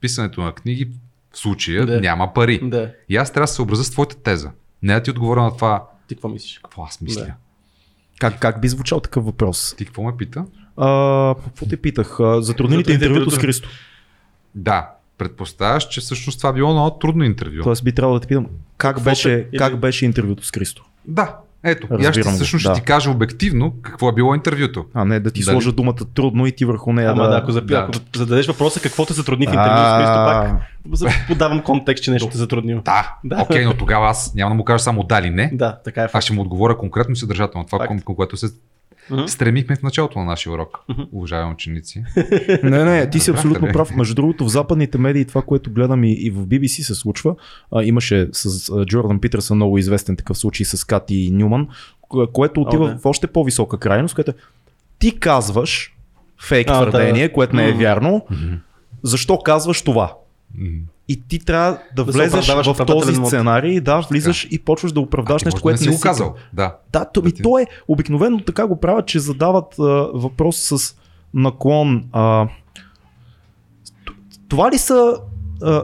писането 0.00 0.40
на 0.40 0.52
книги 0.52 0.88
в 1.32 1.38
случая 1.38 1.86
да. 1.86 2.00
няма 2.00 2.34
пари. 2.34 2.60
Да. 2.62 2.90
И 3.08 3.16
аз 3.16 3.32
трябва 3.32 3.44
да 3.44 3.48
се 3.48 3.54
съобразя 3.54 3.84
с 3.84 3.90
твоята 3.90 4.16
теза. 4.16 4.50
Не 4.82 4.94
да 4.94 5.02
ти 5.02 5.10
отговоря 5.10 5.42
на 5.42 5.54
това. 5.56 5.84
Ти 6.08 6.14
какво 6.14 6.28
мислиш? 6.28 6.60
Какво 6.62 6.82
аз 6.82 7.00
мисля? 7.00 7.24
Да. 7.24 7.34
Как, 8.18 8.38
как 8.38 8.60
би 8.60 8.68
звучал 8.68 9.00
такъв 9.00 9.24
въпрос? 9.24 9.74
Ти 9.78 9.84
какво 9.84 10.02
ме 10.02 10.16
пита? 10.16 10.44
А, 10.76 11.34
какво 11.44 11.66
те 11.66 11.76
питах? 11.76 12.18
Затруднилите 12.38 12.92
интервюто 12.92 13.30
с 13.30 13.38
Христо. 13.38 13.68
Да, 14.54 14.91
предпоставяш, 15.18 15.88
че 15.88 16.00
всъщност 16.00 16.38
това 16.38 16.52
било 16.52 16.72
много 16.72 16.98
трудно 16.98 17.24
интервю. 17.24 17.62
Тоест 17.62 17.84
би 17.84 17.92
трябвало 17.92 18.18
да 18.18 18.20
те 18.20 18.26
питам, 18.26 18.46
как, 18.76 19.02
беше, 19.02 19.30
или... 19.30 19.58
как 19.58 19.80
беше 19.80 20.04
интервюто 20.04 20.46
с 20.46 20.50
Кристо? 20.50 20.84
Да, 21.04 21.36
ето, 21.64 21.86
Разбирам 21.90 22.08
аз 22.08 22.14
ще, 22.14 22.22
всъщност 22.22 22.64
да. 22.64 22.74
ще 22.74 22.80
ти 22.80 22.86
кажа 22.86 23.10
обективно 23.10 23.74
какво 23.82 24.08
е 24.08 24.12
било 24.12 24.34
интервюто. 24.34 24.84
А 24.94 25.04
не 25.04 25.20
да 25.20 25.30
ти 25.30 25.40
Дали? 25.44 25.54
сложа 25.54 25.72
думата 25.72 25.94
трудно 26.14 26.46
и 26.46 26.52
ти 26.52 26.64
върху 26.64 26.92
нея 26.92 27.10
Ама 27.10 27.22
да... 27.22 27.28
да 27.28 27.36
ако, 27.36 27.52
запи... 27.52 27.66
да. 27.66 27.78
ако 27.78 27.92
зададеш 28.16 28.46
въпроса 28.46 28.80
какво 28.80 29.06
те 29.06 29.12
затрудни 29.12 29.46
в 29.46 29.52
интервю 29.52 29.76
с 29.76 29.98
Кристо, 29.98 30.14
пак 30.14 31.26
подавам 31.28 31.62
контекст, 31.62 32.04
че 32.04 32.10
нещо 32.10 32.28
те 32.28 32.38
затруднил. 32.38 32.82
Да, 32.84 33.16
да. 33.24 33.42
окей, 33.42 33.64
но 33.64 33.74
тогава 33.74 34.08
аз 34.08 34.34
няма 34.34 34.50
да 34.50 34.54
му 34.54 34.64
кажа 34.64 34.78
само 34.78 35.02
да 35.02 35.18
или 35.18 35.30
не. 35.30 35.50
Да, 35.52 35.78
така 35.84 36.02
е. 36.02 36.08
Аз 36.12 36.24
ще 36.24 36.32
му 36.32 36.42
отговоря 36.42 36.76
конкретно 36.76 37.12
и 37.12 37.16
съдържателно 37.16 37.66
това, 37.66 37.86
към 37.86 38.00
което 38.00 38.36
се 38.36 38.48
Uh-huh. 39.10 39.26
Стремихме 39.26 39.76
в 39.76 39.82
началото 39.82 40.18
на 40.18 40.24
нашия 40.24 40.52
урок, 40.52 40.84
uh-huh. 40.90 41.08
уважаеми 41.12 41.52
ученици. 41.52 42.04
не, 42.62 42.84
не, 42.84 43.10
ти 43.10 43.20
си 43.20 43.30
абсолютно 43.30 43.68
прав. 43.72 43.96
Между 43.96 44.14
другото, 44.14 44.44
в 44.44 44.48
западните 44.48 44.98
медии, 44.98 45.24
това, 45.24 45.42
което 45.42 45.72
гледам 45.72 46.04
и, 46.04 46.12
и 46.12 46.30
в 46.30 46.46
BBC 46.46 46.82
се 46.82 46.94
случва, 46.94 47.34
а, 47.72 47.82
имаше 47.84 48.28
с 48.32 48.70
а, 48.70 48.86
Джордан 48.86 49.20
Питърсън 49.20 49.56
много 49.56 49.78
известен 49.78 50.16
такъв 50.16 50.38
случай 50.38 50.66
с 50.66 50.84
Кати 50.84 51.30
Нюман, 51.32 51.68
което 52.32 52.60
отива 52.60 52.88
oh, 52.88 53.00
в 53.00 53.06
още 53.06 53.26
по-висока 53.26 53.78
крайност, 53.78 54.14
което 54.14 54.32
ти 54.98 55.18
казваш 55.18 55.96
фейк 56.42 56.68
а, 56.70 56.72
твърдение, 56.72 57.28
да. 57.28 57.32
което 57.32 57.56
не 57.56 57.68
е 57.68 57.72
вярно, 57.72 58.26
uh-huh. 58.30 58.58
защо 59.02 59.38
казваш 59.38 59.82
това? 59.82 60.14
И 61.08 61.22
ти 61.28 61.38
трябва 61.38 61.78
да 61.96 62.04
влезеш 62.04 62.48
в 62.48 62.86
този 62.86 63.14
сценарий, 63.14 63.80
да, 63.80 64.00
влизаш 64.00 64.42
така. 64.42 64.54
и 64.54 64.58
почваш 64.58 64.92
да 64.92 65.00
оправдаш 65.00 65.44
нещо, 65.44 65.60
което 65.60 65.84
не 65.84 65.90
си 65.90 65.96
го 65.96 66.00
казал. 66.00 66.34
Да. 66.52 66.76
Да, 66.92 67.04
то, 67.04 67.20
да 67.20 67.28
и 67.28 67.32
то 67.32 67.58
е 67.58 67.66
обикновено 67.88 68.40
така 68.40 68.66
го 68.66 68.80
правят, 68.80 69.06
че 69.06 69.18
задават 69.18 69.78
а, 69.78 69.82
въпрос 70.14 70.56
с 70.56 70.96
наклон. 71.34 72.04
А, 72.12 72.48
това 74.48 74.70
ли 74.70 74.78
са. 74.78 75.16
А, 75.62 75.82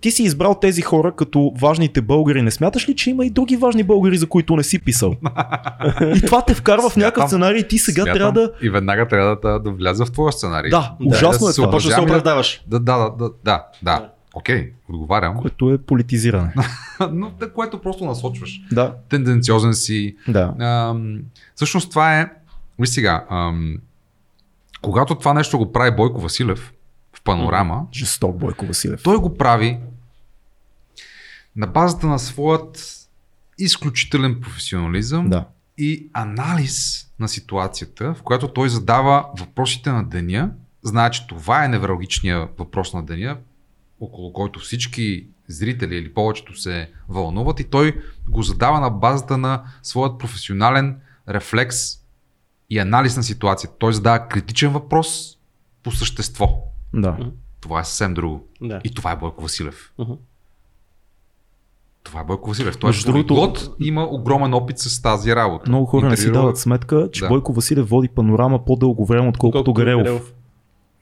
ти 0.00 0.10
си 0.10 0.22
избрал 0.22 0.54
тези 0.60 0.82
хора 0.82 1.12
като 1.12 1.52
важните 1.60 2.02
българи. 2.02 2.42
Не 2.42 2.50
смяташ 2.50 2.88
ли, 2.88 2.96
че 2.96 3.10
има 3.10 3.26
и 3.26 3.30
други 3.30 3.56
важни 3.56 3.82
българи, 3.82 4.16
за 4.16 4.28
които 4.28 4.56
не 4.56 4.62
си 4.62 4.78
писал? 4.78 5.14
и 6.16 6.20
това 6.26 6.42
те 6.42 6.54
вкарва 6.54 6.90
в 6.90 6.96
някакъв 6.96 7.26
сценарий 7.26 7.60
и 7.60 7.68
ти 7.68 7.78
сега 7.78 8.02
Смятам. 8.02 8.18
трябва 8.18 8.32
да. 8.32 8.52
И 8.62 8.70
веднага 8.70 9.08
трябва 9.08 9.36
да, 9.42 9.58
да 9.58 9.70
вляза 9.70 10.04
в 10.04 10.12
твоя 10.12 10.32
сценарий. 10.32 10.70
Да, 10.70 10.96
ужасно 11.04 11.46
да, 11.46 11.50
е 11.50 11.54
това. 11.54 11.70
Почва 11.70 11.88
да 11.88 11.94
се 11.94 12.00
оправдаваш. 12.00 12.62
Да, 12.66 12.80
да, 12.80 12.96
да, 12.98 13.10
да, 13.18 13.30
да. 13.44 13.64
да. 13.82 14.08
Окей, 14.34 14.64
okay, 14.64 14.72
отговарям. 14.88 15.36
Което 15.36 15.70
е 15.70 15.78
политизиране. 15.78 16.54
Но 17.12 17.32
което 17.54 17.78
просто 17.78 18.04
насочваш. 18.04 18.60
Да. 18.72 18.94
Тенденциозен 19.08 19.74
си. 19.74 20.16
Да. 20.28 20.54
Ам, 20.60 21.18
всъщност 21.54 21.90
това 21.90 22.20
е. 22.20 22.30
Виж 22.78 22.88
сега, 22.88 23.24
ам, 23.30 23.76
когато 24.82 25.14
това 25.14 25.34
нещо 25.34 25.58
го 25.58 25.72
прави 25.72 25.96
Бойко 25.96 26.20
Василев 26.20 26.72
панорама. 27.28 27.86
Жесток 27.92 28.36
Бойко 28.36 28.66
Василев. 28.66 29.02
Той 29.02 29.16
го 29.16 29.36
прави 29.36 29.78
на 31.56 31.66
базата 31.66 32.06
на 32.06 32.18
своят 32.18 32.94
изключителен 33.58 34.40
професионализъм 34.40 35.30
да. 35.30 35.44
и 35.78 36.10
анализ 36.12 37.06
на 37.20 37.28
ситуацията, 37.28 38.14
в 38.14 38.22
която 38.22 38.48
той 38.48 38.68
задава 38.68 39.26
въпросите 39.38 39.90
на 39.90 40.04
деня, 40.04 40.50
знае, 40.82 41.10
че 41.10 41.26
това 41.26 41.64
е 41.64 41.68
неврологичният 41.68 42.50
въпрос 42.58 42.94
на 42.94 43.02
деня, 43.02 43.36
около 44.00 44.32
който 44.32 44.60
всички 44.60 45.26
зрители 45.48 45.96
или 45.96 46.14
повечето 46.14 46.60
се 46.60 46.90
вълнуват 47.08 47.60
и 47.60 47.64
той 47.64 48.02
го 48.28 48.42
задава 48.42 48.80
на 48.80 48.90
базата 48.90 49.38
на 49.38 49.62
своят 49.82 50.18
професионален 50.18 50.96
рефлекс 51.28 51.76
и 52.70 52.78
анализ 52.78 53.16
на 53.16 53.22
ситуацията. 53.22 53.76
Той 53.78 53.92
задава 53.92 54.28
критичен 54.28 54.72
въпрос 54.72 55.38
по 55.82 55.90
същество. 55.90 56.67
Да. 56.94 57.16
Това 57.60 57.80
е 57.80 57.84
съвсем 57.84 58.14
друго. 58.14 58.44
Да. 58.60 58.80
И 58.84 58.94
това 58.94 59.12
е 59.12 59.16
Бойко 59.16 59.42
Василев. 59.42 59.92
Мгм. 59.98 60.12
Това 62.02 62.20
е 62.20 62.24
Бойко 62.24 62.48
Василев. 62.48 62.78
Той 62.78 62.88
е 62.88 62.90
Между 62.90 63.06
другото- 63.06 63.26
полиглот, 63.26 63.70
има 63.80 64.04
огромен 64.04 64.54
опит 64.54 64.78
с 64.78 65.02
тази 65.02 65.34
работа. 65.34 65.70
Много 65.70 65.86
хора 65.86 66.08
не 66.08 66.16
си 66.16 66.32
дават 66.32 66.58
сметка, 66.58 67.08
че 67.12 67.20
Да. 67.20 67.28
Бойко 67.28 67.52
Василев 67.52 67.88
води 67.88 68.08
панорама 68.08 68.64
по-дълго 68.64 69.06
време, 69.06 69.28
отколкото 69.28 69.64
Колкото 69.64 69.74
Гарелов. 69.74 70.32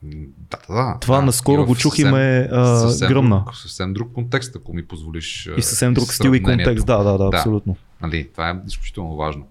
М, 0.02 0.10
Да, 0.50 0.58
да, 0.68 0.74
да. 0.74 0.98
Това 1.00 1.16
да. 1.16 1.22
наскоро 1.22 1.66
го 1.66 1.74
чух 1.76 1.94
и 1.94 1.96
съвсем- 1.96 2.10
ме 2.10 2.48
а, 2.52 2.76
съвсем 2.76 3.08
гръмна. 3.08 3.36
Друг, 3.36 3.56
съвсем 3.56 3.92
друг 3.92 4.12
контекст, 4.12 4.56
ако 4.56 4.72
ми 4.72 4.84
позволиш. 4.84 5.50
И 5.56 5.62
съвсем 5.62 5.94
друг 5.94 6.12
стил 6.12 6.30
и 6.30 6.42
контекст. 6.42 6.86
Да, 6.86 6.98
да, 6.98 7.12
да, 7.12 7.30
Да. 7.30 7.36
абсолютно. 7.36 7.76
Нали, 8.02 8.28
това 8.28 8.50
е 8.50 8.54
изключително 8.66 9.16
важно. 9.16 9.46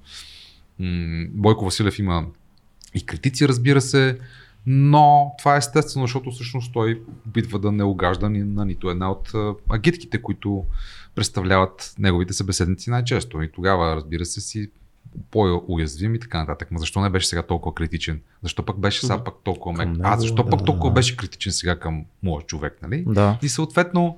М, 0.79 1.25
Бойко 1.29 1.65
Василев 1.65 1.99
има 1.99 2.25
и 2.95 3.05
критици, 3.05 3.47
разбира 3.47 3.81
се, 3.81 4.19
но 4.65 5.31
това 5.39 5.55
е 5.55 5.57
естествено, 5.57 6.03
защото 6.03 6.31
всъщност 6.31 6.73
той 6.73 7.01
опитва 7.27 7.59
да 7.59 7.71
не 7.71 7.83
угажда 7.83 8.29
ни 8.29 8.43
на 8.43 8.65
нито 8.65 8.89
една 8.89 9.11
от 9.11 9.31
агитките, 9.69 10.21
които 10.21 10.65
представляват 11.15 11.95
неговите 11.99 12.33
събеседници 12.33 12.89
най-често. 12.89 13.41
И 13.41 13.51
тогава, 13.51 13.95
разбира 13.95 14.25
се, 14.25 14.41
си 14.41 14.69
по-уязвим 15.31 16.15
и 16.15 16.19
така 16.19 16.39
нататък. 16.39 16.71
Ма 16.71 16.79
защо 16.79 17.01
не 17.01 17.09
беше 17.09 17.27
сега 17.27 17.43
толкова 17.43 17.75
критичен? 17.75 18.21
Защо 18.43 18.65
пък 18.65 18.79
беше 18.79 19.01
сега 19.01 19.23
пък 19.23 19.35
толкова 19.43 19.75
Към 19.75 19.89
мек? 19.89 19.97
него, 19.97 20.09
А 20.13 20.17
защо 20.17 20.49
пък 20.49 20.65
толкова 20.65 20.89
да. 20.89 20.93
беше 20.93 21.17
критичен 21.17 21.51
сега 21.51 21.79
към 21.79 22.05
моят 22.23 22.47
човек, 22.47 22.77
нали? 22.81 23.03
Да. 23.07 23.39
И 23.41 23.49
съответно. 23.49 24.17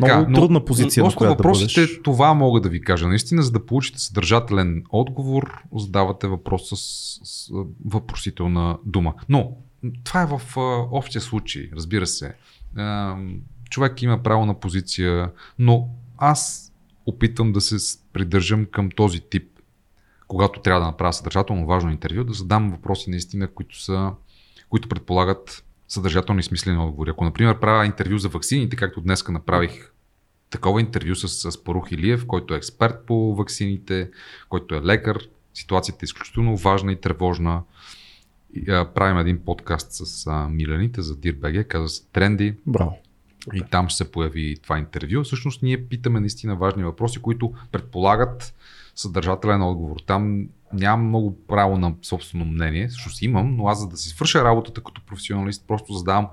Много 0.00 0.32
трудна 0.32 0.64
позиция, 0.64 1.02
на 1.02 1.06
Относно 1.06 1.18
която 1.18 1.42
да 1.42 1.48
въпросите, 1.48 1.80
бъдеш. 1.80 2.02
това 2.02 2.34
мога 2.34 2.60
да 2.60 2.68
ви 2.68 2.80
кажа. 2.80 3.08
Наистина, 3.08 3.42
за 3.42 3.50
да 3.50 3.66
получите 3.66 3.98
съдържателен 3.98 4.84
отговор, 4.90 5.62
задавате 5.76 6.26
въпрос 6.26 6.68
с, 6.68 6.76
с 7.24 7.50
въпросителна 7.84 8.78
дума. 8.84 9.14
Но 9.28 9.56
това 10.04 10.22
е 10.22 10.26
в 10.26 10.42
а, 10.56 10.60
общия 10.90 11.22
случай, 11.22 11.70
разбира 11.76 12.06
се. 12.06 12.34
А, 12.76 13.16
човек 13.70 14.02
има 14.02 14.22
право 14.22 14.46
на 14.46 14.60
позиция, 14.60 15.30
но 15.58 15.88
аз 16.18 16.72
опитвам 17.06 17.52
да 17.52 17.60
се 17.60 17.98
придържам 18.12 18.66
към 18.66 18.90
този 18.90 19.20
тип, 19.20 19.48
когато 20.28 20.60
трябва 20.60 20.80
да 20.80 20.86
направя 20.86 21.12
съдържателно 21.12 21.66
важно 21.66 21.90
интервю, 21.90 22.24
да 22.24 22.32
задам 22.32 22.70
въпроси 22.70 23.10
наистина, 23.10 23.48
които 23.48 23.82
са 23.82 24.12
които 24.72 24.88
предполагат 24.88 25.64
съдържателни 25.92 26.42
смислени 26.42 26.78
отговори. 26.78 27.10
Ако, 27.10 27.24
например, 27.24 27.60
правя 27.60 27.86
интервю 27.86 28.18
за 28.18 28.28
ваксините, 28.28 28.76
както 28.76 29.00
днеска 29.00 29.32
направих 29.32 29.92
такова 30.50 30.80
интервю 30.80 31.14
с, 31.14 31.50
с 31.50 31.64
Парух 31.64 31.92
Илиев, 31.92 32.26
който 32.26 32.54
е 32.54 32.56
експерт 32.56 33.06
по 33.06 33.34
ваксините, 33.34 34.10
който 34.48 34.74
е 34.74 34.82
лекар, 34.82 35.18
ситуацията 35.54 35.98
е 36.02 36.04
изключително 36.04 36.56
важна 36.56 36.92
и 36.92 37.00
тревожна. 37.00 37.62
И, 38.54 38.70
а, 38.70 38.84
правим 38.94 39.18
един 39.18 39.38
подкаст 39.44 39.88
с 39.92 40.26
а, 40.26 40.48
Милените 40.48 41.02
за 41.02 41.16
DIRBG, 41.16 41.66
казва 41.66 41.88
се 41.88 42.04
Тренди. 42.12 42.54
Браво. 42.66 42.98
И 43.54 43.62
там 43.70 43.88
ще 43.88 43.96
се 43.96 44.12
появи 44.12 44.56
това 44.62 44.78
интервю. 44.78 45.22
Всъщност 45.22 45.62
ние 45.62 45.88
питаме 45.88 46.20
наистина 46.20 46.56
важни 46.56 46.84
въпроси, 46.84 47.22
които 47.22 47.52
предполагат 47.72 48.54
съдържателен 48.94 49.62
отговор. 49.62 49.96
Там 50.06 50.48
нямам 50.72 51.08
много 51.08 51.38
право 51.48 51.78
на 51.78 51.94
собствено 52.02 52.44
мнение, 52.44 52.88
всъщност 52.88 53.22
имам, 53.22 53.56
но 53.56 53.66
аз 53.66 53.80
за 53.80 53.88
да 53.88 53.96
си 53.96 54.08
свърша 54.08 54.44
работата 54.44 54.80
като 54.80 55.00
професионалист, 55.06 55.64
просто 55.68 55.92
задавам 55.92 56.28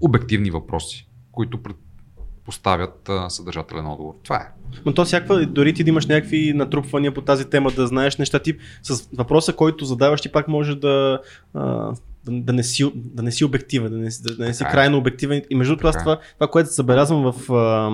обективни 0.00 0.50
въпроси, 0.50 1.08
които 1.32 1.58
предпоставят 1.62 3.08
а, 3.08 3.30
съдържателен 3.30 3.86
отговор. 3.86 4.14
Това 4.22 4.36
е. 4.36 4.48
Но 4.86 4.94
то 4.94 5.04
всякаква, 5.04 5.46
дори 5.46 5.74
ти 5.74 5.84
да 5.84 5.90
имаш 5.90 6.06
някакви 6.06 6.52
натрупвания 6.52 7.14
по 7.14 7.20
тази 7.20 7.44
тема, 7.44 7.70
да 7.70 7.86
знаеш 7.86 8.16
неща 8.16 8.38
тип, 8.38 8.60
с 8.82 9.08
въпроса, 9.16 9.52
който 9.52 9.84
задаваш, 9.84 10.20
ти 10.20 10.32
пак 10.32 10.48
може 10.48 10.74
да, 10.74 11.20
а, 11.54 11.92
да, 12.26 12.52
не, 12.52 12.62
си, 12.62 12.92
да 12.94 13.22
не 13.22 13.32
си 13.32 13.44
обективен, 13.44 13.92
да 13.92 13.98
не, 13.98 14.10
си- 14.10 14.22
да 14.22 14.44
не 14.46 14.54
си 14.54 14.58
Така 14.58 14.70
е. 14.70 14.72
крайно 14.72 14.98
обективен. 14.98 15.42
И 15.50 15.54
между 15.54 15.76
Така 15.76 15.88
е. 15.88 15.92
това, 15.92 16.18
това, 16.34 16.48
което 16.48 16.70
забелязвам 16.70 17.32
в 17.32 17.52
а, 17.52 17.90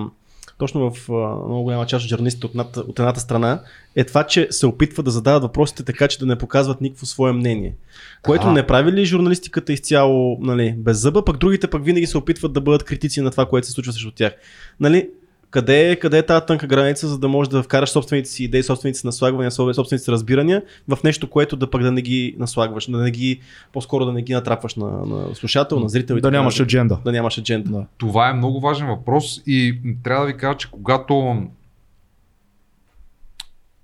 точно 0.59 0.91
в 0.91 1.13
а, 1.13 1.47
много 1.47 1.63
голяма 1.63 1.87
част 1.87 2.05
от 2.05 2.09
журналистите 2.09 2.47
от, 2.47 2.77
от 2.77 2.99
едната 2.99 3.21
страна, 3.21 3.61
е 3.97 4.05
това, 4.05 4.25
че 4.25 4.49
се 4.51 4.67
опитват 4.67 5.05
да 5.05 5.11
задават 5.11 5.43
въпросите 5.43 5.83
така, 5.83 6.09
че 6.09 6.19
да 6.19 6.27
не 6.27 6.39
показват 6.39 6.81
никакво 6.81 7.07
свое 7.07 7.33
мнение. 7.33 7.75
Което 8.23 8.47
Да. 8.47 8.53
не 8.53 8.67
прави 8.67 8.93
ли 8.93 9.05
журналистиката 9.05 9.73
изцяло 9.73 10.39
нали, 10.41 10.75
без 10.79 10.99
зъба, 10.99 11.25
пък 11.25 11.37
другите 11.37 11.71
пък 11.71 11.85
винаги 11.85 12.07
се 12.07 12.19
опитват 12.19 12.53
да 12.53 12.61
бъдат 12.61 12.85
критици 12.85 13.21
на 13.21 13.31
това, 13.31 13.47
което 13.47 13.67
се 13.67 13.73
случва 13.73 13.93
срещу 13.93 14.11
тях. 14.11 14.33
Нали, 14.81 15.09
къде 15.51 15.91
е, 15.91 15.97
къде 15.97 16.19
е 16.19 16.27
тази 16.27 16.47
тънка 16.47 16.67
граница, 16.67 17.09
за 17.09 17.19
да 17.19 17.29
можеш 17.29 17.49
да 17.49 17.63
вкараш 17.63 17.91
собствените 17.91 18.29
си 18.29 18.45
идеи, 18.45 18.63
собствените 18.63 18.99
си 18.99 19.07
наслагвания, 19.07 19.51
собствен- 19.51 19.75
собствените 19.75 20.05
си 20.05 20.13
разбирания 20.13 20.63
в 20.89 20.99
нещо, 21.05 21.31
което 21.31 21.57
да 21.57 21.71
пък 21.71 21.83
да 21.83 21.93
не 21.93 22.03
ги 22.03 22.37
наслагваш, 22.39 22.91
да 22.91 22.99
не 22.99 23.11
ги, 23.11 23.41
по-скоро 23.73 24.05
да 24.05 24.13
не 24.13 24.23
ги 24.23 24.35
натрапваш 24.35 24.75
на, 24.75 24.87
на 24.87 25.35
слушател, 25.35 25.81
на 25.81 25.89
зрител. 25.89 26.17
Да 26.17 26.23
така 26.23 26.33
нямаш 26.37 26.61
адженда. 26.61 26.99
Да 27.05 27.13
нямаш 27.13 27.39
адженда. 27.39 27.71
Да. 27.71 27.87
Това 27.99 28.31
е 28.31 28.35
много 28.35 28.61
важен 28.61 28.87
въпрос 28.87 29.43
и 29.47 29.81
трябва 30.05 30.27
да 30.27 30.33
ви 30.33 30.39
кажа, 30.39 30.59
че 30.59 30.71
когато 30.71 31.43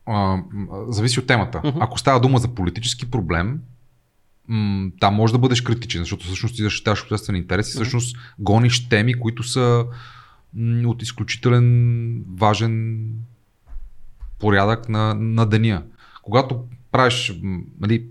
а, 0.07 0.39
зависи 0.89 1.21
от 1.21 1.27
темата. 1.27 1.61
Мгм. 1.65 1.79
Ако 1.81 1.99
става 1.99 2.21
дума 2.21 2.39
за 2.39 2.49
политически 2.49 3.11
проблем, 3.11 3.61
м, 4.49 4.91
там 5.01 5.15
може 5.15 5.33
да 5.33 5.39
бъдеш 5.39 5.61
критичен, 5.61 6.03
защото 6.03 6.25
всъщност 6.25 6.57
ти 6.57 6.63
защитаваш 6.63 7.03
обществен 7.03 7.37
интерес 7.37 7.69
и 7.69 7.73
всъщност 7.73 8.17
гониш 8.39 8.89
теми, 8.89 9.15
които 9.15 9.43
са 9.43 9.85
от 10.85 11.03
изключителен 11.03 12.25
важен 12.37 13.05
порядък 14.39 14.89
на, 14.89 15.15
на 15.15 15.47
деня. 15.47 15.83
Когато 16.23 16.65
правиш 16.93 17.33
нали, 17.81 18.07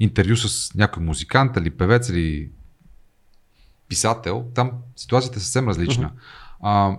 интервю 0.00 0.36
с 0.36 0.74
някой 0.74 1.02
музикант 1.02 1.56
или 1.56 1.70
певец 1.70 2.08
или 2.08 2.50
писател, 3.88 4.50
там 4.54 4.72
ситуацията 4.96 5.38
е 5.38 5.40
съвсем 5.40 5.68
различна. 5.68 6.10
А, 6.60 6.96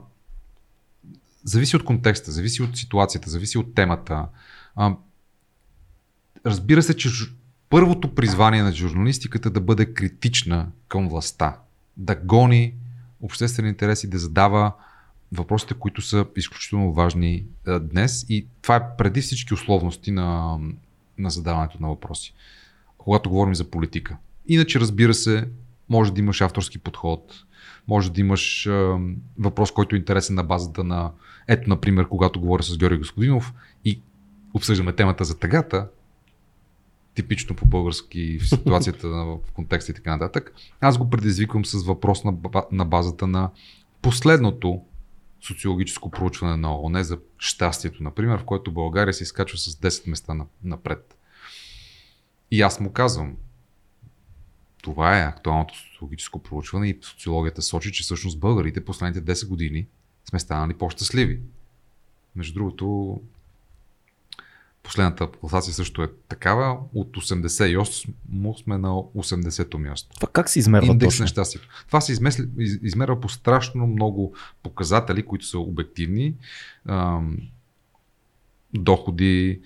зависи 1.44 1.76
от 1.76 1.84
контекста, 1.84 2.32
зависи 2.32 2.64
от 2.64 2.78
ситуацията, 2.78 3.30
зависи 3.30 3.58
от 3.58 3.76
темата. 3.76 4.26
А, 4.76 4.96
разбира 6.46 6.84
се, 6.84 6.98
че 6.98 7.10
първото 7.70 8.16
призвание 8.16 8.64
на 8.64 8.72
журналистиката 8.72 9.50
е 9.50 9.52
да 9.52 9.62
бъде 9.62 9.94
критична 9.94 10.68
към 10.88 11.10
властта, 11.10 11.58
да 11.98 12.16
гони 12.16 12.74
обществен 13.24 13.66
интерес 13.66 14.04
и 14.04 14.10
да 14.10 14.18
задава 14.18 14.72
въпросите, 15.32 15.74
които 15.74 16.02
са 16.02 16.26
изключително 16.36 16.94
важни 16.94 17.46
а, 17.68 17.80
днес. 17.80 18.26
И 18.30 18.48
това 18.62 18.76
е 18.76 18.98
преди 18.98 19.22
всички 19.22 19.54
условности 19.54 20.12
на, 20.12 20.60
на 21.18 21.30
задаването 21.30 21.78
на 21.82 21.88
въпроси, 21.88 22.34
когато 22.98 23.30
говорим 23.30 23.56
за 23.56 23.64
политика. 23.64 24.18
Иначе, 24.48 24.80
разбира 24.80 25.14
се, 25.14 25.48
може 25.90 26.14
да 26.14 26.20
имаш 26.20 26.42
авторски 26.42 26.78
подход, 26.78 27.34
може 27.88 28.12
да 28.12 28.22
имаш 28.22 28.68
а, 28.68 29.00
въпрос, 29.40 29.72
който 29.72 29.96
е 29.96 30.00
интересен 30.00 30.36
на 30.36 30.44
базата 30.44 30.84
на, 30.84 31.12
ето, 31.48 31.70
например, 31.70 32.08
когато 32.08 32.40
говоря 32.40 32.64
с 32.64 32.78
Георги 32.78 32.98
Господинов 32.98 33.54
и 33.86 34.02
обсъждаме 34.54 34.94
темата 34.94 35.24
за 35.24 35.40
тъгата, 35.40 35.88
типично 37.16 37.56
по 37.56 37.66
български 37.66 38.40
в 38.40 38.50
ситуацията 38.50 39.08
в 39.08 39.40
контекста 39.54 39.92
и 39.92 39.96
така 39.96 40.12
нататък, 40.12 40.54
аз 40.82 40.98
го 40.98 41.10
предизвиквам 41.10 41.66
с 41.66 41.84
въпрос 41.84 42.24
на, 42.24 42.34
на 42.72 42.86
базата 42.86 43.28
на 43.28 43.50
последното 44.02 44.82
социологическо 45.42 46.12
проучване 46.12 46.58
на 46.58 46.80
ООН 46.80 47.04
за 47.04 47.20
щастието, 47.38 48.04
например, 48.04 48.40
в 48.40 48.44
което 48.46 48.72
България 48.72 49.14
се 49.14 49.24
изкачва 49.24 49.58
с 49.58 49.76
10 49.76 50.10
места 50.10 50.34
на- 50.34 50.46
напред. 50.64 51.18
И 52.52 52.62
аз 52.62 52.80
му 52.80 52.94
казвам, 52.94 53.36
това 54.82 55.20
е 55.20 55.24
актуалното 55.24 55.74
социологическо 55.78 56.40
проучване 56.40 56.90
и 56.90 57.00
социологията 57.02 57.62
сочи, 57.62 57.92
че 57.92 58.04
всъщност 58.04 58.40
българите 58.40 58.86
последните 58.86 59.36
10 59.36 59.48
години 59.48 59.88
сме 60.30 60.40
станали 60.40 60.74
по-щастливи. 60.74 61.40
Между 62.36 62.54
другото, 62.54 63.22
последната 64.84 65.32
класация 65.32 65.74
също 65.74 66.04
е 66.04 66.08
такава. 66.30 66.78
От 66.94 67.18
88 67.18 68.64
сме 68.64 68.78
на 68.78 68.88
80-то 68.90 69.80
място. 69.80 70.10
Това 70.16 70.28
как 70.34 70.50
се 70.50 70.60
измерва 70.60 70.88
Индекс 70.88 71.14
точно? 71.16 71.24
на 71.24 71.28
щастието. 71.28 71.68
Това 71.88 72.02
се 72.02 72.12
измесли, 72.12 72.48
из, 72.60 72.80
измерва 72.84 73.20
по 73.20 73.30
страшно 73.30 73.88
много 73.88 74.36
показатели, 74.64 75.24
които 75.26 75.46
са 75.46 75.60
обективни. 75.60 76.34
Ам, 76.88 77.38
доходи, 78.74 79.62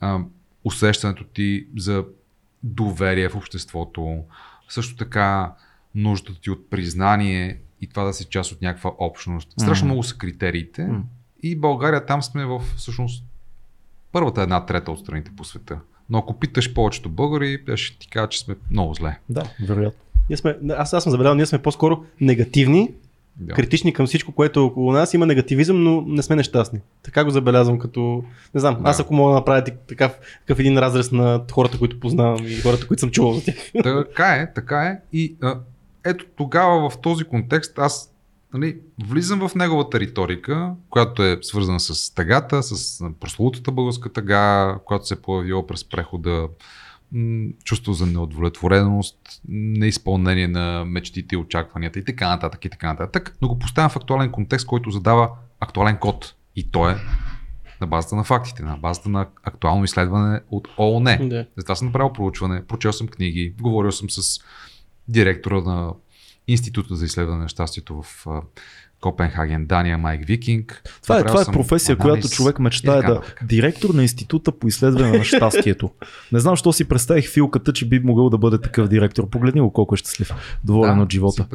ам, 0.00 0.30
усещането 0.64 1.24
ти 1.24 1.66
за 1.76 2.04
доверие 2.62 3.28
в 3.28 3.36
обществото, 3.36 4.24
също 4.68 4.96
така 4.96 5.54
нуждата 5.94 6.40
ти 6.40 6.50
от 6.50 6.70
признание 6.70 7.60
и 7.80 7.86
това 7.86 8.04
да 8.04 8.12
си 8.12 8.24
част 8.24 8.52
от 8.52 8.62
някаква 8.62 8.92
общност. 8.98 9.52
Страшно 9.52 9.84
Мгм. 9.86 9.88
много 9.92 10.02
са 10.02 10.16
критериите 10.16 10.86
М. 10.86 11.02
и 11.42 11.56
България 11.56 12.06
там 12.06 12.22
сме 12.22 12.44
в 12.44 12.60
всъщност 12.76 13.24
първата 14.12 14.42
една 14.42 14.66
трета 14.66 14.92
от 14.92 14.98
страните 14.98 15.30
по 15.36 15.44
света. 15.44 15.78
Но 16.10 16.18
ако 16.18 16.38
питаш 16.38 16.74
повечето 16.74 17.08
българи, 17.08 17.58
ще 17.74 17.98
ти 17.98 18.08
кажат, 18.08 18.30
че 18.30 18.40
сме 18.40 18.54
много 18.70 18.94
зле. 18.94 19.18
Да, 19.28 19.44
вероятно. 19.66 20.00
Ние 20.30 20.36
сме, 20.36 20.56
аз, 20.76 20.92
аз 20.94 21.02
съм 21.02 21.10
забелязал, 21.10 21.34
ние 21.34 21.46
сме 21.46 21.58
по-скоро 21.58 22.04
негативни, 22.20 22.90
Да. 23.36 23.54
критични 23.54 23.92
към 23.92 24.06
всичко, 24.06 24.32
което 24.32 24.60
е 24.60 24.62
около 24.62 24.92
нас. 24.92 25.14
Има 25.14 25.26
негативизъм, 25.26 25.84
но 25.84 26.00
не 26.00 26.22
сме 26.22 26.36
нещастни. 26.36 26.80
Така 27.02 27.24
го 27.24 27.30
забелязвам 27.30 27.78
като... 27.78 28.24
Не 28.54 28.60
знам, 28.60 28.76
аз 28.84 28.96
Да. 28.96 29.02
ако 29.02 29.14
мога 29.14 29.30
да 29.30 29.34
направя 29.34 29.64
такъв, 29.88 30.12
такъв 30.40 30.58
един 30.58 30.78
разрез 30.78 31.12
на 31.12 31.42
хората, 31.52 31.78
които 31.78 32.00
познавам 32.00 32.46
и 32.46 32.54
хората, 32.54 32.86
които 32.86 33.00
съм 33.00 33.10
чувал 33.10 33.32
за 33.32 33.44
тях. 33.44 33.56
Така 33.82 34.26
е, 34.34 34.52
така 34.54 34.82
е. 34.82 35.00
И 35.12 35.36
а, 35.42 35.58
ето 36.04 36.24
тогава 36.36 36.90
в 36.90 36.98
този 36.98 37.24
контекст 37.24 37.78
аз 37.78 38.14
нали, 38.54 38.78
влизам 39.08 39.48
в 39.48 39.54
неговата 39.54 40.00
риторика, 40.00 40.72
която 40.90 41.22
е 41.22 41.38
свързана 41.42 41.80
с 41.80 42.14
тъгата, 42.14 42.62
с 42.62 43.04
прословутата 43.20 43.72
българска 43.72 44.12
тъга, 44.12 44.76
която 44.84 45.06
се 45.06 45.14
е 45.14 45.20
появила 45.20 45.66
през 45.66 45.84
прехода, 45.84 46.48
чувство 47.64 47.92
за 47.92 48.06
неудовлетвореност, 48.06 49.16
неизпълнение 49.48 50.48
на 50.48 50.84
мечтите 50.84 51.34
и 51.34 51.38
очакванията 51.38 51.98
и 51.98 52.04
така 52.04 52.28
нататък 52.28 52.64
и 52.64 52.70
така 52.70 52.86
нататък, 52.86 53.36
но 53.42 53.48
го 53.48 53.58
поставям 53.58 53.90
в 53.90 53.96
актуален 53.96 54.30
контекст, 54.30 54.66
който 54.66 54.90
задава 54.90 55.30
актуален 55.60 55.96
код. 55.96 56.34
И 56.56 56.70
то 56.70 56.90
е 56.90 56.96
на 57.80 57.86
базата 57.86 58.16
на 58.16 58.24
фактите, 58.24 58.62
на 58.62 58.76
базата 58.76 59.08
на 59.08 59.26
актуално 59.42 59.84
изследване 59.84 60.40
от 60.50 60.68
ООН. 60.78 61.18
Да. 61.20 61.46
Затова 61.56 61.74
съм 61.74 61.86
направил 61.86 62.12
проучване, 62.12 62.66
прочел 62.66 62.92
съм 62.92 63.08
книги, 63.08 63.54
говорил 63.60 63.92
съм 63.92 64.10
с 64.10 64.40
директора 65.08 65.60
на 65.60 65.92
Института 66.46 66.96
за 66.96 67.04
изследване 67.04 67.42
на 67.42 67.48
щастието 67.48 68.02
в 68.02 68.26
Копенхаген, 69.00 69.66
Дания, 69.66 69.98
Майк 69.98 70.26
Викинг. 70.26 70.82
Това 71.02 71.18
е, 71.18 71.24
това 71.24 71.40
е 71.40 71.44
съм 71.44 71.54
професия, 71.54 71.96
анализ 72.00 72.22
която 72.22 72.36
човек 72.36 72.58
мечтае 72.58 73.02
да. 73.02 73.20
Директор 73.42 73.94
на 73.94 74.02
Института 74.02 74.52
по 74.52 74.68
изследване 74.68 75.18
на 75.18 75.24
щастието. 75.24 75.90
Не 76.32 76.40
знам, 76.40 76.52
защо 76.52 76.72
си 76.72 76.84
представих 76.84 77.30
филката, 77.30 77.72
че 77.72 77.88
би 77.88 78.00
могъл 78.00 78.30
да 78.30 78.38
бъде 78.38 78.58
такъв 78.60 78.88
директор. 78.88 79.28
Погледни 79.28 79.60
го 79.60 79.72
колко 79.72 79.94
е 79.94 79.98
щастлив. 79.98 80.30
Доволен 80.64 80.96
Да, 80.96 81.02
от 81.02 81.12
живота. 81.12 81.46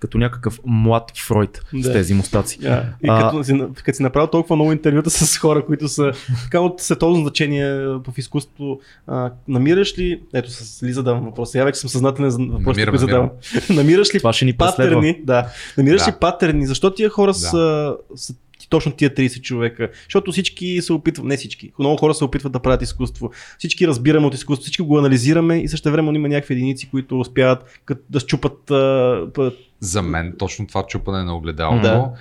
Като 0.00 0.18
някакъв 0.18 0.60
млад 0.66 1.12
Фройд 1.18 1.60
с 1.74 1.82
Да. 1.82 1.92
тези 1.92 2.14
мустаци. 2.14 2.58
Yeah. 2.60 2.82
И 3.02 3.08
А- 3.08 3.20
като, 3.20 3.44
си, 3.44 3.60
като 3.84 3.96
си 3.96 4.02
направил 4.02 4.26
толкова 4.26 4.56
много 4.56 4.72
интервюта 4.72 5.10
с 5.10 5.38
хора, 5.38 5.64
които 5.66 5.88
са 5.88 6.12
така 6.44 6.60
от 6.60 6.80
световно 6.80 7.16
значение 7.22 7.74
в 7.86 8.02
изкуството, 8.16 8.80
а, 9.06 9.30
намираш 9.48 9.98
ли, 9.98 10.20
ето 10.34 10.50
с 10.50 10.82
Лиза 10.82 11.02
давам 11.02 11.24
въпроса, 11.24 11.58
я 11.58 11.64
вече 11.64 11.80
съм 11.80 11.90
съзнателен 11.90 12.30
за 12.30 12.38
въпросите, 12.38 12.70
Намирам, 12.80 12.96
задавам. 12.98 13.30
намирам. 13.70 13.76
намираш 13.84 14.14
ли 14.14 14.18
Това 14.18 14.32
ще 14.32 14.44
ни 14.44 14.52
патерни, 14.52 15.20
да, 15.24 15.46
намираш 15.78 16.02
Да. 16.02 16.10
ли 16.10 16.14
патерни, 16.20 16.66
защо 16.66 16.93
тия 16.94 17.10
хора 17.10 17.34
са, 17.34 17.96
са 18.14 18.34
точно 18.68 18.92
тия 18.92 19.10
30 19.14 19.40
човека? 19.40 19.90
Защото 20.04 20.32
всички 20.32 20.82
се 20.82 20.92
опитват, 20.92 21.26
не 21.26 21.36
всички, 21.36 21.72
много 21.78 21.96
хора 21.96 22.14
се 22.14 22.24
опитват 22.24 22.52
да 22.52 22.60
правят 22.60 22.82
изкуство. 22.82 23.30
Всички 23.58 23.86
разбираме 23.86 24.26
от 24.26 24.34
изкуство, 24.34 24.62
всички 24.62 24.82
го 24.82 24.98
анализираме 24.98 25.58
и 25.58 25.68
също 25.68 25.92
време 25.92 26.12
има 26.16 26.28
някакви 26.28 26.54
единици, 26.54 26.90
които 26.90 27.20
успяват 27.20 27.80
да 28.10 28.20
щупат 28.20 28.70
а, 28.70 29.52
За 29.80 30.02
мен 30.02 30.34
точно 30.38 30.66
това 30.66 30.86
чупане 30.86 31.24
на 31.24 31.36
огледалото 31.36 31.82
Да. 31.82 32.12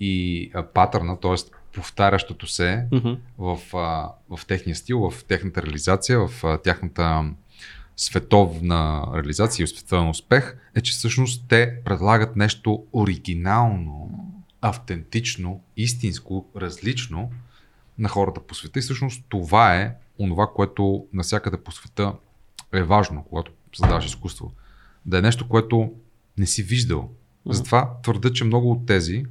и 0.00 0.50
а, 0.54 0.62
патърна, 0.66 1.20
т.е. 1.20 1.34
повтарящото 1.74 2.46
се 2.46 2.84
Мгм. 2.92 3.12
в, 3.38 3.58
а, 3.74 4.08
в 4.36 4.46
техния 4.46 4.76
стил, 4.76 5.10
в 5.10 5.24
техната 5.24 5.62
реализация, 5.62 6.28
в 6.28 6.44
а, 6.44 6.58
тяхната 6.58 7.24
световна 7.96 9.06
реализация 9.14 9.64
и 9.64 9.66
световен 9.66 10.08
успех, 10.08 10.56
е, 10.74 10.80
че 10.80 10.92
всъщност 10.92 11.44
те 11.48 11.82
предлагат 11.84 12.36
нещо 12.36 12.86
оригинално, 12.92 14.10
автентично, 14.60 15.60
истинско, 15.76 16.46
различно 16.56 17.30
на 17.98 18.08
хората 18.08 18.40
по 18.40 18.54
света. 18.54 18.78
И 18.78 18.82
всъщност 18.82 19.24
това 19.28 19.76
е 19.76 19.94
онова, 20.18 20.46
което 20.54 21.06
навсякъде 21.12 21.56
по 21.56 21.72
света 21.72 22.12
е 22.72 22.82
важно, 22.82 23.24
когато 23.28 23.52
създаваш 23.74 24.06
изкуство. 24.06 24.52
Да 25.06 25.18
е 25.18 25.22
нещо, 25.22 25.48
което 25.48 25.92
не 26.38 26.46
си 26.46 26.62
виждал. 26.62 27.10
Затова 27.46 27.90
твърда, 28.02 28.32
че 28.32 28.44
много 28.44 28.70
от 28.70 28.86
тези, 28.86 29.24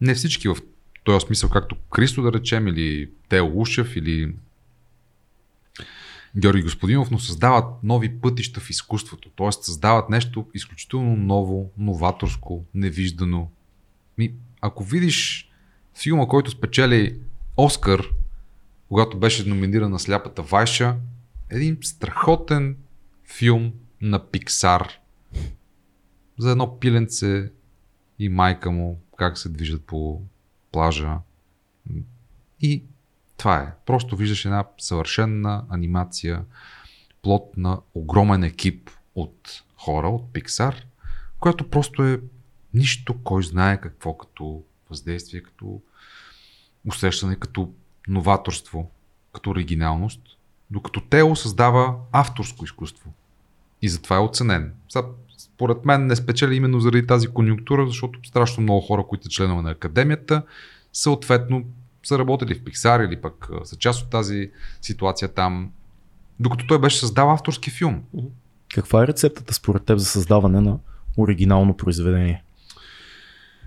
не 0.00 0.14
всички 0.14 0.48
в 0.48 0.56
този 1.04 1.26
смисъл, 1.26 1.50
както 1.50 1.76
Кристо 1.90 2.22
да 2.22 2.32
речем, 2.32 2.68
или 2.68 3.10
Тео 3.28 3.60
Ушев, 3.60 3.96
или 3.96 4.34
Георги 6.36 6.62
Господинов, 6.62 7.10
но 7.10 7.18
създават 7.18 7.82
нови 7.82 8.20
пътища 8.20 8.60
в 8.60 8.70
изкуството. 8.70 9.30
Т.е. 9.30 9.52
създават 9.52 10.10
нещо 10.10 10.46
изключително 10.54 11.16
ново, 11.16 11.72
новаторско, 11.78 12.64
невиждано. 12.74 13.50
Ми, 14.18 14.34
ако 14.60 14.84
видиш 14.84 15.50
филма, 15.94 16.26
който 16.26 16.50
спечели 16.50 17.20
Оскар, 17.56 18.08
когато 18.88 19.18
беше 19.18 19.48
номиниран 19.48 19.90
на 19.90 19.98
Сляпата 19.98 20.42
Вайша, 20.42 20.96
един 21.50 21.78
страхотен 21.82 22.76
филм 23.24 23.72
на 24.00 24.26
Пиксар 24.30 24.88
за 26.38 26.50
едно 26.50 26.78
пиленце 26.78 27.50
и 28.18 28.28
майка 28.28 28.70
му, 28.70 29.00
как 29.16 29.38
се 29.38 29.48
движат 29.48 29.84
по 29.84 30.22
плажа. 30.72 31.18
И 32.60 32.82
това 33.38 33.58
е. 33.58 33.72
Просто 33.86 34.16
виждаш 34.16 34.44
една 34.44 34.64
съвършенна 34.78 35.64
анимация, 35.68 36.44
плод 37.22 37.56
на 37.56 37.80
огромен 37.94 38.42
екип 38.42 38.90
от 39.14 39.62
хора, 39.76 40.08
от 40.08 40.32
Pixar, 40.32 40.74
която 41.40 41.70
просто 41.70 42.04
е 42.04 42.20
нищо, 42.74 43.14
кой 43.24 43.42
знае 43.42 43.80
какво 43.80 44.16
като 44.16 44.62
въздействие, 44.90 45.42
като 45.42 45.80
усещане, 46.86 47.36
като 47.36 47.72
новаторство, 48.08 48.90
като 49.32 49.50
оригиналност, 49.50 50.20
докато 50.70 51.00
Тео 51.00 51.36
създава 51.36 51.96
авторско 52.12 52.64
изкуство. 52.64 53.12
И 53.82 53.88
затова 53.88 54.16
е 54.16 54.20
оценен. 54.20 54.74
Сега, 54.88 55.06
според 55.38 55.84
мен 55.84 56.06
не 56.06 56.16
спечели 56.16 56.56
именно 56.56 56.80
заради 56.80 57.06
тази 57.06 57.28
конюнктура, 57.28 57.86
защото 57.86 58.20
страшно 58.24 58.62
много 58.62 58.80
хора, 58.80 59.04
които 59.08 59.24
са 59.24 59.30
членове 59.30 59.62
на 59.62 59.70
академията, 59.70 60.42
съответно 60.92 61.64
са 62.02 62.18
работили 62.18 62.54
в 62.54 62.62
Pixar 62.62 63.06
или 63.06 63.20
пък 63.20 63.48
са 63.64 63.76
част 63.76 64.04
от 64.04 64.10
тази 64.10 64.50
ситуация 64.80 65.28
там, 65.28 65.70
докато 66.40 66.66
той 66.66 66.80
беше 66.80 66.98
създал 66.98 67.32
авторски 67.32 67.70
филм. 67.70 68.02
Каква 68.74 69.02
е 69.02 69.06
рецептата 69.06 69.54
според 69.54 69.84
теб 69.84 69.98
за 69.98 70.04
създаване 70.04 70.60
на 70.60 70.78
оригинално 71.16 71.76
произведение? 71.76 72.42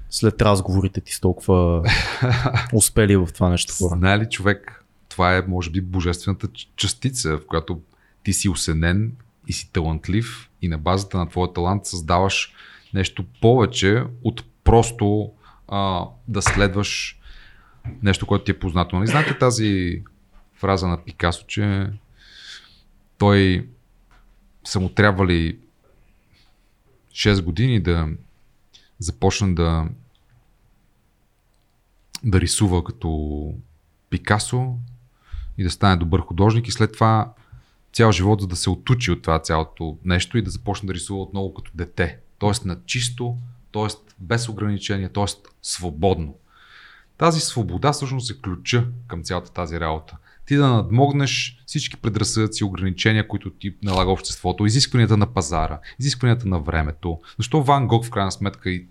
След 0.10 0.41
разговорите 0.41 1.02
ти 1.02 1.14
с 1.14 1.20
толкова 1.20 1.84
успели 2.74 3.16
в 3.16 3.30
това 3.34 3.49
нещо 3.49 3.74
хора. 3.74 3.98
Знае 3.98 4.20
ли 4.20 4.30
човек, 4.30 4.86
това 5.10 5.38
е 5.38 5.44
може 5.48 5.70
би 5.70 5.82
божествената 5.82 6.48
частица, 6.76 7.38
в 7.38 7.48
която 7.48 7.82
ти 8.24 8.34
си 8.34 8.49
осенен 8.49 9.12
и 9.48 9.53
си 9.53 9.72
талантлив 9.72 10.49
и 10.62 10.68
на 10.68 10.78
базата 10.78 11.18
на 11.18 11.30
твоя 11.30 11.53
талант 11.53 11.86
създаваш 11.86 12.53
нещо 12.94 13.26
повече 13.41 14.03
от 14.24 14.44
просто 14.64 15.32
а, 15.68 16.06
да 16.28 16.41
следваш 16.41 17.20
нещо, 18.03 18.28
което 18.28 18.44
ти 18.44 18.52
е 18.52 18.60
познато. 18.60 18.95
Нали 18.95 19.08
знаете 19.08 19.38
тази 19.38 20.03
фраза 20.53 20.88
на 20.88 21.03
Пикасо, 21.03 21.45
че 21.48 21.90
той 23.18 23.70
са 24.64 24.80
му 24.80 24.90
трябвали 24.90 25.60
6 27.12 27.44
години 27.44 27.80
да 27.80 28.08
започне 28.99 29.53
да 29.53 29.88
да 32.24 32.41
рисува 32.41 32.84
като 32.84 33.53
Пикасо 34.10 34.76
и 35.58 35.64
да 35.64 35.70
стане 35.70 35.95
добър 35.98 36.20
художник 36.20 36.68
и 36.68 36.72
след 36.72 36.94
това 36.94 37.34
цял 37.94 38.12
живот, 38.12 38.41
за 38.41 38.48
да 38.48 38.56
се 38.56 38.70
отучи 38.70 39.12
от 39.12 39.22
това 39.22 39.40
цялото 39.40 39.98
нещо 40.06 40.38
и 40.38 40.41
да 40.41 40.49
започне 40.49 40.88
да 40.88 40.94
рисува 40.94 41.22
отново 41.22 41.53
като 41.53 41.72
дете. 41.76 42.20
Тоест 42.40 42.66
на 42.66 42.78
чисто, 42.86 43.38
т.е. 43.72 43.88
без 44.20 44.49
ограничения, 44.49 45.10
т.е. 45.14 45.26
свободно. 45.62 46.36
Тази 47.22 47.39
свобода 47.39 47.91
всъщност 47.91 48.31
е 48.31 48.41
ключа 48.41 48.88
към 49.07 49.23
цялата 49.23 49.53
тази 49.53 49.80
работа. 49.80 50.18
Ти 50.45 50.56
да 50.56 50.68
надмогнеш 50.68 51.64
всички 51.65 51.98
предразсъдъци 51.98 52.64
ограничения, 52.64 53.27
които 53.27 53.49
ти 53.49 53.76
налага 53.84 54.11
обществото, 54.11 54.65
изискванията 54.65 55.18
на 55.18 55.34
пазара, 55.34 55.80
изискванията 55.99 56.48
на 56.48 56.60
времето. 56.60 57.19
Защо 57.38 57.64
Ван 57.64 57.88
Гог 57.88 58.06
в 58.06 58.10
крайна 58.10 58.31
сметка 58.31 58.69
и 58.69 58.88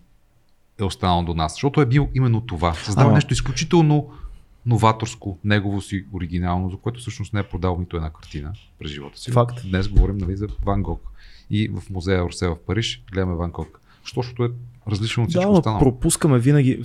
е 0.81 0.85
останал 0.85 1.24
до 1.24 1.35
нас? 1.35 1.52
Защото 1.52 1.81
е 1.81 1.86
бил 1.86 2.09
именно 2.15 2.40
това. 2.40 2.74
Създава 2.74 3.12
нещо 3.12 3.32
изключително 3.32 4.12
новаторско, 4.66 5.39
негово 5.44 5.81
си 5.81 6.05
оригинално, 6.12 6.70
за 6.70 6.77
което 6.77 7.01
всъщност 7.01 7.32
не 7.32 7.40
е 7.40 7.48
продал 7.48 7.78
нито 7.78 7.97
една 7.97 8.11
картина 8.11 8.52
през 8.78 8.90
живота 8.90 9.19
си. 9.19 9.32
Факт. 9.32 9.61
Днес 9.65 9.89
говорим 9.89 10.16
нали, 10.16 10.36
за 10.36 10.48
Ван 10.65 10.82
Гог. 10.82 11.11
И 11.51 11.69
в 11.69 11.90
музея 11.90 12.24
Орсе 12.24 12.48
в 12.48 12.57
Париж 12.66 13.02
гледаме 13.12 13.35
Ван 13.35 13.51
Гог. 13.51 13.81
Защото 14.05 14.44
е 14.44 14.51
различно 14.91 15.23
от 15.23 15.27
Да, 15.27 15.31
всичко 15.31 15.53
но 15.53 15.59
останало. 15.59 15.81
пропускаме 15.81 16.39
винаги. 16.39 16.83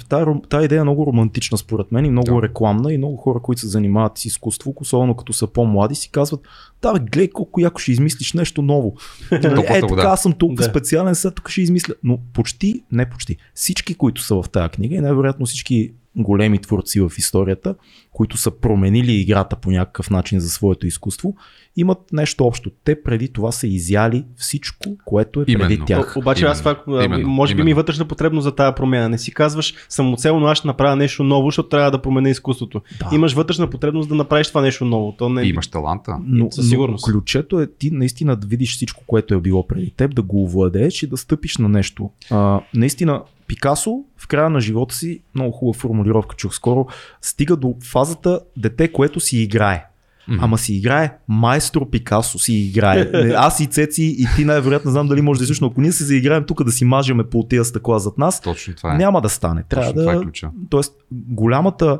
Тая 0.49 0.63
идея 0.63 0.79
е 0.79 0.83
много 0.83 1.05
романтична 1.05 1.57
според 1.57 1.91
мен 1.91 2.05
и 2.05 2.09
много 2.09 2.35
Да. 2.35 2.41
рекламна 2.41 2.93
и 2.93 2.97
много 2.97 3.17
хора, 3.17 3.39
които 3.39 3.61
се 3.61 3.67
занимават 3.67 4.17
с 4.17 4.25
изкуство, 4.25 4.73
особено 4.77 5.15
като 5.15 5.33
са 5.33 5.47
по-млади, 5.47 5.95
си 5.95 6.09
казват, 6.11 6.41
да, 6.81 6.93
гледай 6.93 7.29
колко 7.29 7.61
яко 7.61 7.79
ще 7.79 7.91
измислиш 7.91 8.33
нещо 8.33 8.61
ново. 8.61 8.95
е, 9.31 9.41
така 9.81 10.07
аз 10.07 10.21
съм 10.21 10.33
толкова 10.33 10.57
Да. 10.57 10.69
специален, 10.69 11.15
сега 11.15 11.31
тук 11.31 11.49
ще 11.49 11.61
измисля. 11.61 11.93
Но 12.03 12.19
почти, 12.33 12.83
не 12.91 13.09
почти, 13.09 13.37
всички, 13.53 13.95
които 13.95 14.21
са 14.21 14.35
в 14.35 14.49
тази 14.49 14.69
книга 14.69 14.95
и 14.95 15.01
най-вероятно 15.01 15.45
всички 15.45 15.93
големи 16.17 16.59
творци 16.59 16.99
в 16.99 17.11
историята, 17.17 17.75
които 18.11 18.37
са 18.37 18.51
променили 18.51 19.11
играта 19.13 19.55
по 19.55 19.71
някакъв 19.71 20.09
начин 20.09 20.39
за 20.39 20.49
своето 20.49 20.87
изкуство, 20.87 21.35
имат 21.77 21.97
нещо 22.13 22.45
общо. 22.45 22.71
Те 22.83 23.03
преди 23.03 23.27
това 23.27 23.51
са 23.51 23.67
изяли 23.67 24.25
всичко, 24.35 24.97
което 25.05 25.41
е 25.41 25.45
преди 25.45 25.73
Именно. 25.73 25.85
тях. 25.85 26.13
О, 26.17 26.19
обаче 26.19 26.45
аз 26.45 26.59
това, 26.59 26.83
а, 26.87 27.03
Именно, 27.03 27.27
може 27.29 27.55
би 27.55 27.61
ми 27.61 27.61
е 27.61 27.71
именно. 27.71 27.75
вътрешна 27.81 28.05
потребност 28.05 28.43
за 28.43 28.55
тази 28.55 28.75
промяна. 28.75 29.09
Не 29.09 29.17
си 29.17 29.33
казваш 29.33 29.73
самоцелно 29.89 30.45
аз 30.45 30.57
ще 30.57 30.67
направя 30.67 30.95
нещо 30.95 31.23
ново, 31.23 31.47
защото 31.47 31.69
трябва 31.69 31.91
да 31.91 32.01
променя 32.01 32.29
изкуството. 32.29 32.81
Да. 32.99 33.15
Имаш 33.15 33.33
вътрешна 33.33 33.69
потребност 33.69 34.09
да 34.09 34.15
направиш 34.15 34.47
това 34.47 34.61
нещо 34.61 34.85
ново. 34.85 35.15
То 35.17 35.29
не. 35.29 35.43
Имаш 35.47 35.67
таланта. 35.67 36.17
Но, 36.25 36.51
Със 36.51 36.69
сигурност. 36.69 37.07
но 37.07 37.13
ключето 37.13 37.59
е 37.61 37.67
ти 37.67 37.91
наистина 37.91 38.35
да 38.35 38.47
видиш 38.47 38.75
всичко, 38.75 39.03
което 39.07 39.33
е 39.33 39.39
било 39.41 39.67
преди 39.67 39.91
теб, 39.91 40.15
да 40.15 40.21
го 40.21 40.43
овладееш 40.43 41.03
и 41.03 41.07
да 41.07 41.17
стъпиш 41.17 41.57
на 41.57 41.69
нещо. 41.69 42.09
А, 42.31 42.59
наистина, 42.73 43.21
Пикасо 43.47 44.03
в 44.17 44.27
края 44.27 44.49
на 44.49 44.59
живота 44.59 44.95
си, 44.95 45.21
много 45.35 45.51
хубава 45.51 45.77
формулировка 45.77 46.35
чух 46.35 46.53
скоро, 46.53 46.87
стига 47.21 47.55
до 47.55 47.75
фазата 47.83 48.39
дете, 48.57 48.91
което 48.91 49.19
си 49.19 49.37
играе. 49.37 49.85
Мгм. 50.27 50.43
Ама 50.43 50.57
си 50.57 50.73
играе 50.73 51.17
майстор 51.27 51.89
Пикасо, 51.89 52.39
си 52.39 52.53
играе. 52.53 53.11
Аз 53.35 53.59
и 53.59 53.65
Цеци 53.65 54.03
и 54.03 54.27
ти 54.35 54.45
най-вероятно 54.45 54.91
знам 54.91 55.07
дали 55.07 55.21
може 55.21 55.37
да 55.37 55.43
излиш, 55.43 55.59
но 55.59 55.67
ако 55.67 55.81
ние 55.81 55.91
се 55.91 56.03
заиграем 56.03 56.43
тук 56.47 56.63
да 56.63 56.71
си 56.71 56.85
мажеме 56.85 57.23
по 57.23 57.43
тия 57.43 57.65
стъкла 57.65 57.99
зад 57.99 58.17
нас, 58.17 58.41
Точно 58.41 58.73
това 58.75 58.93
е. 58.93 58.97
няма 58.97 59.21
да 59.21 59.29
стане. 59.29 59.63
Трябва 59.69 59.87
Точно 59.87 60.01
това 60.01 60.13
е 60.13 60.15
да, 60.15 60.21
ключа. 60.21 60.49
Тоест, 60.69 60.93
голямата, 61.11 61.99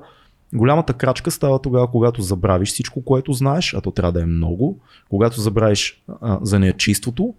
голямата 0.53 0.93
крачка 0.93 1.31
става 1.31 1.59
тогава, 1.59 1.91
когато 1.91 2.21
забравиш 2.21 2.69
всичко, 2.69 3.03
което 3.03 3.33
знаеш, 3.33 3.73
а 3.73 3.81
то 3.81 3.91
трябва 3.91 4.11
да 4.11 4.21
е 4.21 4.25
много. 4.25 4.79
Когато 5.09 5.41
забравиш 5.41 6.03
а, 6.21 6.39
за 6.41 6.59
неячиството, 6.59 7.33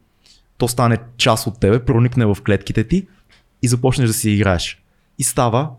то 0.59 0.69
стане 0.69 0.99
част 1.17 1.47
от 1.47 1.61
тебе, 1.61 1.85
проникне 1.85 2.27
в 2.27 2.37
клетките 2.47 2.85
ти 2.85 3.07
и 3.63 3.69
започнеш 3.69 4.09
да 4.09 4.15
си 4.15 4.31
играеш. 4.31 4.83
И 5.19 5.23
става 5.23 5.71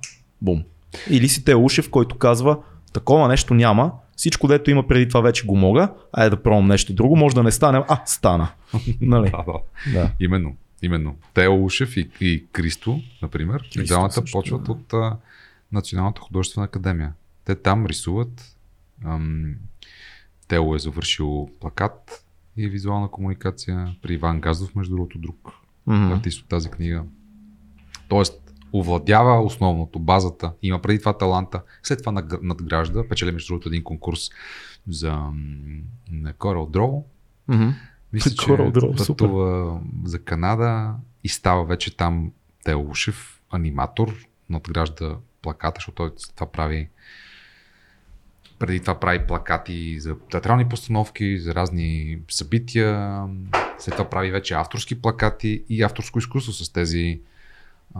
бум. 0.42 0.64
Или 1.10 1.30
си 1.30 1.46
те 1.46 1.56
Ушев, 1.56 1.90
който 1.90 2.18
казва, 2.18 2.58
такова 2.94 3.28
нещо 3.28 3.54
няма, 3.54 3.92
всичко, 4.16 4.48
дето 4.48 4.72
има 4.72 4.88
преди 4.88 5.08
това 5.08 5.22
вече 5.22 5.46
го 5.46 5.56
мога, 5.56 5.94
айде 6.14 6.30
да 6.30 6.44
пробвам 6.44 6.68
нещо 6.68 6.94
друго, 6.94 7.16
може 7.16 7.36
да 7.36 7.44
не 7.44 7.52
стане, 7.52 7.84
а, 7.88 8.02
стана. 8.06 8.50
нали? 9.02 9.30
Да, 9.32 9.44
да. 9.44 9.60
Да. 9.94 10.12
Именно. 10.20 10.56
Именно. 10.82 11.16
Тео 11.34 11.66
Ушев 11.66 11.98
и, 11.98 12.10
и 12.22 12.46
Кристо, 12.52 13.02
например, 13.22 13.70
Кристо 13.74 13.94
двамата 13.94 14.12
също, 14.12 14.38
почват 14.38 14.64
да. 14.64 14.72
от 14.72 14.94
а, 14.94 15.18
Националната 15.72 16.22
художествена 16.22 16.66
академия. 16.66 17.14
Те 17.46 17.56
там 17.56 17.86
рисуват. 17.86 18.56
Ам, 19.06 19.56
Тео 20.48 20.76
е 20.76 20.80
завършил 20.80 21.50
плакат 21.60 22.26
и 22.58 22.70
визуална 22.70 23.12
комуникация 23.12 23.96
при 24.02 24.14
Иван 24.14 24.42
Газов, 24.42 24.76
между 24.76 24.96
другото, 24.96 25.18
друг 25.18 25.52
Мгм. 25.88 26.14
артист 26.14 26.42
от 26.42 26.48
тази 26.48 26.70
книга. 26.70 27.04
Тоест, 28.08 28.42
овладява 28.74 29.42
основното, 29.42 30.00
базата, 30.00 30.54
има 30.62 30.82
преди 30.82 31.00
това 31.00 31.18
таланта, 31.18 31.62
след 31.84 32.00
това 32.00 32.12
надгражда, 32.42 33.08
печели 33.10 33.32
между 33.32 33.48
другото 33.48 33.70
един 33.70 33.84
конкурс 33.84 34.20
за 34.88 35.12
на 36.12 36.34
Coral 36.34 36.70
Draw, 36.70 37.04
Мгм. 37.48 37.70
мисля, 38.14 38.30
че 38.32 38.36
Draw, 38.36 38.98
супер. 38.98 39.08
пътува 39.08 39.80
за 40.04 40.20
Канада 40.20 40.94
и 41.24 41.30
става 41.30 41.66
вече 41.66 41.98
там 41.98 42.32
Тео 42.64 42.82
Ушев, 42.82 43.42
аниматор, 43.50 44.16
надгражда 44.50 45.16
плаката, 45.42 45.78
защото 45.78 45.96
той 45.96 46.12
това 46.36 46.52
прави 46.52 46.90
преди 48.60 48.80
това 48.80 49.00
прави 49.00 49.28
плакати 49.28 50.00
за 50.00 50.20
театрални 50.32 50.70
постановки, 50.70 51.40
за 51.40 51.56
разни 51.56 52.20
събития. 52.30 53.22
След 53.80 53.96
това 53.96 54.10
прави 54.10 54.32
вече 54.32 54.54
авторски 54.54 55.02
плакати 55.02 55.64
и 55.70 55.82
авторско 55.82 56.20
изкуство 56.20 56.54
с 56.54 56.74
тези 56.74 57.22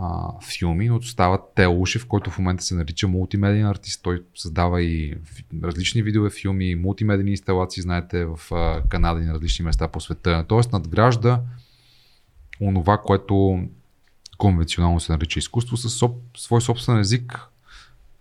а, 0.02 0.34
филми, 0.46 0.90
но 0.90 1.02
става 1.02 1.40
Тео 1.56 1.82
Ушев, 1.82 2.08
който 2.08 2.32
в 2.32 2.40
момента 2.40 2.64
се 2.64 2.76
нарича 2.76 3.08
мултимедиен 3.08 3.68
артист. 3.68 4.04
Той 4.04 4.24
създава 4.36 4.82
и 4.82 5.18
различни 5.64 6.04
видове 6.04 6.30
филми, 6.30 6.76
мултимедийни 6.76 7.32
инсталации, 7.32 7.84
знаете, 7.84 8.26
в 8.26 8.40
а, 8.52 8.82
Канада 8.90 9.22
и 9.22 9.26
на 9.26 9.34
различни 9.34 9.66
места 9.66 9.88
по 9.88 10.00
света. 10.00 10.46
Тоест 10.48 10.74
надгражда 10.74 11.42
онова, 12.62 12.98
което 12.98 13.64
конвенционално 14.38 15.00
се 15.00 15.12
нарича 15.12 15.40
изкуство, 15.40 15.78
със 15.78 15.94
соб, 15.94 16.16
свой 16.38 16.62
собствен 16.62 17.00
език. 17.00 17.40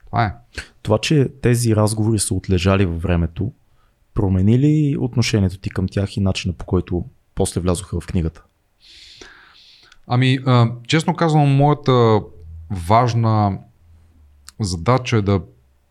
Това 0.07 0.24
е. 0.24 0.35
Това, 0.82 0.98
че 0.98 1.28
тези 1.43 1.77
разговори 1.77 2.19
са 2.19 2.35
отлежали 2.35 2.86
във 2.86 3.03
времето, 3.03 3.53
промени 4.15 4.59
ли 4.59 4.97
отношението 5.01 5.59
ти 5.59 5.70
към 5.70 5.89
тях 5.89 6.16
и 6.16 6.20
начина 6.20 6.55
по 6.55 6.65
който 6.65 7.05
после 7.35 7.61
влязоха 7.61 8.01
в 8.01 8.07
книгата? 8.07 8.43
Ами, 10.07 10.39
честно 10.87 11.15
казвам, 11.15 11.49
моята 11.49 12.20
важна 12.70 13.59
задача 14.61 15.16
е 15.16 15.23
да 15.23 15.43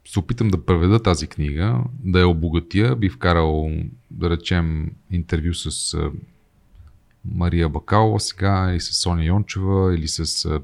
се 0.07 0.19
опитам 0.19 0.47
да 0.47 0.65
преведа 0.65 1.03
тази 1.03 1.27
книга, 1.27 1.79
да 2.03 2.19
я 2.19 2.27
обогатя. 2.27 2.95
Би 2.95 3.09
вкарал, 3.09 3.71
да 4.11 4.29
речем, 4.29 4.91
интервю 5.11 5.53
с 5.53 5.97
Мария 7.25 7.69
Бакалова 7.69 8.19
сега, 8.19 8.71
или 8.71 8.79
с 8.79 8.93
Соня 8.93 9.23
Йончева, 9.23 9.95
или 9.95 10.07
с 10.07 10.59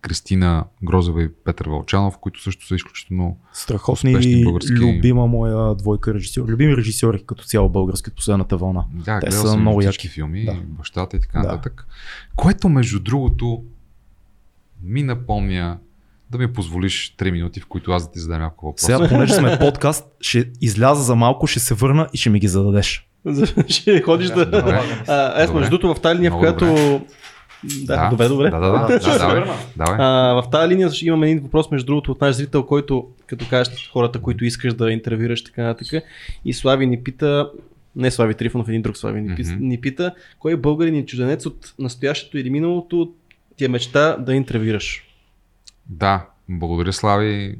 Кристина 0.00 0.64
Грозева 0.84 1.22
и 1.22 1.28
Петър 1.44 1.68
Вълчанов, 1.68 2.18
които 2.18 2.42
също 2.42 2.66
са 2.66 2.74
изключително 2.74 3.36
Страхотни 3.52 4.10
Успешни 4.10 4.32
и 4.32 4.44
български- 4.44 4.72
любима 4.72 5.26
моя 5.26 5.74
двойка 5.74 6.14
режисьор. 6.14 6.48
Любими 6.48 6.76
режисьори 6.76 7.22
като 7.26 7.44
цяло 7.44 7.68
български 7.68 8.10
последната 8.10 8.56
вълна. 8.56 8.84
Да, 8.94 9.20
Те 9.20 9.30
са 9.30 9.56
много 9.56 9.80
всички 9.80 10.06
яки. 10.06 10.14
филми, 10.14 10.44
Да. 10.44 10.56
бащата 10.64 11.16
и 11.16 11.20
така 11.20 11.38
Да. 11.38 11.48
нататък. 11.48 11.86
Което, 12.36 12.68
между 12.68 13.00
другото, 13.00 13.62
ми 14.82 15.02
напомня 15.02 15.78
да 16.30 16.38
ми 16.38 16.52
позволиш 16.52 17.14
3 17.16 17.30
минути, 17.30 17.60
в 17.60 17.66
които 17.66 17.92
аз 17.92 18.06
да 18.06 18.12
ти 18.12 18.18
задам 18.18 18.40
няколко 18.40 18.66
въпроса. 18.66 18.86
Сега, 18.86 19.08
понеже 19.08 19.32
сме 19.34 19.58
подкаст, 19.60 20.06
ще 20.20 20.50
изляза 20.60 21.02
за 21.02 21.14
малко, 21.14 21.46
ще 21.46 21.60
се 21.60 21.74
върна 21.74 22.08
и 22.12 22.18
ще 22.18 22.30
ми 22.30 22.40
ги 22.40 22.48
зададеш. 22.48 23.08
ще 23.68 24.02
ходиш 24.02 24.28
да... 24.28 24.44
Добре. 24.46 24.80
А, 25.08 25.42
аз 25.42 25.46
Добре. 25.46 25.60
между 25.60 25.78
другото 25.78 25.94
в 25.94 26.02
тази 26.02 26.16
линия, 26.16 26.30
в 26.30 26.38
която... 26.38 26.64
Да, 27.64 28.10
добре, 28.10 28.28
добре. 28.28 28.50
Да, 28.50 28.58
да, 28.58 28.70
да. 28.70 28.98
да, 28.98 29.18
давай, 29.18 29.40
върна. 29.40 29.54
давай. 29.76 29.96
А, 30.00 30.42
в 30.42 30.50
тази 30.50 30.68
линия 30.68 30.90
ще 30.90 31.06
имаме 31.06 31.30
един 31.30 31.42
въпрос, 31.42 31.70
между 31.70 31.86
другото, 31.86 32.12
от 32.12 32.20
наш 32.20 32.36
зрител, 32.36 32.66
който, 32.66 33.08
като 33.26 33.46
кажеш 33.50 33.90
хората, 33.92 34.20
които 34.20 34.44
искаш 34.44 34.74
да 34.74 34.92
интервюраш, 34.92 35.44
така 35.44 35.62
нататък. 35.62 36.02
И 36.44 36.52
Слави 36.54 36.86
ни 36.86 37.02
пита, 37.02 37.50
не 37.96 38.10
Слави 38.10 38.34
Трифонов, 38.34 38.68
един 38.68 38.82
друг 38.82 38.96
Слави 38.96 39.20
ни, 39.20 39.28
Мгм. 39.28 39.56
ни 39.60 39.80
пита, 39.80 40.14
кой 40.38 40.56
българин 40.56 40.94
и 40.94 41.06
чужденец 41.06 41.46
от 41.46 41.74
настоящето 41.78 42.38
или 42.38 42.50
миналото 42.50 43.12
ти 43.56 43.64
е 43.64 43.68
мечта 43.68 44.16
да 44.16 44.34
интервюраш? 44.34 45.04
Да, 45.86 46.26
благодаря, 46.48 46.92
Слави. 46.92 47.58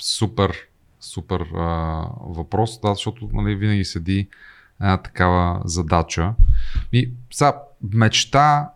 Супер, 0.00 0.52
супер 1.00 1.40
а, 1.56 2.04
въпрос, 2.20 2.80
да, 2.80 2.94
защото 2.94 3.28
нали, 3.32 3.54
винаги 3.54 3.84
седи 3.84 4.28
една 4.80 4.96
такава 4.96 5.62
задача. 5.64 6.34
И 6.92 7.10
сега, 7.30 7.56
мечта, 7.94 8.70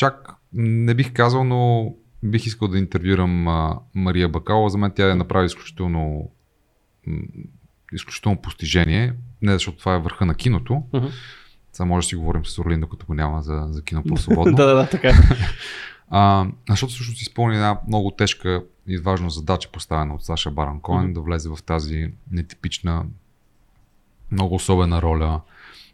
чак 0.00 0.34
не 0.52 0.94
бих 0.94 1.12
казал, 1.12 1.44
но 1.44 1.92
бих 2.22 2.46
искал 2.46 2.68
да 2.68 2.78
интервюрам 2.78 3.48
а, 3.48 3.78
Мария 3.94 4.28
Бакалова. 4.28 4.70
За 4.70 4.78
мен 4.78 4.92
тя 4.96 5.10
е 5.10 5.14
направи 5.14 5.46
изключително, 5.46 6.30
изключително 7.92 8.40
постижение. 8.40 9.14
Не 9.42 9.52
защото 9.52 9.78
това 9.78 9.94
е 9.94 9.98
върха 9.98 10.26
на 10.26 10.34
киното. 10.34 10.82
Мгм. 10.92 11.06
Сега 11.72 11.86
може 11.86 12.04
да 12.04 12.08
си 12.08 12.16
говорим 12.16 12.46
с 12.46 12.58
Орлин, 12.58 12.80
докато 12.80 13.06
го 13.06 13.14
няма 13.14 13.42
за, 13.42 13.66
за 13.68 13.82
кино 13.82 14.02
по-свободно. 14.08 14.52
да, 14.56 14.66
да, 14.66 14.74
да, 14.74 14.88
така. 14.88 15.08
е. 15.08 15.12
А, 16.12 16.46
защото 16.70 16.92
всъщност 16.92 17.22
изпълни 17.22 17.54
една 17.54 17.78
много 17.88 18.10
тежка 18.10 18.64
и 18.86 18.98
важна 18.98 19.30
задача, 19.30 19.68
поставена 19.72 20.14
от 20.14 20.24
Саша 20.24 20.50
Баран 20.50 20.80
Коен, 20.80 21.04
Мгм. 21.04 21.12
да 21.12 21.20
влезе 21.20 21.48
в 21.48 21.58
тази 21.66 22.12
нетипична, 22.30 23.04
много 24.32 24.54
особена 24.54 25.02
роля 25.02 25.40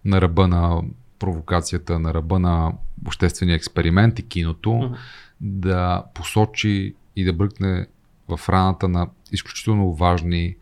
на 0.04 0.20
ръба 0.20 0.48
на 0.48 0.82
провокацията, 1.18 1.98
на 1.98 2.14
ръба 2.14 2.38
на 2.38 2.72
обществения 3.06 3.56
експеримент 3.56 4.18
и 4.18 4.28
киното, 4.28 4.72
Мгм. 4.72 4.94
да 5.40 6.04
посочи 6.14 6.94
и 7.16 7.24
да 7.24 7.32
бръкне 7.32 7.86
в 8.28 8.40
раната 8.48 8.88
на 8.88 9.08
изключително 9.32 9.92
важни 9.92 10.56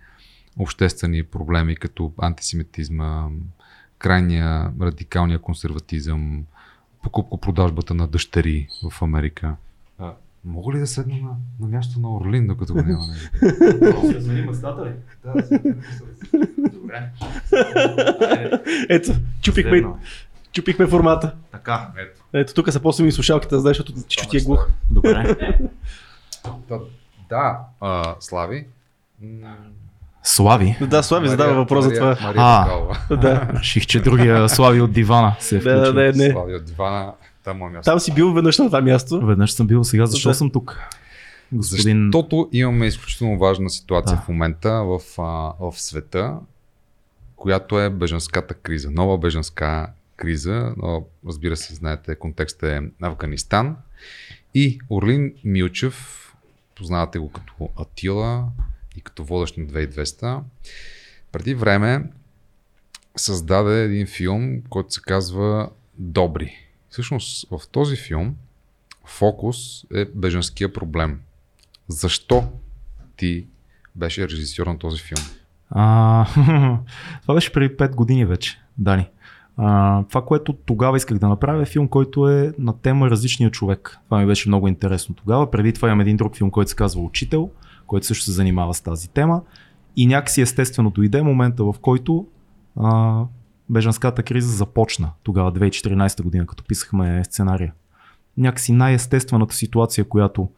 обществени 0.58 1.22
проблеми, 1.24 1.76
като 1.76 2.12
антисемитизма, 2.18 3.28
крайния 3.98 4.72
радикалния 4.80 5.38
консерватизъм, 5.38 6.44
покупко-продажбата 7.02 7.94
на 7.94 8.06
дъщери 8.08 8.68
в 8.90 9.02
Америка. 9.02 9.56
А, 9.98 10.12
мога 10.44 10.72
ли 10.72 10.78
да 10.78 10.86
седна 10.86 11.16
на, 11.16 11.30
на 11.60 11.68
място 11.68 12.00
на 12.00 12.16
Орлин, 12.16 12.46
докато 12.46 12.72
го 12.72 12.82
няма? 12.82 13.02
Ще 13.98 14.14
разменим 14.14 14.44
местата 14.44 14.84
ли? 14.84 14.92
Добре. 16.72 17.10
Ето, 18.88 19.12
чупихме, 19.42 19.84
чупихме 20.54 20.86
формата. 20.86 21.32
Така. 21.52 21.88
Ето. 21.98 22.20
Ето, 22.32 22.54
тук 22.54 22.72
са 22.72 22.80
по-силни 22.80 23.12
слушалките, 23.12 23.54
да 23.54 23.60
знаеш, 23.60 23.76
защото 23.76 24.00
чичо 24.08 24.28
ти 24.28 24.36
е 24.36 24.40
глух. 24.40 24.66
Добре. 24.90 25.36
Да, 27.30 27.58
а, 27.80 28.14
Слави. 28.20 28.66
Слави. 30.22 30.76
Да, 30.80 31.02
Слави 31.02 31.28
задава 31.28 31.50
Мария- 31.50 31.58
въпрос 31.58 31.84
за 31.84 31.90
Мария- 31.90 32.00
това. 32.16 32.26
Мария 32.26 32.42
А. 32.42 32.64
Бакалова. 32.64 32.98
Да. 33.16 33.48
Реших, 33.52 33.86
че 33.86 34.00
другия 34.00 34.48
Слави 34.48 34.80
от 34.80 34.92
дивана 34.92 35.36
се 35.40 35.56
е 35.56 35.60
Да, 35.60 35.92
да, 35.92 36.12
не. 36.12 36.30
Слави 36.30 36.54
от 36.54 36.64
дивана, 36.64 37.12
там 37.44 37.62
е 37.62 37.64
място. 37.64 37.90
Там 37.90 38.00
си 38.00 38.14
бил 38.14 38.32
веднъж 38.32 38.58
на 38.58 38.66
това 38.66 38.80
място. 38.80 39.20
Веднъж 39.20 39.52
съм 39.52 39.66
бил, 39.66 39.84
сега 39.84 40.06
защо 40.06 40.28
Да. 40.28 40.34
съм 40.34 40.50
тук? 40.50 40.78
господин... 41.52 42.04
Защото 42.04 42.48
имаме 42.52 42.86
изключително 42.86 43.38
важна 43.38 43.70
ситуация 43.70 44.16
Да. 44.16 44.22
в 44.22 44.28
момента 44.28 44.70
в, 44.72 45.00
а, 45.18 45.22
в 45.60 45.74
света, 45.74 46.34
която 47.36 47.80
е 47.80 47.90
беженската 47.90 48.54
криза. 48.54 48.90
Нова 48.90 49.18
беженска 49.18 49.86
криза. 50.16 50.74
Но, 50.76 51.06
разбира 51.26 51.56
се, 51.56 51.74
знаете, 51.74 52.14
контекстът 52.14 52.70
е 52.70 52.80
Афганистан. 53.02 53.76
И 54.54 54.78
Орлин 54.90 55.34
Милчев, 55.44 56.20
познавате 56.74 57.18
го 57.18 57.32
като 57.32 57.68
Атила 57.76 58.48
и 58.96 59.00
като 59.00 59.24
водещ 59.24 59.56
на 59.56 59.64
2200, 59.64 60.40
преди 61.32 61.54
време 61.54 62.04
създаде 63.16 63.84
един 63.84 64.06
филм, 64.06 64.62
който 64.68 64.94
се 64.94 65.00
казва 65.00 65.70
Добри. 65.98 66.56
Всъщност 66.90 67.48
в 67.50 67.60
този 67.72 67.96
филм 67.96 68.36
фокус 69.04 69.84
е 69.94 70.04
беженския 70.14 70.72
проблем. 70.72 71.20
Защо 71.88 72.52
ти 73.16 73.46
беше 73.94 74.28
режисьор 74.28 74.66
на 74.66 74.78
този 74.78 75.02
филм? 75.02 75.24
А, 75.70 76.26
това 77.22 77.34
беше 77.34 77.52
преди 77.52 77.76
5 77.76 77.94
години 77.94 78.24
вече, 78.24 78.60
Дани. 78.78 79.08
Това, 79.56 80.24
което 80.26 80.52
тогава 80.52 80.96
исках 80.96 81.18
да 81.18 81.28
направя 81.28 81.62
е 81.62 81.66
филм, 81.66 81.88
който 81.88 82.28
е 82.28 82.52
на 82.58 82.72
тема 82.72 83.10
различния 83.10 83.50
човек. 83.50 83.98
Това 84.04 84.18
ми 84.18 84.26
беше 84.26 84.48
много 84.48 84.68
интересно 84.68 85.14
тогава. 85.14 85.50
Преди 85.50 85.72
това 85.72 85.88
имам 85.88 86.00
един 86.00 86.16
друг 86.16 86.36
филм, 86.36 86.50
който 86.50 86.70
се 86.70 86.76
казва 86.76 87.02
Учител, 87.02 87.50
който 87.86 88.06
също 88.06 88.24
се 88.24 88.32
занимава 88.32 88.74
с 88.74 88.80
тази 88.80 89.08
тема. 89.08 89.42
И 89.96 90.06
някакси 90.06 90.40
естествено 90.40 90.90
дойде 90.90 91.22
момента, 91.22 91.64
в 91.64 91.74
който 91.80 92.26
а, 92.76 93.22
бежанската 93.70 94.22
криза 94.22 94.56
започна 94.56 95.10
тогава, 95.22 95.52
2014 95.52 96.22
година, 96.22 96.46
като 96.46 96.64
писахме 96.64 97.24
сценария. 97.24 97.72
Някакси 98.36 98.72
най-естествената 98.72 99.54
ситуация, 99.54 100.04
която 100.04 100.48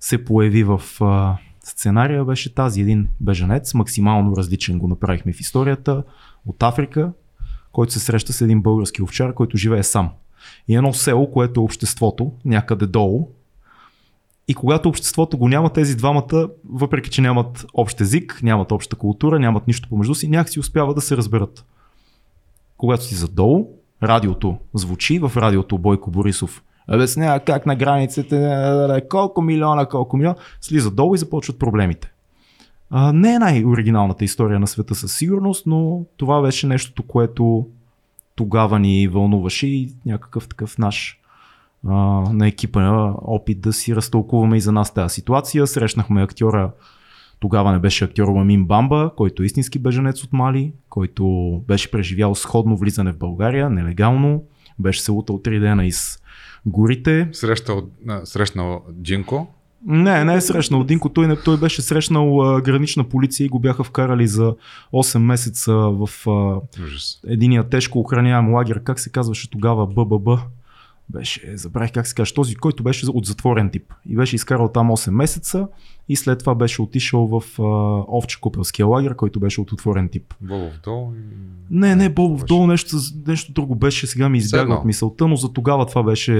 се 0.00 0.24
появи 0.24 0.64
в 0.64 0.82
а, 1.00 1.36
сценария 1.64 2.24
беше 2.24 2.54
тази. 2.54 2.80
Един 2.80 3.08
беженец, 3.20 3.74
максимално 3.74 4.36
различен 4.36 4.78
го 4.78 4.88
направихме 4.88 5.32
в 5.32 5.40
историята, 5.40 6.04
от 6.46 6.62
Африка, 6.62 7.12
който 7.72 7.92
се 7.92 8.00
среща 8.00 8.32
с 8.32 8.40
един 8.40 8.62
български 8.62 9.02
овчар, 9.02 9.34
който 9.34 9.56
живее 9.56 9.82
сам. 9.82 10.10
И 10.68 10.76
едно 10.76 10.92
село, 10.92 11.30
което 11.30 11.60
е 11.60 11.64
обществото, 11.64 12.32
някъде 12.44 12.86
долу. 12.86 13.28
И 14.48 14.54
когато 14.54 14.88
обществото 14.88 15.38
го 15.38 15.48
няма, 15.48 15.72
тези 15.72 15.96
двамата, 15.96 16.48
въпреки 16.70 17.10
че 17.10 17.22
нямат 17.22 17.66
общ 17.74 18.00
език, 18.00 18.40
нямат 18.42 18.72
обща 18.72 18.96
култура, 18.96 19.38
нямат 19.38 19.66
нищо 19.66 19.88
помежду 19.88 20.14
си, 20.14 20.28
някакси 20.28 20.60
успяват 20.60 20.94
да 20.94 21.00
се 21.00 21.16
разберат. 21.16 21.64
Когато 22.76 23.04
си 23.04 23.14
задолу, 23.14 23.68
радиото 24.02 24.58
звучи, 24.74 25.18
в 25.18 25.32
радиото 25.36 25.78
Бойко 25.78 26.10
Борисов 26.10 26.62
обяснява 26.88 27.40
как 27.40 27.66
на 27.66 27.76
границите, 27.76 28.56
колко 29.10 29.42
милиона, 29.42 29.86
колко 29.86 30.16
милиона, 30.16 30.36
слиза 30.60 30.90
долу 30.90 31.14
и 31.14 31.18
започват 31.18 31.58
проблемите. 31.58 32.11
А, 32.94 33.12
не 33.12 33.34
е 33.34 33.38
най-оригиналната 33.38 34.24
история 34.24 34.60
на 34.60 34.66
света 34.66 34.94
със 34.94 35.16
сигурност, 35.16 35.66
но 35.66 36.04
това 36.16 36.42
беше 36.42 36.66
нещото, 36.66 37.02
което 37.02 37.66
тогава 38.34 38.78
ни 38.78 39.08
вълнуваше 39.08 39.66
и 39.66 39.92
някакъв 40.06 40.48
такъв 40.48 40.78
наш 40.78 41.20
а, 41.88 41.94
на 42.32 42.48
екипа 42.48 43.12
опит 43.22 43.60
да 43.60 43.72
си 43.72 43.96
разтълкуваме 43.96 44.56
и 44.56 44.60
за 44.60 44.72
нас 44.72 44.94
тази 44.94 45.14
ситуация. 45.14 45.66
Срещнахме 45.66 46.22
актьора, 46.22 46.72
тогава 47.40 47.72
не 47.72 47.78
беше 47.78 48.04
актьор 48.04 48.28
Ламин 48.28 48.64
Бамба, 48.64 49.10
който 49.16 49.42
е 49.42 49.46
истински 49.46 49.78
беженец 49.78 50.24
от 50.24 50.32
Мали, 50.32 50.72
който 50.88 51.24
беше 51.68 51.90
преживял 51.90 52.34
сходно 52.34 52.76
влизане 52.76 53.12
в 53.12 53.18
България, 53.18 53.70
нелегално, 53.70 54.42
беше 54.78 55.02
се 55.02 55.10
лутал 55.10 55.38
три 55.38 55.60
дена 55.60 55.86
из 55.86 56.18
горите, 56.66 57.28
Срещал, 57.32 57.82
срещнал 58.24 58.82
Джинко. 59.02 59.46
Не, 59.86 60.24
не 60.24 60.34
е 60.34 60.40
срещнал 60.40 60.84
Динко. 60.84 61.08
Той, 61.08 61.26
не, 61.26 61.36
той 61.36 61.56
беше 61.56 61.82
срещнал 61.82 62.42
а, 62.42 62.60
гранична 62.60 63.04
полиция 63.04 63.44
и 63.44 63.48
го 63.48 63.58
бяха 63.58 63.84
вкарали 63.84 64.26
за 64.26 64.54
8 64.92 65.18
месеца 65.18 65.72
в 65.74 66.08
а, 66.28 66.60
единия 67.26 67.68
тежко 67.68 68.00
охраняем 68.00 68.54
лагер. 68.54 68.82
Как 68.82 69.00
се 69.00 69.10
казваше 69.10 69.50
тогава? 69.50 69.86
БББ. 69.86 70.28
Беше, 71.08 71.56
забравих 71.56 71.92
как 71.92 72.06
се 72.06 72.14
казва, 72.14 72.34
този, 72.34 72.54
който 72.54 72.82
беше 72.82 73.10
от 73.10 73.24
затворен 73.26 73.70
тип. 73.70 73.92
И 74.08 74.16
беше 74.16 74.36
изкарал 74.36 74.68
там 74.68 74.88
8 74.88 75.10
месеца 75.10 75.68
и 76.08 76.16
след 76.16 76.38
това 76.38 76.54
беше 76.54 76.82
отишъл 76.82 77.26
в 77.30 77.58
а, 77.58 77.62
Овче 78.08 78.40
Купелския 78.40 78.86
лагер, 78.86 79.16
който 79.16 79.40
беше 79.40 79.60
от 79.60 79.72
отворен 79.72 80.08
тип. 80.08 80.34
Бобов 80.40 80.72
дол. 80.84 81.12
и- 81.14 81.18
Не, 81.70 81.96
не, 81.96 82.08
Бобов 82.08 82.44
долу 82.44 82.66
нещо, 82.66 82.96
нещо 83.26 83.52
друго 83.52 83.74
беше, 83.74 84.06
сега 84.06 84.28
ми 84.28 84.38
избяга 84.38 84.62
от 84.74 84.84
мисълта, 84.84 85.28
но 85.28 85.36
за 85.36 85.52
тогава 85.52 85.86
това 85.86 86.02
беше 86.02 86.32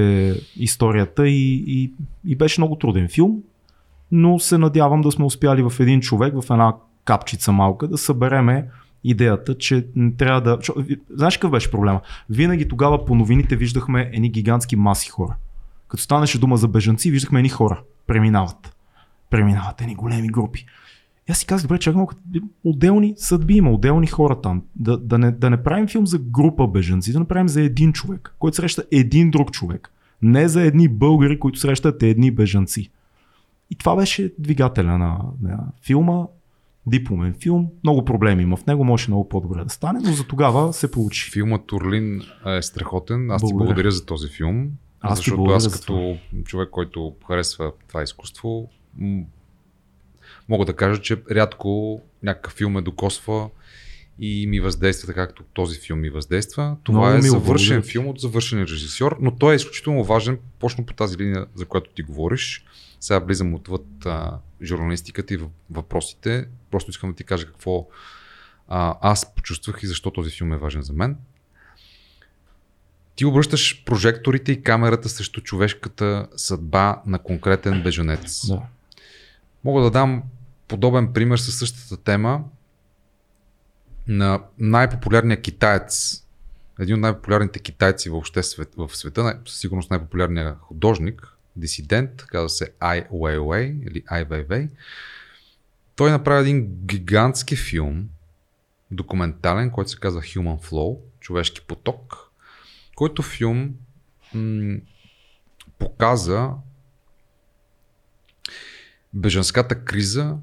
историята 0.57 1.29
и, 1.29 1.65
и, 1.67 1.93
и 2.25 2.37
беше 2.37 2.61
много 2.61 2.77
труден 2.77 3.09
филм, 3.09 3.43
но 4.13 4.39
се 4.39 4.59
надявам 4.59 5.01
да 5.01 5.13
сме 5.13 5.25
успяли 5.25 5.63
в 5.63 5.81
един 5.81 6.01
човек, 6.01 6.35
в 6.35 6.51
една 6.51 6.75
капчица 7.05 7.53
малка, 7.53 7.89
да 7.89 7.99
събереме 7.99 8.67
идеята, 9.05 9.59
че 9.59 9.87
м, 9.97 10.13
трябва 10.19 10.41
да... 10.41 10.59
Знаеш 11.11 11.37
какъв 11.37 11.51
беше 11.51 11.71
проблема? 11.71 12.01
Винаги 12.31 12.69
тогава 12.69 13.05
по 13.05 13.15
новините 13.15 13.57
виждахме 13.57 14.11
едни 14.13 14.31
гигантски 14.31 14.77
маси 14.77 15.11
хора. 15.11 15.35
Като 15.89 16.03
станеше 16.03 16.41
дума 16.41 16.57
за 16.57 16.69
бежанци, 16.69 17.11
виждахме 17.11 17.39
едни 17.39 17.49
хора. 17.49 17.81
Преминават. 18.07 18.77
Преминават 19.31 19.81
едни 19.81 19.95
големи 19.95 20.29
групи. 20.29 20.67
И 21.29 21.33
аз 21.33 21.39
си 21.39 21.47
казах, 21.47 21.63
добре, 21.63 21.79
чакай 21.79 22.03
отделни 22.65 23.15
съдби 23.17 23.55
има, 23.55 23.71
отделни 23.71 24.07
хора 24.07 24.41
там. 24.41 24.63
Да, 24.77 24.99
да, 24.99 25.19
не, 25.19 25.31
да 25.31 25.51
не 25.51 25.63
правим 25.63 25.89
филм 25.89 26.07
за 26.07 26.19
група 26.19 26.67
бежанци, 26.67 27.13
да 27.13 27.19
направим 27.19 27.49
за 27.49 27.63
един 27.63 27.93
човек, 27.93 28.35
който 28.39 28.57
среща 28.57 28.85
един 28.93 29.31
друг 29.31 29.51
човек. 29.51 29.93
Не 30.23 30.49
за 30.49 30.63
едни 30.63 30.89
българи, 30.89 31.39
които 31.39 31.59
срещат 31.59 32.03
едни 32.03 32.31
бежанци. 32.31 32.91
И 33.71 33.75
това 33.75 33.97
беше 33.97 34.33
двигателя 34.39 34.99
на, 34.99 35.19
на 35.43 35.59
филма. 35.83 36.25
Дипломен 36.87 37.35
филм. 37.35 37.69
Много 37.85 38.05
проблеми 38.05 38.43
има 38.43 38.57
в 38.57 38.67
него, 38.67 38.85
може 38.85 39.09
много 39.09 39.29
по-добре 39.29 39.65
да 39.65 39.71
стане, 39.71 40.01
но 40.05 40.13
за 40.13 40.25
тогава 40.25 40.73
се 40.73 40.91
получи. 40.91 41.31
Филмът 41.31 41.73
Орлин 41.73 42.23
е 42.47 42.63
страхотен. 42.63 43.31
Аз 43.31 43.43
ти 43.43 43.45
Благодаря. 43.45 43.67
благодаря 43.67 43.91
за 43.91 44.07
този 44.07 44.29
филм. 44.29 44.71
Аз 45.01 45.19
защото 45.19 45.37
благодаря 45.37 45.57
аз 45.57 45.81
като 45.81 46.17
човек, 46.45 46.69
който 46.71 47.15
харесва 47.27 47.73
това 47.89 48.03
изкуство, 48.03 48.69
мога 50.49 50.65
да 50.65 50.73
кажа, 50.73 51.01
че 51.01 51.23
рядко 51.31 52.01
някакъв 52.23 52.53
филм 52.53 52.73
ме 52.73 52.83
докосва 52.83 53.49
и 54.19 54.47
ми 54.47 54.61
въздейства 54.61 55.07
така, 55.07 55.27
както 55.27 55.43
този 55.53 55.81
филм 55.81 56.01
ми 56.01 56.11
въздейства. 56.11 56.77
Това 56.83 57.01
Много 57.01 57.19
е 57.19 57.23
завършен 57.23 57.77
благодаря 57.77 57.83
филм 57.83 58.07
от 58.07 58.21
завършен 58.21 58.63
режисьор, 58.63 59.17
но 59.21 59.31
той 59.31 59.53
е 59.53 59.57
изключително 59.57 60.05
важен, 60.05 60.39
почно 60.59 60.87
по 60.87 60.95
тази 60.95 61.19
линия, 61.19 61.47
за 61.55 61.65
която 61.65 61.91
ти 61.91 62.03
говориш. 62.03 62.65
Сега 63.01 63.19
влизам 63.19 63.55
отвъд 63.55 63.87
а, 64.05 64.39
журналистиката 64.63 65.35
и 65.35 65.41
въпросите. 65.71 66.47
Просто 66.71 66.91
искам 66.91 67.11
да 67.11 67.17
ти 67.17 67.25
кажа 67.25 67.47
какво 67.47 67.87
а, 68.69 68.97
аз 69.01 69.35
почувствах 69.35 69.83
и 69.83 69.87
защо 69.87 70.11
този 70.11 70.31
филм 70.31 70.53
е 70.53 70.57
важен 70.57 70.83
за 70.83 70.93
мен. 70.93 71.17
Ти 73.17 73.25
обръщаш 73.25 73.85
прожекторите 73.85 74.53
и 74.53 74.63
камерата 74.63 75.09
срещу 75.09 75.41
човешката 75.41 76.29
съдба 76.37 77.03
на 77.07 77.19
конкретен 77.19 77.83
беженец. 77.83 78.47
Да. 78.47 78.63
Мога 79.65 79.83
да 79.83 79.91
дам 79.91 80.23
подобен 80.69 81.13
пример 81.13 81.37
със 81.37 81.59
същата 81.59 81.97
тема 81.97 82.45
на 84.09 84.41
най-популярния 84.59 85.41
китаец. 85.41 86.25
Един 86.81 86.95
от 86.95 87.01
най-популярните 87.01 87.59
китайци 87.59 88.11
въобще 88.11 88.41
в 88.77 88.89
света, 88.97 89.39
със 89.47 89.61
сигурност 89.61 89.91
най-популярният 89.91 90.59
художник, 90.61 91.32
дисидент, 91.57 92.23
казва 92.27 92.49
се 92.49 92.73
Ай 92.81 93.07
Уейвей 93.11 93.67
или 93.67 94.03
Ай 94.07 94.25
Вейвей. 94.25 94.69
Той 95.97 96.11
направи 96.11 96.41
един 96.41 96.87
гигантски 96.87 97.57
филм, 97.57 98.09
документален, 98.91 99.71
който 99.71 99.91
се 99.91 99.99
казва 99.99 100.21
Human 100.21 100.63
Flow, 100.63 100.99
човешки 101.21 101.61
поток, 101.61 102.31
който 102.97 103.23
филм 103.23 103.75
м- 104.35 104.79
показа 105.79 106.51
беженската 109.15 109.85
криза 109.85 110.37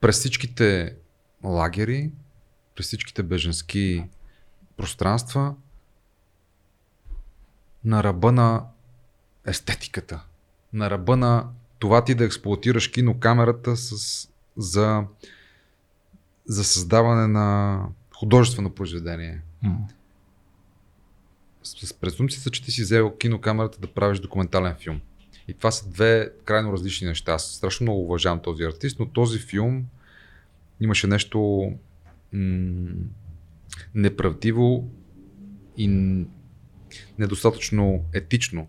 през 0.00 0.18
всичките 0.18 0.96
лагери, 1.44 2.10
през 2.74 2.86
всичките 2.86 3.22
беженски 3.22 4.04
пространства 4.76 5.54
на 7.84 8.04
ръба 8.04 8.32
на 8.32 8.66
естетиката, 9.46 10.24
на 10.72 10.90
ръба 10.90 11.16
на 11.16 11.48
това 11.78 12.04
ти 12.04 12.14
да 12.14 12.24
експлуатираш 12.24 12.88
кинокамерата 12.88 13.76
с, 13.76 14.28
за, 14.56 15.04
за 16.46 16.64
създаване 16.64 17.26
на 17.26 17.78
художествено 18.14 18.70
произведение. 18.70 19.40
М. 19.62 19.78
С, 21.62 21.86
с 21.86 21.94
презумцията, 21.94 22.50
че 22.50 22.64
ти 22.64 22.70
си 22.70 22.82
взел 22.82 23.16
кинокамерата 23.16 23.78
да 23.80 23.86
правиш 23.86 24.18
документален 24.18 24.76
филм. 24.78 25.00
И 25.48 25.54
това 25.54 25.70
са 25.70 25.88
две 25.88 26.32
крайно 26.44 26.72
различни 26.72 27.06
неща. 27.06 27.32
Аз 27.32 27.44
страшно 27.44 27.84
много 27.84 28.04
уважавам 28.04 28.40
този 28.40 28.62
артист, 28.62 28.96
но 29.00 29.06
този 29.06 29.38
филм 29.38 29.84
имаше 30.80 31.06
нещо 31.06 31.72
м- 32.32 32.90
неправдиво 33.94 34.88
и 35.76 35.88
недостатъчно 37.18 38.04
етично 38.12 38.68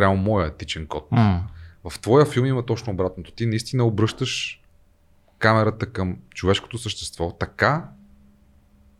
спрямо 0.00 0.16
моя 0.16 0.46
етичен 0.46 0.86
код. 0.86 1.08
М. 1.10 1.48
В 1.84 2.00
твоя 2.00 2.26
филм 2.26 2.46
има 2.46 2.66
точно 2.66 2.92
обратното. 2.92 3.32
Ти 3.32 3.46
наистина 3.46 3.84
обръщаш 3.84 4.62
камерата 5.38 5.86
към 5.86 6.16
човешкото 6.34 6.78
същество 6.78 7.32
така, 7.32 7.88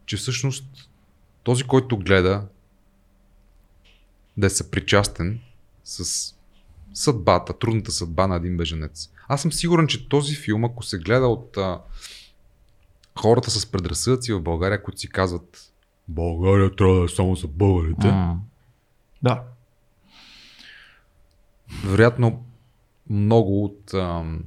че 0.06 0.16
всъщност 0.16 0.90
този, 1.42 1.64
който 1.64 1.98
гледа, 1.98 2.46
да 4.36 4.46
е 4.46 4.50
съпричастен 4.50 5.40
с 5.84 6.34
съдбата, 6.94 7.58
трудната 7.58 7.92
съдба 7.92 8.26
на 8.26 8.36
един 8.36 8.56
беженец. 8.56 9.10
Аз 9.28 9.42
съм 9.42 9.52
сигурен, 9.52 9.86
че 9.86 10.08
този 10.08 10.36
филм, 10.36 10.64
ако 10.64 10.82
се 10.82 10.98
гледа 10.98 11.26
от 11.26 11.56
а, 11.56 11.80
хората 13.18 13.50
с 13.50 13.66
предразсъдъци 13.66 14.32
в 14.32 14.42
България, 14.42 14.82
които 14.82 15.00
си 15.00 15.08
казват 15.08 15.72
България 16.08 16.76
трябва 16.76 16.98
да 16.98 17.04
е 17.04 17.08
само 17.08 17.36
за 17.36 17.48
българите, 17.48 18.06
М. 18.06 18.40
Да. 19.22 19.42
Вероятно 21.84 22.42
много 23.10 23.64
от 23.64 23.94
ам, 23.94 24.40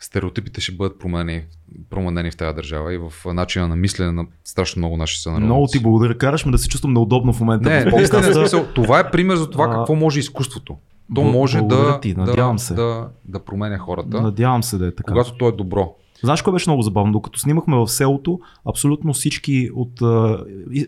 стереотипите 0.00 0.60
ще 0.60 0.72
бъдат 0.72 0.98
променени, 0.98 1.44
променени 1.90 2.30
в 2.30 2.36
тази 2.36 2.56
държава 2.56 2.94
и 2.94 2.98
в 2.98 3.12
начина 3.26 3.68
на 3.68 3.76
мислене 3.76 4.12
на 4.12 4.26
страшно 4.44 4.80
много 4.80 4.96
наши 4.96 5.22
сънародници. 5.22 5.46
Много 5.46 5.66
ти 5.66 5.80
благодаря. 5.80 6.18
Караш 6.18 6.46
ме 6.46 6.52
да 6.52 6.58
се 6.58 6.68
чувствам 6.68 6.92
неудобно 6.92 7.32
в 7.32 7.40
момента. 7.40 7.68
Не, 7.70 7.80
в 7.80 7.84
наистина, 7.84 8.22
в 8.22 8.24
подкаста. 8.24 8.34
смисъл, 8.34 8.66
това 8.74 9.00
е 9.00 9.10
пример 9.10 9.36
за 9.36 9.50
това 9.50 9.64
А, 9.64 9.72
какво 9.74 9.94
може 9.94 10.20
изкуството. 10.20 10.76
То 11.14 11.22
може 11.22 11.60
да, 11.62 12.00
ти, 12.00 12.14
да, 12.14 12.54
се. 12.58 12.74
да, 12.74 13.08
да 13.24 13.44
променя 13.44 13.78
хората, 13.78 14.20
Надявам 14.20 14.62
се 14.62 14.78
да 14.78 14.86
е 14.86 14.94
така. 14.94 15.12
когато 15.12 15.36
то 15.36 15.48
е 15.48 15.52
добро. 15.52 15.96
Знаеш 16.22 16.42
кое 16.42 16.52
беше 16.52 16.70
много 16.70 16.82
забавно? 16.82 17.12
Докато 17.12 17.38
снимахме 17.38 17.76
в 17.76 17.88
селото, 17.88 18.40
абсолютно 18.68 19.12
всички 19.12 19.70
от 19.74 20.02
а, 20.02 20.44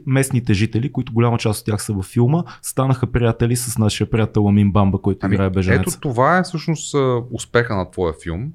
местните 0.07 0.55
жители, 0.55 0.93
които 0.93 1.13
голяма 1.13 1.39
част 1.39 1.61
от 1.61 1.67
тях 1.67 1.83
са 1.83 1.93
във 1.93 2.07
филма, 2.07 2.45
станаха 2.63 3.07
приятели 3.07 3.57
с 3.57 3.79
нашия 3.79 4.11
приятел 4.11 4.49
Амин 4.49 4.73
Бамба, 4.73 4.99
който 4.99 5.27
играе 5.27 5.51
беженец. 5.51 5.77
Ами, 5.79 5.85
ето 5.89 6.01
това 6.01 6.39
е 6.39 6.43
всъщност 6.43 6.95
успеха 7.31 7.77
на 7.77 7.91
твоя 7.91 8.15
филм, 8.23 8.53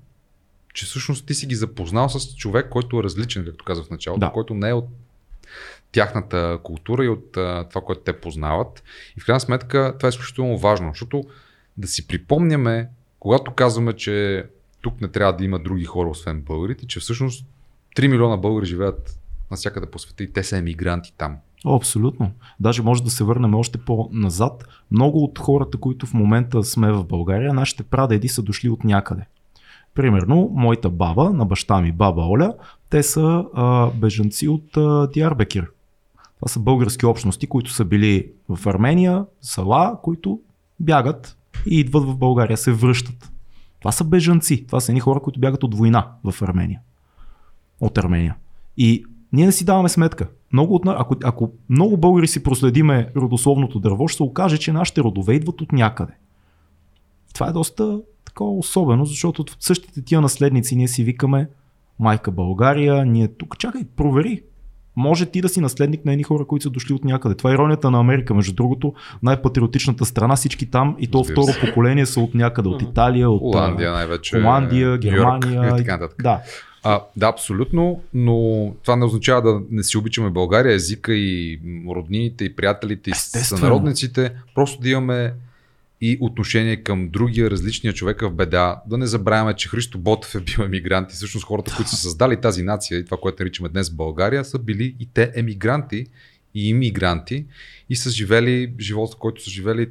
че 0.74 0.86
всъщност 0.86 1.26
ти 1.26 1.34
си 1.34 1.46
ги 1.46 1.56
запознал 1.56 2.10
с 2.10 2.36
човек, 2.36 2.70
който 2.70 3.00
е 3.00 3.04
различен, 3.04 3.46
както 3.46 3.66
казах 3.66 3.86
в 3.86 3.90
началото, 3.90 4.20
Да. 4.20 4.32
който 4.32 4.54
не 4.54 4.70
е 4.70 4.74
от 4.74 4.88
тяхната 5.92 6.60
култура 6.64 7.06
и 7.06 7.10
от 7.10 7.38
а, 7.38 7.66
това, 7.70 7.82
което 7.82 8.02
те 8.02 8.14
познават. 8.14 8.84
И 9.18 9.22
в 9.22 9.26
крайна 9.26 9.40
сметка 9.40 9.96
това 10.00 10.08
е 10.08 10.10
изключително 10.10 10.58
важно, 10.58 10.90
защото 10.94 11.24
да 11.78 11.88
си 11.88 12.08
припомняме, 12.08 12.90
когато 13.20 13.52
казваме, 13.52 13.94
че 13.94 14.46
тук 14.82 15.02
не 15.02 15.08
трябва 15.08 15.36
да 15.36 15.46
има 15.46 15.60
други 15.60 15.86
хора, 15.86 16.10
освен 16.10 16.42
българите, 16.42 16.88
че 16.88 17.00
всъщност 17.00 17.46
3 17.98 18.08
милиона 18.08 18.38
българи 18.38 18.66
живеят 18.66 19.20
навсякъде 19.52 19.86
по 19.86 20.00
света 20.00 20.24
и 20.24 20.34
те 20.34 20.44
са 20.44 20.58
емигранти 20.58 21.14
там. 21.18 21.38
О, 21.66 21.76
абсолютно. 21.76 22.32
Даже 22.60 22.82
може 22.82 23.04
да 23.04 23.10
се 23.10 23.24
върнем 23.24 23.56
още 23.56 23.78
по-назад. 23.78 24.64
Много 24.92 25.24
от 25.24 25.40
хората, 25.40 25.78
които 25.78 26.06
в 26.06 26.14
момента 26.14 26.64
сме 26.64 26.92
в 26.92 27.04
България, 27.04 27.54
нашите 27.54 27.84
прадеди 27.84 28.28
са 28.28 28.42
дошли 28.42 28.70
от 28.70 28.84
някъде. 28.84 29.26
Примерно, 29.96 30.52
моята 30.54 30.90
баба, 30.90 31.30
на 31.30 31.46
баща 31.46 31.82
ми, 31.82 31.92
баба 31.92 32.22
Оля, 32.22 32.54
те 32.90 33.04
са 33.04 33.46
а, 33.54 33.90
бежанци 33.90 34.48
от 34.48 34.78
а, 34.78 35.08
Диарбекир. 35.08 35.72
Това 36.36 36.48
са 36.48 36.60
български 36.60 37.06
общности, 37.06 37.48
които 37.48 37.72
са 37.72 37.86
били 37.86 38.32
в 38.50 38.68
Армения, 38.68 39.26
села, 39.42 40.00
които 40.04 40.40
бягат 40.80 41.38
и 41.66 41.80
идват 41.80 42.04
в 42.04 42.18
България, 42.18 42.58
се 42.58 42.72
връщат. 42.72 43.32
Това 43.80 43.92
са 43.92 44.04
бежанци. 44.04 44.68
Това 44.68 44.80
са 44.80 44.92
едни 44.92 45.00
хора, 45.00 45.20
които 45.20 45.40
бягат 45.40 45.64
от 45.64 45.76
война 45.76 46.12
в 46.24 46.42
Армения. 46.42 46.82
От 47.80 47.98
Армения. 47.98 48.36
И 48.78 49.06
ние 49.34 49.46
не 49.46 49.52
си 49.52 49.66
даваме 49.66 49.90
сметка. 49.90 50.30
Много 50.54 50.76
от, 50.76 50.82
ако, 50.86 51.16
ако 51.24 51.52
много 51.70 51.98
българи 51.98 52.28
си 52.28 52.44
проследиме 52.44 53.12
родословното 53.16 53.80
дърво, 53.80 54.08
ще 54.08 54.18
се 54.18 54.24
окаже, 54.24 54.58
че 54.58 54.72
нашите 54.72 55.02
родове 55.02 55.34
идват 55.34 55.62
от 55.62 55.72
някъде. 55.72 56.14
Това 57.34 57.48
е 57.48 57.52
доста 57.52 58.02
такова 58.26 58.52
особено, 58.52 59.06
защото 59.06 59.42
от 59.42 59.58
същите 59.60 60.02
тия 60.02 60.22
наследници 60.22 60.76
ние 60.76 60.88
си 60.88 61.04
викаме 61.04 61.50
майка 62.00 62.32
България, 62.32 63.06
ние 63.06 63.28
тук. 63.28 63.58
Чакай, 63.58 63.84
провери. 63.96 64.44
Може 65.00 65.26
ти 65.26 65.42
да 65.42 65.50
си 65.50 65.62
наследник 65.62 66.06
на 66.06 66.12
едни 66.12 66.24
хора, 66.24 66.46
които 66.46 66.64
са 66.64 66.70
дошли 66.70 66.94
от 66.94 67.04
някъде. 67.04 67.36
Това 67.36 67.52
е 67.52 67.54
иронията 67.54 67.92
на 67.92 68.00
Америка, 68.00 68.34
между 68.34 68.54
другото, 68.54 68.94
най-патриотичната 69.24 70.06
страна, 70.06 70.36
всички 70.36 70.66
там 70.66 70.96
и 71.00 71.08
то 71.08 71.20
Разбира 71.20 71.34
второ 71.34 71.54
се. 71.54 71.60
поколение 71.60 72.06
са 72.06 72.20
от 72.20 72.36
някъде, 72.36 72.70
от 72.70 72.82
Италия, 72.82 73.30
от 73.30 73.40
Холандия 73.40 73.92
най-вече. 73.92 74.36
Холандия, 74.42 74.98
Германия. 74.98 75.68
и 75.68 75.78
така 75.78 75.92
нататък. 75.92 76.24
Да, 76.24 76.40
А, 76.84 77.02
да, 77.16 77.28
абсолютно, 77.28 78.02
но 78.14 78.36
това 78.84 78.96
не 78.96 79.06
означава 79.06 79.42
да 79.42 79.62
не 79.72 79.84
си 79.84 79.98
обичаме 79.98 80.30
България, 80.30 80.74
езика 80.74 81.14
и 81.14 81.60
роднините, 81.90 82.46
и 82.46 82.56
приятелите, 82.56 83.10
и 83.10 83.12
Естествено. 83.12 83.60
сънародниците. 83.60 84.32
Просто 84.56 84.82
да 84.82 84.90
имаме 84.90 85.34
и 86.02 86.18
отношение 86.22 86.84
към 86.84 87.10
другия, 87.10 87.52
различния 87.52 87.94
човека 87.94 88.30
в 88.30 88.34
беда. 88.34 88.82
Да 88.88 88.98
не 88.98 89.08
забравяме, 89.08 89.54
че 89.54 89.70
Христо 89.70 89.98
Ботев 89.98 90.36
е 90.36 90.40
бил 90.40 90.64
емигрант 90.64 91.12
и 91.12 91.16
всъщност 91.16 91.46
хората, 91.46 91.74
които 91.76 91.90
са 91.90 91.98
създали 91.98 92.42
тази 92.42 92.64
нация 92.64 93.00
и 93.00 93.06
това, 93.06 93.18
което 93.18 93.44
наричаме 93.44 93.70
днес 93.70 93.90
България, 93.90 94.46
са 94.46 94.60
били 94.60 94.96
и 95.00 95.10
те 95.14 95.32
емигранти 95.36 96.06
и 96.56 96.70
иммигранти 96.70 97.46
и 97.90 97.96
са 97.96 98.10
живели 98.10 98.74
живота, 98.80 99.18
който 99.20 99.44
са 99.44 99.50
живели 99.50 99.90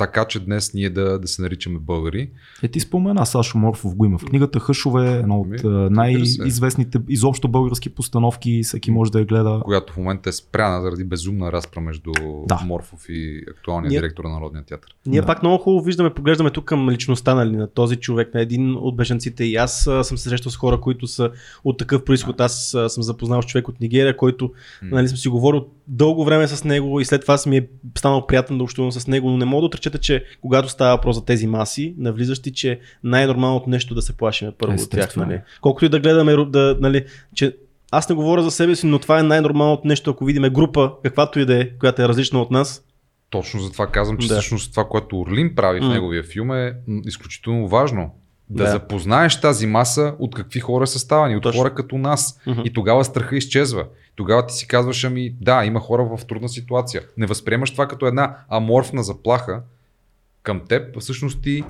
така, 0.00 0.24
че 0.24 0.40
днес 0.40 0.74
ние 0.74 0.90
да, 0.90 1.18
да 1.18 1.28
се 1.28 1.42
наричаме 1.42 1.78
българи. 1.78 2.30
Е, 2.62 2.68
ти 2.68 2.80
спомена 2.80 3.26
Сашо 3.26 3.58
Морфов 3.58 3.96
го 3.96 4.04
има. 4.04 4.18
В 4.18 4.24
книгата 4.24 4.60
Хъшове 4.60 5.08
е 5.12 5.18
едно 5.18 5.40
от 5.40 5.46
Ами, 5.46 5.58
се. 5.58 5.66
най-известните 5.68 6.98
изобщо 7.08 7.48
български 7.48 7.88
постановки. 7.90 8.62
Всеки 8.62 8.90
може 8.90 9.12
да 9.12 9.18
я 9.18 9.24
гледа. 9.24 9.60
която 9.64 9.92
в 9.92 9.96
момента 9.96 10.28
е 10.28 10.32
спряна 10.32 10.82
заради 10.82 11.04
безумна 11.04 11.52
разпра 11.52 11.80
между 11.80 12.12
Да. 12.48 12.60
Морфов 12.66 13.06
и 13.08 13.44
актуалния 13.50 13.88
Ние- 13.88 13.98
директор 14.00 14.24
на 14.24 14.30
Народния 14.30 14.64
театър. 14.64 14.94
Ние 15.06 15.20
Да. 15.20 15.26
пак 15.26 15.42
много 15.42 15.58
хубаво 15.62 15.84
виждаме, 15.84 16.14
поглеждаме 16.14 16.50
тук 16.50 16.64
към 16.64 16.90
личността 16.90 17.34
нали, 17.34 17.56
на 17.56 17.66
този 17.66 17.96
човек, 17.96 18.34
на 18.34 18.40
един 18.40 18.76
от 18.76 18.96
бежанците. 18.96 19.44
И 19.44 19.56
аз 19.56 19.86
а, 19.86 20.04
съм 20.04 20.18
се 20.18 20.28
срещал 20.28 20.52
с 20.52 20.56
хора, 20.56 20.80
които 20.80 21.06
са 21.06 21.30
от 21.64 21.78
такъв 21.78 22.04
происход. 22.04 22.40
Аз 22.40 22.74
а, 22.74 22.88
съм 22.88 23.02
запознал 23.02 23.42
с 23.42 23.46
човек 23.46 23.68
от 23.68 23.80
Нигерия, 23.80 24.16
който 24.16 24.52
нали, 24.82 25.08
съм 25.08 25.16
си 25.16 25.28
говорил 25.28 25.66
дълго 25.88 26.24
време 26.24 26.48
с 26.48 26.64
него 26.64 27.00
и 27.00 27.04
след 27.04 27.20
това 27.22 27.36
ми 27.46 27.56
е 27.56 27.68
станал 27.98 28.26
приятен 28.26 28.58
да 28.58 28.64
общувам 28.64 28.92
с 28.92 29.06
него, 29.06 29.30
но 29.30 29.36
не 29.36 29.44
мога 29.44 29.62
да 29.62 29.70
отречете, 29.90 29.98
че 29.98 30.24
когато 30.40 30.68
става 30.68 30.96
въпрос 30.96 31.16
за 31.16 31.24
тези 31.24 31.46
маси, 31.46 31.94
навлизащи, 31.98 32.52
че 32.52 32.80
най-нормалното 33.04 33.70
нещо 33.70 33.94
е 33.94 33.96
да 33.96 34.02
се 34.02 34.16
плашиме 34.16 34.52
първо 34.58 34.72
от 34.74 34.90
тях. 34.90 35.00
Естествено. 35.00 35.26
Нали. 35.26 35.40
Колкото 35.60 35.84
и 35.84 35.88
да 35.88 36.00
гледаме, 36.00 36.36
да, 36.46 36.76
нали, 36.80 37.04
че 37.34 37.56
аз 37.90 38.08
не 38.08 38.14
говоря 38.14 38.42
за 38.42 38.50
себе 38.50 38.76
си, 38.76 38.86
но 38.86 38.98
това 38.98 39.18
е 39.18 39.22
най-нормалното 39.22 39.88
нещо, 39.88 40.10
ако 40.10 40.24
видиме 40.24 40.50
група, 40.50 40.92
каквато 41.02 41.40
и 41.40 41.46
да 41.46 41.60
е, 41.60 41.68
която 41.78 42.02
е 42.02 42.08
различна 42.08 42.42
от 42.42 42.50
нас, 42.50 42.84
Точно 43.30 43.60
за 43.60 43.72
това 43.72 43.86
казвам, 43.86 44.18
че 44.18 44.28
Да. 44.28 44.34
всъщност 44.34 44.70
това, 44.70 44.84
което 44.84 45.20
Орлин 45.20 45.54
прави 45.54 45.80
в 45.80 45.82
М. 45.82 45.92
неговия 45.92 46.22
филм 46.22 46.52
е 46.52 46.74
изключително 47.06 47.68
важно. 47.68 48.14
Да, 48.50 48.64
Да. 48.64 48.70
запознаеш 48.70 49.40
тази 49.40 49.66
маса 49.66 50.14
от 50.18 50.34
какви 50.34 50.60
хора 50.60 50.86
са 50.86 50.98
ставани, 50.98 51.36
от 51.36 51.42
Точно. 51.42 51.60
хора 51.60 51.74
като 51.74 51.98
нас. 51.98 52.40
Мгм. 52.46 52.60
И 52.64 52.72
тогава 52.72 53.04
страха 53.04 53.36
изчезва. 53.36 53.84
Тогава 54.16 54.46
ти 54.46 54.54
си 54.54 54.66
казваш, 54.66 55.04
ами 55.04 55.34
да, 55.40 55.64
има 55.64 55.80
хора 55.80 56.04
в 56.04 56.26
трудна 56.26 56.48
ситуация. 56.48 57.02
Не 57.16 57.26
възприемаш 57.26 57.70
това 57.70 57.88
като 57.88 58.06
една 58.06 58.36
аморфна 58.48 59.02
заплаха 59.02 59.62
към 60.42 60.60
теб. 60.68 61.00
Всъщност 61.00 61.42
ти 61.42 61.64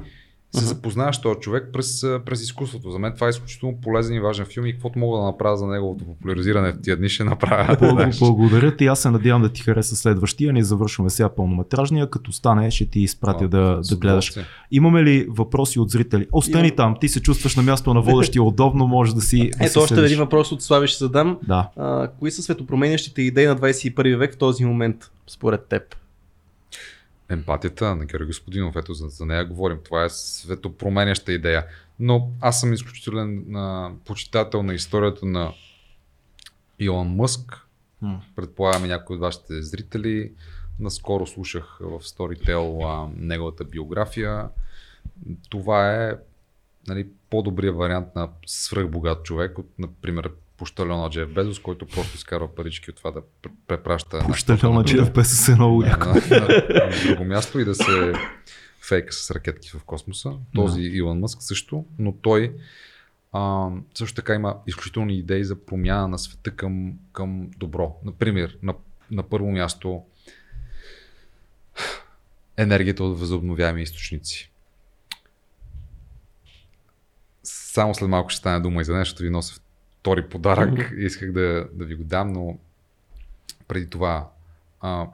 се 0.53 0.65
запознаваш 0.65 1.17
с 1.17 1.21
този 1.21 1.41
човек 1.41 1.69
през, 1.73 2.03
а, 2.03 2.21
през 2.27 2.43
изкуството. 2.43 2.91
За 2.91 2.99
мен 2.99 3.13
това 3.15 3.27
е 3.27 3.31
изключително 3.31 3.77
полезен 3.83 4.17
и 4.17 4.21
важен 4.21 4.47
филм 4.47 4.67
и 4.67 4.73
каквото 4.73 4.99
мога 4.99 5.19
да 5.19 5.25
направя 5.25 5.57
за 5.57 5.67
неговото 5.67 6.05
популяризиране 6.05 6.73
в 6.73 6.81
тия 6.83 6.97
дни 6.97 7.09
ще 7.09 7.25
направя. 7.25 7.77
Благо- 7.77 7.91
знаеш. 7.91 8.19
Благодаря 8.19 8.77
ти. 8.77 8.87
Аз 8.87 9.03
се 9.03 9.11
надявам 9.11 9.43
да 9.43 9.49
ти 9.49 9.63
хареса 9.63 9.97
следващия. 9.97 10.53
Ние 10.53 10.65
завършваме 10.65 11.11
сега 11.11 11.29
пълнометражния. 11.29 12.11
Като 12.11 12.33
стане, 12.33 12.71
ще 12.71 12.87
ти 12.87 13.01
изпратя 13.01 13.45
О, 13.45 13.49
да, 13.49 13.81
да 13.89 13.97
гледаш. 13.97 14.33
Имаме 14.71 15.03
ли 15.03 15.27
въпроси 15.29 15.79
от 15.79 15.91
зрители? 15.91 16.27
Остани 16.33 16.69
Имам. 16.69 16.77
там. 16.77 16.97
Ти 17.01 17.09
се 17.09 17.23
чувстваш 17.23 17.57
на 17.57 17.63
място 17.63 17.95
на 17.95 18.01
водещия 18.01 18.43
удобно. 18.43 18.87
Може 18.87 19.15
да 19.15 19.21
си. 19.21 19.51
да 19.59 19.65
Ето 19.65 19.73
си 19.73 19.79
още 19.79 20.05
един 20.05 20.19
въпрос 20.19 20.53
от 20.53 20.63
Слави 20.63 20.87
ще 20.87 21.05
задам. 21.05 21.39
Да. 21.49 21.69
А, 21.77 22.09
кои 22.19 22.31
са 22.31 22.43
светопроменящите 22.43 23.23
идеи 23.23 23.47
на 23.47 23.57
21 23.57 24.17
век 24.17 24.35
в 24.35 24.39
този 24.39 24.65
момент, 24.65 25.11
според 25.27 25.67
теб? 25.67 25.83
Емпатията 27.31 27.97
на 27.97 28.05
Георги 28.05 28.27
Господинов, 28.27 28.77
ето 28.77 28.95
за, 28.95 29.09
за 29.09 29.27
нея 29.27 29.45
говорим. 29.45 29.79
Това 29.85 30.05
е 30.05 30.11
светопроменяща 30.11 31.33
идея. 31.33 31.67
Но 32.01 32.31
аз 32.41 32.61
съм 32.61 32.73
изключителен 32.73 33.57
а, 33.57 33.93
почитател 34.05 34.63
на 34.63 34.75
историята 34.75 35.27
на 35.27 35.53
Илон 36.79 37.09
Мъск. 37.09 37.67
М. 38.03 38.23
Предполагам 38.37 38.85
и 38.85 38.89
някои 38.89 39.17
от 39.17 39.21
вашите 39.21 39.63
зрители. 39.63 40.33
Наскоро 40.81 41.27
слушах 41.27 41.79
в 41.81 42.01
Storytel 42.01 42.85
а, 42.87 43.11
неговата 43.17 43.65
биография. 43.65 44.49
Това 45.49 46.05
е 46.05 46.15
нали, 46.89 47.09
по-добрият 47.31 47.77
вариант 47.77 48.09
на 48.15 48.29
свръхбогат 48.47 49.25
човек 49.25 49.59
от, 49.59 49.69
например, 49.79 50.31
пощальона 50.61 51.11
Джеф 51.11 51.29
Безос, 51.29 51.59
който 51.59 51.87
просто 51.87 52.17
изкарва 52.17 52.55
парички 52.55 52.91
от 52.91 52.97
това 52.97 53.11
да 53.11 53.21
пр- 53.21 53.53
препраща 53.67 54.19
Пощалена 54.27 54.85
Джеф 54.85 55.13
без 55.13 55.49
е 55.49 55.55
много 55.55 55.81
на, 55.81 55.89
яко. 55.89 56.09
на, 56.09 56.15
на, 56.15 56.65
на 56.69 56.91
друго 57.07 57.25
място 57.25 57.61
и 57.61 57.65
да 57.65 57.75
се 57.75 58.13
фейка 58.89 59.13
с 59.13 59.31
ракетки 59.31 59.71
в 59.71 59.85
космоса. 59.85 60.33
Този 60.55 60.81
Илон 60.81 61.19
Мъск 61.19 61.43
също, 61.43 61.85
но 61.99 62.13
той 62.13 62.57
а, 63.33 63.69
също 63.95 64.17
така 64.17 64.35
има 64.35 64.57
изключителни 64.67 65.19
идеи 65.19 65.45
за 65.45 65.65
промяна 65.65 66.09
на 66.09 66.19
света 66.19 66.51
към, 66.51 66.93
към 67.13 67.51
добро. 67.57 67.97
Например, 68.05 68.59
на, 68.63 68.75
на 69.11 69.23
първо 69.23 69.51
място 69.51 70.03
енергията 72.57 73.05
от 73.05 73.19
възобновяеми 73.19 73.83
източници. 73.83 74.51
само 77.43 77.95
след 77.95 78.09
малко 78.09 78.31
ще 78.31 78.39
стане 78.39 78.61
дума 78.61 78.81
и 78.81 78.85
за 78.85 78.97
нещо, 78.97 79.23
ви 79.23 79.31
нося 79.31 79.61
втори 80.01 80.29
подарък. 80.29 80.93
Исках 80.97 81.33
да, 81.33 81.69
да 81.73 81.85
ви 81.85 81.95
го 81.95 82.05
дам, 82.05 82.33
но 82.33 82.59
преди 83.69 83.91
това 83.91 84.29
а, 84.81 85.07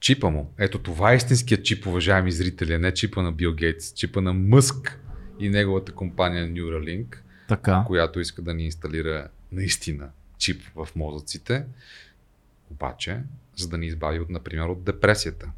чипа 0.00 0.30
му. 0.30 0.52
Ето 0.58 0.78
това 0.78 1.12
е 1.12 1.16
истинският 1.16 1.64
чип, 1.64 1.86
уважаеми 1.86 2.32
зрители, 2.32 2.78
не 2.78 2.94
чипа 2.94 3.22
на 3.22 3.32
Бил 3.32 3.54
Гейтс, 3.54 3.92
чипа 3.92 4.20
на 4.20 4.32
Мъск 4.32 5.00
и 5.40 5.48
неговата 5.48 5.92
компания 5.92 6.46
Neuralink, 6.46 7.16
Така. 7.48 7.84
която 7.86 8.20
иска 8.20 8.42
да 8.42 8.54
ни 8.54 8.64
инсталира 8.64 9.28
наистина 9.52 10.08
чип 10.38 10.62
в 10.74 10.88
мозъците, 10.96 11.64
обаче, 12.70 13.20
за 13.56 13.68
да 13.68 13.78
ни 13.78 13.86
избави, 13.86 14.20
от, 14.20 14.30
например, 14.30 14.64
от 14.66 14.84
депресията 14.84 15.50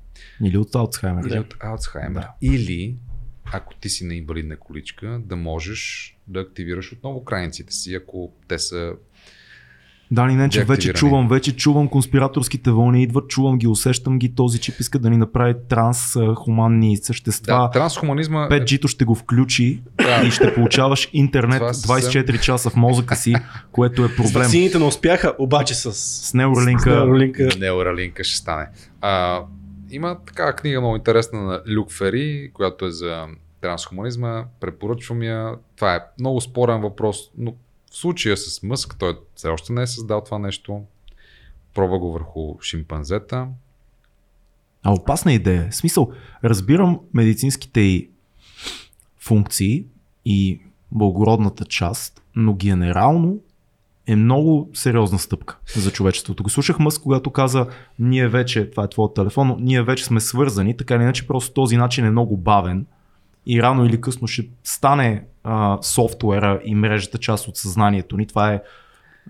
Или 0.44 0.56
от 0.58 0.74
Алцхаймер. 0.74 1.24
или 1.24 1.38
от 1.38 1.54
Алцхаймер. 1.60 2.20
Да. 2.20 2.32
Или, 2.42 2.96
ако 3.44 3.74
ти 3.74 3.88
си 3.88 4.04
на 4.04 4.14
инвалидна 4.14 4.56
количка, 4.56 5.20
да 5.24 5.36
можеш 5.36 6.13
да 6.28 6.40
активираш 6.40 6.92
отново 6.92 7.24
крайниците 7.24 7.72
си, 7.72 7.94
ако 7.94 8.32
те 8.48 8.58
са 8.58 8.92
Дани 10.10 10.36
Ненчев, 10.36 10.60
вече 10.60 10.68
Деактивирани. 10.68 10.98
чувам, 11.00 11.28
вече 11.28 11.56
чувам 11.56 11.88
конспираторските 11.88 12.70
вълни, 12.70 13.02
идват, 13.02 13.28
чувам 13.28 13.58
ги, 13.58 13.66
усещам 13.66 14.18
ги, 14.18 14.34
този 14.34 14.60
чип 14.60 14.80
иска 14.80 14.98
да 14.98 15.10
ни 15.10 15.16
направи 15.16 15.54
трансхуманни 15.68 16.96
същества. 16.96 17.54
Да, 17.54 17.70
трансхуманизма 17.70 18.48
5G-то 18.48 18.88
ще 18.88 19.04
го 19.04 19.14
включи 19.14 19.82
Да. 19.96 20.22
и 20.26 20.30
ще 20.30 20.54
получаваш 20.54 21.08
интернет 21.12 21.58
Това 21.58 21.72
съвсем- 21.74 22.22
24 22.22 22.40
часа 22.40 22.70
в 22.70 22.76
мозъка 22.76 23.16
си, 23.16 23.34
което 23.72 24.04
е 24.04 24.08
проблем. 24.08 24.32
ваксините 24.32 24.78
не 24.78 24.84
успяха, 24.84 25.34
обаче 25.38 25.74
с... 25.74 25.92
С 25.92 26.32
Neuralink 26.32 26.78
с 26.78 26.84
Neuralink. 26.84 27.60
Неуралинка 27.60 28.24
ще 28.24 28.36
стане. 28.36 28.66
А, 29.00 29.40
има 29.90 30.18
такава 30.26 30.52
книга 30.52 30.80
много 30.80 30.96
интересна 30.96 31.42
на 31.42 31.62
Люк 31.68 31.92
Фери, 31.92 32.50
която 32.52 32.86
е 32.86 32.90
за 32.90 33.26
трансхуманизма. 33.64 34.44
Препоръчвам 34.60 35.22
я. 35.22 35.54
Това 35.76 35.94
е 35.94 36.00
много 36.20 36.40
спорен 36.40 36.80
въпрос, 36.80 37.30
но 37.38 37.54
в 37.90 37.96
случая 37.96 38.36
с 38.36 38.62
Мъск, 38.62 38.96
той 38.98 39.18
все 39.34 39.48
още 39.48 39.72
не 39.72 39.82
е 39.82 39.86
създал 39.86 40.20
това 40.24 40.38
нещо. 40.38 40.82
Пробва 41.74 41.98
го 41.98 42.12
върху 42.12 42.56
шимпанзета. 42.62 43.48
А 44.82 44.92
опасна 44.92 45.32
идея. 45.32 45.68
В 45.70 45.74
смисъл, 45.74 46.12
разбирам 46.44 47.00
медицинските 47.14 47.80
и 47.80 48.10
функции 49.18 49.84
и 50.24 50.60
благородната 50.92 51.64
част, 51.64 52.22
но 52.36 52.54
генерално 52.54 53.38
е 54.06 54.16
много 54.16 54.70
сериозна 54.74 55.18
стъпка 55.18 55.58
за 55.76 55.90
човечеството. 55.90 56.42
Го 56.42 56.50
слушах 56.50 56.78
Мъск, 56.78 57.02
когато 57.02 57.30
каза, 57.30 57.66
ние 57.98 58.28
вече, 58.28 58.70
това 58.70 58.84
е 58.84 58.88
твоят 58.88 59.14
телефон, 59.14 59.48
но 59.48 59.56
ние 59.60 59.82
вече 59.82 60.04
сме 60.04 60.20
свързани, 60.20 60.76
така 60.76 60.94
или 60.94 61.02
иначе 61.02 61.26
просто 61.26 61.52
този 61.52 61.76
начин 61.76 62.04
е 62.04 62.10
много 62.10 62.36
бавен 62.36 62.86
и 63.46 63.62
рано 63.62 63.84
или 63.84 64.00
късно 64.00 64.28
ще 64.28 64.48
стане 64.64 65.24
а, 65.44 65.78
софтуера 65.82 66.60
и 66.64 66.74
мрежата 66.74 67.18
част 67.18 67.48
от 67.48 67.56
съзнанието 67.56 68.16
ни. 68.16 68.26
Това 68.26 68.52
е 68.52 68.62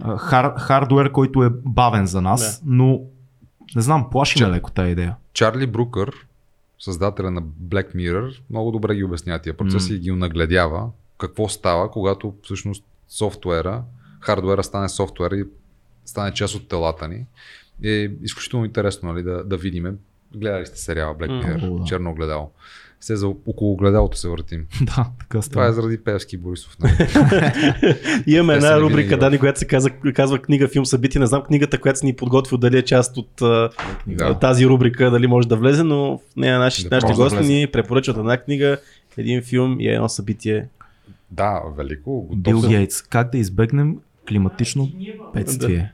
а, 0.00 0.16
хар, 0.16 0.54
хардуер, 0.58 1.12
който 1.12 1.42
е 1.42 1.50
бавен 1.50 2.06
за 2.06 2.20
нас, 2.20 2.62
но 2.66 3.00
не 3.76 3.82
знам, 3.82 4.10
плаши 4.10 4.44
ме 4.44 4.50
леко 4.50 4.70
тази 4.70 4.90
идея. 4.90 5.16
Чарли 5.32 5.66
Брукър, 5.66 6.26
създателя 6.78 7.30
на 7.30 7.42
Black 7.42 7.94
Mirror, 7.94 8.40
много 8.50 8.70
добре 8.70 8.94
ги 8.94 9.04
обяснява 9.04 9.38
тия 9.38 9.56
процеси 9.56 9.92
М. 9.92 9.96
и 9.96 10.00
ги 10.00 10.10
нагледява 10.10 10.90
какво 11.18 11.48
става, 11.48 11.90
когато 11.90 12.34
всъщност 12.42 12.84
софтуера, 13.08 13.82
хардуера 14.20 14.64
стане 14.64 14.88
софтуер 14.88 15.30
и 15.30 15.44
стане 16.04 16.32
част 16.32 16.54
от 16.54 16.68
телата 16.68 17.08
ни. 17.08 17.26
Е 17.84 18.10
изключително 18.22 18.64
интересно 18.64 19.12
нали, 19.12 19.22
да, 19.22 19.44
да 19.44 19.56
видим. 19.56 19.98
Гледали 20.34 20.66
сте 20.66 20.78
сериала 20.78 21.14
Black. 21.14 21.28
Mirror, 21.28 21.78
да. 21.78 21.84
черно 21.84 22.10
огледало. 22.10 22.50
Все 23.04 23.16
за 23.16 23.28
около 23.28 23.72
огледалото 23.72 24.18
се 24.18 24.28
въртим. 24.28 24.66
Да, 24.80 24.94
така 25.18 25.28
Това 25.30 25.42
става. 25.42 25.68
е 25.68 25.72
заради 25.72 25.98
Певски 25.98 26.36
Борисов. 26.36 26.76
Нали? 26.80 26.92
Имаме 28.26 28.54
една 28.54 28.80
рубрика, 28.80 29.18
Дани, 29.18 29.38
която 29.38 29.58
се 29.58 29.66
казва, 29.66 29.90
казва 30.14 30.38
книга, 30.38 30.68
филм, 30.68 30.86
събитие. 30.86 31.20
Не 31.20 31.26
знам 31.26 31.42
книгата, 31.42 31.80
която 31.80 31.98
си 31.98 32.06
ни 32.06 32.12
подготвил, 32.14 32.58
дали 32.58 32.78
е 32.78 32.82
част 32.82 33.16
от 33.16 33.30
Да. 34.06 34.34
тази 34.34 34.66
рубрика, 34.66 35.10
дали 35.10 35.26
може 35.26 35.48
да 35.48 35.56
влезе, 35.56 35.82
но 35.82 35.96
в 36.18 36.36
нея 36.36 36.58
наши, 36.58 36.82
Да, 36.82 36.96
нашите 36.96 37.12
да 37.12 37.16
гости 37.16 37.36
влезе. 37.38 37.52
ни 37.52 37.66
препоръчват 37.66 38.16
една 38.16 38.36
книга, 38.36 38.78
един 39.16 39.42
филм 39.42 39.80
и 39.80 39.88
едно 39.88 40.08
събитие. 40.08 40.68
да, 41.30 41.62
велико. 41.78 42.22
Готов 42.22 42.38
Бил 42.38 42.60
съм. 42.60 42.70
Гейтс. 42.70 43.02
Как 43.02 43.32
да 43.32 43.38
избегнем 43.38 43.96
климатично 44.28 44.88
бедствие? 45.34 45.92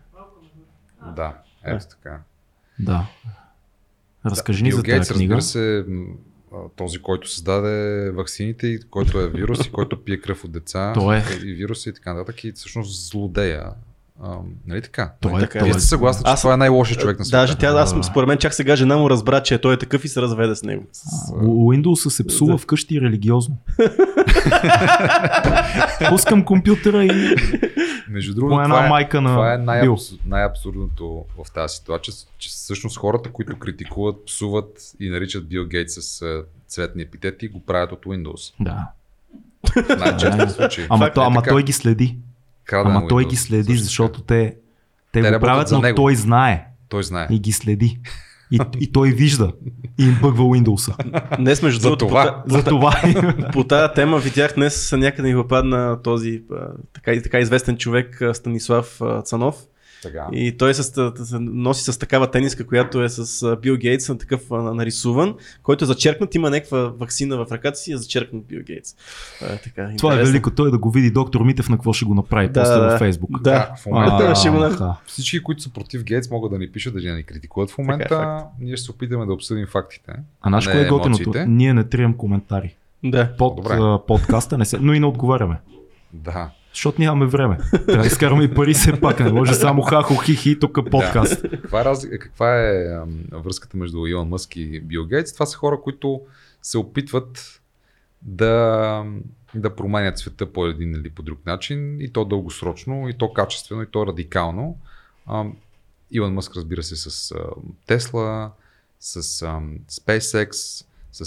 Да, 1.17 1.35
ето 1.65 1.85
така. 1.89 2.19
Да. 2.79 3.07
Разкажи 4.27 4.63
ни 4.63 4.69
Бил 4.69 4.77
за 4.77 4.83
Гейтс, 4.83 5.09
тази 5.09 5.19
книга. 5.19 5.35
разбира 5.35 5.43
се, 5.43 5.85
този, 6.77 6.99
който 6.99 7.31
създаде 7.31 8.11
ваксините, 8.11 8.67
и 8.67 8.81
който 8.81 9.21
е 9.21 9.31
вирус 9.31 9.67
и 9.67 9.71
който 9.71 10.05
пие 10.05 10.21
кръв 10.21 10.45
от 10.45 10.53
деца. 10.53 10.93
Той 10.95 11.17
е. 11.17 11.25
И 11.45 11.55
вируси 11.55 11.89
и 11.89 11.93
така 11.93 12.15
нататък. 12.15 12.45
И 12.45 12.53
всъщност 12.53 13.11
злодея. 13.11 13.71
А, 14.23 14.37
нали 14.67 14.83
така? 14.83 15.13
Той 15.21 15.33
Нали 15.33 15.39
е, 15.39 15.43
така? 15.47 15.59
той 15.59 15.65
Вие 15.65 15.71
е. 15.71 15.75
сте 15.75 15.83
съгласни, 15.83 16.25
че 16.25 16.31
Аз- 16.31 16.41
това 16.41 16.55
е 16.55 16.57
най-лошият 16.57 17.01
човек 17.01 17.19
на 17.19 17.25
света. 17.25 17.37
Даже 17.37 17.57
тя, 17.57 17.67
аз 17.69 17.95
според 18.03 18.29
мен 18.29 18.39
чак 18.39 18.55
сега 18.55 18.77
жена 18.77 18.97
му 18.97 19.11
разбра, 19.11 19.43
че 19.43 19.59
той 19.59 19.75
е 19.75 19.79
такъв 19.79 20.05
и 20.05 20.09
се 20.09 20.23
разведе 20.23 20.57
с 20.57 20.63
него. 20.63 20.85
А, 21.33 21.37
У- 21.37 21.73
Windows 21.73 22.09
се 22.09 22.27
псува 22.27 22.59
вкъщи 22.59 23.01
религиозно. 23.01 23.57
Пускам 26.09 26.45
компютъра 26.45 27.05
и 27.05 27.35
Между 28.09 28.35
другото, 28.35 28.55
една 28.55 28.65
това 28.67 28.87
е, 28.87 28.89
майка 28.89 29.21
на 29.21 29.31
това 29.31 29.53
е 29.53 29.57
Бил. 29.57 29.65
най-абс, 29.65 30.03
най-абсурдното 30.27 31.25
в 31.39 31.53
тази 31.53 31.75
ситуация, 31.75 32.15
че 32.39 32.49
всъщност 32.49 32.99
хората, 32.99 33.31
които 33.31 33.59
критикуват, 33.59 34.17
псуват 34.27 34.81
и 35.01 35.11
наричат 35.11 35.49
Бил 35.49 35.67
Гейтс 35.67 35.95
с 35.95 36.25
цветни 36.69 37.03
епитети, 37.03 37.49
го 37.49 37.61
правят 37.61 37.93
от 37.93 38.01
Windows. 38.01 38.53
Да. 38.61 38.87
В 39.67 39.97
най-честия 39.99 40.51
случай. 40.51 40.87
Ама, 40.91 41.05
Факт 41.05 41.15
то, 41.15 41.23
е 41.23 41.27
ама 41.27 41.43
така. 41.43 41.51
той 41.51 41.63
ги 41.63 41.73
следи. 41.73 42.17
Краден 42.65 42.93
Ама 42.97 43.09
той 43.09 43.25
Windows, 43.25 43.29
ги 43.29 43.37
следи, 43.37 43.77
защото 43.77 44.23
те, 44.23 44.57
те, 45.13 45.23
Те 45.23 45.33
го 45.33 45.41
правят, 45.41 45.71
но 45.71 45.81
него. 45.81 45.97
той 45.97 46.17
знае 46.17 46.67
Той 46.89 47.03
знае. 47.03 47.27
и 47.31 47.39
ги 47.39 47.53
следи. 47.53 48.01
И, 48.51 48.61
и 48.81 48.93
той 48.93 49.11
вижда 49.11 49.53
и 49.99 50.05
им 50.05 50.19
бъгва 50.23 50.45
Windows. 50.45 50.95
Днес, 51.37 51.63
между 51.63 51.81
За 51.81 51.83
другото, 51.89 52.07
това. 52.07 52.43
по, 52.49 52.55
За 52.55 52.65
това 52.65 53.01
по 53.53 53.65
тази 53.65 53.95
тема 53.95 54.19
видях 54.19 54.55
днес 54.55 54.93
някъде 54.93 55.29
ми 55.35 55.43
попадна 55.43 56.03
този 56.03 56.43
така, 56.93 57.23
така 57.23 57.39
известен 57.39 57.77
човек 57.77 58.23
Станислав 58.33 59.01
Цанов. 59.25 59.57
Така. 60.03 60.27
И 60.33 60.57
той 60.57 60.75
с, 60.75 60.83
с, 60.83 61.39
носи 61.41 61.93
с 61.93 61.99
такава 61.99 62.31
тениска, 62.31 62.67
която 62.67 63.03
е 63.03 63.09
с 63.09 63.57
Бил 63.57 63.77
Гейтс, 63.77 64.09
на 64.09 64.19
такъв 64.19 64.41
нарисуван, 64.51 65.35
който 65.63 65.85
е 65.85 65.87
зачеркнат, 65.87 66.35
има 66.35 66.51
някаква 66.51 66.79
вакцина 66.79 67.37
в 67.37 67.53
ръката 67.53 67.79
си 67.79 67.91
и 67.91 67.95
е 67.95 67.97
зачеркнат 67.97 68.47
Бил 68.47 68.63
Гейтс. 68.63 68.95
А, 69.43 69.57
така, 69.57 69.91
Това 69.99 70.15
е 70.15 70.17
велико. 70.17 70.51
Той 70.51 70.71
да 70.71 70.79
го 70.79 70.91
види 70.91 71.11
доктор 71.11 71.41
Митев 71.41 71.69
на 71.69 71.77
какво 71.77 71.93
ще 71.93 72.05
го 72.05 72.15
направи 72.15 72.49
Да, 72.49 72.61
после 72.61 72.75
да. 72.75 72.81
във 72.81 72.99
Фейсбук. 72.99 73.43
Да, 73.43 73.75
в 73.83 73.87
момента 73.87 74.25
А, 74.25 74.35
ще 74.35 74.51
го 74.51 74.59
да. 74.59 74.97
Всички, 75.07 75.43
които 75.43 75.63
са 75.63 75.71
против 75.71 76.05
Гейтс, 76.05 76.31
могат 76.31 76.51
да 76.53 76.59
ни 76.59 76.73
пишат, 76.73 76.95
да 76.95 77.15
ни 77.15 77.23
критикуват 77.23 77.71
в 77.71 77.77
Така 77.77 77.83
е, 77.83 77.93
момента. 77.93 78.45
Ние 78.61 78.77
ще 78.77 78.85
се 78.85 78.91
опитаме 78.91 79.27
да 79.27 79.33
обсъдим 79.33 79.67
фактите. 79.67 80.13
А 80.41 80.51
Не 80.51 80.65
кое 80.65 80.81
е 80.81 80.89
готиното? 80.89 81.33
Ние 81.47 81.75
не 81.75 81.85
трием 81.85 82.15
коментари. 82.15 82.77
Да. 83.05 83.37
Под 83.39 83.57
Добре. 83.57 83.79
подкаста 84.07 84.59
не 84.59 84.65
се, 84.65 84.79
но 84.79 84.95
и 84.95 85.01
не 85.01 85.07
отговаряме. 85.07 85.57
Да. 86.13 86.51
Защото 86.75 87.01
нямаме 87.01 87.27
време. 87.27 87.59
Трябва 87.71 88.03
да 88.03 88.07
изкараме 88.07 88.45
и 88.45 88.55
пари 88.55 88.75
все 88.75 89.01
пак. 89.01 89.21
Не 89.21 89.33
може 89.33 89.55
само 89.55 89.83
хахо, 89.83 90.17
хихи, 90.17 90.59
тук 90.59 90.79
е 90.87 90.91
подкаст. 90.91 91.43
Каква 91.51 91.81
е, 91.81 91.85
разлика, 91.85 92.19
каква 92.19 92.61
е 92.61 92.99
връзката 93.33 93.77
между 93.77 94.07
Илон 94.07 94.29
Мъск 94.29 94.57
и 94.57 94.81
Бил 94.81 95.07
Гейтс? 95.07 95.35
Това 95.35 95.47
са 95.47 95.57
хора, 95.57 95.81
които 95.81 96.21
се 96.63 96.79
опитват 96.79 97.61
да, 98.23 99.05
да 99.55 99.77
променят 99.77 100.19
света 100.19 100.53
по 100.53 100.67
един 100.67 100.95
или 100.95 101.11
по 101.11 101.23
друг 101.23 101.47
начин, 101.47 102.01
и 102.01 102.13
то 102.13 102.25
дългосрочно, 102.25 103.09
и 103.09 103.19
то 103.19 103.33
качествено, 103.33 103.83
и 103.83 103.87
то 103.87 104.07
радикално. 104.07 104.79
Илон 106.11 106.35
Мъск, 106.35 106.57
разбира 106.57 106.83
се, 106.83 106.97
с 106.97 107.35
Тесла, 107.87 108.51
с 109.01 109.23
SpaceX, 109.91 110.51
с 111.13 111.25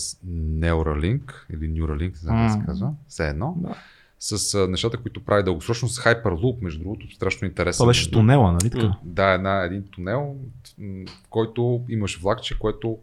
Neuralink 0.59 1.33
или 1.53 1.69
Neuralink, 1.69 2.09
не 2.09 2.15
знам 2.15 2.47
как 2.47 2.59
се 2.59 2.65
казва, 2.65 2.93
все 3.07 3.27
едно. 3.27 3.55
Да. 3.57 3.75
С 4.25 4.53
а, 4.53 4.67
нещата, 4.67 4.97
които 4.97 5.25
прави 5.25 5.43
дългосрочно, 5.43 5.89
с 5.89 5.99
Hyperloop, 5.99 6.61
между 6.61 6.83
другото, 6.83 7.15
страшно 7.15 7.47
интересно. 7.47 7.83
Това 7.83 7.89
беше 7.89 8.11
тунела, 8.11 8.51
нали 8.51 8.69
така? 8.69 8.93
Да, 9.03 9.29
една, 9.29 9.63
един 9.63 9.83
тунел, 9.83 10.35
в 11.07 11.27
който 11.29 11.81
имаш 11.89 12.19
влакче, 12.19 12.59
което 12.59 12.97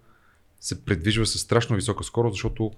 се 0.60 0.84
предвижва 0.84 1.26
с 1.26 1.38
страшно 1.38 1.76
висока 1.76 2.04
скорост, 2.04 2.34
защото 2.34 2.70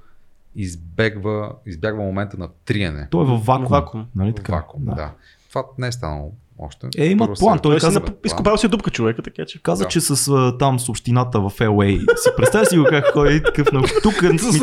избегва, 0.57 1.53
избягва 1.67 2.03
момента 2.03 2.39
на 2.39 2.49
триене. 2.65 3.09
Той 3.11 3.25
е 3.25 3.29
във 3.29 3.47
вакуум. 3.47 3.69
Вакуум. 3.69 4.07
Нали 4.17 4.35
така? 4.35 4.53
вакуум, 4.53 4.85
да. 4.85 5.13
Това 5.53 5.65
не 5.79 5.87
е 5.87 5.93
станало 5.93 6.33
още. 6.59 6.87
Е, 6.99 7.07
има 7.07 7.19
Първо 7.19 7.35
план, 7.37 7.59
той 7.59 7.77
каза- 7.77 8.01
нап- 8.01 8.27
изкопал 8.27 8.57
си 8.57 8.69
дупка 8.69 8.91
човека, 8.91 9.23
така 9.23 9.45
че. 9.45 9.63
Каза, 9.63 9.85
Да. 9.85 9.89
че 9.89 10.01
с 10.01 10.29
а, 10.29 10.59
там 10.59 10.81
с 10.81 10.89
общината 10.89 11.41
в 11.41 11.51
LA 11.51 11.99
си 12.17 12.29
представя 12.37 12.67
си 12.67 12.79
го 12.79 12.85
как 12.85 13.07
ходи 13.07 13.43
такъв 13.43 13.73
на 13.73 13.83
тук 14.03 14.23
ми 14.23 14.39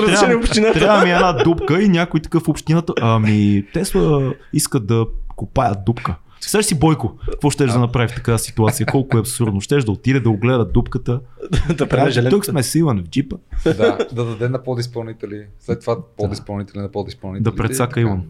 трябва, 0.56 0.74
трябва 0.74 1.04
ми 1.04 1.12
една 1.12 1.34
дупка 1.34 1.82
и 1.82 1.90
някой 1.90 2.20
такъв 2.20 2.44
в 2.44 2.50
общината. 2.50 2.94
Ами 3.02 3.66
Тесла 3.74 4.34
искат 4.54 4.88
да 4.88 5.06
копаят 5.36 5.78
дупка. 5.86 6.16
Сега 6.42 6.64
си 6.64 6.80
Бойко, 6.80 7.18
какво 7.32 7.50
ще 7.50 7.66
да 7.66 7.80
направи 7.80 8.08
в 8.08 8.16
такава 8.16 8.40
ситуация? 8.40 8.86
Колко 8.86 9.18
е 9.18 9.20
абсурдно. 9.20 9.62
Ще 9.62 9.78
да 9.78 9.92
отиде 9.92 10.20
да 10.20 10.30
огледа 10.30 10.66
дупката. 10.66 11.22
да 11.78 11.90
прави 11.90 12.12
железо. 12.12 12.30
Тук 12.30 12.46
сме 12.46 12.64
силен 12.64 13.04
в 13.04 13.08
джипа. 13.08 13.36
да, 13.66 13.98
да 14.12 14.26
даде 14.26 14.50
на 14.50 14.64
подизпълнители. 14.64 15.46
След 15.60 15.80
това 15.82 15.98
подизпълнители 16.18 16.80
на 16.80 16.92
подизпълнители. 16.92 17.44
Да 17.44 17.56
прецака 17.56 18.02
Илон. 18.02 18.28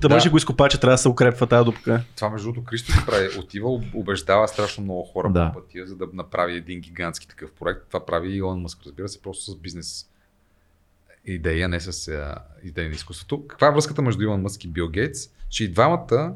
Да, 0.00 0.08
да. 0.08 0.14
може 0.14 0.30
го 0.30 0.36
изкопа, 0.36 0.68
че 0.68 0.80
трябва 0.80 0.94
да 0.94 0.98
се 0.98 1.08
укрепва 1.08 1.46
тази 1.46 1.64
дупка. 1.64 2.04
Това 2.16 2.30
между 2.30 2.46
другото 2.52 2.64
Кристо 2.64 2.92
се 2.92 3.06
прави. 3.06 3.28
Отива, 3.38 3.80
убеждава 3.94 4.48
страшно 4.48 4.84
много 4.84 5.02
хора 5.02 5.30
Да. 5.32 5.52
по 5.54 5.60
пътя, 5.60 5.86
за 5.86 5.96
да 5.96 6.06
направи 6.12 6.56
един 6.56 6.80
гигантски 6.80 7.28
такъв 7.28 7.50
проект. 7.60 7.80
Това 7.88 8.06
прави 8.06 8.36
Илон 8.36 8.60
Мъск, 8.60 8.78
разбира 8.86 9.08
се, 9.08 9.22
просто 9.22 9.50
с 9.50 9.56
бизнес 9.56 10.06
идея, 11.26 11.68
не 11.68 11.80
с 11.80 12.08
а, 12.08 12.34
идея 12.64 12.88
на 12.88 12.94
изкуството. 12.94 13.46
Каква 13.46 13.68
е 13.68 13.70
връзката 13.70 14.02
между 14.02 14.22
Илон 14.22 14.42
Мъск 14.42 14.64
и 14.64 14.68
Бил 14.68 14.88
Гейтс? 14.88 15.20
Че 15.48 15.64
и 15.64 15.68
двамата 15.68 16.34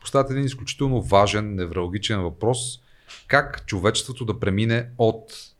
поставят 0.00 0.30
един 0.30 0.44
изключително 0.44 1.02
важен, 1.02 1.54
невралгичен 1.54 2.22
въпрос. 2.22 2.80
Как 3.26 3.66
човечеството 3.66 4.24
да 4.24 4.40
премине 4.40 4.88
от 4.98 5.54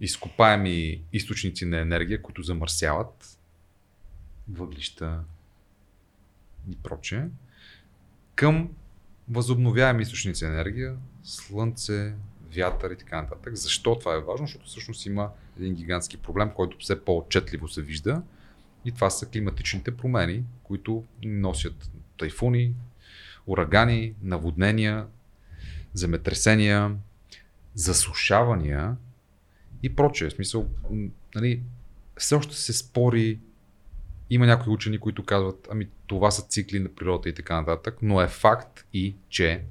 изкопаеми 0.00 1.02
източници 1.12 1.64
на 1.64 1.78
енергия, 1.78 2.22
които 2.22 2.42
замърсяват, 2.42 3.38
въглища 4.48 5.20
и 6.70 6.76
прочее, 6.76 7.24
към 8.34 8.68
възобновяеми 9.28 10.02
източници 10.02 10.44
на 10.44 10.50
енергия, 10.50 10.96
слънце, 11.24 12.14
вятър 12.56 12.90
и 12.90 12.96
така 12.96 13.22
нататък. 13.22 13.56
Защо 13.56 13.98
това 13.98 14.14
е 14.14 14.20
важно? 14.20 14.46
Защото 14.46 14.66
всъщност 14.66 15.06
има 15.06 15.30
един 15.56 15.74
гигантски 15.74 16.16
проблем, 16.16 16.50
който 16.54 16.76
все 16.80 17.04
по-отчетливо 17.04 17.68
се 17.68 17.82
вижда 17.82 18.22
и 18.84 18.92
това 18.92 19.10
са 19.10 19.26
климатичните 19.26 19.96
промени, 19.96 20.44
които 20.62 21.04
носят 21.24 21.90
тайфуни, 22.18 22.74
урагани, 23.46 24.14
наводнения, 24.22 25.06
земетресения, 25.94 26.96
засушавания 27.74 28.96
и 29.82 29.96
прочее. 29.96 30.28
В 30.28 30.32
смисъл, 30.32 30.68
нали, 31.34 31.62
все 32.16 32.34
още 32.34 32.56
се 32.56 32.72
спори. 32.72 33.38
Има 34.30 34.46
някои 34.46 34.72
учени, 34.72 34.98
които 34.98 35.24
казват, 35.24 35.68
ами 35.70 35.88
това 36.06 36.30
са 36.30 36.42
цикли 36.42 36.78
на 36.78 36.94
природата 36.94 37.28
и 37.28 37.34
така 37.34 37.60
нататък, 37.60 37.98
но 38.02 38.20
е 38.20 38.28
факт 38.28 38.86
и, 38.92 39.16
че 39.28 39.64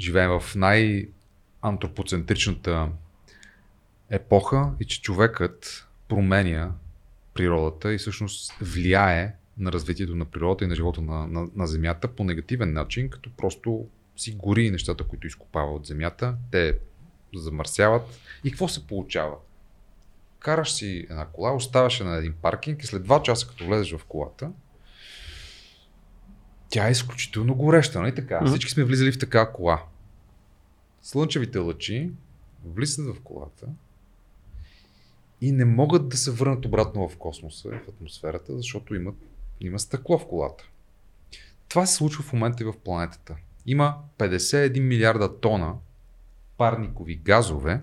живеем 0.00 0.40
в 0.40 0.54
най-антропоцентричната 0.54 2.88
епоха 4.10 4.72
и 4.80 4.84
че 4.84 5.02
човекът 5.02 5.88
променя 6.08 6.72
природата 7.34 7.94
и 7.94 7.98
всъщност 7.98 8.52
влияе 8.60 9.34
на 9.58 9.72
развитието 9.72 10.16
на 10.16 10.24
природата 10.24 10.64
и 10.64 10.68
на 10.68 10.74
живота 10.74 11.00
на, 11.00 11.26
на, 11.26 11.48
на 11.56 11.66
Земята 11.66 12.08
по 12.08 12.24
негативен 12.24 12.72
начин, 12.72 13.10
като 13.10 13.30
просто 13.36 13.86
си 14.16 14.32
гори 14.32 14.70
нещата, 14.70 15.04
които 15.04 15.26
изкопава 15.26 15.74
от 15.74 15.86
Земята, 15.86 16.36
те 16.50 16.78
замърсяват. 17.34 18.02
И 18.44 18.50
какво 18.50 18.68
се 18.68 18.86
получава? 18.86 19.36
Караш 20.38 20.72
си 20.72 21.06
една 21.10 21.26
кола, 21.26 21.54
оставаш 21.54 22.00
на 22.00 22.16
един 22.16 22.32
паркинг 22.42 22.82
и 22.82 22.86
след 22.86 23.06
2 23.06 23.22
часа, 23.22 23.48
като 23.48 23.66
влезеш 23.66 23.96
в 23.96 24.04
колата, 24.04 24.50
тя 26.68 26.88
е 26.88 26.90
изключително 26.90 27.54
гореща, 27.54 28.00
нали 28.00 28.14
така? 28.14 28.40
Мгм. 28.40 28.50
Всички 28.50 28.70
сме 28.70 28.84
влизали 28.84 29.12
в 29.12 29.18
такава 29.18 29.52
кола. 29.52 29.82
Слънчевите 31.02 31.58
лъчи 31.58 32.10
влизат 32.64 33.16
в 33.16 33.20
колата 33.20 33.66
и 35.40 35.52
не 35.52 35.64
могат 35.64 36.08
да 36.08 36.16
се 36.16 36.30
върнат 36.30 36.64
обратно 36.64 37.08
в 37.08 37.16
космоса, 37.16 37.68
в 37.68 37.88
атмосферата, 37.88 38.56
защото 38.56 38.94
имат, 38.94 39.14
има 39.60 39.78
стъкло 39.78 40.18
в 40.18 40.28
колата. 40.28 40.64
Това 41.68 41.86
се 41.86 41.94
случва 41.94 42.22
в 42.22 42.32
момента 42.32 42.62
и 42.62 42.66
в 42.66 42.74
планетата. 42.84 43.36
Има 43.66 43.96
51 44.18 44.80
милиарда 44.80 45.40
тона 45.40 45.74
парникови 46.58 47.16
газове, 47.16 47.80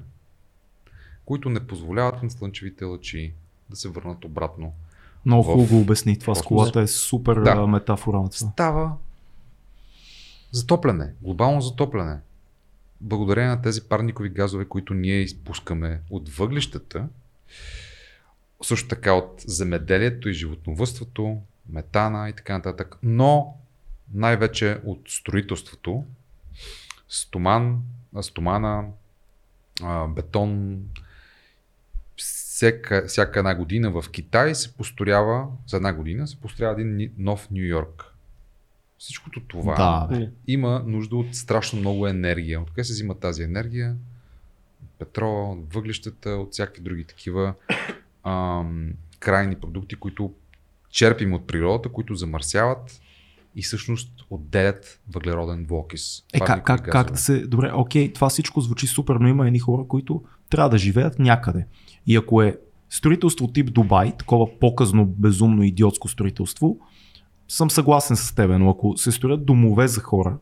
които 1.26 1.50
не 1.50 1.68
позволяват 1.68 2.24
на 2.24 2.30
слънчевите 2.30 2.86
лъчи 2.86 3.34
да 3.70 3.76
се 3.76 3.90
върнат 3.90 4.26
обратно. 4.26 4.74
Много 5.26 5.44
В 5.44 5.46
хубаво 5.46 5.76
го 5.76 5.82
обясни. 5.82 6.20
Това 6.20 6.36
с 6.36 6.42
колата 6.42 6.82
е 6.82 6.88
супер 6.88 7.36
да. 7.36 7.68
метафора 7.68 8.18
на 8.18 8.30
това. 8.30 8.52
Става 8.52 8.98
затопляне, 10.52 11.14
глобално 11.22 11.62
затопляне. 11.62 12.20
Благодарение 13.02 13.50
на 13.50 13.62
тези 13.62 13.82
парникови 13.82 14.30
газове, 14.30 14.66
които 14.66 14.94
ние 14.94 15.22
изпускаме 15.22 16.02
от 16.10 16.30
въглищата, 16.30 17.08
също 18.64 18.88
така 18.88 19.14
от 19.14 19.44
земеделието 19.48 20.30
и 20.30 20.34
животновътството, 20.34 21.42
метана 21.72 22.30
и 22.30 22.34
така 22.34 22.54
нататък, 22.54 22.98
но 23.04 23.58
най-вече 24.14 24.82
от 24.86 25.02
строителството, 25.08 26.04
стоман, 27.10 27.82
стомана, 28.22 28.86
бетон, 30.10 30.80
всяка, 32.16 33.04
всяка 33.08 33.40
една 33.40 33.56
година 33.56 34.02
в 34.02 34.10
Китай 34.12 34.56
се 34.56 34.74
построява, 34.74 35.48
за 35.68 35.78
една 35.78 35.94
година 35.94 36.28
се 36.28 36.40
построява 36.40 36.82
един 36.82 37.12
нов 37.18 37.52
Нью 37.52 37.66
Йорк. 37.66 38.06
Всичкото 38.98 39.42
това 39.48 39.76
Да, 39.76 40.08
бе. 40.16 40.30
има 40.48 40.84
нужда 40.88 41.16
от 41.16 41.36
страшно 41.36 41.80
много 41.80 42.08
енергия. 42.08 42.62
Откъде 42.62 42.84
се 42.84 42.94
взима 42.94 43.20
тази 43.20 43.44
енергия? 43.44 43.96
От 45.18 45.74
въглищата, 45.74 46.30
от 46.30 46.52
всякакви 46.54 46.82
други 46.82 47.04
такива 47.04 47.54
ам, 48.24 48.94
крайни 49.20 49.56
продукти, 49.56 49.96
които 49.96 50.34
черпим 50.92 51.34
от 51.34 51.48
природата, 51.48 51.90
които 51.90 52.16
замърсяват 52.16 53.02
и 53.56 53.62
всъщност 53.62 54.26
отделят 54.30 55.00
въглероден 55.14 55.64
двуокис. 55.64 56.24
Е, 56.34 56.40
как, 56.40 56.66
как, 56.66 56.90
как 56.92 57.12
да 57.12 57.18
се... 57.18 57.48
Добре, 57.48 57.72
окей, 57.76 58.14
това 58.14 58.30
всичко 58.30 58.62
звучи 58.62 58.88
супер, 58.88 59.16
но 59.16 59.28
има 59.28 59.48
едни 59.48 59.60
хора, 59.60 59.84
които 59.88 60.24
трябва 60.50 60.70
да 60.70 60.78
живеят 60.78 61.20
някъде. 61.20 61.66
И 62.08 62.16
ако 62.16 62.42
е 62.42 62.58
строителство 62.90 63.48
тип 63.48 63.74
Дубай, 63.74 64.18
такова 64.18 64.60
показно, 64.60 65.06
безумно, 65.06 65.64
идиотско 65.64 66.08
строителство, 66.08 66.78
съм 67.48 67.72
съгласен 67.72 68.18
с 68.18 68.36
теб, 68.36 68.52
но 68.60 68.70
ако 68.70 68.98
се 68.98 69.12
строят 69.12 69.46
домове 69.46 69.88
за 69.88 70.02
хора, 70.02 70.38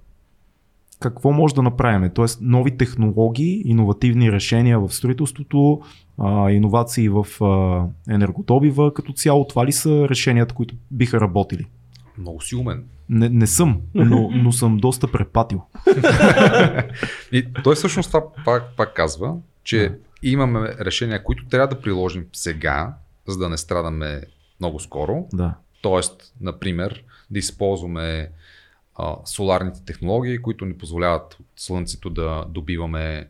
какво 0.99 1.31
може 1.31 1.55
да 1.55 1.61
направим? 1.61 2.11
Тоест 2.13 2.39
нови 2.41 2.77
технологии, 2.77 3.61
иновативни 3.65 4.31
решения 4.31 4.79
в 4.79 4.89
строителството, 4.89 5.81
а, 6.17 6.51
иновации 6.51 7.09
в 7.09 7.27
а, 7.43 7.85
енергодобива, 8.13 8.93
като 8.93 9.13
цяло 9.13 9.47
това 9.47 9.65
ли 9.65 9.71
са 9.71 10.09
решенията, 10.09 10.55
които 10.55 10.75
биха 10.91 11.21
работили? 11.21 11.65
Много 12.17 12.41
си 12.41 12.55
умен. 12.55 12.83
Не, 13.09 13.29
не 13.29 13.47
съм, 13.47 13.81
но, 13.95 14.29
но 14.43 14.51
съм 14.51 14.77
доста 14.77 15.11
препатил. 15.11 15.61
И 17.31 17.45
той 17.63 17.75
всъщност 17.75 18.09
това 18.09 18.23
пак, 18.45 18.63
пак 18.77 18.95
казва, 18.95 19.35
че 19.63 19.91
имаме 20.23 20.75
решения, 20.79 21.23
които 21.23 21.45
трябва 21.45 21.67
да 21.67 21.81
приложим 21.81 22.25
сега, 22.33 22.93
за 23.27 23.37
да 23.37 23.49
не 23.49 23.57
страдаме 23.57 24.21
много 24.59 24.79
скоро. 24.79 25.27
Да. 25.33 25.55
Тоест, 25.81 26.33
например, 26.41 27.03
да 27.31 27.39
използваме 27.39 28.29
а, 28.99 29.17
соларните 29.25 29.85
технологии, 29.85 30.41
които 30.41 30.65
ни 30.65 30.77
позволяват 30.77 31.33
от 31.33 31.47
Слънцето 31.55 32.09
да 32.09 32.45
добиваме 32.49 33.27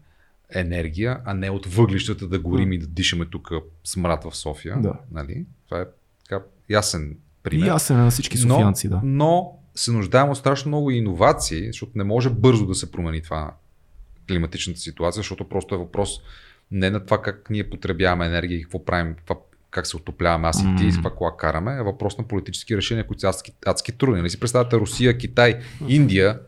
енергия, 0.49 1.21
а 1.25 1.33
не 1.33 1.49
от 1.49 1.65
въглищата 1.65 2.27
да 2.27 2.39
горим 2.39 2.73
и 2.73 2.77
да 2.77 2.87
дишаме 2.87 3.25
тук 3.25 3.51
смрад 3.83 4.23
в 4.23 4.35
София. 4.35 4.77
Да. 4.81 4.93
Нали? 5.11 5.45
Това 5.65 5.81
е 5.81 5.85
така 6.23 6.45
ясен 6.69 7.17
пример. 7.43 7.65
И 7.65 7.69
ясен 7.69 7.99
е 7.99 8.03
на 8.03 8.11
всички 8.11 8.37
софиянци, 8.37 8.89
да. 8.89 9.01
но 9.03 9.59
се 9.75 9.91
нуждаем 9.91 10.29
от 10.29 10.37
страшно 10.37 10.69
много 10.69 10.91
иновации, 10.91 11.67
защото 11.67 11.91
не 11.95 12.03
може 12.03 12.29
бързо 12.29 12.65
да 12.65 12.75
се 12.75 12.91
промени 12.91 13.21
това 13.21 13.55
климатичната 14.27 14.79
ситуация, 14.79 15.19
защото 15.19 15.49
просто 15.49 15.75
е 15.75 15.77
въпрос 15.77 16.09
не 16.71 16.89
на 16.89 17.05
това 17.05 17.21
как 17.21 17.49
ние 17.49 17.69
потребяваме 17.69 18.25
енергия 18.25 18.57
и 18.57 18.61
какво 18.61 18.85
правим, 18.85 19.15
това, 19.25 19.39
как 19.71 19.87
се 19.87 19.97
отопляваме 19.97 20.47
аз 20.47 20.63
и 20.63 20.75
ти, 20.77 20.91
с 20.91 20.95
каква 20.95 21.09
кола 21.09 21.37
караме, 21.37 21.77
е 21.77 21.83
въпрос 21.83 22.17
на 22.17 22.23
политически 22.23 22.77
решения, 22.77 23.07
които 23.07 23.19
са 23.19 23.29
адски, 23.29 23.51
адски 23.65 23.91
трудни. 23.91 24.17
Нали 24.17 24.29
си 24.29 24.39
представяте 24.39 24.75
Русия, 24.77 25.17
Китай, 25.17 25.59
Индия, 25.87 26.39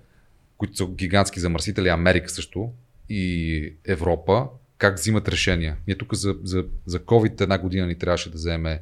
които 0.57 0.77
са 0.77 0.87
гигантски 0.87 1.39
замърсители, 1.39 1.89
Америка 1.89 2.29
също 2.29 2.69
и 3.09 3.73
Европа, 3.85 4.47
как 4.77 4.97
взимат 4.97 5.27
решения. 5.27 5.77
Ние 5.87 5.97
тук 5.97 6.13
за, 6.13 6.35
за, 6.43 6.65
за 6.85 6.99
COVID 6.99 7.41
една 7.41 7.57
година 7.57 7.87
ни 7.87 7.95
трябваше 7.95 8.31
да 8.31 8.35
вземе 8.35 8.81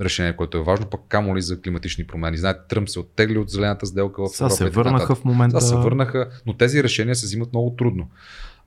решение, 0.00 0.36
което 0.36 0.58
е 0.58 0.62
важно, 0.62 0.86
пък 0.86 1.00
камо 1.08 1.36
ли 1.36 1.42
за 1.42 1.60
климатични 1.60 2.06
промени. 2.06 2.36
Знаете, 2.36 2.60
Тръмп 2.68 2.88
се 2.88 3.00
оттегли 3.00 3.38
от 3.38 3.50
зелената 3.50 3.86
сделка 3.86 4.22
в 4.22 4.28
Сега 4.28 4.46
Европа. 4.46 4.56
се 4.56 4.64
и 4.64 4.66
така 4.66 4.82
върнаха 4.82 5.14
в 5.14 5.24
момента. 5.24 5.60
Сега 5.60 5.68
се 5.68 5.76
върнаха, 5.76 6.30
но 6.46 6.56
тези 6.56 6.82
решения 6.82 7.16
се 7.16 7.26
взимат 7.26 7.52
много 7.52 7.76
трудно. 7.78 8.10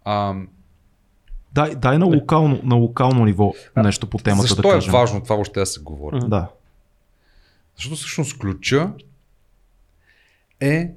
А, 0.05 0.35
Дай, 1.53 1.75
дай 1.75 1.97
на, 1.97 2.05
локално, 2.05 2.59
на 2.63 2.75
локално 2.75 3.25
ниво 3.25 3.53
нещо 3.75 4.07
по 4.07 4.17
темата 4.17 4.41
защо 4.41 4.61
да 4.61 4.69
е 4.69 4.71
кажем. 4.71 4.93
важно 4.93 5.23
това 5.23 5.35
въобще 5.35 5.59
да 5.59 5.65
се 5.65 5.79
говори? 5.79 6.19
Да. 6.27 6.49
Защото 7.75 7.95
всъщност 7.95 8.37
ключа 8.37 8.93
е 10.59 10.91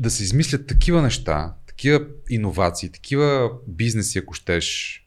да 0.00 0.10
се 0.10 0.22
измислят 0.22 0.66
такива 0.66 1.02
неща, 1.02 1.54
такива 1.66 2.06
иновации, 2.30 2.92
такива 2.92 3.50
бизнеси, 3.66 4.18
ако 4.18 4.34
щеш, 4.34 5.00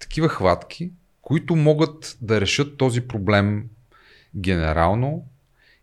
такива 0.00 0.28
хватки, 0.28 0.90
които 1.22 1.56
могат 1.56 2.18
да 2.20 2.40
решат 2.40 2.76
този 2.76 3.00
проблем 3.00 3.68
генерално 4.36 5.24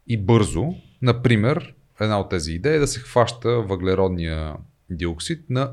и 0.07 0.17
бързо. 0.17 0.73
Например, 1.01 1.73
една 2.01 2.19
от 2.19 2.29
тези 2.29 2.53
идеи 2.53 2.75
е 2.75 2.79
да 2.79 2.87
се 2.87 2.99
хваща 2.99 3.49
въглеродния 3.49 4.55
диоксид 4.89 5.49
на 5.49 5.71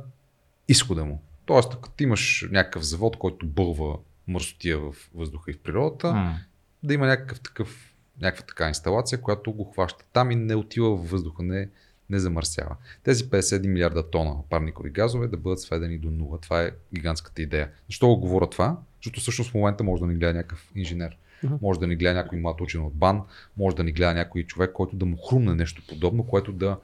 изхода 0.68 1.04
му. 1.04 1.22
Тоест, 1.46 1.80
като 1.80 2.02
имаш 2.02 2.48
някакъв 2.50 2.82
завод, 2.82 3.16
който 3.16 3.46
бълва 3.46 3.98
мърсотия 4.28 4.78
в 4.78 4.94
въздуха 5.14 5.50
и 5.50 5.54
в 5.54 5.58
природата, 5.58 6.12
М. 6.12 6.38
да 6.82 6.94
има 6.94 7.06
някакъв 7.06 7.40
такъв, 7.40 7.94
някаква 8.20 8.46
така 8.46 8.68
инсталация, 8.68 9.20
която 9.20 9.52
го 9.52 9.64
хваща 9.64 10.04
там 10.12 10.30
и 10.30 10.36
не 10.36 10.54
отива 10.54 10.90
във 10.90 11.10
въздуха, 11.10 11.42
не, 11.42 11.68
не 12.10 12.18
замърсява. 12.18 12.76
Тези 13.02 13.24
51 13.24 13.66
милиарда 13.66 14.10
тона 14.10 14.34
парникови 14.50 14.90
газове 14.90 15.28
да 15.28 15.36
бъдат 15.36 15.60
сведени 15.60 15.98
до 15.98 16.10
нула. 16.10 16.40
Това 16.40 16.62
е 16.62 16.70
гигантската 16.94 17.42
идея. 17.42 17.70
Защо 17.88 18.08
го 18.08 18.16
говоря 18.16 18.50
това? 18.50 18.78
Защото 18.98 19.20
всъщност 19.20 19.50
в 19.50 19.54
момента 19.54 19.84
може 19.84 20.00
да 20.00 20.06
ни 20.06 20.14
гледа 20.14 20.34
някакъв 20.34 20.70
инженер. 20.74 21.16
Мгм. 21.42 21.54
Може 21.62 21.80
да 21.80 21.86
ни 21.86 21.96
гледа 21.96 22.14
някой 22.14 22.38
млад 22.38 22.60
учен 22.60 22.82
от 22.84 22.94
БАН, 22.94 23.22
може 23.56 23.76
да 23.76 23.84
ни 23.84 23.92
гледа 23.92 24.14
някой 24.14 24.42
човек, 24.42 24.72
който 24.72 24.96
да 24.96 25.04
му 25.04 25.16
хрумне 25.16 25.54
нещо 25.54 25.82
подобно, 25.88 26.26
което 26.26 26.52
да, 26.52 26.78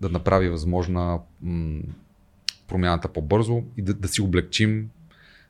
да 0.00 0.08
направи 0.08 0.48
възможна 0.48 1.20
м- 1.42 1.80
промяната 2.68 3.08
по-бързо 3.08 3.62
и 3.76 3.82
да, 3.82 3.94
да 3.94 4.08
си 4.08 4.22
облегчим 4.22 4.88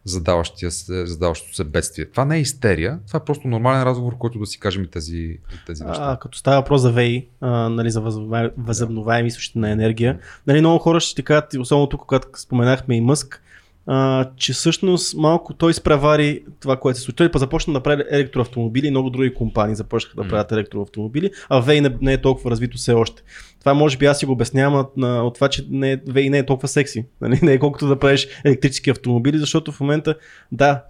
задаващия 0.05 0.70
се, 0.70 1.07
задаващото 1.07 1.55
се 1.55 1.65
бедствие. 1.65 2.05
Това 2.05 2.24
не 2.24 2.36
е 2.36 2.41
истерия, 2.41 2.99
това 3.07 3.16
е 3.16 3.24
просто 3.24 3.49
нормален 3.49 3.82
разговор, 3.82 4.19
който 4.19 4.39
да 4.39 4.47
си 4.47 4.61
кажем 4.61 4.85
и 4.85 4.86
тези, 4.86 5.39
тези 5.66 5.85
неща. 5.85 6.03
А, 6.12 6.16
като 6.16 6.39
става 6.39 6.57
въпрос 6.57 6.81
за 6.81 6.93
ВЕИ, 6.93 7.28
а, 7.41 7.69
нали, 7.69 7.91
за 7.91 8.01
възобновя- 8.01 8.53
възобновяеми 8.57 9.28
източници 9.28 9.59
на 9.59 9.70
енергия, 9.70 10.19
нали, 10.47 10.61
много 10.61 10.78
хора 10.78 11.01
ще 11.01 11.15
ти 11.15 11.23
кажат, 11.23 11.55
особено 11.55 11.89
тук, 11.89 12.01
когато 12.01 12.28
споменахме 12.36 12.97
и 12.97 13.01
Мъск, 13.01 13.43
а, 13.86 14.31
че 14.36 14.52
всъщност 14.52 15.16
малко 15.16 15.55
той 15.55 15.70
изпревари 15.70 16.44
това, 16.61 16.77
което 16.77 16.98
се 16.98 17.05
случи. 17.05 17.16
Той 17.16 17.31
па 17.31 17.39
започна 17.39 17.73
да 17.73 17.81
прави 17.81 18.05
електроавтомобили 18.11 18.90
много 18.90 19.11
други 19.11 19.35
компании 19.35 19.77
започнаха 19.77 20.23
да 20.23 20.28
правят 20.28 20.52
електроавтомобили, 20.52 21.31
а 21.48 21.61
ВЕИ 21.61 21.81
не, 21.81 21.97
не 22.01 22.12
е 22.12 22.20
толкова 22.20 22.51
развито 22.51 22.77
все 22.77 22.93
още. 22.93 23.23
Това 23.61 23.74
може 23.74 23.98
би 23.98 24.06
аз 24.06 24.19
си 24.19 24.27
го 24.27 24.32
обяснявам 24.32 24.86
на, 24.97 25.23
от 25.23 25.35
това, 25.35 25.48
че 25.48 25.66
не 25.70 25.93
е, 25.93 26.01
ВЕИ 26.09 26.31
не 26.31 26.39
е 26.39 26.47
толкова 26.47 26.69
секси. 26.69 27.06
Нали? 27.20 27.39
Не 27.43 27.52
е 27.52 27.59
колкото 27.59 27.89
да 27.89 27.98
правиш 27.98 28.28
електрически 28.44 28.90
автомобили, 28.90 29.39
защото 29.39 29.73
в 29.73 29.81
момента, 29.81 30.15
да, 30.52 30.82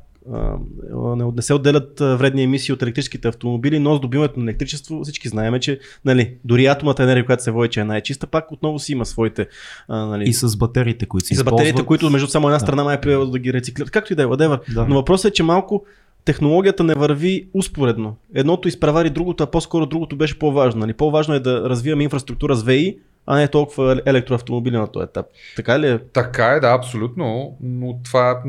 не, 1.16 1.24
не 1.36 1.42
се 1.42 1.54
отделят 1.54 2.00
вредни 2.00 2.42
емисии 2.42 2.72
от 2.72 2.82
електрическите 2.82 3.28
автомобили, 3.28 3.78
но 3.78 3.96
с 3.96 4.00
добиването 4.00 4.40
на 4.40 4.44
електричество 4.44 5.00
всички 5.02 5.28
знаем, 5.28 5.60
че 5.60 5.78
нали, 6.04 6.34
дори 6.44 6.66
атомната 6.66 7.02
енергия, 7.02 7.26
която 7.26 7.42
се 7.42 7.50
води, 7.50 7.68
че 7.68 7.80
е 7.80 7.84
най-чиста, 7.84 8.26
пак 8.26 8.52
отново 8.52 8.78
си 8.78 8.92
има 8.92 9.06
своите. 9.06 9.46
А, 9.88 10.06
нали, 10.06 10.24
И 10.28 10.32
с 10.32 10.56
батериите, 10.56 11.06
които 11.06 11.26
се 11.26 11.34
и 11.34 11.36
за 11.36 11.44
батериите, 11.44 11.68
използват. 11.68 11.86
които 11.86 12.10
между 12.10 12.26
само 12.28 12.48
една 12.48 12.56
Да. 12.58 12.60
страна 12.60 12.84
май 12.84 12.96
е 12.96 13.00
приела 13.00 13.26
да 13.26 13.38
ги 13.38 13.52
рециклират. 13.52 13.90
Както 13.90 14.12
и 14.12 14.16
да 14.16 14.22
е, 14.22 14.26
whatever. 14.26 14.74
Да. 14.74 14.86
Но 14.88 14.94
въпросът 14.94 15.30
е, 15.30 15.34
че 15.34 15.42
малко 15.42 15.84
технологията 16.24 16.84
не 16.84 16.94
върви 16.94 17.48
успоредно. 17.54 18.16
Едното 18.34 18.68
изпревари 18.68 19.10
другото, 19.10 19.42
а 19.44 19.46
по-скоро 19.46 19.86
другото 19.86 20.16
беше 20.16 20.38
по-важно. 20.38 20.80
Нали? 20.80 20.92
По-важно 20.92 21.34
е 21.34 21.40
да 21.40 21.68
развиваме 21.68 22.02
инфраструктура 22.04 22.54
с 22.54 22.62
ВИ, 22.62 22.98
а 23.26 23.36
не 23.36 23.48
толкова 23.48 24.00
електроавтомобили 24.06 24.76
на 24.76 24.86
този 24.86 25.04
етап. 25.04 25.26
Така 25.56 25.80
ли 25.80 25.88
е? 25.88 25.98
Така 25.98 26.46
е, 26.46 26.60
да, 26.60 26.68
абсолютно, 26.68 27.56
но 27.62 27.98
това 28.04 28.42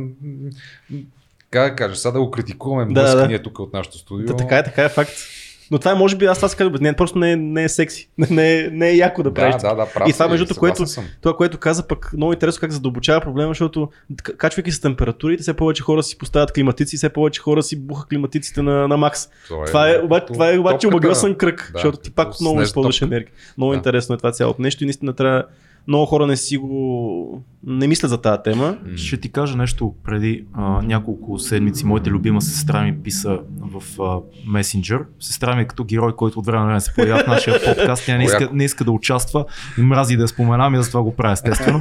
как 1.56 1.70
да 1.72 1.76
кажа, 1.76 1.96
сега 1.96 2.12
да 2.12 2.20
го 2.20 2.32
критикуваме 2.32 2.94
Да, 2.94 3.04
да, 3.04 3.16
да. 3.16 3.28
ние 3.28 3.40
тук 3.40 3.60
от 3.60 3.74
нашото 3.74 3.98
студио. 3.98 4.26
Да, 4.26 4.36
така 4.36 4.58
е, 4.58 4.64
така 4.64 4.84
е 4.84 4.90
факт. 4.90 5.12
Но 5.72 5.80
това 5.80 5.92
е, 5.92 5.96
може 5.96 6.16
би, 6.16 6.26
аз 6.26 6.38
това 6.38 6.50
казвам, 6.50 6.74
не, 6.82 6.94
просто 6.94 7.18
не 7.18 7.32
е, 7.32 7.36
не 7.36 7.64
е 7.64 7.70
секси. 7.70 8.10
Не 8.30 8.60
е, 8.60 8.70
не 8.70 8.90
е 8.90 8.96
яко 8.96 9.24
да 9.24 9.34
правиш. 9.34 9.56
да, 9.56 9.70
да, 9.70 9.76
да, 9.76 9.86
прав 9.94 10.10
И 10.10 10.14
това, 10.14 10.28
между 10.28 10.56
което- 10.56 10.86
съм. 10.88 11.06
Това, 11.22 11.36
което 11.36 11.58
каза 11.58 11.88
пък 11.88 12.14
много 12.14 12.34
интересно 12.34 12.60
как 12.62 12.72
задълбочава 12.72 13.22
проблема, 13.22 13.48
защото 13.48 13.90
качвайки 14.38 14.72
се 14.72 14.82
температурите, 14.82 15.42
все 15.42 15.54
повече 15.54 15.84
хора 15.84 16.04
си 16.04 16.18
поставят 16.18 16.52
климатици, 16.52 16.98
все 16.98 17.10
повече 17.10 17.42
хора 17.42 17.64
си 17.64 17.76
буха 17.78 18.08
климатиците 18.08 18.62
на, 18.62 18.88
на 18.88 18.98
макс. 18.98 19.30
Това 19.68 19.90
е, 19.90 20.00
обаче, 20.00 20.26
това 20.26 20.54
е 20.54 20.58
обаче 20.58 20.88
омагьосан 20.88 21.36
кръг, 21.36 21.70
Да, 21.74 21.78
защото 21.78 21.98
ти 21.98 22.12
пак 22.12 22.32
отново 22.32 22.62
използваш 22.62 23.02
енергия. 23.02 23.32
Много 23.58 23.72
Да. 23.72 23.78
интересно 23.78 24.16
е 24.16 24.18
това 24.18 24.32
цялото 24.32 24.62
нещо 24.62 24.84
и 24.84 24.88
наистина 24.88 25.14
трябва 25.14 25.44
много 25.88 26.06
хора 26.06 26.28
не 26.28 26.38
си 26.38 26.58
го... 26.58 27.44
не 27.64 27.88
мислят 27.88 28.10
за 28.10 28.22
тази 28.22 28.42
тема. 28.44 28.78
Ще 28.96 29.18
ти 29.18 29.32
кажа 29.32 29.58
нещо 29.58 29.94
преди 30.04 30.46
а, 30.54 30.82
няколко 30.82 31.40
седмици. 31.40 31.86
Моята 31.86 32.10
любима 32.10 32.42
сестра 32.42 32.84
ми 32.84 33.04
писа 33.04 33.40
в 33.60 34.02
а, 34.02 34.20
Messenger. 34.50 35.04
Сестра 35.20 35.56
ми 35.56 35.62
е 35.62 35.66
като 35.66 35.84
герой, 35.84 36.16
който 36.16 36.40
от 36.40 36.46
време 36.46 36.60
на 36.60 36.66
време 36.66 36.82
се 36.82 36.94
появява 36.94 37.24
в 37.24 37.28
нашия 37.28 37.66
подкаст. 37.66 38.06
Тя 38.06 38.18
не 38.18 38.24
иска, 38.24 38.50
не 38.54 38.64
иска 38.64 38.84
да 38.84 38.92
участва 38.92 39.46
и 39.78 39.82
мрази 39.82 40.18
да 40.18 40.24
я 40.24 40.28
споменам 40.28 40.76
и 40.76 40.84
затова 40.84 41.04
го 41.04 41.16
правя 41.16 41.34
естествено. 41.34 41.80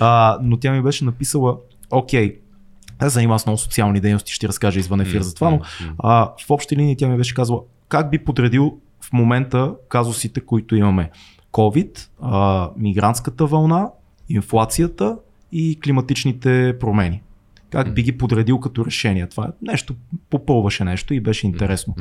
А, 0.00 0.38
но 0.42 0.56
тя 0.56 0.72
ми 0.72 0.82
беше 0.82 1.04
написала, 1.04 1.56
окей, 1.90 2.38
аз 2.98 3.12
занимавам 3.12 3.38
с 3.38 3.46
много 3.46 3.58
социални 3.58 4.00
дейности, 4.00 4.32
ще 4.32 4.40
ти 4.40 4.48
разкажа 4.48 4.80
извън 4.80 5.00
ефир 5.00 5.20
за 5.20 5.34
това, 5.34 5.50
но 5.50 5.60
а, 5.98 6.32
в 6.46 6.50
общи 6.50 6.76
линии 6.76 6.96
тя 6.96 7.08
ми 7.08 7.16
беше 7.16 7.34
казала 7.34 7.60
как 7.88 8.10
би 8.10 8.18
подредил 8.18 8.78
в 9.00 9.12
момента 9.12 9.74
казусите, 9.88 10.40
които 10.40 10.76
имаме. 10.76 11.10
COVID, 11.52 12.08
а, 12.22 12.70
мигрантската 12.76 13.46
вълна, 13.46 13.90
инфлацията 14.28 15.16
и 15.52 15.80
климатичните 15.84 16.76
промени. 16.80 17.22
Как 17.70 17.94
би 17.94 18.02
ги 18.02 18.18
подредил 18.18 18.60
като 18.60 18.86
решение? 18.86 19.26
Това 19.26 19.44
е 19.44 19.50
нещо, 19.62 19.94
попълваше 20.30 20.84
нещо 20.84 21.14
и 21.14 21.20
беше 21.20 21.46
интересно. 21.46 21.94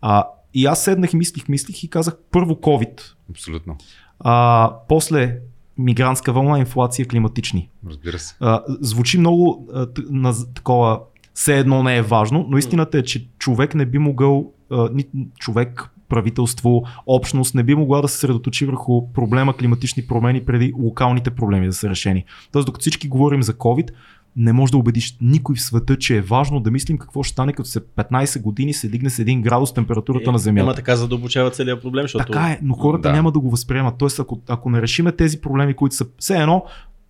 А, 0.00 0.24
и 0.54 0.66
аз 0.66 0.84
седнах, 0.84 1.12
мислих, 1.12 1.48
мислих 1.48 1.84
и 1.84 1.88
казах 1.88 2.14
първо 2.30 2.54
COVID, 2.54 3.00
Абсолютно. 3.30 3.76
а, 4.20 4.72
после 4.88 5.38
мигрантска 5.78 6.32
вълна, 6.32 6.58
инфлация, 6.58 7.08
климатични. 7.08 7.68
Разбира 7.86 8.18
се. 8.18 8.36
А, 8.40 8.62
звучи 8.68 9.18
много 9.18 9.68
а, 9.74 9.86
на 10.10 10.52
такова, 10.54 11.00
все 11.34 11.58
едно 11.58 11.82
не 11.82 11.96
е 11.96 12.02
важно, 12.02 12.46
но 12.48 12.58
истината 12.58 12.98
е, 12.98 13.02
че 13.02 13.28
човек 13.38 13.74
не 13.74 13.86
би 13.86 13.98
могъл, 13.98 14.52
а, 14.70 14.90
ни, 14.92 15.04
човек, 15.38 15.90
правителство, 16.12 16.82
общност 17.06 17.54
не 17.54 17.62
би 17.62 17.74
могла 17.74 18.02
да 18.02 18.08
се 18.08 18.18
средоточи 18.18 18.66
върху 18.66 19.12
проблема 19.12 19.56
климатични 19.56 20.06
промени 20.06 20.44
преди 20.44 20.72
локалните 20.82 21.30
проблеми 21.30 21.66
да 21.66 21.72
са 21.72 21.90
решени. 21.90 22.24
Тоест, 22.52 22.66
докато 22.66 22.80
всички 22.82 23.08
говорим 23.08 23.42
за 23.42 23.52
COVID, 23.52 23.90
не 24.36 24.52
можеш 24.52 24.70
да 24.70 24.76
убедиш 24.76 25.16
никой 25.20 25.56
в 25.56 25.60
света, 25.60 25.96
че 25.96 26.16
е 26.16 26.20
важно 26.20 26.60
да 26.60 26.70
мислим 26.70 26.98
какво 26.98 27.22
ще 27.22 27.32
стане, 27.32 27.52
като 27.52 27.68
се 27.68 27.80
15 27.80 28.40
години 28.42 28.74
се 28.74 28.88
дигне 28.88 29.10
с 29.10 29.24
1 29.24 29.40
градус 29.40 29.74
температурата 29.74 30.32
на 30.32 30.38
Земята. 30.38 30.62
Ема 30.62 30.74
така 30.74 30.96
задълбочава 30.96 31.50
целият 31.50 31.82
проблем, 31.82 32.04
защото... 32.04 32.32
Така 32.32 32.46
е, 32.46 32.58
но 32.62 32.74
хората 32.74 33.08
Да. 33.08 33.12
няма 33.12 33.32
да 33.32 33.38
го 33.38 33.50
възприемат. 33.50 33.94
Тоест, 33.98 34.18
ако, 34.18 34.40
ако 34.48 34.70
не 34.70 34.82
решиме 34.82 35.12
тези 35.12 35.40
проблеми, 35.40 35.74
които 35.74 35.96
са 35.96 36.06
все 36.18 36.36
едно, 36.36 36.64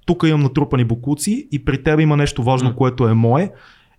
тук 0.07 0.25
имам 0.27 0.41
натрупани 0.41 0.85
букуци 0.85 1.49
и 1.53 1.65
при 1.65 1.83
теб 1.83 2.01
има 2.01 2.17
нещо 2.17 2.43
важно, 2.43 2.69
М. 2.69 2.77
което 2.77 3.09
е 3.09 3.15
мое. 3.15 3.53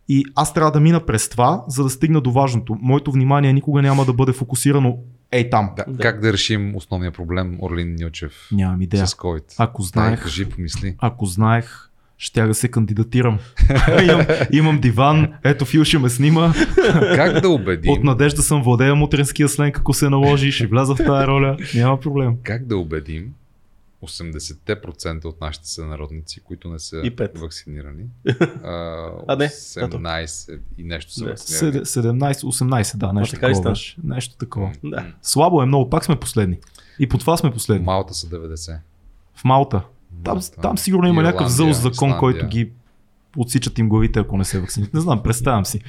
И 0.09 0.25
аз 0.35 0.53
трябва 0.53 0.71
да 0.71 0.79
мина 0.79 1.05
през 1.05 1.29
това, 1.29 1.63
за 1.67 1.83
да 1.83 1.89
стигна 1.89 2.21
до 2.21 2.31
важното. 2.31 2.77
Моето 2.81 3.11
внимание 3.11 3.53
никога 3.53 3.81
няма 3.81 4.05
да 4.05 4.13
бъде 4.13 4.33
фокусирано 4.33 4.97
ей 5.31 5.49
там. 5.49 5.69
Да. 5.77 5.85
Да. 5.87 5.97
Как 6.01 6.19
да 6.21 6.33
решим 6.33 6.75
основния 6.75 7.11
проблем, 7.11 7.57
Орлин 7.61 7.95
Нилчев, 7.95 8.33
Нямам 8.51 8.81
идея. 8.81 9.07
с 9.07 9.15
COVID? 9.15 9.43
Ако 9.57 9.81
Дай, 9.81 9.87
знаех, 9.87 10.23
кажи, 10.23 10.45
помисли. 10.45 10.95
ако 10.99 11.25
знаех, 11.25 11.89
ще 12.17 12.41
да 12.41 12.53
се 12.53 12.67
кандидатирам. 12.67 13.39
имам, 14.03 14.25
имам 14.51 14.79
диван, 14.79 15.33
ето 15.43 15.65
Фил 15.65 15.83
ще 15.83 15.99
ме 15.99 16.09
снима. 16.09 16.53
Как 17.15 17.41
да 17.41 17.49
убедим, 17.49 17.91
От 17.91 18.03
надежда 18.03 18.41
съм 18.41 18.63
владея 18.63 18.95
мутренския 18.95 19.49
сленг, 19.49 19.77
ако 19.79 19.93
се 19.93 20.09
наложи, 20.09 20.51
ще 20.51 20.67
вляза 20.67 20.95
в 20.95 20.97
тази 20.97 21.27
роля. 21.27 21.57
Няма 21.75 21.99
проблем. 21.99 22.35
как 22.43 22.65
да 22.65 22.77
убедим 22.77 23.25
80% 24.03 25.25
от 25.25 25.41
нашите 25.41 25.69
сънародници, 25.69 26.39
които 26.39 26.69
не 26.69 26.79
са 26.79 27.01
И 27.03 27.15
вакцинирани. 27.35 28.03
А, 29.27 29.35
не, 29.35 29.45
18 29.47 30.59
и 30.77 30.83
нещо 30.83 31.13
са 31.13 31.23
Не. 31.23 31.29
вакцинирани. 31.29 31.85
Сед- 31.85 32.03
17-18, 32.03 32.97
да, 32.97 33.13
нещо 33.13 33.35
така 33.35 33.49
ли 33.49 33.53
такова 33.53 33.69
беше. 33.71 33.95
Нещо 34.03 34.35
такова. 34.37 34.71
Да. 34.83 35.05
Слабо 35.21 35.61
е 35.61 35.65
много, 35.65 35.89
пак 35.89 36.05
сме 36.05 36.15
последни. 36.15 36.57
И 36.99 37.09
по 37.09 37.17
това 37.17 37.37
сме 37.37 37.51
последни. 37.51 37.85
Малта 37.85 38.13
са 38.13 38.27
90. 38.27 38.77
В 39.35 39.43
Малта. 39.43 39.81
Там, 40.23 40.33
Малта, 40.33 40.61
там 40.61 40.77
сигурно 40.77 41.07
има 41.07 41.23
някакъв 41.23 41.49
зъл 41.49 41.63
Ирландия, 41.63 41.81
закон, 41.81 41.91
Исландия. 41.91 42.17
който 42.19 42.47
ги 42.47 42.71
отсичат 43.37 43.79
им 43.79 43.89
главите, 43.89 44.19
ако 44.19 44.37
не 44.37 44.45
се 44.45 44.59
вакцинират. 44.59 44.93
Не 44.93 44.99
знам, 45.01 45.23
представям 45.23 45.65
си. 45.65 45.81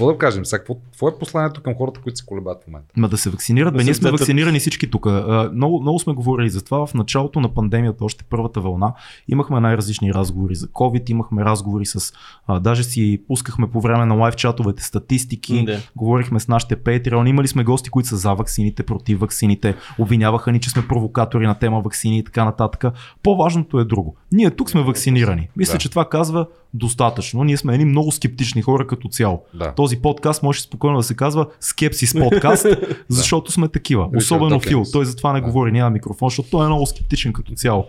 Какво 0.00 0.12
да 0.12 0.18
кажем? 0.18 0.44
Сега, 0.44 0.58
какво, 0.58 0.74
какво 0.74 1.08
е 1.08 1.18
посланието 1.18 1.62
към 1.62 1.74
хората, 1.74 2.00
които 2.00 2.18
се 2.18 2.26
колебат 2.26 2.64
в 2.64 2.66
момента? 2.66 2.88
Ма 2.96 3.08
да 3.08 3.18
се 3.18 3.30
вакцинират, 3.30 3.72
Да 3.74 3.78
бе, 3.78 3.84
ние 3.84 3.94
сме 3.94 4.10
вакцинирани 4.10 4.58
всички 4.58 4.90
тук. 4.90 5.06
Много, 5.52 5.80
много 5.80 5.98
сме 5.98 6.12
говорили 6.12 6.50
за 6.50 6.64
това. 6.64 6.86
В 6.86 6.94
началото 6.94 7.40
на 7.40 7.54
пандемията, 7.54 8.04
още 8.04 8.24
първата 8.30 8.60
вълна, 8.60 8.92
имахме 9.28 9.60
най-различни 9.60 10.14
разговори 10.14 10.54
за 10.54 10.66
COVID, 10.66 11.10
имахме 11.10 11.44
разговори 11.44 11.86
с, 11.86 12.12
а, 12.46 12.60
даже 12.60 12.82
си 12.84 13.22
пускахме 13.28 13.70
по 13.70 13.80
време 13.80 14.06
на 14.06 14.14
лайв 14.14 14.36
чатовете 14.36 14.82
статистики, 14.82 15.64
Да. 15.64 15.80
говорихме 15.96 16.40
с 16.40 16.48
нашите 16.48 16.76
Patreon, 16.76 17.28
имали 17.28 17.48
сме 17.48 17.64
гости, 17.64 17.90
които 17.90 18.08
са 18.08 18.16
за 18.16 18.34
ваксините, 18.34 18.82
против 18.82 19.20
ваксините, 19.20 19.74
обвиняваха 19.98 20.52
ни, 20.52 20.60
че 20.60 20.70
сме 20.70 20.88
провокатори 20.88 21.46
на 21.46 21.54
тема 21.54 21.80
ваксини 21.80 22.18
и 22.18 22.24
така 22.24 22.44
нататък. 22.44 22.84
По-важното 23.22 23.78
е 23.80 23.84
друго. 23.84 24.16
Ние 24.32 24.50
тук 24.50 24.70
сме 24.70 24.82
вакцинирани. 24.82 25.48
Мисля, 25.56 25.72
Да. 25.72 25.78
че 25.78 25.90
това 25.90 26.08
казва 26.08 26.46
достатъчно. 26.74 27.44
Ние 27.44 27.56
сме 27.56 27.74
едни 27.74 27.84
много 27.84 28.12
скептични 28.12 28.62
хора 28.62 28.86
като 28.86 29.08
цяло. 29.08 29.42
Да. 29.54 29.72
Този 29.74 29.89
подкаст 29.96 30.42
може 30.42 30.62
спокойно 30.62 30.96
да 30.96 31.02
се 31.02 31.14
казва 31.14 31.46
скепсис 31.60 32.14
подкаст, 32.18 32.66
защото 33.08 33.52
сме 33.52 33.68
такива. 33.68 34.08
Особено. 34.16 34.60
Фил. 34.60 34.84
Той 34.92 35.04
затова 35.04 35.32
не 35.32 35.40
говори, 35.40 35.72
няма 35.72 35.90
микрофон, 35.90 36.28
защото 36.28 36.50
той 36.50 36.64
е 36.64 36.68
много 36.68 36.86
скептичен 36.86 37.32
като 37.32 37.52
цяло. 37.52 37.86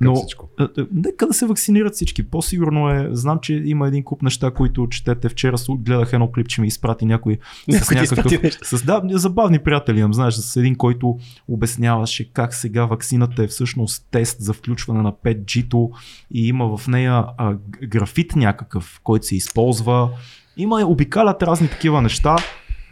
Но 0.00 0.14
е, 0.60 0.62
е, 0.62 0.84
нека 0.92 1.26
да 1.26 1.34
се 1.34 1.46
вакцинират 1.46 1.94
всички. 1.94 2.22
По-сигурно 2.22 2.90
е, 2.90 3.08
знам, 3.12 3.38
че 3.42 3.62
има 3.64 3.88
един 3.88 4.04
куп 4.04 4.22
неща, 4.22 4.50
които 4.50 4.86
четете. 4.86 5.28
Вчера 5.28 5.56
гледах 5.68 6.12
едно 6.12 6.32
клип, 6.32 6.48
че 6.48 6.60
ми 6.60 6.66
изпрати 6.66 7.04
някой 7.04 7.38
с 7.70 7.90
някакъв... 7.90 8.32
С, 8.62 8.82
да, 8.82 9.02
забавни 9.10 9.58
приятели 9.58 9.98
имам, 9.98 10.14
знаеш, 10.14 10.34
с 10.34 10.56
един, 10.56 10.76
който 10.76 11.18
обясняваше 11.48 12.32
как 12.32 12.54
сега 12.54 12.84
вакцината 12.84 13.42
е 13.42 13.46
всъщност 13.46 14.06
тест 14.10 14.36
за 14.40 14.52
включване 14.52 15.02
на 15.02 15.12
5G-то 15.12 15.90
и 16.34 16.48
има 16.48 16.76
в 16.76 16.88
нея 16.88 17.24
а, 17.38 17.54
графит 17.82 18.36
някакъв, 18.36 19.00
който 19.04 19.26
се 19.26 19.36
използва. 19.36 20.10
Има, 20.56 20.84
обикалят 20.86 21.42
разни 21.42 21.68
такива 21.68 22.02
неща. 22.02 22.36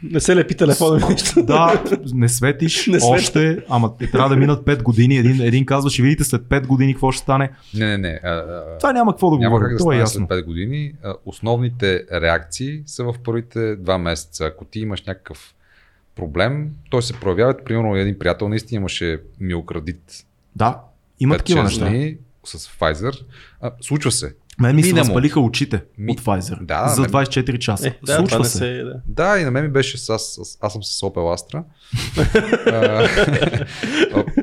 Не 0.03 0.21
се 0.21 0.37
лепи 0.37 0.55
телефона. 0.57 1.17
Да, 1.37 1.83
не 2.15 2.29
светиш 2.29 2.87
Не 2.87 2.99
още, 3.03 3.59
ама 3.69 3.97
те 3.97 4.11
трябва 4.11 4.29
да 4.29 4.37
минат 4.37 4.65
5 4.67 4.83
години. 4.83 5.17
Един, 5.17 5.41
един 5.41 5.67
казва, 5.67 5.91
ще 5.91 6.03
видите 6.03 6.25
след 6.25 6.43
5 6.43 6.67
години 6.67 6.95
какво 6.95 7.13
ще 7.13 7.23
стане. 7.23 7.51
Не, 7.75 7.87
не, 7.87 7.99
не. 7.99 8.21
А, 8.25 8.29
а, 8.31 8.79
Това 8.79 8.93
няма 8.93 9.13
какво 9.13 9.31
да 9.31 9.37
няма 9.37 9.51
говоря, 9.51 9.65
как 9.69 9.73
да 9.73 9.79
това 9.79 9.95
е 9.95 9.99
ясно. 9.99 10.27
след 10.31 10.39
5 10.41 10.45
години. 10.45 10.93
А, 11.05 11.15
Основните 11.27 12.05
реакции 12.13 12.83
са 12.87 13.05
в 13.05 13.15
първите 13.25 13.77
два 13.77 13.99
месеца. 13.99 14.45
Ако 14.45 14.65
ти 14.65 14.81
имаш 14.81 15.03
някакъв 15.07 15.55
проблем, 16.15 16.71
той 16.91 17.03
се 17.03 17.13
проявява. 17.13 17.55
Примерно 17.65 17.97
един 17.97 18.19
приятел 18.19 18.49
наистина 18.49 18.77
имаше 18.77 19.21
миокрадит 19.41 20.25
Да, 20.57 20.81
има 21.21 21.37
такива 21.37 21.61
5-6 21.61 21.65
неща. 21.65 22.19
с 22.45 22.69
Pfizer. 22.69 23.25
А, 23.61 23.71
случва 23.81 24.13
се. 24.13 24.35
Мен 24.63 24.77
ми 24.77 24.83
се 24.83 24.93
възпалиха 24.95 25.41
очите 25.41 25.83
Ми- 25.99 26.13
от 26.13 26.21
Pfizer 26.21 26.63
Да, 26.63 26.89
за 26.89 27.01
мен- 27.01 27.11
24 27.11 27.59
часа. 27.59 27.89
Е, 27.89 27.91
да, 27.91 27.97
това 28.03 28.17
Случва 28.17 28.39
не 28.39 28.45
се. 28.45 28.59
се... 28.59 28.83
Да. 28.85 28.95
Да, 29.07 29.39
и 29.39 29.45
на 29.45 29.51
мен 29.51 29.65
ми 29.65 29.71
беше 29.71 29.99
с, 29.99 30.09
аз, 30.09 30.39
с, 30.43 30.59
аз 30.61 30.73
съм 30.73 30.83
с 30.83 31.01
Opel 31.01 31.37
Astra. 31.37 31.63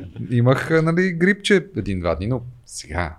Имах, 0.30 0.70
нали, 0.82 1.12
грипче 1.12 1.66
един-два 1.76 2.14
дни, 2.14 2.26
но 2.26 2.40
сега. 2.66 3.16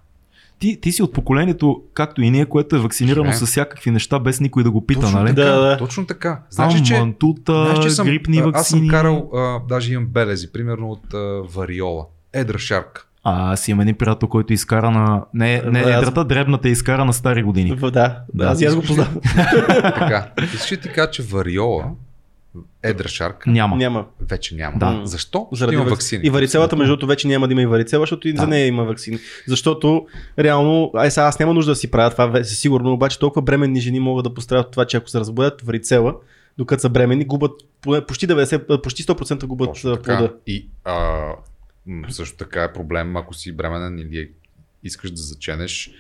Ти, 0.60 0.82
ти 0.82 0.92
си 0.92 1.04
от 1.04 1.14
поколението, 1.14 1.84
както 1.94 2.22
и 2.22 2.30
ние, 2.30 2.46
което 2.46 2.76
е 2.76 2.80
вакцинирано 2.80 3.24
Живеем. 3.24 3.40
с 3.40 3.46
всякакви 3.46 3.92
неща, 3.92 4.20
без 4.20 4.40
никой 4.40 4.64
да 4.64 4.72
го 4.72 4.86
пита, 4.86 5.02
точно 5.02 5.20
нали? 5.20 5.36
така, 5.36 5.42
Да, 5.44 5.60
да. 5.60 5.78
точно 5.78 6.06
така. 6.06 6.42
Значи, 6.50 6.78
Значи, 6.78 6.88
че, 6.88 7.00
мантута, 7.00 7.66
знаеш, 7.66 7.80
че 7.80 7.90
съм, 7.90 8.08
грипни 8.08 8.38
а, 8.38 8.44
вакцини. 8.44 8.60
аз 8.62 8.68
съм 8.68 8.88
карал, 8.90 9.30
а, 9.34 9.60
даже 9.70 9.94
имам 9.94 10.06
белези, 10.06 10.52
примерно 10.52 10.90
от 10.92 11.14
а, 11.14 11.18
вариола. 11.56 12.06
Едра 12.34 12.58
шарка. 12.60 13.06
А, 13.24 13.54
аз 13.54 13.68
имам 13.68 13.82
един 13.82 13.96
приятел, 13.96 14.28
който 14.28 14.54
изкара 14.54 14.92
на... 14.92 15.24
Не, 15.34 15.62
не 15.62 15.80
аз- 15.80 15.88
едрата, 15.98 16.26
дребната 16.26 16.70
изкара 16.70 17.06
на 17.06 17.14
стари 17.14 17.44
години. 17.44 17.76
Да, 17.76 17.92
да, 17.92 18.20
Да, 18.34 18.46
аз 18.46 18.62
аз 18.64 18.76
го 18.76 18.82
познавам. 18.82 19.20
така. 19.82 20.32
Искаш 20.44 20.72
ли 20.72 20.78
ти 20.78 20.90
кажа, 20.90 21.12
че 21.12 21.24
вариола, 21.24 21.86
едра 22.84 23.08
шарка, 23.08 23.50
Няма. 23.50 23.76
Няма. 23.76 24.06
вече 24.30 24.56
няма. 24.56 24.78
Да. 24.78 25.02
Защо? 25.04 25.48
Заради 25.52 25.76
има 25.76 25.86
вакцини. 25.86 26.22
И 26.26 26.30
варицелата, 26.30 26.76
между 26.76 26.92
другото, 26.92 27.08
вече 27.08 27.28
няма 27.28 27.48
да 27.48 27.52
има 27.52 27.62
и 27.62 27.66
варицела, 27.66 28.02
защото 28.02 28.28
и 28.28 28.34
Да. 28.34 28.42
за 28.42 28.48
нея 28.48 28.68
има 28.68 28.84
вакцини. 28.84 29.18
Защото, 29.48 30.06
реално, 30.40 30.92
ай 30.96 31.12
сега 31.12 31.26
аз 31.26 31.40
няма 31.40 31.54
нужда 31.54 31.72
да 31.72 31.76
си 31.76 31.92
правя 31.92 32.10
това, 32.10 32.44
сигурно, 32.44 32.94
обаче 32.94 33.20
толкова 33.20 33.42
бременни 33.42 33.82
жени 33.82 34.00
могат 34.00 34.24
да 34.24 34.34
пострадат 34.34 34.66
от 34.66 34.72
това, 34.72 34.86
че 34.86 34.98
ако 34.98 35.10
се 35.10 35.20
разбудят 35.20 35.62
варицела, 35.62 36.16
докато 36.58 36.82
са 36.82 36.90
бремени, 36.90 37.26
губят 37.26 37.52
почти 38.08 38.28
90, 38.28 38.82
почти 38.82 39.04
100% 39.04 39.46
губят 39.46 39.70
плода. 40.04 40.34
И 40.48 40.68
а, 40.86 41.22
също 42.10 42.38
така 42.38 42.64
е 42.64 42.74
проблем, 42.74 43.18
ако 43.18 43.34
си 43.34 43.52
бременен 43.52 44.00
или 44.00 44.32
искаш 44.84 45.12
да 45.12 45.22
заченеш, 45.22 45.92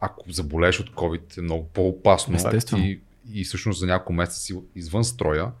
ако 0.00 0.32
заболееш 0.32 0.80
от 0.80 0.90
COVID 0.90 1.38
е 1.38 1.40
много 1.40 1.68
по-опасно. 1.68 2.36
Естествено. 2.36 2.84
И, 2.84 3.00
и 3.32 3.44
всъщност 3.44 3.80
за 3.80 3.86
няколко 3.86 4.12
месеца 4.12 4.40
си 4.40 4.54
извън 4.74 5.04
строя, 5.04 5.52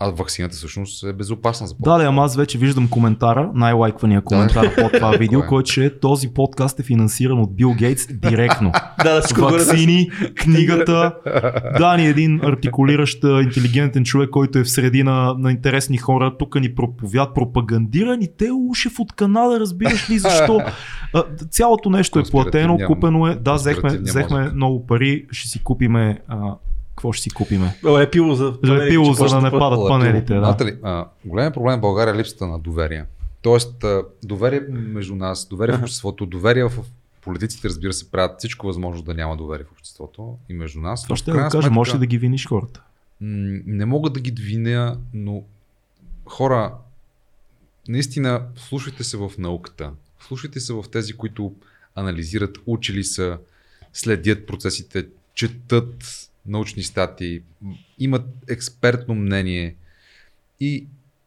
а 0.00 0.10
вакцината 0.10 0.56
всъщност 0.56 1.04
е 1.04 1.12
безопасна 1.12 1.66
за 1.66 1.74
Да, 1.80 1.98
да, 1.98 2.04
ама 2.04 2.24
аз 2.24 2.36
вече 2.36 2.58
виждам 2.58 2.88
коментара, 2.88 3.50
най-лайквания 3.54 4.20
коментар 4.20 4.74
под 4.74 4.92
това 4.92 5.10
видео, 5.18 5.40
е? 5.40 5.46
който 5.46 5.70
ще 5.70 5.84
е 5.84 5.98
този 5.98 6.28
подкаст 6.28 6.80
е 6.80 6.82
финансиран 6.82 7.40
от 7.40 7.56
Бил 7.56 7.74
Гейтс 7.74 8.06
директно. 8.10 8.72
Да, 9.04 9.14
да, 9.14 9.22
скоро 9.22 9.52
Вакцини, 9.52 10.10
книгата. 10.34 11.14
Дани 11.78 12.06
е 12.06 12.08
един 12.08 12.40
артикулиращ 12.44 13.24
интелигентен 13.24 14.04
човек, 14.04 14.30
който 14.30 14.58
е 14.58 14.64
в 14.64 14.70
среди 14.70 15.02
на, 15.02 15.36
интересни 15.50 15.98
хора. 15.98 16.36
Тук 16.38 16.60
ни 16.60 16.74
проповяд, 16.74 17.34
пропагандира 17.34 18.16
ни 18.16 18.28
те 18.38 18.50
Ушев 18.50 19.00
от 19.00 19.12
Канада, 19.12 19.60
разбираш 19.60 20.10
ли 20.10 20.18
защо? 20.18 20.60
Цялото 21.50 21.90
нещо 21.90 22.18
е 22.18 22.22
платено, 22.30 22.78
купено 22.86 23.26
е. 23.26 23.34
Да, 23.34 23.54
взехме, 23.54 23.98
взехме 23.98 24.50
много 24.54 24.86
пари, 24.86 25.26
ще 25.30 25.48
си 25.48 25.62
купиме... 25.62 26.18
А, 26.28 26.54
какво 26.98 27.12
ще 27.12 27.22
си 27.22 27.30
купиме? 27.30 27.74
Лепило 27.84 28.34
за 28.34 28.58
Лепило, 28.64 29.14
че 29.14 29.28
за 29.28 29.28
да 29.28 29.40
не 29.40 29.50
падат 29.50 29.88
панелите. 29.88 30.34
Да. 30.34 30.40
Знаете 30.40 30.64
ли, 30.64 30.78
а, 30.82 31.06
големият 31.24 31.54
проблем 31.54 31.78
в 31.78 31.80
България 31.80 32.14
е 32.14 32.18
липсата 32.18 32.46
на 32.46 32.58
доверие. 32.58 33.04
Тоест, 33.42 33.84
а, 33.84 34.02
доверие 34.24 34.60
между 34.70 35.14
нас, 35.14 35.48
доверие 35.48 35.76
в 35.76 35.82
обществото, 35.82 36.26
доверие 36.26 36.64
в 36.64 36.84
политиците, 37.22 37.68
разбира 37.68 37.92
се, 37.92 38.10
правят 38.10 38.38
всичко 38.38 38.66
възможно 38.66 39.02
да 39.02 39.14
няма 39.14 39.36
доверие 39.36 39.64
в 39.64 39.72
обществото 39.72 40.36
и 40.48 40.54
между 40.54 40.80
нас. 40.80 41.02
Това 41.02 41.16
ще 41.16 41.30
крайна 41.30 41.50
кажа, 41.50 41.62
сметка, 41.62 41.74
можеш 41.74 41.94
ли 41.94 41.98
да 41.98 42.06
ги 42.06 42.18
виниш 42.18 42.46
хората? 42.46 42.82
Не 43.20 43.84
мога 43.84 44.10
да 44.10 44.20
ги 44.20 44.42
виня, 44.42 44.98
но 45.14 45.42
хора, 46.26 46.74
наистина, 47.88 48.42
слушайте 48.56 49.04
се 49.04 49.16
в 49.16 49.32
науката. 49.38 49.90
Слушайте 50.20 50.60
се 50.60 50.72
в 50.72 50.84
тези, 50.92 51.12
които 51.12 51.54
анализират, 51.94 52.58
учили 52.66 53.04
са, 53.04 53.38
следят 53.92 54.46
процесите, 54.46 55.06
четат 55.34 56.27
научни 56.48 56.82
статии, 56.82 57.42
имат 57.98 58.26
експертно 58.48 59.14
мнение 59.14 59.74
и 60.60 60.86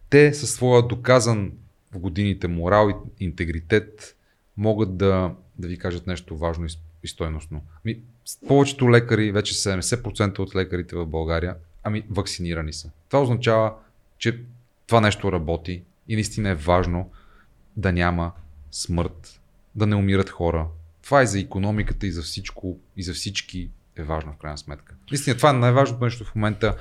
те 0.10 0.34
със 0.34 0.52
своя 0.52 0.88
доказан 0.88 1.52
в 1.92 2.00
годините 2.00 2.48
морал 2.48 2.90
и 2.90 3.24
интегритет 3.26 4.16
могат 4.58 4.98
да, 4.98 5.36
да 5.60 5.68
ви 5.68 5.78
кажат 5.78 6.08
нещо 6.08 6.38
важно 6.38 6.66
и 7.04 7.08
стойностно. 7.08 7.62
Ами, 7.86 8.00
повечето 8.48 8.92
лекари, 8.92 9.32
вече 9.32 9.54
70% 9.54 10.40
от 10.40 10.56
лекарите 10.56 10.96
в 10.96 11.06
България, 11.06 11.56
ами 11.84 12.04
вакцинирани 12.10 12.74
са. 12.74 12.92
Това 13.10 13.24
означава, 13.24 13.74
че 14.18 14.40
това 14.88 15.02
нещо 15.02 15.32
работи 15.32 15.84
и 16.08 16.14
наистина 16.14 16.50
е 16.50 16.56
важно 16.56 17.12
да 17.78 17.92
няма 17.92 18.32
смърт, 18.72 19.42
да 19.76 19.88
не 19.88 19.96
умират 19.96 20.30
хора. 20.30 20.68
Това 21.04 21.24
и 21.24 21.28
за 21.28 21.40
економиката, 21.40 22.08
и 22.08 22.12
за 22.12 22.22
всичко, 22.22 22.80
и 22.98 23.04
за 23.04 23.14
всички 23.14 23.70
е 23.96 24.04
важно 24.04 24.34
в 24.34 24.38
крайна 24.38 24.58
сметка. 24.58 24.96
Наистина, 25.12 25.38
това 25.38 25.50
е 25.50 25.54
най-важното 25.54 26.04
нещо 26.06 26.24
в 26.26 26.36
момента. 26.36 26.76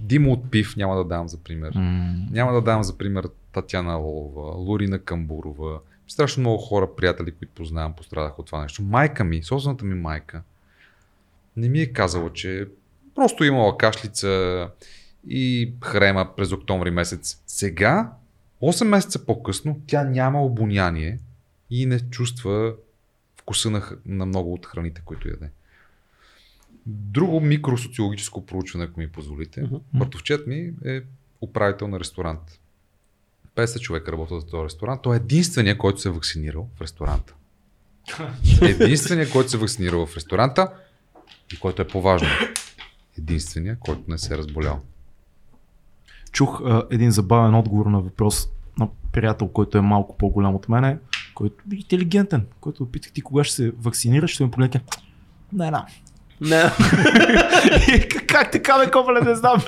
Димо 0.00 0.32
от 0.32 0.50
пив 0.50 0.76
няма 0.76 0.96
да 0.96 1.04
дам 1.04 1.28
за 1.28 1.38
пример. 1.38 1.72
М, 1.74 2.26
Няма 2.30 2.52
да 2.52 2.62
дам 2.62 2.82
за 2.82 2.98
пример 2.98 3.28
Татяна 3.52 3.94
Лолова, 3.94 4.54
Лорина 4.56 4.98
Камбурова. 4.98 5.80
Страшно 6.08 6.40
много 6.40 6.58
хора, 6.58 6.94
приятели, 6.96 7.30
които 7.30 7.52
познавам, 7.54 7.92
пострадаха 7.92 8.34
от 8.38 8.46
това 8.46 8.62
нещо. 8.62 8.82
Майка 8.82 9.24
ми, 9.24 9.42
собствената 9.42 9.84
ми 9.84 9.94
майка, 9.94 10.42
не 11.56 11.68
ми 11.68 11.80
е 11.80 11.92
казала, 11.92 12.32
че 12.32 12.68
просто 13.14 13.44
е 13.44 13.46
имала 13.46 13.78
кашлица 13.78 14.68
и 15.28 15.72
хрема 15.84 16.28
през 16.36 16.52
октомври 16.52 16.90
месец. 16.90 17.42
Сега, 17.46 18.12
8 18.62 18.84
месеца 18.84 19.26
по-късно, 19.26 19.80
тя 19.86 20.04
няма 20.04 20.44
обоняние 20.44 21.18
и 21.70 21.86
не 21.86 22.00
чувства 22.00 22.74
вкуса 23.36 23.70
на, 23.70 23.82
на 24.06 24.26
много 24.26 24.52
от 24.54 24.66
храните, 24.66 25.02
които 25.04 25.28
яде. 25.28 25.50
Друго 26.86 27.40
микросоциологическо 27.40 28.46
проучване, 28.46 28.84
ако 28.84 29.00
ми 29.00 29.08
позволите. 29.08 29.62
Мгм. 29.62 29.76
Братовчет 29.94 30.46
ми 30.46 30.72
е 30.84 31.02
управител 31.40 31.88
на 31.88 32.00
ресторант. 32.00 32.60
50 33.56 33.80
човека 33.80 34.12
работят 34.12 34.42
в 34.42 34.50
този 34.50 34.64
ресторант. 34.64 35.02
Той 35.02 35.16
е 35.16 35.16
единствения, 35.16 35.78
който 35.78 36.00
се 36.00 36.08
е 36.08 36.12
вакцинирал 36.12 36.68
в 36.76 36.80
ресторанта. 36.80 37.34
Единствения, 38.62 39.30
който 39.30 39.50
се 39.50 39.56
е 39.56 39.60
вакцинирал 39.60 40.06
в 40.06 40.16
ресторанта 40.16 40.72
и 41.52 41.58
който 41.58 41.82
е 41.82 41.88
по-важно. 41.88 42.28
Единствения, 43.18 43.76
който 43.80 44.02
не 44.08 44.18
се 44.18 44.34
е 44.34 44.38
разболял. 44.38 44.80
Чух 46.32 46.60
а, 46.64 46.86
един 46.90 47.10
забавен 47.10 47.54
отговор 47.54 47.86
на 47.86 48.00
въпрос 48.00 48.48
на 48.78 48.88
приятел, 49.12 49.48
който 49.48 49.78
е 49.78 49.80
малко 49.80 50.16
по-голям 50.16 50.54
от 50.54 50.68
мене, 50.68 50.98
който 51.34 51.56
е 51.72 51.74
интелигентен, 51.74 52.46
който 52.60 52.90
питах 52.90 53.12
ти 53.12 53.22
кога 53.22 53.44
ще 53.44 53.56
се 53.56 53.70
вакцинираш, 53.70 54.30
ще 54.30 54.44
ми 54.44 54.50
погледне. 54.50 54.80
Не, 55.52 55.70
не. 55.70 55.78
Не, 56.40 56.62
как 58.26 58.50
така 58.52 58.78
бе, 58.78 58.90
копале, 58.90 59.20
не 59.20 59.34
знам. 59.34 59.62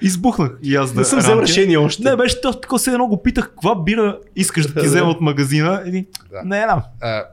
Избухнах 0.00 0.52
и 0.62 0.76
аз 0.76 0.92
да 0.92 0.98
не 1.00 1.04
съм 1.04 1.18
взел 1.18 1.36
решение 1.36 1.76
още. 1.76 2.02
Не, 2.02 2.16
беше 2.16 2.40
то- 2.40 2.60
такова 2.60 2.78
се 2.78 2.90
едно 2.90 3.06
го 3.06 3.22
питах, 3.22 3.48
каква 3.48 3.74
бира 3.74 4.18
искаш 4.36 4.66
да 4.66 4.80
ти 4.80 4.86
взема 4.86 5.10
от 5.10 5.20
магазина? 5.20 5.82
Един, 5.86 6.06
Да. 6.30 6.42
не, 6.44 6.58
не. 6.58 6.72
А, 7.00 7.24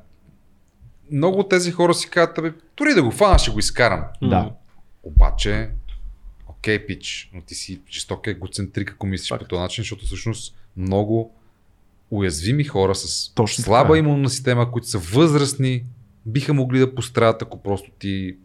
много 1.11 1.40
от 1.40 1.49
тези 1.49 1.72
хора 1.72 1.94
си 1.94 2.10
казват, 2.10 2.38
абе, 2.38 2.53
дори 2.77 2.94
да 2.94 3.03
го 3.03 3.11
фана, 3.11 3.40
ще 3.40 3.52
го 3.52 3.60
изкарам. 3.60 4.03
Да. 4.22 4.49
Обаче, 5.03 5.69
окей, 6.48 6.86
пич, 6.86 7.31
но 7.34 7.41
ти 7.41 7.56
си 7.56 7.81
жесток 7.91 8.27
егоцентрик, 8.27 8.91
ако 8.91 9.07
мислиш 9.07 9.30
по 9.40 9.45
този 9.45 9.61
начин, 9.61 9.81
защото 9.81 10.06
всъщност 10.06 10.56
много 10.77 11.31
уязвими 12.11 12.64
хора 12.64 12.95
с 12.95 13.34
Точно 13.34 13.64
слаба 13.64 13.88
така 13.88 13.98
имунна 13.99 14.30
система, 14.30 14.72
които 14.72 14.88
са 14.88 14.98
възрастни, 14.98 15.84
биха 16.26 16.53
могли 16.53 16.80
да 16.80 16.95
пострадат, 16.95 17.41
ако 17.41 17.64
просто 17.64 17.91
ти 17.99 18.36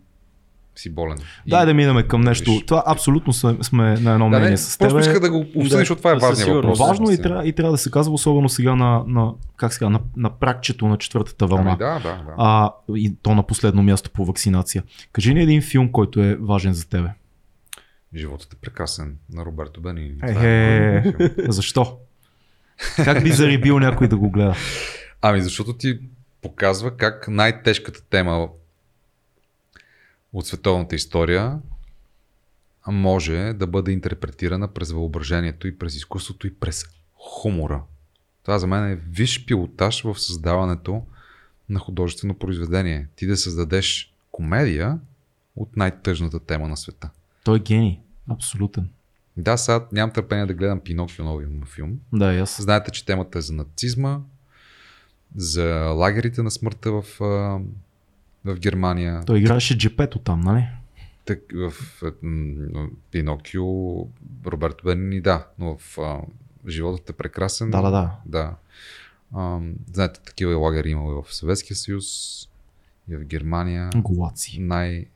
си 0.77 0.91
болен. 0.91 1.19
Дай 1.47 1.67
да 1.67 1.75
минем 1.75 2.09
към 2.09 2.21
нещо. 2.21 2.51
Виж. 2.51 2.63
Това 2.67 2.83
абсолютно 2.87 3.33
сме, 3.33 3.57
сме 3.63 3.83
на 4.01 4.13
едно 4.13 4.25
Да, 4.25 4.29
мнение 4.29 4.51
не, 4.51 4.57
с 4.57 4.79
теб. 4.79 4.89
просто 4.91 5.11
иска 5.11 5.21
да 5.21 5.31
го 5.31 5.39
обсъдим, 5.39 5.69
Да, 5.69 5.77
защото 5.77 5.99
това 5.99 6.11
е 6.13 6.15
важният 6.15 6.55
въпрос. 6.55 6.79
Важно 6.79 7.05
и 7.05 7.07
наистина. 7.07 7.29
трябва, 7.29 7.49
и 7.49 7.53
трябва 7.53 7.73
да 7.73 7.79
се 7.79 7.91
казва, 7.91 8.15
особено 8.15 8.49
сега 8.49 8.75
на, 8.75 9.05
на, 9.07 9.33
как 9.57 9.73
сега, 9.73 9.89
на, 9.89 10.01
на 10.17 10.31
пракчето 10.31 10.87
на 10.89 10.99
четвъртата 10.99 11.47
вълна. 11.47 11.71
Ами, 11.71 11.79
да, 11.79 11.95
да, 11.95 12.23
да. 12.25 12.35
А, 12.39 12.73
и 12.97 13.15
то 13.23 13.35
на 13.35 13.43
последно 13.43 13.83
място 13.83 14.11
по 14.11 14.25
вакцинация. 14.25 14.83
Кажи 15.13 15.35
ни 15.35 15.41
един 15.43 15.63
филм, 15.63 15.93
който 15.93 16.21
е 16.23 16.37
важен 16.41 16.73
за 16.75 16.89
тебе. 16.89 17.09
Животът 18.17 18.53
е 18.53 18.57
прекрасен 18.57 19.17
на 19.33 19.45
Роберто 19.45 19.81
Бенини. 19.81 20.15
Е, 20.23 20.27
Това 20.33 20.45
е 20.47 20.97
е, 20.97 21.13
защо? 21.49 21.99
Как 22.97 23.23
би 23.23 23.31
зарибил 23.33 23.79
някой 23.79 24.09
да 24.09 24.17
го 24.17 24.31
гледа? 24.31 24.55
Ами 25.23 25.41
защото 25.43 25.73
ти 25.73 25.99
показва 26.43 26.97
как 26.97 27.29
най-тежката 27.29 28.03
тема 28.11 28.49
от 30.35 30.47
световната 30.47 30.95
история 30.95 31.59
може 32.87 33.53
да 33.53 33.67
бъде 33.67 33.93
интерпретирана 33.93 34.69
през 34.69 34.93
въображението 34.93 35.67
и 35.67 35.79
през 35.79 35.97
изкуството 35.97 36.47
и 36.47 36.55
през 36.55 36.85
хумора. 37.15 37.83
Това 38.43 38.59
за 38.59 38.67
мен 38.67 38.91
е 38.91 38.97
виш 38.97 39.47
пилотаж 39.47 40.03
в 40.03 40.21
създаването 40.21 41.03
на 41.69 41.79
художествено 41.79 42.35
произведение. 42.35 43.09
Ти 43.17 43.27
да 43.27 43.37
създадеш 43.37 44.15
комедия 44.31 44.99
от 45.57 45.77
най-тъжната 45.77 46.41
тема 46.41 46.69
на 46.69 46.77
света. 46.77 47.11
Той 47.45 47.57
е 47.57 47.61
гений. 47.61 48.01
Абсолютен. 48.29 48.89
Да, 49.37 49.57
сега 49.57 49.87
нямам 49.93 50.13
търпение 50.13 50.47
да 50.47 50.55
гледам 50.55 50.81
Пиноккио 50.81 51.25
новия 51.25 51.49
му 51.49 51.67
филм. 51.67 51.99
Да, 52.13 52.35
аз. 52.35 52.63
Знаете, 52.63 52.91
че 52.91 53.07
темата 53.07 53.39
е 53.39 53.43
за 53.43 53.53
нацизма, 53.53 54.21
за 55.37 55.65
лагерите 55.75 56.43
на 56.43 56.51
смъртта 56.51 56.93
в, 56.93 57.05
в 58.45 58.59
Германия. 58.59 59.23
Той 59.27 59.39
играеше 59.39 59.79
джепето 59.79 60.19
там, 60.19 60.41
нали? 60.41 60.67
Так, 61.25 61.41
в 61.55 61.73
Пиноккио, 63.11 63.99
Роберто 64.47 64.85
Бенини, 64.85 65.21
да, 65.21 65.47
но 65.59 65.77
в 65.77 65.99
а, 65.99 66.21
Животът 66.69 67.11
е 67.11 67.13
прекрасен. 67.13 67.71
Да, 67.71 67.83
да, 67.83 67.91
да. 67.91 68.17
да. 68.27 68.55
А, 69.35 69.61
знаете, 69.93 70.21
такива 70.21 70.57
лагери 70.57 70.91
има 70.91 71.03
и 71.03 71.23
в 71.23 71.35
Съветския 71.35 71.77
съюз, 71.77 72.07
и 73.09 73.17
в 73.17 73.25
Германия. 73.25 73.91
Голаци. 73.97 74.61
Най- 74.61 75.07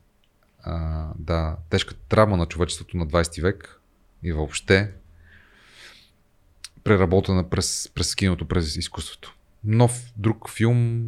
а, 0.62 1.06
да, 1.18 1.56
тежката 1.70 2.00
травма 2.08 2.36
на 2.36 2.46
човечеството 2.46 2.96
на 2.96 3.06
20 3.06 3.42
век 3.42 3.80
и 4.22 4.32
въобще 4.32 4.94
преработена 6.84 7.50
през, 7.50 7.90
през 7.94 8.14
киното, 8.14 8.48
през 8.48 8.76
изкуството. 8.76 9.34
Нов 9.64 10.12
друг 10.16 10.50
филм. 10.50 11.06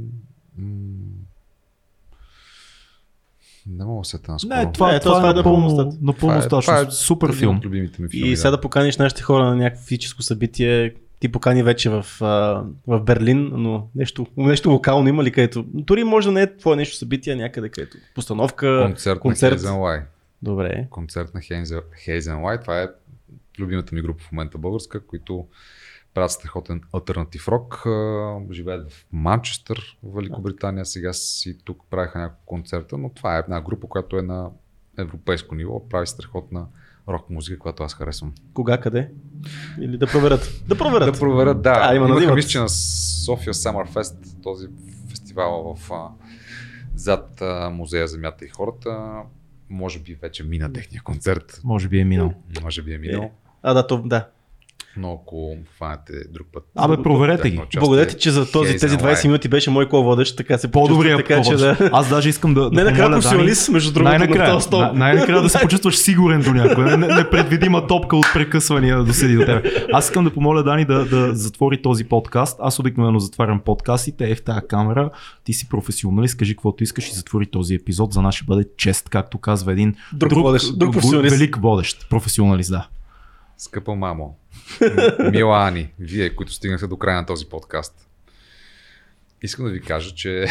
Не 3.71 3.85
мога 3.85 4.01
да 4.01 4.05
се 4.05 4.19
наскоро. 4.29 4.57
Не, 4.57 4.73
това, 4.73 4.93
Не, 4.93 5.01
това, 5.01 5.17
това 5.17 5.29
е 5.29 5.31
е 5.31 5.35
напълно 5.35 5.99
напълно, 6.03 6.43
стачно. 6.43 6.91
Супер 6.91 7.35
филм. 7.35 7.61
любимите 7.65 8.03
ми 8.03 8.09
филми. 8.09 8.29
И 8.29 8.37
сега 8.37 8.51
да 8.51 8.61
поканиш 8.61 8.97
нашите 8.97 9.23
хора 9.23 9.45
на 9.45 9.57
някакво 9.57 9.85
физическо 9.85 10.23
събитие, 10.23 10.95
ти 11.21 11.29
покани 11.29 11.63
вече 11.63 11.91
в, 11.91 12.07
в 12.87 13.01
Берлин, 13.01 13.51
но 13.53 13.89
нещо, 13.95 14.27
нещо 14.37 14.71
локално 14.71 15.09
има 15.09 15.25
ли 15.25 15.33
където? 15.33 15.65
Дори 15.75 16.05
може 16.05 16.29
да 16.29 16.33
не 16.33 16.43
е 16.43 16.57
твое 16.57 16.77
нещо 16.77 16.97
събитие, 16.97 17.37
някъде 17.37 17.69
където. 17.69 17.97
Постановка, 18.15 18.83
Концерт, 18.87 19.21
концерт. 19.21 19.63
на 19.63 19.73
Лай. 19.73 20.01
Добре. 20.43 20.87
Концерт 20.91 21.35
на 21.35 21.41
Хейзен 22.05 22.43
Лай. 22.43 22.61
Това 22.61 22.83
е 22.83 22.89
любимата 23.59 23.95
ми 23.95 24.03
група 24.03 24.25
в 24.25 24.33
момента 24.33 24.59
българска, 24.59 25.07
които 25.07 25.47
правят 26.15 26.31
страхотен 26.31 26.81
альтернатив 26.93 27.49
рок. 27.49 27.87
Живеят 28.53 28.93
в 28.93 29.07
Манчестър, 29.13 29.99
в 30.03 30.17
Великобритания. 30.17 30.87
Сега 30.87 31.13
си 31.13 31.59
тук 31.65 31.83
правиха 31.91 32.19
няколко 32.19 32.47
концерта, 32.47 32.99
но 32.99 33.09
това 33.09 33.37
е 33.37 33.39
една 33.39 33.61
група, 33.61 33.87
която 33.87 34.19
е 34.19 34.23
на 34.23 34.51
европейско 34.99 35.55
ниво. 35.55 35.89
Прави 35.89 36.07
страхотна 36.07 36.67
рок 37.09 37.31
музика, 37.31 37.59
която 37.59 37.83
аз 37.83 37.95
харесвам. 37.95 38.35
Кога, 38.55 38.81
къде? 38.81 39.11
Или 39.81 39.99
да 39.99 40.07
проверят? 40.07 40.63
Да 40.69 40.79
проверят. 40.79 41.13
Да 41.13 41.19
проверят, 41.19 41.63
да. 41.63 41.79
А, 41.83 41.95
има 41.95 42.07
Имаха 42.07 42.35
мисля, 42.35 42.49
че 42.49 42.59
на 42.59 42.69
София 42.69 43.55
Summer 43.55 43.89
Fest, 43.89 44.43
този 44.43 44.69
фестивал 45.09 45.77
в 45.77 45.93
а, 45.93 46.09
зад 46.95 47.43
а, 47.43 47.71
музея 47.71 48.09
Земята 48.09 48.45
и 48.45 48.49
хората. 48.49 49.23
Може 49.71 49.99
би 49.99 50.15
вече 50.15 50.45
мина 50.45 50.73
техния 50.73 51.03
концерт. 51.03 51.61
Може 51.65 51.89
би 51.89 52.01
е 52.01 52.05
минал. 52.05 52.35
Може 52.63 52.83
би 52.83 52.95
е 52.95 52.99
минал. 52.99 53.23
Е. 53.23 53.31
А, 53.63 53.75
да, 53.75 53.87
то, 53.87 54.03
да. 54.03 54.29
Но 54.97 55.21
ако 55.23 55.57
хванете 55.77 56.13
друг 56.31 56.47
път. 56.53 56.65
Абе, 56.77 57.03
проверете 57.03 57.51
ги. 57.51 57.61
Благодаря 57.79 58.07
ти, 58.07 58.17
че 58.17 58.31
за 58.31 58.51
този, 58.53 58.77
тези 58.77 58.97
20 58.97 59.01
Live. 59.03 59.25
минути 59.25 59.49
беше 59.49 59.71
мой 59.71 59.89
ко-водещ, 59.89 60.37
така 60.37 60.59
се 60.59 60.71
По-добрия 60.71 61.17
така 61.17 61.43
че 61.43 61.55
да... 61.55 61.91
Аз 61.93 62.09
даже 62.09 62.29
искам 62.29 62.55
да, 62.55 62.71
Не 62.73 62.85
накрая 62.85 63.11
професионалист, 63.11 63.69
между 63.69 63.93
другото, 63.93 64.13
на 64.13 64.19
най-накрая, 64.19 64.51
този 64.53 64.67
стол. 64.67 64.81
най- 64.81 64.93
най-накрая 64.95 65.43
да 65.43 65.49
се 65.49 65.59
почувстваш 65.63 65.97
сигурен 65.97 66.41
до 66.43 66.55
някой. 66.55 66.97
Не- 66.97 67.07
Непредвидима 67.15 67.87
топка 67.87 68.17
от 68.17 68.27
прекъсвания 68.35 69.05
да 69.05 69.15
седи 69.15 69.35
до 69.35 69.41
тебе. 69.41 69.63
Аз 69.93 70.05
искам 70.05 70.25
да 70.25 70.31
помоля 70.31 70.63
Дани 70.63 70.85
да, 70.85 71.05
да 71.05 71.35
затвори 71.35 71.83
този 71.83 72.05
подкаст. 72.05 72.57
Аз 72.63 72.79
обикновено 72.79 73.19
затварям 73.19 73.61
подкастите, 73.61 74.31
е 74.31 74.35
в 74.35 74.43
тази 74.43 74.61
камера. 74.69 75.11
Ти 75.45 75.53
си 75.53 75.69
професионалист, 75.69 76.37
кажи 76.37 76.55
каквото 76.55 76.85
искаш 76.85 77.09
и 77.09 77.15
затвори 77.15 77.47
този 77.47 77.75
епизод. 77.75 78.13
За 78.13 78.23
нас 78.23 78.35
ще 78.35 78.45
бъде 78.45 78.65
чест, 78.77 79.09
както 79.09 79.39
казва 79.39 79.73
един 79.73 79.95
Друг 80.13 80.33
водещ, 80.33 80.79
друг 80.79 80.93
професионалист. 80.93 81.37
велик 81.37 81.57
водещ, 81.57 82.07
професионалист, 82.11 82.71
да. 82.71 82.89
Скъпа 83.61 83.95
мамо, 83.95 84.39
мила 85.31 85.69
Ани, 85.69 85.93
вие, 85.99 86.37
които 86.37 86.53
стигнахте 86.53 86.87
до 86.87 86.97
края 86.97 87.21
на 87.21 87.27
този 87.27 87.47
подкаст, 87.47 88.09
искам 89.43 89.65
да 89.65 89.71
ви 89.71 89.81
кажа, 89.81 90.15
че, 90.15 90.47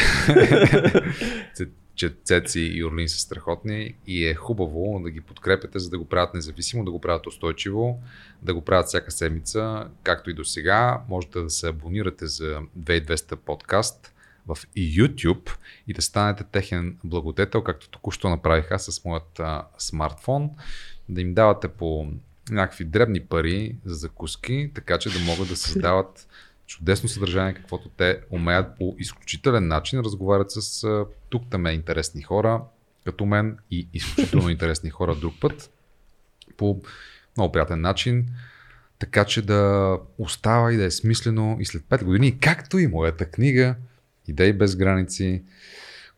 че 1.94 2.14
Цеци 2.24 2.60
и 2.60 2.84
Орлин 2.84 3.08
са 3.08 3.18
страхотни 3.18 3.94
и 4.06 4.26
е 4.26 4.34
хубаво 4.34 5.00
да 5.04 5.10
ги 5.10 5.20
подкрепяте, 5.20 5.78
за 5.78 5.90
да 5.90 5.98
го 5.98 6.04
правят 6.04 6.34
независимо, 6.34 6.84
да 6.84 6.90
го 6.90 7.00
правят 7.00 7.26
устойчиво, 7.26 8.02
да 8.42 8.54
го 8.54 8.64
правят 8.64 8.86
всяка 8.86 9.10
седмица, 9.10 9.88
както 10.02 10.30
и 10.30 10.34
до 10.34 10.44
сега. 10.44 11.02
Можете 11.08 11.40
да 11.40 11.50
се 11.50 11.68
абонирате 11.68 12.26
за 12.26 12.60
2200 12.78 13.36
подкаст 13.36 14.14
в 14.46 14.56
YouTube 14.76 15.50
и 15.86 15.92
да 15.92 16.02
станете 16.02 16.44
техен 16.44 16.98
благодетел, 17.04 17.62
както 17.62 17.88
току-що 17.88 18.28
направих 18.28 18.70
аз 18.70 18.84
с 18.84 19.04
моят 19.04 19.40
а, 19.40 19.66
смартфон, 19.78 20.50
да 21.08 21.20
им 21.20 21.34
давате 21.34 21.68
по 21.68 22.06
някакви 22.54 22.84
дребни 22.84 23.20
пари 23.20 23.76
за 23.84 23.94
закуски, 23.94 24.70
така 24.74 24.98
че 24.98 25.10
да 25.10 25.18
могат 25.18 25.48
да 25.48 25.56
създават 25.56 26.28
чудесно 26.66 27.08
съдържание, 27.08 27.54
каквото 27.54 27.88
те 27.88 28.20
умеят 28.30 28.76
по 28.78 28.96
изключителен 28.98 29.68
начин, 29.68 30.00
разговарят 30.00 30.50
с 30.50 30.86
тук 31.28 31.42
там 31.50 31.66
е 31.66 31.72
интересни 31.72 32.22
хора, 32.22 32.62
като 33.04 33.26
мен 33.26 33.56
и 33.70 33.88
изключително 33.92 34.48
интересни 34.50 34.90
хора 34.90 35.14
друг 35.14 35.34
път, 35.40 35.70
по 36.56 36.82
много 37.36 37.52
приятен 37.52 37.80
начин, 37.80 38.26
така 38.98 39.24
че 39.24 39.42
да 39.42 39.96
остава 40.18 40.72
и 40.72 40.76
да 40.76 40.84
е 40.84 40.90
смислено 40.90 41.56
и 41.60 41.64
след 41.64 41.82
5 41.82 42.04
години, 42.04 42.38
както 42.38 42.78
и 42.78 42.86
моята 42.86 43.30
книга 43.30 43.76
Идеи 44.30 44.52
без 44.52 44.76
граници, 44.76 45.42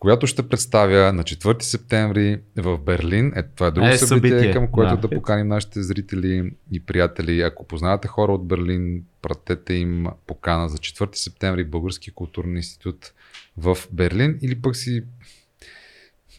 която 0.03 0.27
ще 0.27 0.49
представя 0.49 1.13
на 1.13 1.23
4 1.23 1.63
септември 1.63 2.41
в 2.57 2.79
Берлин. 2.79 3.33
Е, 3.37 3.43
това 3.43 3.67
е 3.67 3.71
друго 3.71 3.87
Е, 3.87 3.99
събитие, 3.99 4.31
събитие, 4.31 4.53
към 4.53 4.71
което 4.71 4.97
да. 4.97 5.09
да. 5.09 5.17
поканим 5.17 5.49
нашите 5.49 5.83
зрители 5.83 6.53
и 6.73 6.81
приятели. 6.81 7.41
Ако 7.41 7.67
познавате 7.67 8.09
хора 8.09 8.33
от 8.33 8.47
Берлин, 8.47 9.05
пратете 9.23 9.75
им 9.75 10.07
покана 10.27 10.69
за 10.69 10.79
4 10.79 11.15
септември 11.15 11.65
Български 11.65 12.11
културен 12.11 12.57
институт 12.57 13.13
в 13.57 13.79
Берлин 13.93 14.39
или 14.43 14.63
пък 14.63 14.77
си 14.77 15.05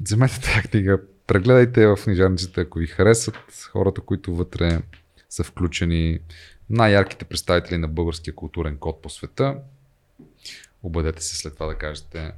вземете 0.01 0.41
тази 0.41 0.67
книга, 0.67 1.01
прегледайте 1.27 1.87
в 1.87 1.97
книжарницата, 2.03 2.61
ако 2.61 2.79
ви 2.79 2.87
харесат 2.87 3.35
хората, 3.71 4.01
които 4.01 4.35
вътре 4.35 4.79
са 5.29 5.43
включени, 5.43 6.19
най-ярките 6.69 7.25
представители 7.25 7.77
на 7.77 7.87
българския 7.87 8.35
културен 8.35 8.77
код 8.77 9.01
по 9.01 9.09
света. 9.09 9.55
Обадете 10.83 11.23
се 11.23 11.37
след 11.37 11.53
това 11.53 11.65
да 11.65 11.75
кажете 11.75 12.31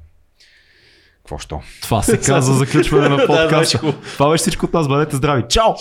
какво 1.26 1.40
що. 1.40 1.62
Това 1.82 2.02
се 2.02 2.18
казва 2.18 2.56
заключване 2.56 3.10
на 3.10 3.18
подкаста. 3.28 3.94
Това 4.14 4.30
беше 4.30 4.42
всичко 4.42 4.66
от 4.66 4.74
нас. 4.74 4.88
Бъдете 4.88 5.16
здрави. 5.16 5.44
Чао! 5.50 5.74